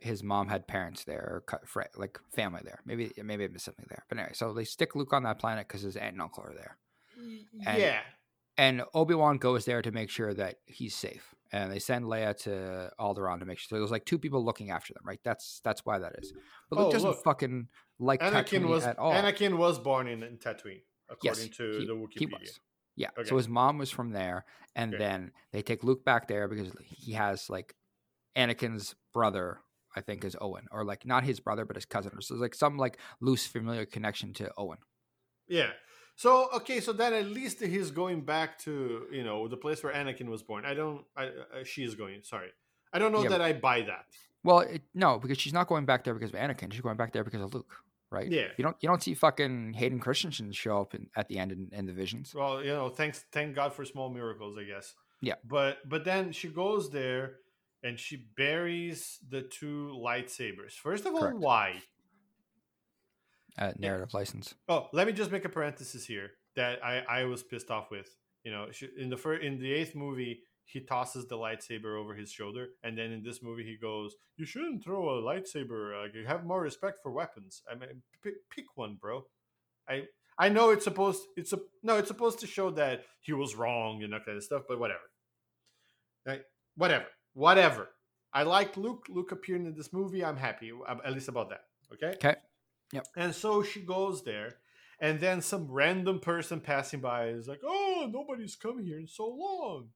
his 0.00 0.22
mom 0.22 0.48
had 0.48 0.66
parents 0.66 1.04
there 1.04 1.42
or 1.46 1.84
like 1.96 2.18
family 2.34 2.60
there. 2.64 2.80
Maybe 2.84 3.12
maybe 3.22 3.44
I 3.44 3.48
missed 3.48 3.64
something 3.64 3.86
there. 3.88 4.04
But 4.08 4.18
anyway, 4.18 4.32
so 4.34 4.52
they 4.52 4.64
stick 4.64 4.94
Luke 4.96 5.12
on 5.12 5.22
that 5.22 5.38
planet 5.38 5.68
because 5.68 5.82
his 5.82 5.96
aunt 5.96 6.14
and 6.14 6.22
uncle 6.22 6.42
are 6.44 6.54
there, 6.54 6.78
And- 7.66 7.80
yeah. 7.80 8.00
and 8.58 8.82
Obi 8.92 9.14
Wan 9.14 9.38
goes 9.38 9.64
there 9.66 9.82
to 9.82 9.92
make 9.92 10.10
sure 10.10 10.34
that 10.34 10.56
he's 10.66 10.94
safe. 10.96 11.34
And 11.52 11.70
they 11.70 11.78
send 11.78 12.06
Leia 12.06 12.36
to 12.38 12.90
Alderaan 12.98 13.38
to 13.38 13.46
make 13.46 13.58
sure. 13.58 13.76
So 13.76 13.78
there's 13.78 13.92
like 13.92 14.04
two 14.04 14.18
people 14.18 14.44
looking 14.44 14.70
after 14.70 14.92
them, 14.92 15.04
right? 15.06 15.20
That's 15.22 15.60
that's 15.62 15.84
why 15.86 16.00
that 16.00 16.14
is. 16.18 16.32
But 16.68 16.78
Luke 16.80 16.88
Oh, 16.88 16.92
doesn't 16.92 17.10
look. 17.10 17.22
fucking 17.22 17.68
like 18.00 18.20
Anakin 18.20 18.62
Tatooine 18.62 18.68
was 18.68 18.84
at 18.84 18.98
all. 18.98 19.12
Anakin 19.12 19.56
was 19.58 19.78
born 19.78 20.08
in, 20.08 20.24
in 20.24 20.38
Tatooine, 20.38 20.82
according 21.14 21.50
to 21.52 21.78
he- 21.80 21.86
the 21.86 22.08
he 22.18 22.26
Wikipedia. 22.26 22.40
was. 22.40 22.60
Yeah. 22.96 23.08
Okay. 23.18 23.28
So 23.28 23.36
his 23.36 23.48
mom 23.48 23.78
was 23.78 23.90
from 23.90 24.10
there, 24.10 24.44
and 24.76 24.94
Okay. 24.94 25.02
then 25.04 25.32
they 25.52 25.62
take 25.62 25.82
Luke 25.82 26.04
back 26.04 26.28
there 26.28 26.46
because 26.46 26.70
he 26.84 27.12
has 27.14 27.50
like 27.50 27.74
Anakin's 28.36 28.94
brother. 29.12 29.60
I 29.96 30.00
think 30.00 30.24
is 30.24 30.34
Owen, 30.40 30.66
or 30.72 30.84
like 30.84 31.06
not 31.06 31.22
his 31.22 31.38
brother, 31.38 31.64
but 31.64 31.76
his 31.76 31.84
cousin. 31.84 32.20
So 32.20 32.34
there's 32.34 32.42
like 32.42 32.54
some 32.56 32.76
like 32.76 32.98
loose 33.20 33.46
familiar 33.46 33.86
connection 33.86 34.32
to 34.34 34.50
Owen. 34.58 34.78
Yeah. 35.46 35.70
So 36.16 36.48
okay, 36.52 36.80
so 36.80 36.92
then 36.92 37.12
at 37.14 37.26
least 37.26 37.60
he's 37.60 37.92
going 37.92 38.22
back 38.22 38.58
to 38.60 39.06
you 39.12 39.22
know 39.22 39.46
the 39.46 39.56
place 39.56 39.84
where 39.84 39.92
Anakin 39.94 40.28
was 40.28 40.42
born. 40.42 40.64
I 40.64 40.74
don't. 40.74 41.04
I, 41.16 41.26
uh, 41.26 41.64
she 41.64 41.84
is 41.84 41.94
going. 41.94 42.22
Sorry, 42.24 42.50
I 42.92 42.98
don't 42.98 43.12
know 43.12 43.22
Yeah, 43.22 43.28
that 43.30 43.40
I 43.40 43.52
buy 43.52 43.82
that. 43.82 44.06
Well, 44.42 44.60
it, 44.60 44.82
no, 44.94 45.18
because 45.20 45.38
she's 45.38 45.52
not 45.52 45.68
going 45.68 45.84
back 45.86 46.02
there 46.02 46.12
because 46.14 46.30
of 46.30 46.36
Anakin. 46.40 46.72
She's 46.72 46.80
going 46.82 46.96
back 46.96 47.12
there 47.12 47.22
because 47.24 47.40
of 47.42 47.54
Luke, 47.54 47.72
right? 48.14 48.30
Yeah. 48.30 48.48
You 48.56 48.64
don't 48.64 48.76
you 48.80 48.88
don't 48.88 49.02
see 49.02 49.14
fucking 49.14 49.74
Hayden 49.74 49.98
Christensen 49.98 50.52
show 50.52 50.80
up 50.80 50.94
in, 50.94 51.08
at 51.16 51.28
the 51.28 51.38
end 51.38 51.52
in, 51.52 51.68
in 51.72 51.86
the 51.86 51.92
visions. 51.92 52.34
Well, 52.34 52.62
you 52.62 52.70
know, 52.70 52.88
thanks, 52.88 53.24
thank 53.32 53.54
God 53.54 53.74
for 53.74 53.84
small 53.84 54.08
miracles, 54.08 54.56
I 54.58 54.64
guess. 54.64 54.94
Yeah. 55.20 55.34
But 55.44 55.78
but 55.88 56.04
then 56.04 56.32
she 56.32 56.48
goes 56.48 56.90
there 56.90 57.36
and 57.82 57.98
she 57.98 58.26
buries 58.36 59.18
the 59.28 59.42
two 59.42 59.94
lightsabers. 60.02 60.72
First 60.72 61.06
of 61.06 61.14
all, 61.14 61.20
Correct. 61.20 61.38
why? 61.38 61.82
Uh, 63.58 63.72
narrative 63.78 64.14
license. 64.14 64.54
Oh, 64.68 64.88
let 64.92 65.06
me 65.06 65.12
just 65.12 65.30
make 65.30 65.44
a 65.44 65.48
parenthesis 65.48 66.06
here 66.06 66.30
that 66.56 66.84
I 66.84 67.02
I 67.08 67.24
was 67.24 67.42
pissed 67.42 67.70
off 67.70 67.90
with. 67.90 68.08
You 68.44 68.52
know, 68.52 68.66
she, 68.72 68.88
in 68.98 69.10
the 69.10 69.16
first 69.16 69.42
in 69.42 69.58
the 69.58 69.72
eighth 69.72 69.94
movie, 69.94 70.40
he 70.64 70.80
tosses 70.80 71.26
the 71.28 71.36
lightsaber 71.36 71.98
over 71.98 72.14
his 72.14 72.30
shoulder, 72.30 72.68
and 72.82 72.96
then 72.96 73.12
in 73.12 73.22
this 73.22 73.42
movie, 73.42 73.64
he 73.64 73.76
goes, 73.76 74.16
"You 74.36 74.46
shouldn't 74.46 74.82
throw 74.82 75.10
a 75.10 75.22
lightsaber. 75.22 76.04
Uh, 76.04 76.08
you 76.12 76.26
have 76.26 76.44
more 76.44 76.62
respect 76.62 77.02
for 77.02 77.12
weapons. 77.12 77.62
I 77.70 77.74
mean, 77.74 78.02
pick, 78.22 78.34
pick 78.50 78.64
one, 78.74 78.96
bro." 79.00 79.26
I 79.88 80.04
I 80.38 80.48
know 80.48 80.70
it's 80.70 80.84
supposed 80.84 81.22
it's 81.36 81.52
a 81.52 81.60
no, 81.82 81.96
it's 81.96 82.08
supposed 82.08 82.40
to 82.40 82.46
show 82.46 82.70
that 82.72 83.04
he 83.20 83.32
was 83.32 83.54
wrong 83.54 84.02
and 84.02 84.12
that 84.12 84.24
kind 84.24 84.36
of 84.36 84.44
stuff, 84.44 84.62
but 84.68 84.78
whatever. 84.78 85.10
Right? 86.26 86.42
Whatever, 86.76 87.06
whatever. 87.34 87.90
I 88.32 88.42
like 88.42 88.76
Luke. 88.76 89.06
Luke 89.08 89.30
appearing 89.30 89.66
in 89.66 89.74
this 89.76 89.92
movie. 89.92 90.24
I'm 90.24 90.36
happy, 90.36 90.72
uh, 90.72 90.96
at 91.04 91.12
least 91.12 91.28
about 91.28 91.50
that. 91.50 91.62
Okay. 91.92 92.16
Okay. 92.16 92.36
Yep. 92.92 93.06
And 93.16 93.34
so 93.34 93.62
she 93.62 93.80
goes 93.80 94.24
there, 94.24 94.56
and 94.98 95.20
then 95.20 95.40
some 95.40 95.70
random 95.70 96.18
person 96.20 96.60
passing 96.60 97.00
by 97.00 97.28
is 97.28 97.46
like, 97.46 97.60
"Oh, 97.64 98.08
nobody's 98.10 98.56
come 98.56 98.82
here 98.84 98.98
in 98.98 99.06
so 99.06 99.28
long. 99.28 99.90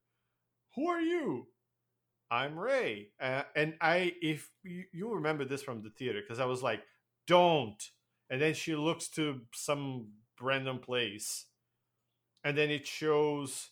Who 0.78 0.88
are 0.88 1.00
you?" 1.00 1.48
I'm 2.30 2.58
Rey, 2.58 3.08
uh, 3.20 3.42
and 3.56 3.74
I 3.80 4.14
if 4.20 4.50
you, 4.62 4.84
you 4.92 5.14
remember 5.14 5.44
this 5.44 5.62
from 5.62 5.82
the 5.82 5.90
theater 5.90 6.20
because 6.20 6.38
I 6.38 6.44
was 6.44 6.62
like, 6.62 6.82
"Don't," 7.26 7.82
and 8.30 8.40
then 8.40 8.54
she 8.54 8.76
looks 8.76 9.08
to 9.10 9.40
some 9.54 10.12
random 10.40 10.78
place, 10.78 11.46
and 12.44 12.56
then 12.56 12.70
it 12.70 12.86
shows 12.86 13.70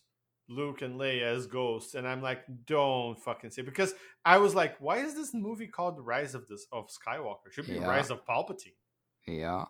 Luke 0.49 0.81
and 0.81 0.99
Leia 0.99 1.21
as 1.21 1.45
ghosts, 1.45 1.93
and 1.93 2.07
I'm 2.07 2.21
like, 2.21 2.43
"Don't 2.65 3.17
fucking 3.19 3.51
say," 3.51 3.61
because 3.61 3.93
I 4.25 4.39
was 4.39 4.55
like, 4.55 4.75
"Why 4.81 4.97
is 4.97 5.13
this 5.13 5.33
movie 5.33 5.67
called 5.67 5.97
The 5.97 6.01
Rise 6.01 6.33
of 6.35 6.47
this 6.47 6.65
of 6.71 6.89
Skywalker? 6.89 7.47
It 7.47 7.53
should 7.53 7.67
be 7.67 7.75
Yeah. 7.75 7.87
Rise 7.87 8.09
of 8.09 8.25
Palpatine." 8.25 8.75
Yeah. 9.27 9.65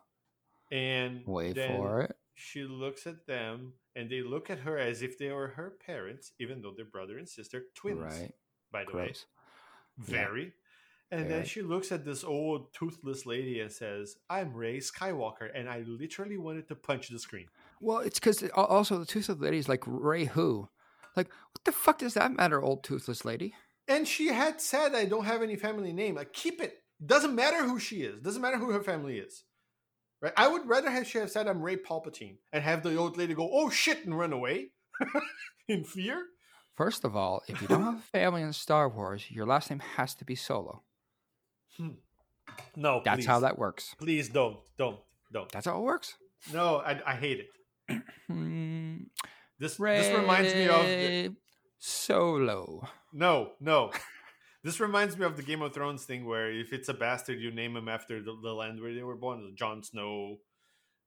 And 0.72 1.24
Wait 1.26 1.56
then 1.56 1.76
for 1.76 2.02
it. 2.02 2.16
she 2.36 2.64
looks 2.64 3.06
at 3.06 3.28
them 3.28 3.74
and 3.98 4.10
they 4.10 4.22
look 4.22 4.50
at 4.50 4.60
her 4.60 4.78
as 4.78 5.02
if 5.02 5.18
they 5.18 5.32
were 5.32 5.50
her 5.50 5.74
parents, 5.86 6.32
even 6.40 6.62
though 6.62 6.72
they're 6.76 6.86
brother 6.86 7.18
and 7.18 7.28
sister, 7.28 7.64
twins, 7.76 8.00
Right. 8.00 8.32
by 8.72 8.84
the 8.86 8.96
way. 8.96 9.06
Gross. 9.06 9.26
Very. 9.98 10.54
And 11.10 11.32
then 11.32 11.46
she 11.46 11.62
looks 11.62 11.92
at 11.94 12.04
this 12.04 12.24
old 12.24 12.74
toothless 12.74 13.26
lady 13.26 13.62
and 13.62 13.72
says, 13.72 14.18
I'm 14.30 14.54
Rey 14.54 14.80
Skywalker. 14.80 15.50
And 15.56 15.70
I 15.70 15.80
literally 15.88 16.38
wanted 16.38 16.68
to 16.68 16.76
punch 16.76 17.08
the 17.08 17.18
screen. 17.18 17.48
Well, 17.80 18.00
it's 18.00 18.20
because 18.20 18.44
also 18.54 19.00
the 19.00 19.06
toothless 19.06 19.40
lady 19.40 19.58
is 19.58 19.70
like 19.70 19.84
Rey 19.88 20.26
who, 20.26 20.68
like 21.16 21.30
what 21.30 21.64
the 21.64 21.72
fuck 21.72 22.00
does 22.00 22.14
that 22.16 22.34
matter, 22.36 22.62
old 22.62 22.84
toothless 22.84 23.24
lady? 23.24 23.56
And 23.88 24.06
she 24.06 24.28
had 24.28 24.60
said, 24.60 24.94
I 24.96 25.06
don't 25.06 25.24
have 25.24 25.42
any 25.42 25.56
family 25.56 25.94
name. 25.94 26.16
Like, 26.16 26.34
keep 26.34 26.62
it. 26.62 26.84
Doesn't 27.04 27.34
matter 27.36 27.64
who 27.64 27.80
she 27.80 28.02
is. 28.02 28.20
Doesn't 28.20 28.42
matter 28.42 28.58
who 28.58 28.72
her 28.72 28.84
family 28.84 29.18
is. 29.18 29.46
Right? 30.22 30.34
I 30.36 30.48
would 30.48 30.68
rather 30.68 30.90
have 30.90 31.06
she 31.08 31.18
have 31.20 31.30
said, 31.32 31.48
I'm 31.48 31.62
Rey 31.62 31.78
Palpatine 31.78 32.38
and 32.52 32.64
have 32.64 32.82
the 32.84 32.96
old 32.96 33.18
lady 33.18 33.34
go, 33.34 33.50
oh 33.52 33.70
shit, 33.70 34.06
and 34.06 34.18
run 34.18 34.34
away 34.34 34.70
in 35.68 35.84
fear. 35.84 36.26
First 36.76 37.04
of 37.04 37.16
all, 37.16 37.42
if 37.48 37.62
you 37.62 37.68
don't 37.68 37.84
have 37.84 37.96
a 37.96 38.02
family 38.12 38.42
in 38.42 38.54
Star 38.54 38.88
Wars, 38.90 39.26
your 39.30 39.46
last 39.46 39.70
name 39.70 39.80
has 39.96 40.14
to 40.16 40.26
be 40.26 40.36
Solo. 40.36 40.84
No, 42.76 43.02
That's 43.06 43.18
please. 43.18 43.26
how 43.26 43.40
that 43.42 43.58
works. 43.60 43.96
Please 44.00 44.30
don't, 44.30 44.58
don't, 44.78 44.98
don't. 45.32 45.52
That's 45.52 45.66
how 45.68 45.78
it 45.80 45.84
works. 45.84 46.16
No, 46.54 46.78
I, 46.78 47.00
I 47.06 47.14
hate 47.16 47.40
it. 47.42 48.02
Hmm, 48.28 48.98
This 49.60 49.80
Ray 49.80 50.02
this 50.02 50.16
reminds 50.18 50.54
me 50.54 50.68
of 50.68 50.86
the, 50.86 51.36
Solo. 51.80 52.88
no, 53.12 53.52
no. 53.60 53.92
This 54.68 54.82
reminds 54.82 55.18
me 55.18 55.24
of 55.24 55.38
the 55.38 55.44
Game 55.44 55.62
of 55.62 55.74
Thrones 55.74 56.04
thing 56.04 56.26
where 56.26 56.52
if 56.52 56.74
it's 56.74 56.90
a 56.90 56.94
bastard, 56.94 57.40
you 57.40 57.52
name 57.52 57.78
him 57.78 57.88
after 57.88 58.22
the, 58.22 58.38
the 58.44 58.52
land 58.52 58.82
where 58.82 58.94
they 58.94 59.02
were 59.02 59.16
born. 59.16 59.56
Jon 59.56 59.82
Snow, 59.82 60.40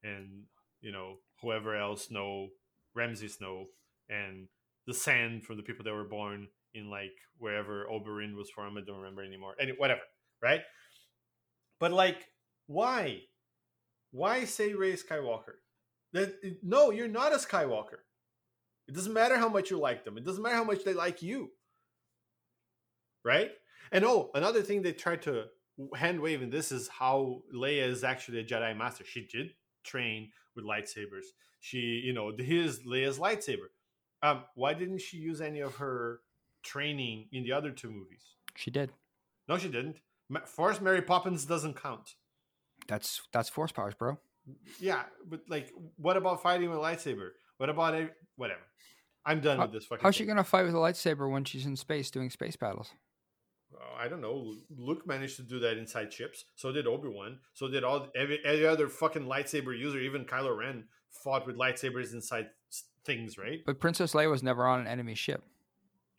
and 0.03 0.45
you 0.81 0.91
know 0.91 1.17
whoever 1.43 1.77
else 1.77 2.07
Snow, 2.07 2.49
Ramsay 2.95 3.29
Snow, 3.29 3.67
and 4.09 4.49
the 4.87 4.95
sand 4.95 5.45
from 5.45 5.59
the 5.59 5.63
people 5.63 5.85
that 5.85 5.93
were 5.93 6.09
born 6.09 6.49
in 6.73 6.89
like 6.89 7.13
wherever 7.37 7.85
Oberyn 7.85 8.35
was 8.35 8.49
from. 8.49 8.79
I 8.79 8.81
don't 8.81 8.97
remember 8.97 9.23
anymore. 9.23 9.53
Any 9.61 9.73
whatever, 9.73 10.01
right? 10.43 10.63
But 11.79 11.93
like, 11.93 12.29
why? 12.67 13.25
Why 14.11 14.47
say 14.47 14.73
Rey 14.73 14.95
Skywalker? 14.95 15.57
That 16.15 16.33
no, 16.63 16.93
you're 16.93 17.09
not 17.09 17.35
a 17.35 17.37
Skywalker. 17.37 18.01
It 18.89 18.95
doesn't 18.95 19.13
matter 19.13 19.37
how 19.37 19.51
much 19.51 19.71
you 19.71 19.79
like 19.79 20.07
them. 20.07 20.17
It 20.17 20.25
doesn't 20.25 20.43
matter 20.43 20.57
how 20.57 20.65
much 20.65 20.83
they 20.83 20.95
like 20.95 21.21
you. 21.21 21.51
Right? 23.25 23.51
And 23.93 24.05
oh, 24.05 24.31
another 24.35 24.63
thing 24.63 24.83
they 24.83 24.93
tried 24.93 25.23
to 25.23 25.45
hand 25.97 26.21
wave 26.21 26.43
in 26.43 26.51
this 26.51 26.73
is 26.73 26.89
how 26.89 27.43
Leia 27.55 27.89
is 27.89 28.05
actually 28.05 28.41
a 28.41 28.45
Jedi 28.45 28.77
Master. 28.77 29.05
She 29.05 29.27
did 29.27 29.53
train 29.85 30.31
with 30.55 30.65
lightsabers. 30.65 31.25
She, 31.61 31.79
you 32.05 32.13
know, 32.13 32.33
here's 32.39 32.81
Leia's 32.81 33.19
lightsaber. 33.19 33.69
Um, 34.23 34.45
why 34.55 34.75
didn't 34.75 34.99
she 35.01 35.17
use 35.17 35.41
any 35.41 35.61
of 35.61 35.75
her 35.77 36.21
training 36.63 37.29
in 37.33 37.43
the 37.43 37.53
other 37.53 37.71
two 37.71 37.91
movies? 37.91 38.23
She 38.57 38.71
did. 38.71 38.93
No, 39.49 39.59
she 39.59 39.69
didn't. 39.69 40.01
Force 40.47 40.81
Mary 40.81 41.03
Poppins 41.03 41.45
doesn't 41.45 41.75
count. 41.81 42.15
That's 42.87 43.23
that's 43.33 43.49
force 43.49 43.73
powers, 43.73 43.95
bro. 43.95 44.19
Yeah, 44.79 45.03
but 45.29 45.41
like, 45.49 45.73
what 45.97 46.17
about 46.17 46.43
fighting 46.43 46.71
with 46.71 46.79
a 46.79 46.83
lightsaber? 46.83 47.31
What 47.59 47.69
about 47.69 47.95
it? 47.95 48.15
Whatever. 48.37 48.61
I'm 49.25 49.41
done 49.41 49.59
How- 49.59 49.65
with 49.65 49.73
this 49.73 49.85
fucking. 49.87 50.03
How's 50.03 50.15
she 50.15 50.21
thing. 50.21 50.29
gonna 50.29 50.45
fight 50.45 50.65
with 50.65 50.75
a 50.75 50.79
lightsaber 50.79 51.31
when 51.31 51.45
she's 51.45 51.67
in 51.67 51.77
space 51.77 52.11
doing 52.11 52.31
space 52.31 52.57
battles? 52.57 52.93
I 53.99 54.09
don't 54.09 54.21
know. 54.21 54.55
Luke 54.77 55.07
managed 55.07 55.37
to 55.37 55.43
do 55.43 55.59
that 55.61 55.77
inside 55.79 56.13
ships. 56.13 56.45
So 56.57 56.73
did 56.73 56.87
Obi 56.87 57.09
Wan. 57.09 57.39
So 57.55 57.69
did 57.69 57.85
all 57.85 58.09
every, 58.17 58.41
every 58.45 58.67
other 58.67 58.89
fucking 58.89 59.27
lightsaber 59.27 59.79
user. 59.79 59.99
Even 59.99 60.25
Kylo 60.25 60.57
Ren 60.57 60.85
fought 61.11 61.47
with 61.47 61.57
lightsabers 61.57 62.13
inside 62.13 62.49
things, 63.05 63.39
right? 63.39 63.61
But 63.65 63.81
Princess 63.81 64.13
Leia 64.13 64.31
was 64.31 64.43
never 64.43 64.67
on 64.67 64.81
an 64.81 64.87
enemy 64.87 65.15
ship. 65.15 65.43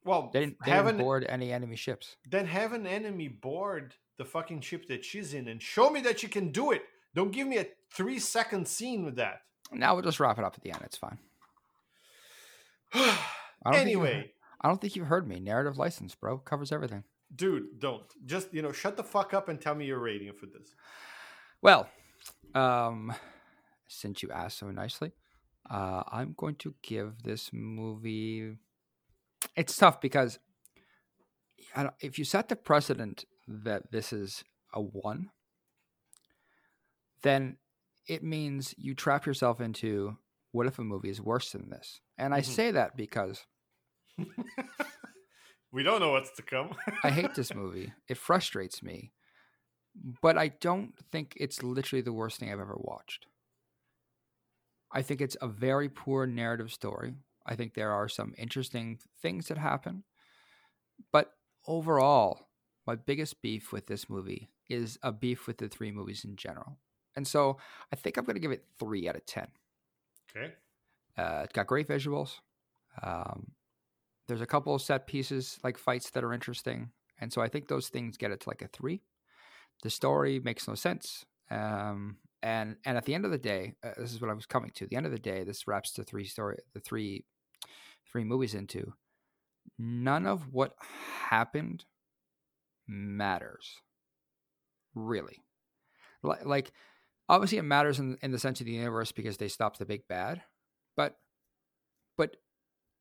Well, 0.03 0.29
They 0.33 0.41
didn't, 0.41 0.57
they 0.65 0.71
didn't 0.71 0.87
an, 0.87 0.97
board 0.97 1.25
any 1.29 1.51
enemy 1.51 1.75
ships. 1.75 2.15
then 2.29 2.47
have 2.47 2.73
an 2.73 2.87
enemy 2.87 3.27
board 3.27 3.93
the 4.17 4.25
fucking 4.25 4.61
ship 4.61 4.87
that 4.87 5.05
she's 5.05 5.33
in 5.33 5.47
and 5.47 5.61
show 5.61 5.89
me 5.89 6.01
that 6.01 6.23
you 6.23 6.29
can 6.29 6.51
do 6.51 6.71
it. 6.71 6.83
Don't 7.13 7.31
give 7.31 7.47
me 7.47 7.57
a 7.57 7.67
three 7.93 8.19
second 8.19 8.67
scene 8.67 9.05
with 9.05 9.15
that. 9.17 9.41
Now 9.71 9.93
we'll 9.93 10.03
just 10.03 10.19
wrap 10.19 10.37
it 10.37 10.43
up 10.43 10.55
at 10.55 10.63
the 10.63 10.71
end. 10.71 10.81
It's 10.83 10.97
fine. 10.97 11.17
I 12.93 13.17
don't 13.65 13.75
anyway, 13.75 14.31
I 14.61 14.67
don't 14.67 14.81
think 14.81 14.95
you've 14.95 15.07
heard 15.07 15.27
me. 15.27 15.39
Narrative 15.39 15.77
license, 15.77 16.15
bro, 16.15 16.37
covers 16.39 16.71
everything. 16.71 17.03
Dude, 17.36 17.79
don't 17.79 18.03
just 18.25 18.53
you 18.53 18.61
know 18.61 18.71
shut 18.71 18.97
the 18.97 19.03
fuck 19.03 19.34
up 19.34 19.49
and 19.49 19.59
tell 19.59 19.75
me 19.75 19.86
your 19.86 19.99
rating 19.99 20.34
for 20.34 20.45
this. 20.47 20.73
Well, 21.61 21.89
Um, 22.53 23.13
since 23.88 24.21
you 24.23 24.29
asked 24.32 24.57
so 24.59 24.71
nicely, 24.71 25.11
uh, 25.69 26.03
I'm 26.11 26.34
going 26.38 26.55
to 26.55 26.75
give 26.82 27.23
this 27.23 27.51
movie. 27.53 28.57
It's 29.55 29.75
tough 29.77 30.01
because 30.01 30.39
I 31.75 31.84
don't, 31.84 31.95
if 32.01 32.17
you 32.19 32.25
set 32.25 32.49
the 32.49 32.55
precedent 32.55 33.25
that 33.47 33.91
this 33.91 34.11
is 34.11 34.43
a 34.73 34.82
one, 34.82 35.29
then 37.23 37.57
it 38.07 38.23
means 38.23 38.73
you 38.77 38.93
trap 38.95 39.25
yourself 39.25 39.61
into 39.61 40.17
what 40.51 40.67
if 40.67 40.79
a 40.79 40.84
movie 40.84 41.09
is 41.09 41.21
worse 41.21 41.51
than 41.51 41.69
this? 41.69 42.01
And 42.17 42.34
I 42.34 42.41
Mhm. 42.41 42.45
say 42.45 42.71
that 42.71 42.97
because 42.97 43.45
we 45.72 45.84
don't 45.84 45.99
know 45.99 46.11
what's 46.11 46.32
to 46.32 46.41
come. 46.41 46.76
I 47.03 47.09
hate 47.09 47.34
this 47.36 47.53
movie. 47.53 47.93
It 48.07 48.17
frustrates 48.17 48.84
me, 48.84 49.11
but 50.22 50.38
I 50.38 50.49
don't 50.49 50.93
think 51.11 51.34
it's 51.38 51.63
literally 51.63 52.01
the 52.01 52.13
worst 52.13 52.39
thing 52.39 52.51
I've 52.51 52.59
ever 52.59 52.78
watched. 52.78 53.28
I 54.91 55.01
think 55.01 55.22
it's 55.22 55.38
a 55.41 55.47
very 55.47 55.88
poor 55.88 56.26
narrative 56.26 56.72
story. 56.72 57.13
I 57.45 57.55
think 57.55 57.74
there 57.74 57.91
are 57.91 58.09
some 58.09 58.34
interesting 58.38 58.99
things 59.22 59.47
that 59.47 59.57
happen, 59.57 60.03
but 61.11 61.34
overall, 61.65 62.47
my 62.86 62.95
biggest 62.95 63.41
beef 63.41 63.72
with 63.72 63.88
this 63.88 64.09
movie 64.09 64.49
is 64.69 64.97
a 65.01 65.11
beef 65.11 65.47
with 65.47 65.57
the 65.57 65.67
three 65.67 65.91
movies 65.91 66.26
in 66.26 66.36
general. 66.36 66.78
And 67.15 67.28
so 67.28 67.57
I 67.91 67.95
think 67.95 68.17
I'm 68.17 68.26
going 68.26 68.36
to 68.36 68.41
give 68.41 68.51
it 68.51 68.65
three 68.80 69.07
out 69.07 69.15
of 69.15 69.26
10. 69.26 69.47
okay. 70.36 70.53
Uh, 71.17 71.41
it's 71.43 71.53
got 71.53 71.67
great 71.67 71.88
visuals. 71.88 72.39
Um, 73.03 73.51
there's 74.32 74.41
a 74.41 74.45
couple 74.45 74.73
of 74.73 74.82
set 74.82 75.07
pieces, 75.07 75.59
like 75.61 75.77
fights, 75.77 76.09
that 76.11 76.23
are 76.23 76.32
interesting, 76.32 76.91
and 77.19 77.34
so 77.34 77.41
I 77.41 77.49
think 77.49 77.67
those 77.67 77.89
things 77.89 78.15
get 78.15 78.32
it 78.32 78.39
to 78.39 78.49
like 78.49 78.61
a 78.61 78.69
three. 78.69 79.01
The 79.84 79.89
story 79.89 80.39
makes 80.39 80.69
no 80.69 80.75
sense, 80.75 81.25
um, 81.49 82.15
and 82.41 82.77
and 82.86 82.97
at 82.97 83.03
the 83.03 83.13
end 83.13 83.25
of 83.25 83.32
the 83.32 83.38
day, 83.38 83.73
uh, 83.84 83.91
this 83.97 84.13
is 84.13 84.21
what 84.21 84.29
I 84.29 84.34
was 84.34 84.45
coming 84.45 84.71
to. 84.75 84.88
The 84.88 84.95
end 84.95 85.05
of 85.05 85.11
the 85.11 85.19
day, 85.19 85.43
this 85.43 85.67
wraps 85.67 85.91
the 85.91 86.05
three 86.05 86.23
story, 86.23 86.59
the 86.73 86.79
three, 86.79 87.25
three 88.09 88.23
movies 88.23 88.53
into. 88.53 88.93
None 89.77 90.25
of 90.25 90.53
what 90.53 90.75
happened 91.29 91.84
matters, 92.88 93.82
really. 94.95 95.43
Like, 96.23 96.45
like 96.45 96.71
obviously, 97.27 97.57
it 97.57 97.63
matters 97.63 97.99
in 97.99 98.17
in 98.21 98.32
the 98.32 98.39
sense 98.39 98.61
of 98.61 98.65
the 98.65 98.71
universe 98.71 99.11
because 99.11 99.36
they 99.36 99.49
stopped 99.49 99.77
the 99.77 99.86
big 99.86 100.07
bad, 100.07 100.41
but 100.95 101.17
but 102.17 102.38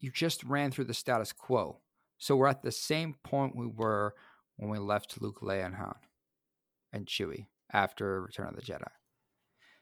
you 0.01 0.11
just 0.11 0.43
ran 0.45 0.71
through 0.71 0.87
the 0.87 0.95
status 0.95 1.33
quo. 1.33 1.79
So 2.19 2.37
we're 2.37 2.49
at 2.49 2.63
the 2.63 2.73
same 2.73 3.15
point 3.23 3.57
we 3.57 3.67
were 3.67 4.15
when 4.57 4.71
we 4.71 4.79
left 4.79 5.21
Luke, 5.23 5.41
Leia, 5.41 5.67
and 5.67 5.75
Han, 5.77 5.95
and 6.93 7.07
Chewie 7.07 7.47
after 7.73 8.21
Return 8.21 8.49
of 8.49 8.57
the 8.57 8.63
Jedi. 8.63 8.85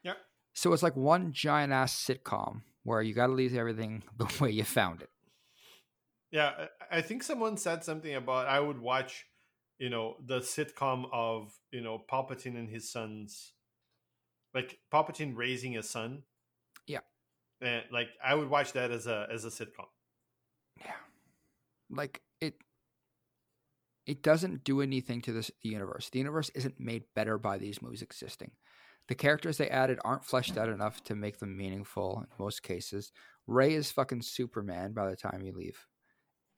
Yep. 0.03 0.17
So 0.53 0.71
it's 0.73 0.83
like 0.83 0.95
one 0.95 1.33
giant 1.33 1.73
ass 1.73 1.93
sitcom 1.93 2.61
where 2.83 3.01
you 3.01 3.13
got 3.13 3.27
to 3.27 3.33
leave 3.33 3.55
everything 3.55 4.03
the 4.17 4.31
way 4.39 4.51
you 4.51 4.63
found 4.63 5.01
it. 5.01 5.09
Yeah, 6.31 6.67
I 6.91 7.01
think 7.01 7.23
someone 7.23 7.57
said 7.57 7.83
something 7.83 8.13
about 8.13 8.47
I 8.47 8.59
would 8.59 8.79
watch, 8.79 9.25
you 9.79 9.89
know, 9.89 10.15
the 10.23 10.39
sitcom 10.39 11.05
of 11.11 11.51
you 11.71 11.81
know 11.81 12.03
Palpatine 12.09 12.57
and 12.57 12.69
his 12.69 12.91
sons, 12.91 13.53
like 14.53 14.77
Palpatine 14.93 15.35
raising 15.35 15.75
a 15.77 15.83
son. 15.83 16.23
Yeah. 16.85 16.99
and 17.61 17.83
like 17.91 18.09
I 18.23 18.35
would 18.35 18.49
watch 18.49 18.73
that 18.73 18.91
as 18.91 19.07
a 19.07 19.27
as 19.31 19.43
a 19.43 19.49
sitcom. 19.49 19.87
Yeah. 20.79 20.91
Like 21.89 22.21
it 22.41 22.55
it 24.05 24.23
doesn't 24.23 24.63
do 24.63 24.81
anything 24.81 25.21
to 25.21 25.31
this 25.31 25.51
the 25.61 25.69
universe. 25.69 26.09
The 26.09 26.19
universe 26.19 26.49
isn't 26.55 26.79
made 26.79 27.03
better 27.15 27.37
by 27.37 27.57
these 27.57 27.81
movies 27.81 28.01
existing. 28.01 28.51
The 29.07 29.15
characters 29.15 29.57
they 29.57 29.69
added 29.69 29.99
aren't 30.05 30.25
fleshed 30.25 30.57
out 30.57 30.69
enough 30.69 31.03
to 31.05 31.15
make 31.15 31.39
them 31.39 31.57
meaningful 31.57 32.19
in 32.19 32.43
most 32.43 32.61
cases. 32.61 33.11
Rey 33.47 33.73
is 33.73 33.91
fucking 33.91 34.21
Superman 34.21 34.93
by 34.93 35.09
the 35.09 35.15
time 35.15 35.41
you 35.41 35.51
leave. 35.51 35.87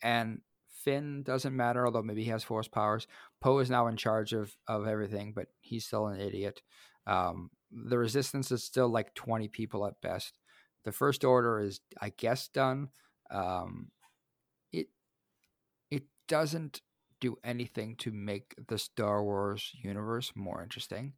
And 0.03 0.41
Finn 0.83 1.23
doesn't 1.23 1.55
matter, 1.55 1.85
although 1.85 2.01
maybe 2.01 2.23
he 2.23 2.29
has 2.29 2.43
force 2.43 2.67
powers. 2.67 3.07
Poe 3.39 3.59
is 3.59 3.69
now 3.69 3.87
in 3.87 3.95
charge 3.95 4.33
of, 4.33 4.55
of 4.67 4.87
everything, 4.87 5.31
but 5.33 5.47
he's 5.61 5.85
still 5.85 6.07
an 6.07 6.19
idiot. 6.19 6.61
Um, 7.07 7.51
the 7.71 7.97
resistance 7.97 8.51
is 8.51 8.63
still 8.63 8.89
like 8.89 9.13
20 9.13 9.47
people 9.47 9.85
at 9.85 10.01
best. 10.01 10.37
The 10.83 10.91
First 10.91 11.23
Order 11.23 11.59
is, 11.59 11.79
I 12.01 12.09
guess, 12.09 12.47
done. 12.47 12.89
Um, 13.29 13.91
doesn't 16.31 16.81
do 17.19 17.37
anything 17.43 17.95
to 17.97 18.09
make 18.11 18.55
the 18.69 18.77
Star 18.77 19.21
Wars 19.21 19.71
universe 19.83 20.31
more 20.33 20.63
interesting, 20.63 21.13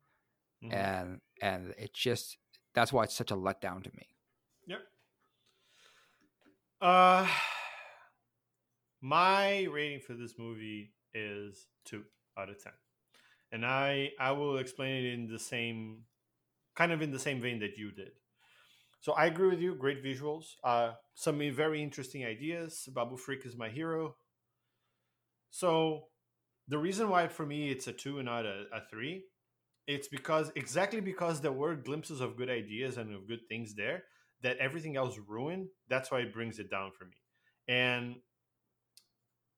Mhm. 0.64 0.74
and 0.74 1.22
and 1.40 1.76
it 1.78 1.94
just 1.94 2.38
that's 2.74 2.92
why 2.92 3.04
it's 3.04 3.14
such 3.14 3.30
a 3.30 3.36
letdown 3.36 3.84
to 3.84 3.92
me. 3.96 4.08
Yep. 4.66 4.82
Uh, 6.82 7.28
my 9.02 9.64
rating 9.66 10.00
for 10.00 10.16
this 10.16 10.34
movie 10.40 10.94
is 11.14 11.68
two 11.86 12.04
out 12.38 12.50
of 12.50 12.58
ten, 12.64 12.74
and 13.52 13.64
I 13.66 14.14
I 14.20 14.32
will 14.32 14.58
explain 14.58 15.06
it 15.06 15.14
in 15.14 15.28
the 15.28 15.40
same, 15.40 16.06
kind 16.76 16.92
of 16.92 17.02
in 17.04 17.12
the 17.12 17.20
same 17.20 17.40
vein 17.40 17.60
that 17.60 17.78
you 17.78 17.92
did. 17.92 18.14
So 19.00 19.14
I 19.14 19.26
agree 19.28 19.50
with 19.50 19.62
you. 19.62 19.76
Great 19.76 20.02
visuals. 20.04 20.56
Uh, 20.64 20.94
some 21.14 21.38
very 21.52 21.84
interesting 21.84 22.26
ideas. 22.26 22.90
Babu 22.96 23.18
Frick 23.18 23.46
is 23.46 23.56
my 23.56 23.70
hero. 23.70 24.16
So 25.54 26.06
the 26.68 26.80
reason 26.80 27.10
why 27.10 27.28
for 27.28 27.46
me 27.46 27.70
it's 27.70 27.88
a 27.88 27.94
two 27.94 28.18
and 28.18 28.26
not 28.26 28.44
a, 28.48 28.64
a 28.74 28.82
three, 28.90 29.26
it's 29.86 30.08
because 30.08 30.52
exactly 30.56 31.00
because 31.00 31.42
there 31.42 31.52
were 31.52 31.76
glimpses 31.76 32.22
of 32.22 32.36
good 32.36 32.50
ideas 32.50 32.98
and 32.98 33.14
of 33.14 33.28
good 33.28 33.48
things 33.48 33.76
there 33.76 34.06
that 34.42 34.58
everything 34.58 34.98
else 34.98 35.20
ruined. 35.28 35.68
That's 35.88 36.10
why 36.10 36.22
it 36.22 36.34
brings 36.34 36.58
it 36.58 36.72
down 36.72 36.92
for 36.98 37.06
me. 37.06 37.18
And 37.68 38.16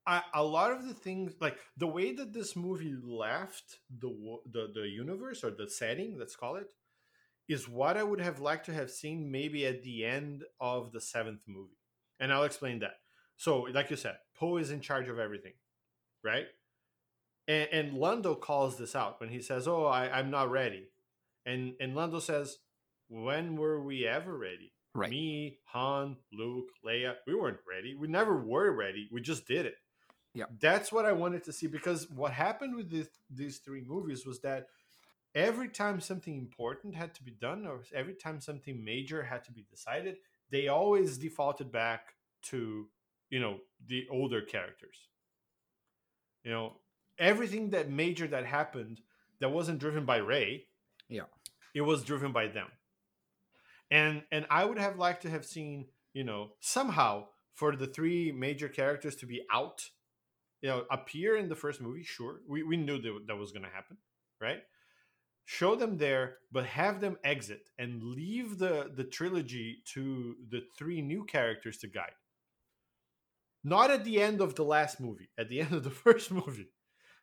I, 0.06 0.22
a 0.34 0.44
lot 0.44 0.74
of 0.74 0.86
the 0.86 0.94
things, 0.94 1.32
like 1.40 1.58
the 1.78 1.88
way 1.88 2.12
that 2.12 2.34
this 2.34 2.58
movie 2.58 2.96
left 3.02 3.80
the 3.90 4.10
the 4.52 4.68
the 4.74 4.88
universe 4.90 5.46
or 5.46 5.52
the 5.52 5.70
setting, 5.70 6.18
let's 6.20 6.36
call 6.36 6.58
it, 6.58 6.68
is 7.48 7.70
what 7.70 7.96
I 7.96 8.04
would 8.04 8.20
have 8.20 8.42
liked 8.42 8.66
to 8.66 8.74
have 8.74 8.92
seen 8.92 9.32
maybe 9.32 9.66
at 9.66 9.82
the 9.84 10.06
end 10.06 10.44
of 10.60 10.92
the 10.92 11.00
seventh 11.02 11.44
movie. 11.48 11.80
And 12.20 12.34
I'll 12.34 12.44
explain 12.44 12.80
that. 12.80 12.98
So, 13.38 13.62
like 13.62 13.90
you 13.90 13.96
said, 13.96 14.18
Poe 14.38 14.58
is 14.58 14.72
in 14.72 14.82
charge 14.82 15.08
of 15.08 15.20
everything, 15.20 15.54
right? 16.26 16.48
And, 17.48 17.70
and 17.72 17.98
Lando 17.98 18.34
calls 18.36 18.78
this 18.78 18.96
out 18.96 19.20
when 19.20 19.30
he 19.30 19.42
says, 19.42 19.68
"Oh, 19.68 19.86
I, 19.86 20.10
I'm 20.10 20.32
not 20.32 20.50
ready," 20.50 20.90
and 21.46 21.74
and 21.80 21.96
Lando 21.96 22.20
says, 22.20 22.58
"When 23.08 23.56
were 23.56 23.82
we 23.82 24.08
ever 24.08 24.36
ready? 24.36 24.74
Right. 24.96 25.12
Me, 25.12 25.60
Han, 25.66 26.18
Luke, 26.34 26.70
Leia, 26.86 27.16
we 27.28 27.36
weren't 27.36 27.60
ready. 27.70 27.96
We 27.96 28.08
never 28.08 28.36
were 28.36 28.72
ready. 28.72 29.08
We 29.12 29.22
just 29.22 29.48
did 29.48 29.66
it." 29.68 29.76
Yeah. 30.34 30.46
that's 30.60 30.92
what 30.92 31.06
I 31.06 31.14
wanted 31.14 31.46
to 31.46 31.54
see 31.54 31.68
because 31.68 32.10
what 32.10 32.34
happened 32.34 32.76
with 32.76 32.92
this, 32.92 33.08
these 33.30 33.60
three 33.60 33.82
movies 33.88 34.26
was 34.26 34.42
that 34.42 34.68
every 35.34 35.70
time 35.70 36.02
something 36.02 36.38
important 36.38 36.94
had 36.94 37.16
to 37.16 37.24
be 37.24 37.32
done 37.32 37.66
or 37.66 37.84
every 37.94 38.16
time 38.16 38.42
something 38.42 38.84
major 38.84 39.24
had 39.24 39.46
to 39.46 39.54
be 39.54 39.66
decided, 39.70 40.18
they 40.52 40.68
always 40.68 41.18
defaulted 41.18 41.72
back 41.72 42.16
to 42.44 42.90
you 43.30 43.40
know 43.40 43.60
the 43.88 44.08
older 44.12 44.42
characters. 44.42 45.08
You 46.46 46.52
know, 46.52 46.78
everything 47.20 47.72
that 47.72 47.90
major 47.90 48.28
that 48.28 48.46
happened 48.46 49.02
that 49.42 49.50
wasn't 49.50 49.80
driven 49.80 50.06
by 50.06 50.18
Rey, 50.18 50.68
Yeah. 51.10 51.26
it 51.74 51.82
was 51.82 52.06
driven 52.06 52.32
by 52.32 52.48
them. 52.48 52.72
And 53.92 54.24
and 54.32 54.46
I 54.50 54.64
would 54.66 54.78
have 54.80 54.98
liked 54.98 55.24
to 55.24 55.30
have 55.30 55.46
seen, 55.46 55.88
you 56.14 56.24
know, 56.24 56.54
somehow 56.60 57.28
for 57.54 57.76
the 57.76 57.88
three 57.88 58.32
major 58.32 58.70
characters 58.70 59.16
to 59.18 59.26
be 59.26 59.44
out, 59.52 59.90
you 60.62 60.70
know, 60.70 60.86
appear 60.92 61.36
in 61.36 61.50
the 61.50 61.56
first 61.56 61.82
movie, 61.82 62.04
sure. 62.04 62.42
We 62.48 62.64
we 62.64 62.78
knew 62.78 63.00
that, 63.02 63.24
that 63.28 63.36
was 63.36 63.52
going 63.52 63.64
to 63.64 63.70
happen, 63.70 63.98
right? 64.40 64.64
Show 65.46 65.76
them 65.76 65.98
there, 65.98 66.38
but 66.52 66.66
have 66.66 67.02
them 67.02 67.18
exit 67.24 67.70
and 67.78 68.04
leave 68.04 68.58
the 68.58 68.92
the 68.94 69.04
trilogy 69.04 69.84
to 69.94 70.36
the 70.50 70.62
three 70.78 71.02
new 71.02 71.24
characters 71.26 71.78
to 71.80 71.88
guide. 71.88 72.16
Not 73.66 73.90
at 73.90 74.04
the 74.06 74.22
end 74.22 74.42
of 74.42 74.54
the 74.54 74.64
last 74.64 75.02
movie, 75.02 75.30
at 75.40 75.50
the 75.50 75.60
end 75.64 75.74
of 75.74 75.84
the 75.84 75.90
first 75.90 76.32
movie, 76.32 76.70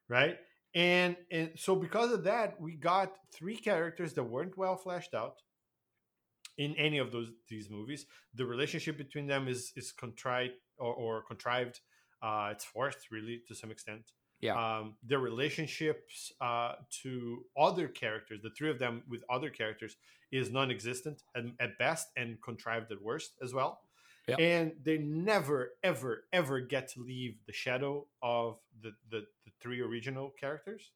right? 0.09 0.36
And 0.74 1.16
and 1.31 1.51
so 1.56 1.77
because 1.77 2.12
of 2.12 2.24
that, 2.24 2.60
we 2.60 2.74
got 2.74 3.16
three 3.32 3.56
characters 3.56 4.12
that 4.14 4.24
weren't 4.24 4.59
well 4.59 4.77
fleshed 4.77 5.14
out 5.14 5.36
in 6.59 6.74
any 6.74 6.98
of 6.98 7.12
those 7.12 7.31
these 7.48 7.70
movies. 7.70 8.06
The 8.35 8.44
relationship 8.44 8.98
between 8.98 9.28
them 9.28 9.47
is 9.47 9.73
is 9.77 9.93
contrite 9.93 10.55
or, 10.78 10.93
or 10.93 11.23
contrived. 11.23 11.81
Uh, 12.20 12.51
it's 12.52 12.64
forced, 12.64 13.10
really, 13.10 13.43
to 13.48 13.55
some 13.55 13.70
extent. 13.70 14.12
Yeah. 14.40 14.55
Um, 14.55 14.97
their 15.05 15.20
relationships 15.20 16.32
uh, 16.40 16.73
to 17.02 17.44
other 17.56 17.86
characters, 17.86 18.40
the 18.43 18.51
three 18.51 18.70
of 18.70 18.78
them 18.81 19.02
with 19.09 19.23
other 19.31 19.51
characters, 19.51 19.97
is 20.32 20.51
non-existent 20.51 21.23
at, 21.36 21.44
at 21.60 21.78
best 21.78 22.09
and 22.16 22.40
contrived 22.43 22.90
at 22.90 23.01
worst 23.01 23.32
as 23.43 23.55
well. 23.55 23.81
And 24.39 24.73
they 24.82 24.99
never, 24.99 25.73
ever, 25.82 26.24
ever 26.32 26.61
get 26.61 26.89
to 26.93 27.03
leave 27.03 27.36
the 27.47 27.53
shadow 27.53 28.07
of 28.23 28.59
the, 28.81 28.93
the, 29.11 29.24
the 29.44 29.53
three 29.61 29.81
original 29.81 30.31
characters 30.39 30.90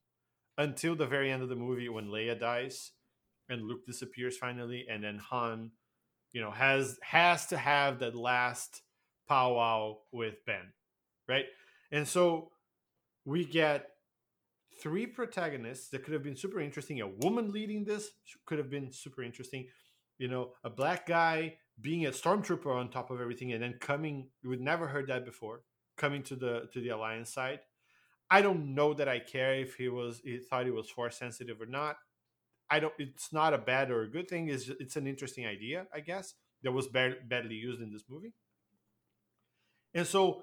until 0.58 0.94
the 0.94 1.06
very 1.06 1.30
end 1.30 1.42
of 1.42 1.48
the 1.48 1.56
movie 1.56 1.88
when 1.88 2.08
Leia 2.08 2.38
dies 2.38 2.92
and 3.48 3.62
Luke 3.62 3.86
disappears 3.86 4.36
finally, 4.36 4.86
and 4.90 5.04
then 5.04 5.18
Han, 5.18 5.70
you 6.32 6.40
know, 6.40 6.50
has 6.50 6.98
has 7.02 7.46
to 7.46 7.56
have 7.56 8.00
that 8.00 8.14
last 8.14 8.82
powwow 9.28 9.98
with 10.12 10.44
Ben, 10.46 10.72
right? 11.28 11.46
And 11.92 12.06
so 12.06 12.50
we 13.24 13.44
get 13.44 13.88
three 14.82 15.06
protagonists 15.06 15.88
that 15.88 16.04
could 16.04 16.12
have 16.12 16.22
been 16.22 16.36
super 16.36 16.60
interesting. 16.60 17.00
A 17.00 17.08
woman 17.08 17.52
leading 17.52 17.84
this 17.84 18.10
could 18.46 18.58
have 18.58 18.70
been 18.70 18.92
super 18.92 19.22
interesting. 19.22 19.68
You 20.18 20.28
know, 20.28 20.52
a 20.64 20.70
black 20.70 21.06
guy 21.06 21.56
being 21.80 22.06
a 22.06 22.10
stormtrooper 22.10 22.74
on 22.74 22.90
top 22.90 23.10
of 23.10 23.20
everything, 23.20 23.52
and 23.52 23.62
then 23.62 23.74
coming 23.80 24.28
you 24.42 24.50
would 24.50 24.60
never 24.60 24.88
heard 24.88 25.08
that 25.08 25.24
before. 25.24 25.62
Coming 25.96 26.22
to 26.24 26.36
the 26.36 26.68
to 26.72 26.80
the 26.80 26.90
alliance 26.90 27.32
side. 27.32 27.60
I 28.30 28.42
don't 28.42 28.74
know 28.74 28.92
that 28.94 29.08
I 29.08 29.20
care 29.20 29.54
if 29.54 29.76
he 29.76 29.88
was 29.88 30.20
he 30.24 30.38
thought 30.38 30.66
he 30.66 30.70
was 30.70 30.90
force 30.90 31.16
sensitive 31.16 31.60
or 31.60 31.66
not. 31.66 31.96
I 32.68 32.80
don't. 32.80 32.92
It's 32.98 33.32
not 33.32 33.54
a 33.54 33.58
bad 33.58 33.90
or 33.90 34.02
a 34.02 34.10
good 34.10 34.28
thing. 34.28 34.48
It's 34.48 34.68
it's 34.68 34.96
an 34.96 35.06
interesting 35.06 35.46
idea, 35.46 35.86
I 35.94 36.00
guess, 36.00 36.34
that 36.62 36.72
was 36.72 36.88
bad, 36.88 37.28
badly 37.28 37.54
used 37.54 37.80
in 37.80 37.92
this 37.92 38.04
movie. 38.08 38.34
And 39.94 40.06
so 40.06 40.42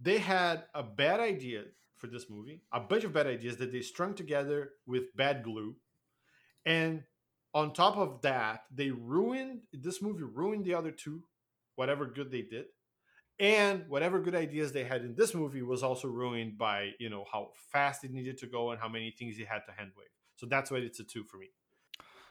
they 0.00 0.18
had 0.18 0.64
a 0.74 0.82
bad 0.82 1.20
idea 1.20 1.64
for 1.96 2.06
this 2.06 2.30
movie, 2.30 2.62
a 2.72 2.80
bunch 2.80 3.04
of 3.04 3.12
bad 3.12 3.26
ideas 3.26 3.58
that 3.58 3.70
they 3.70 3.82
strung 3.82 4.14
together 4.14 4.70
with 4.86 5.14
bad 5.14 5.44
glue, 5.44 5.76
and 6.64 7.04
on 7.54 7.72
top 7.72 7.96
of 7.96 8.22
that, 8.22 8.64
they 8.72 8.90
ruined 8.90 9.60
this 9.72 10.00
movie. 10.00 10.22
Ruined 10.22 10.64
the 10.64 10.74
other 10.74 10.90
two, 10.90 11.22
whatever 11.76 12.06
good 12.06 12.30
they 12.30 12.42
did 12.42 12.66
and 13.40 13.86
whatever 13.88 14.20
good 14.20 14.34
ideas 14.34 14.70
they 14.70 14.84
had 14.84 15.00
in 15.00 15.14
this 15.16 15.34
movie 15.34 15.62
was 15.62 15.82
also 15.82 16.06
ruined 16.06 16.58
by 16.58 16.90
you 17.00 17.08
know 17.08 17.24
how 17.32 17.48
fast 17.72 18.04
it 18.04 18.12
needed 18.12 18.36
to 18.38 18.46
go 18.46 18.70
and 18.70 18.80
how 18.80 18.88
many 18.88 19.10
things 19.10 19.36
he 19.36 19.44
had 19.44 19.62
to 19.66 19.72
hand 19.72 19.90
wave. 19.96 20.08
So 20.36 20.46
that's 20.46 20.70
why 20.70 20.78
it's 20.78 21.00
a 21.00 21.04
two 21.04 21.24
for 21.24 21.38
me. 21.38 21.48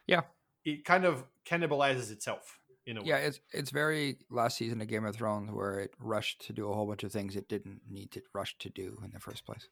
Yeah. 0.08 0.22
It 0.64 0.86
kind 0.86 1.06
of 1.06 1.24
cannibalizes 1.46 2.12
itself 2.12 2.60
in 2.86 2.98
a 2.98 3.02
way. 3.02 3.08
Yeah 3.08 3.18
it's 3.18 3.40
it's 3.52 3.72
very 3.72 4.20
last 4.30 4.58
season 4.58 4.82
of 4.82 4.88
game 4.88 5.04
of 5.04 5.16
thrones 5.16 5.52
where 5.52 5.80
it 5.80 5.94
rushed 6.00 6.46
to 6.46 6.54
do 6.54 6.70
a 6.70 6.74
whole 6.74 6.86
bunch 6.86 7.04
of 7.04 7.12
things 7.12 7.36
it 7.36 7.50
didn't 7.50 7.82
need 7.90 8.12
to 8.12 8.22
rush 8.34 8.56
to 8.60 8.70
do 8.70 9.00
in 9.04 9.12
the 9.12 9.20
first 9.20 9.46
place. 9.46 9.68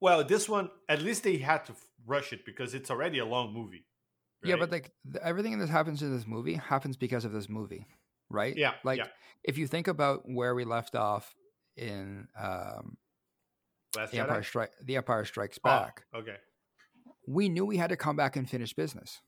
Well 0.00 0.22
this 0.22 0.46
one 0.48 0.70
at 0.90 1.00
least 1.00 1.22
they 1.22 1.38
had 1.38 1.64
to 1.66 1.72
rush 2.06 2.34
it 2.34 2.44
because 2.44 2.74
it's 2.74 2.90
already 2.90 3.18
a 3.18 3.24
long 3.24 3.54
movie 3.54 3.86
right? 4.42 4.50
yeah 4.50 4.56
but 4.56 4.70
like 4.70 4.92
everything 5.22 5.58
that 5.58 5.68
happens 5.68 6.02
in 6.02 6.14
this 6.14 6.26
movie 6.26 6.54
happens 6.54 6.96
because 6.96 7.24
of 7.24 7.32
this 7.32 7.48
movie 7.48 7.86
right 8.30 8.56
yeah 8.56 8.74
like 8.84 8.98
yeah 8.98 9.06
if 9.44 9.58
you 9.58 9.66
think 9.66 9.88
about 9.88 10.22
where 10.24 10.54
we 10.54 10.64
left 10.64 10.94
off 10.94 11.34
in 11.76 12.28
um, 12.38 12.96
Last 13.96 14.12
the 14.12 14.18
Jedi? 14.18 14.22
Empire 14.22 14.42
Strike, 14.42 14.70
the 14.84 14.96
Empire 14.96 15.24
Strikes 15.24 15.58
Back, 15.58 16.04
Oh, 16.14 16.20
okay. 16.20 16.36
we 17.26 17.48
knew 17.48 17.64
we 17.64 17.76
had 17.76 17.90
to 17.90 17.96
come 17.96 18.16
back 18.16 18.36
and 18.36 18.48
finish 18.48 18.72
business, 18.72 19.20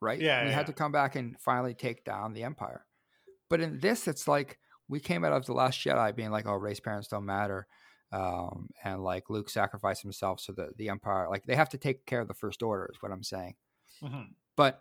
right? 0.00 0.20
Yeah, 0.20 0.44
we 0.44 0.50
yeah, 0.50 0.54
had 0.54 0.66
to 0.66 0.72
come 0.72 0.92
back 0.92 1.16
and 1.16 1.38
finally 1.40 1.74
take 1.74 2.04
down 2.04 2.32
the 2.32 2.44
Empire. 2.44 2.86
But 3.50 3.60
in 3.60 3.80
this, 3.80 4.08
it's 4.08 4.26
like 4.26 4.58
we 4.88 5.00
came 5.00 5.24
out 5.24 5.32
of 5.32 5.46
the 5.46 5.52
Last 5.52 5.78
Jedi 5.78 6.14
being 6.14 6.30
like, 6.30 6.46
"Oh, 6.46 6.54
race 6.54 6.80
parents 6.80 7.08
don't 7.08 7.26
matter," 7.26 7.66
um, 8.12 8.68
and 8.82 9.02
like 9.02 9.28
Luke 9.28 9.50
sacrificed 9.50 10.02
himself 10.02 10.40
so 10.40 10.52
that 10.52 10.76
the 10.78 10.88
Empire, 10.88 11.28
like 11.28 11.44
they 11.44 11.56
have 11.56 11.70
to 11.70 11.78
take 11.78 12.06
care 12.06 12.20
of 12.20 12.28
the 12.28 12.34
First 12.34 12.62
Order, 12.62 12.88
is 12.92 13.02
what 13.02 13.12
I'm 13.12 13.22
saying. 13.22 13.54
Mhm. 14.02 14.34
But 14.56 14.80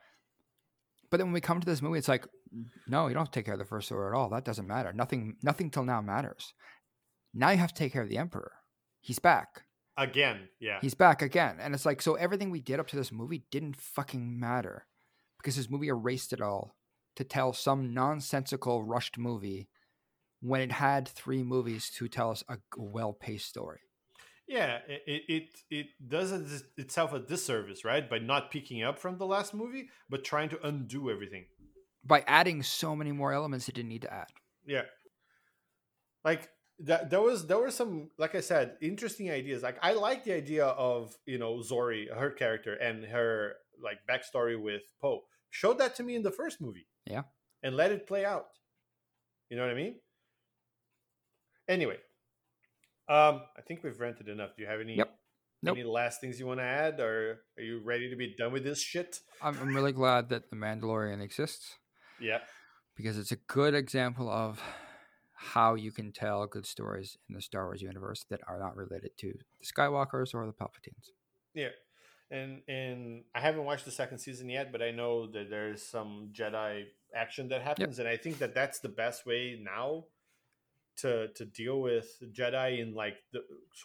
but 1.09 1.17
then 1.17 1.27
when 1.27 1.33
we 1.33 1.41
come 1.41 1.59
to 1.59 1.65
this 1.65 1.81
movie, 1.81 1.99
it's 1.99 2.07
like, 2.07 2.25
no, 2.87 3.07
you 3.07 3.13
don't 3.13 3.23
have 3.23 3.31
to 3.31 3.37
take 3.37 3.45
care 3.45 3.55
of 3.55 3.59
the 3.59 3.65
First 3.65 3.91
Order 3.91 4.13
at 4.13 4.17
all. 4.17 4.29
That 4.29 4.45
doesn't 4.45 4.65
matter. 4.65 4.93
Nothing, 4.93 5.35
nothing 5.43 5.69
till 5.69 5.83
now 5.83 6.01
matters. 6.01 6.53
Now 7.33 7.49
you 7.49 7.57
have 7.57 7.73
to 7.73 7.77
take 7.77 7.91
care 7.91 8.01
of 8.01 8.07
the 8.07 8.17
Emperor. 8.17 8.53
He's 9.01 9.19
back. 9.19 9.63
Again, 9.97 10.47
yeah. 10.59 10.79
He's 10.81 10.93
back 10.93 11.21
again. 11.21 11.57
And 11.59 11.75
it's 11.75 11.85
like, 11.85 12.01
so 12.01 12.15
everything 12.15 12.49
we 12.49 12.61
did 12.61 12.79
up 12.79 12.87
to 12.87 12.95
this 12.95 13.11
movie 13.11 13.43
didn't 13.51 13.75
fucking 13.75 14.39
matter 14.39 14.87
because 15.37 15.57
this 15.57 15.69
movie 15.69 15.89
erased 15.89 16.31
it 16.31 16.39
all 16.41 16.77
to 17.17 17.25
tell 17.25 17.51
some 17.51 17.93
nonsensical, 17.93 18.83
rushed 18.83 19.17
movie 19.17 19.67
when 20.39 20.61
it 20.61 20.71
had 20.71 21.09
three 21.09 21.43
movies 21.43 21.89
to 21.97 22.07
tell 22.07 22.31
us 22.31 22.41
a 22.47 22.57
well 22.77 23.11
paced 23.11 23.49
story. 23.49 23.81
Yeah, 24.51 24.79
it 24.85 25.23
it 25.29 25.49
it, 25.69 25.85
does 26.05 26.33
it, 26.33 26.63
itself 26.75 27.13
a 27.13 27.19
disservice, 27.19 27.85
right? 27.85 28.07
By 28.09 28.19
not 28.19 28.51
picking 28.51 28.83
up 28.83 28.99
from 28.99 29.17
the 29.17 29.25
last 29.25 29.53
movie, 29.53 29.87
but 30.09 30.25
trying 30.25 30.49
to 30.49 30.67
undo 30.67 31.09
everything. 31.09 31.45
By 32.03 32.25
adding 32.27 32.61
so 32.61 32.93
many 32.93 33.13
more 33.13 33.31
elements 33.31 33.69
it 33.69 33.75
didn't 33.75 33.87
need 33.87 34.01
to 34.01 34.13
add. 34.13 34.27
Yeah. 34.67 34.81
Like 36.25 36.49
that 36.79 37.09
there 37.09 37.21
was 37.21 37.47
there 37.47 37.59
were 37.59 37.71
some 37.71 38.09
like 38.17 38.35
I 38.35 38.41
said, 38.41 38.75
interesting 38.81 39.31
ideas. 39.31 39.63
Like 39.63 39.77
I 39.81 39.93
like 39.93 40.25
the 40.25 40.33
idea 40.33 40.65
of, 40.65 41.15
you 41.25 41.37
know, 41.37 41.59
Zorii, 41.59 42.13
her 42.13 42.31
character 42.31 42.73
and 42.73 43.05
her 43.05 43.53
like 43.81 43.99
backstory 44.09 44.61
with 44.61 44.81
Poe. 44.99 45.21
Showed 45.49 45.77
that 45.77 45.95
to 45.95 46.03
me 46.03 46.15
in 46.15 46.23
the 46.23 46.31
first 46.31 46.59
movie. 46.59 46.87
Yeah. 47.05 47.23
And 47.63 47.77
let 47.77 47.93
it 47.93 48.05
play 48.05 48.25
out. 48.25 48.47
You 49.49 49.55
know 49.55 49.63
what 49.63 49.71
I 49.71 49.75
mean? 49.75 49.95
Anyway. 51.69 51.99
Um, 53.11 53.41
I 53.57 53.61
think 53.67 53.83
we've 53.83 53.99
rented 53.99 54.29
enough. 54.29 54.51
Do 54.55 54.63
you 54.63 54.69
have 54.69 54.79
any 54.79 54.95
Yep. 54.95 55.17
Nope. 55.63 55.77
any 55.77 55.83
last 55.83 56.21
things 56.21 56.39
you 56.39 56.47
want 56.47 56.59
to 56.59 56.63
add, 56.63 56.99
or 56.99 57.41
are 57.57 57.63
you 57.63 57.81
ready 57.83 58.09
to 58.09 58.15
be 58.15 58.33
done 58.35 58.51
with 58.51 58.63
this 58.63 58.81
shit? 58.81 59.19
I'm, 59.41 59.55
I'm 59.59 59.75
really 59.75 59.91
glad 59.91 60.29
that 60.29 60.49
The 60.49 60.55
Mandalorian 60.55 61.21
exists. 61.21 61.77
Yeah. 62.19 62.39
because 62.95 63.17
it's 63.17 63.31
a 63.31 63.35
good 63.47 63.73
example 63.73 64.29
of 64.29 64.61
how 65.33 65.73
you 65.75 65.91
can 65.91 66.11
tell 66.11 66.45
good 66.45 66.65
stories 66.67 67.17
in 67.27 67.35
the 67.35 67.41
Star 67.41 67.65
Wars 67.65 67.81
universe 67.81 68.25
that 68.29 68.41
are 68.47 68.59
not 68.59 68.75
related 68.75 69.11
to 69.17 69.33
the 69.33 69.65
Skywalkers 69.65 70.33
or 70.35 70.45
the 70.45 70.53
Palpatines. 70.53 71.09
Yeah. 71.53 71.69
And 72.29 72.61
and 72.67 73.23
I 73.35 73.41
haven't 73.41 73.65
watched 73.65 73.85
the 73.85 73.91
second 73.91 74.19
season 74.19 74.49
yet, 74.49 74.71
but 74.71 74.81
I 74.81 74.91
know 74.91 75.27
that 75.31 75.49
there's 75.49 75.81
some 75.83 76.29
Jedi 76.31 76.83
action 77.15 77.49
that 77.49 77.61
happens, 77.61 77.99
and 77.99 78.07
I 78.07 78.15
think 78.17 78.37
that 78.39 78.53
that's 78.55 78.79
the 78.79 78.89
best 78.89 79.25
way 79.25 79.59
now 79.61 80.05
to 80.97 81.29
to 81.29 81.45
deal 81.45 81.81
with 81.81 82.21
Jedi 82.33 82.79
in 82.79 82.93
like 82.93 83.17
the 83.31 83.41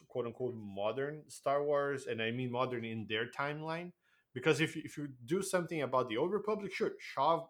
quote 0.09 0.27
unquote 0.27 0.55
modern 0.57 1.23
Star 1.29 1.63
Wars, 1.63 2.07
and 2.07 2.21
I 2.23 2.31
mean 2.31 2.51
modern 2.51 2.85
in 2.85 3.07
their 3.09 3.27
timeline. 3.31 3.93
Because 4.35 4.61
if 4.61 4.77
you, 4.77 4.83
if 4.85 4.99
you 4.99 5.09
do 5.25 5.41
something 5.41 5.81
about 5.81 6.09
the 6.11 6.19
Old 6.19 6.31
Republic, 6.33 6.71
sure, 6.75 6.93
shove 6.99 7.49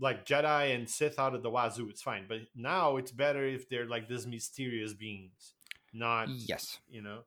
like 0.00 0.24
Jedi 0.26 0.74
and 0.74 0.88
Sith 0.88 1.18
out 1.18 1.34
of 1.34 1.42
the 1.42 1.50
wazoo, 1.50 1.88
it's 1.88 2.02
fine. 2.02 2.26
But 2.28 2.40
now 2.54 2.98
it's 2.98 3.10
better 3.10 3.44
if 3.44 3.68
they're 3.68 3.86
like 3.88 4.08
these 4.08 4.26
mysterious 4.26 4.92
beings, 4.94 5.54
not 5.92 6.28
Yes. 6.28 6.78
you 6.88 7.00
know 7.02 7.20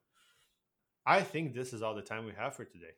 i 1.06 1.22
think 1.22 1.54
this 1.56 1.74
is 1.74 1.82
all 1.82 1.96
the 1.96 2.02
time 2.04 2.26
we 2.26 2.34
have 2.38 2.56
for 2.56 2.66
today 2.66 2.94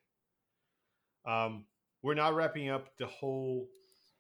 um 1.26 1.66
we're 2.02 2.16
not 2.16 2.34
wrapping 2.36 2.68
up 2.70 2.90
the 2.98 3.06
whole 3.06 3.68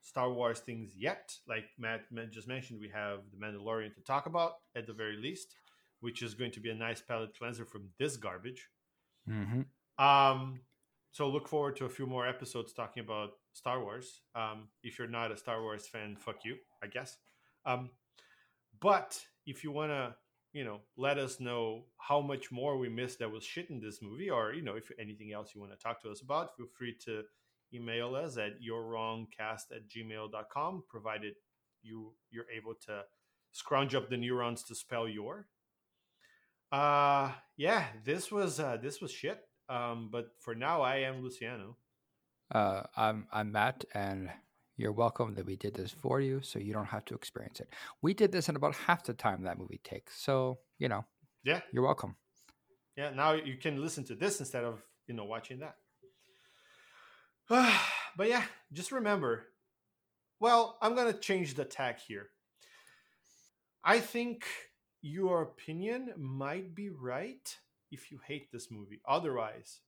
star 0.02 0.32
wars 0.32 0.60
things 0.60 0.94
yet. 0.98 1.34
Like 1.48 1.66
matt, 1.78 2.02
just 2.32 2.48
mentioned 2.48 2.80
we 2.80 2.90
have 2.90 3.20
the 3.32 3.38
mandalorian 3.38 3.94
to 3.96 4.02
talk 4.02 4.26
about 4.26 4.54
at 4.76 4.88
the 4.88 4.94
very 4.94 5.18
least 5.18 5.56
which 6.02 6.24
is 6.24 6.34
going 6.34 6.52
to 6.52 6.60
be 6.60 6.72
a 6.72 6.76
nice 6.76 7.00
palate 7.00 7.38
cleanser 7.38 7.64
from 7.64 7.90
this 7.98 8.18
garbage. 8.18 8.68
Mm-hmm. 9.30 10.04
um 10.04 10.60
so 11.12 11.30
look 11.30 11.48
forward 11.48 11.76
to 11.76 11.86
a 11.86 11.90
few 11.90 12.08
more 12.08 12.28
episodes 12.28 12.74
talking 12.74 13.04
about 13.04 13.32
star 13.54 13.84
wars. 13.84 14.22
Um 14.36 14.70
if 14.84 14.98
you're 14.98 15.08
not 15.08 15.32
a 15.32 15.38
star 15.38 15.62
wars 15.62 15.88
fan 15.88 16.18
fuck 16.20 16.44
you 16.44 16.56
i 16.84 16.88
guess. 16.88 17.18
Um 17.66 17.92
but 18.80 19.20
if 19.46 19.64
you 19.64 19.72
want 19.72 19.92
to 19.92 20.16
you 20.54 20.66
know 20.66 20.80
let 20.98 21.18
us 21.18 21.40
know 21.40 21.86
how 21.98 22.20
much 22.20 22.52
more 22.52 22.78
we 22.78 22.90
missed 22.90 23.20
that 23.20 23.32
was 23.32 23.44
shit 23.44 23.70
in 23.70 23.80
this 23.80 24.02
movie 24.02 24.30
or 24.30 24.54
you 24.54 24.62
know 24.62 24.76
if 24.76 24.92
anything 25.00 25.32
else 25.32 25.52
you 25.54 25.62
want 25.62 25.72
to 25.72 25.78
talk 25.78 26.02
to 26.02 26.10
us 26.10 26.22
about 26.22 26.56
feel 26.58 26.68
free 26.78 26.96
to 27.06 27.24
email 27.74 28.16
us 28.16 28.38
at 28.38 28.62
yourwrongcast 28.62 29.72
at 29.72 29.88
gmail.com 29.88 30.84
provided 30.90 31.34
you 31.84 32.14
you're 32.30 32.50
able 32.56 32.74
to 32.86 33.02
scrounge 33.52 33.96
up 33.96 34.10
the 34.10 34.18
neurons 34.18 34.64
to 34.64 34.76
spell 34.76 35.08
your. 35.08 35.48
Uh 36.72 37.32
yeah 37.58 37.88
this 38.04 38.32
was 38.32 38.60
uh 38.60 38.78
this 38.82 39.02
was 39.02 39.12
shit. 39.12 39.42
Um 39.70 40.10
but 40.12 40.28
for 40.40 40.56
now 40.56 40.82
i 40.82 40.98
am 40.98 41.22
luciano. 41.22 41.78
Uh, 42.54 42.84
I'm 42.98 43.28
I'm 43.32 43.54
Matt, 43.54 43.86
and 43.94 44.30
you're 44.76 44.92
welcome 44.92 45.36
that 45.36 45.46
we 45.46 45.56
did 45.56 45.74
this 45.74 45.92
for 45.92 46.20
you, 46.20 46.42
so 46.42 46.60
you 46.60 46.74
don't 46.74 46.88
have 46.88 47.06
to 47.06 47.16
experience 47.16 47.62
it. 47.62 47.70
We 48.02 48.14
did 48.14 48.34
this 48.34 48.50
in 48.50 48.58
about 48.58 48.76
half 48.76 49.06
the 49.06 49.14
time 49.14 49.44
that 49.44 49.58
movie 49.58 49.80
takes, 49.86 50.22
so 50.22 50.60
you 50.78 50.90
know 50.90 51.06
yeah. 51.44 51.62
you're 51.72 51.84
welcome. 51.84 52.16
yeah 52.98 53.12
now 53.12 53.32
you 53.34 53.56
can 53.58 53.82
listen 53.82 54.04
to 54.06 54.16
this 54.16 54.40
instead 54.40 54.64
of 54.64 54.82
you 55.08 55.16
know 55.16 55.26
watching 55.26 55.60
that 55.60 55.76
but 58.18 58.30
yeah 58.30 58.44
just 58.72 58.92
remember 58.94 59.48
well 60.40 60.78
i'm 60.82 60.96
gonna 60.96 61.12
change 61.12 61.56
the 61.56 61.66
tag 61.66 61.98
here 62.08 62.28
i 63.84 64.00
think 64.00 64.46
your 65.02 65.42
opinion 65.42 66.14
might 66.18 66.74
be 66.74 66.90
right 66.90 67.58
if 67.92 68.10
you 68.10 68.20
hate 68.26 68.50
this 68.52 68.72
movie 68.72 69.02
otherwise 69.06 69.82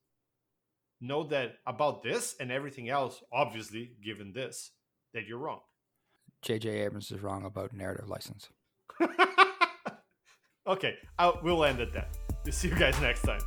know 1.00 1.24
that 1.24 1.54
about 1.66 2.02
this 2.02 2.34
and 2.38 2.52
everything 2.52 2.90
else 2.90 3.22
obviously 3.32 3.92
given 4.04 4.32
this 4.34 4.72
that 5.14 5.26
you're 5.26 5.38
wrong 5.38 5.60
J.J. 6.42 6.68
Abrams 6.68 7.10
is 7.10 7.22
wrong 7.22 7.46
about 7.46 7.72
narrative 7.72 8.10
license. 8.10 8.50
okay 10.66 10.96
I, 11.18 11.32
we'll 11.42 11.64
end 11.64 11.80
at 11.80 11.94
that 11.94 12.18
see 12.50 12.68
you 12.68 12.74
guys 12.74 13.00
next 13.00 13.22
time 13.22 13.40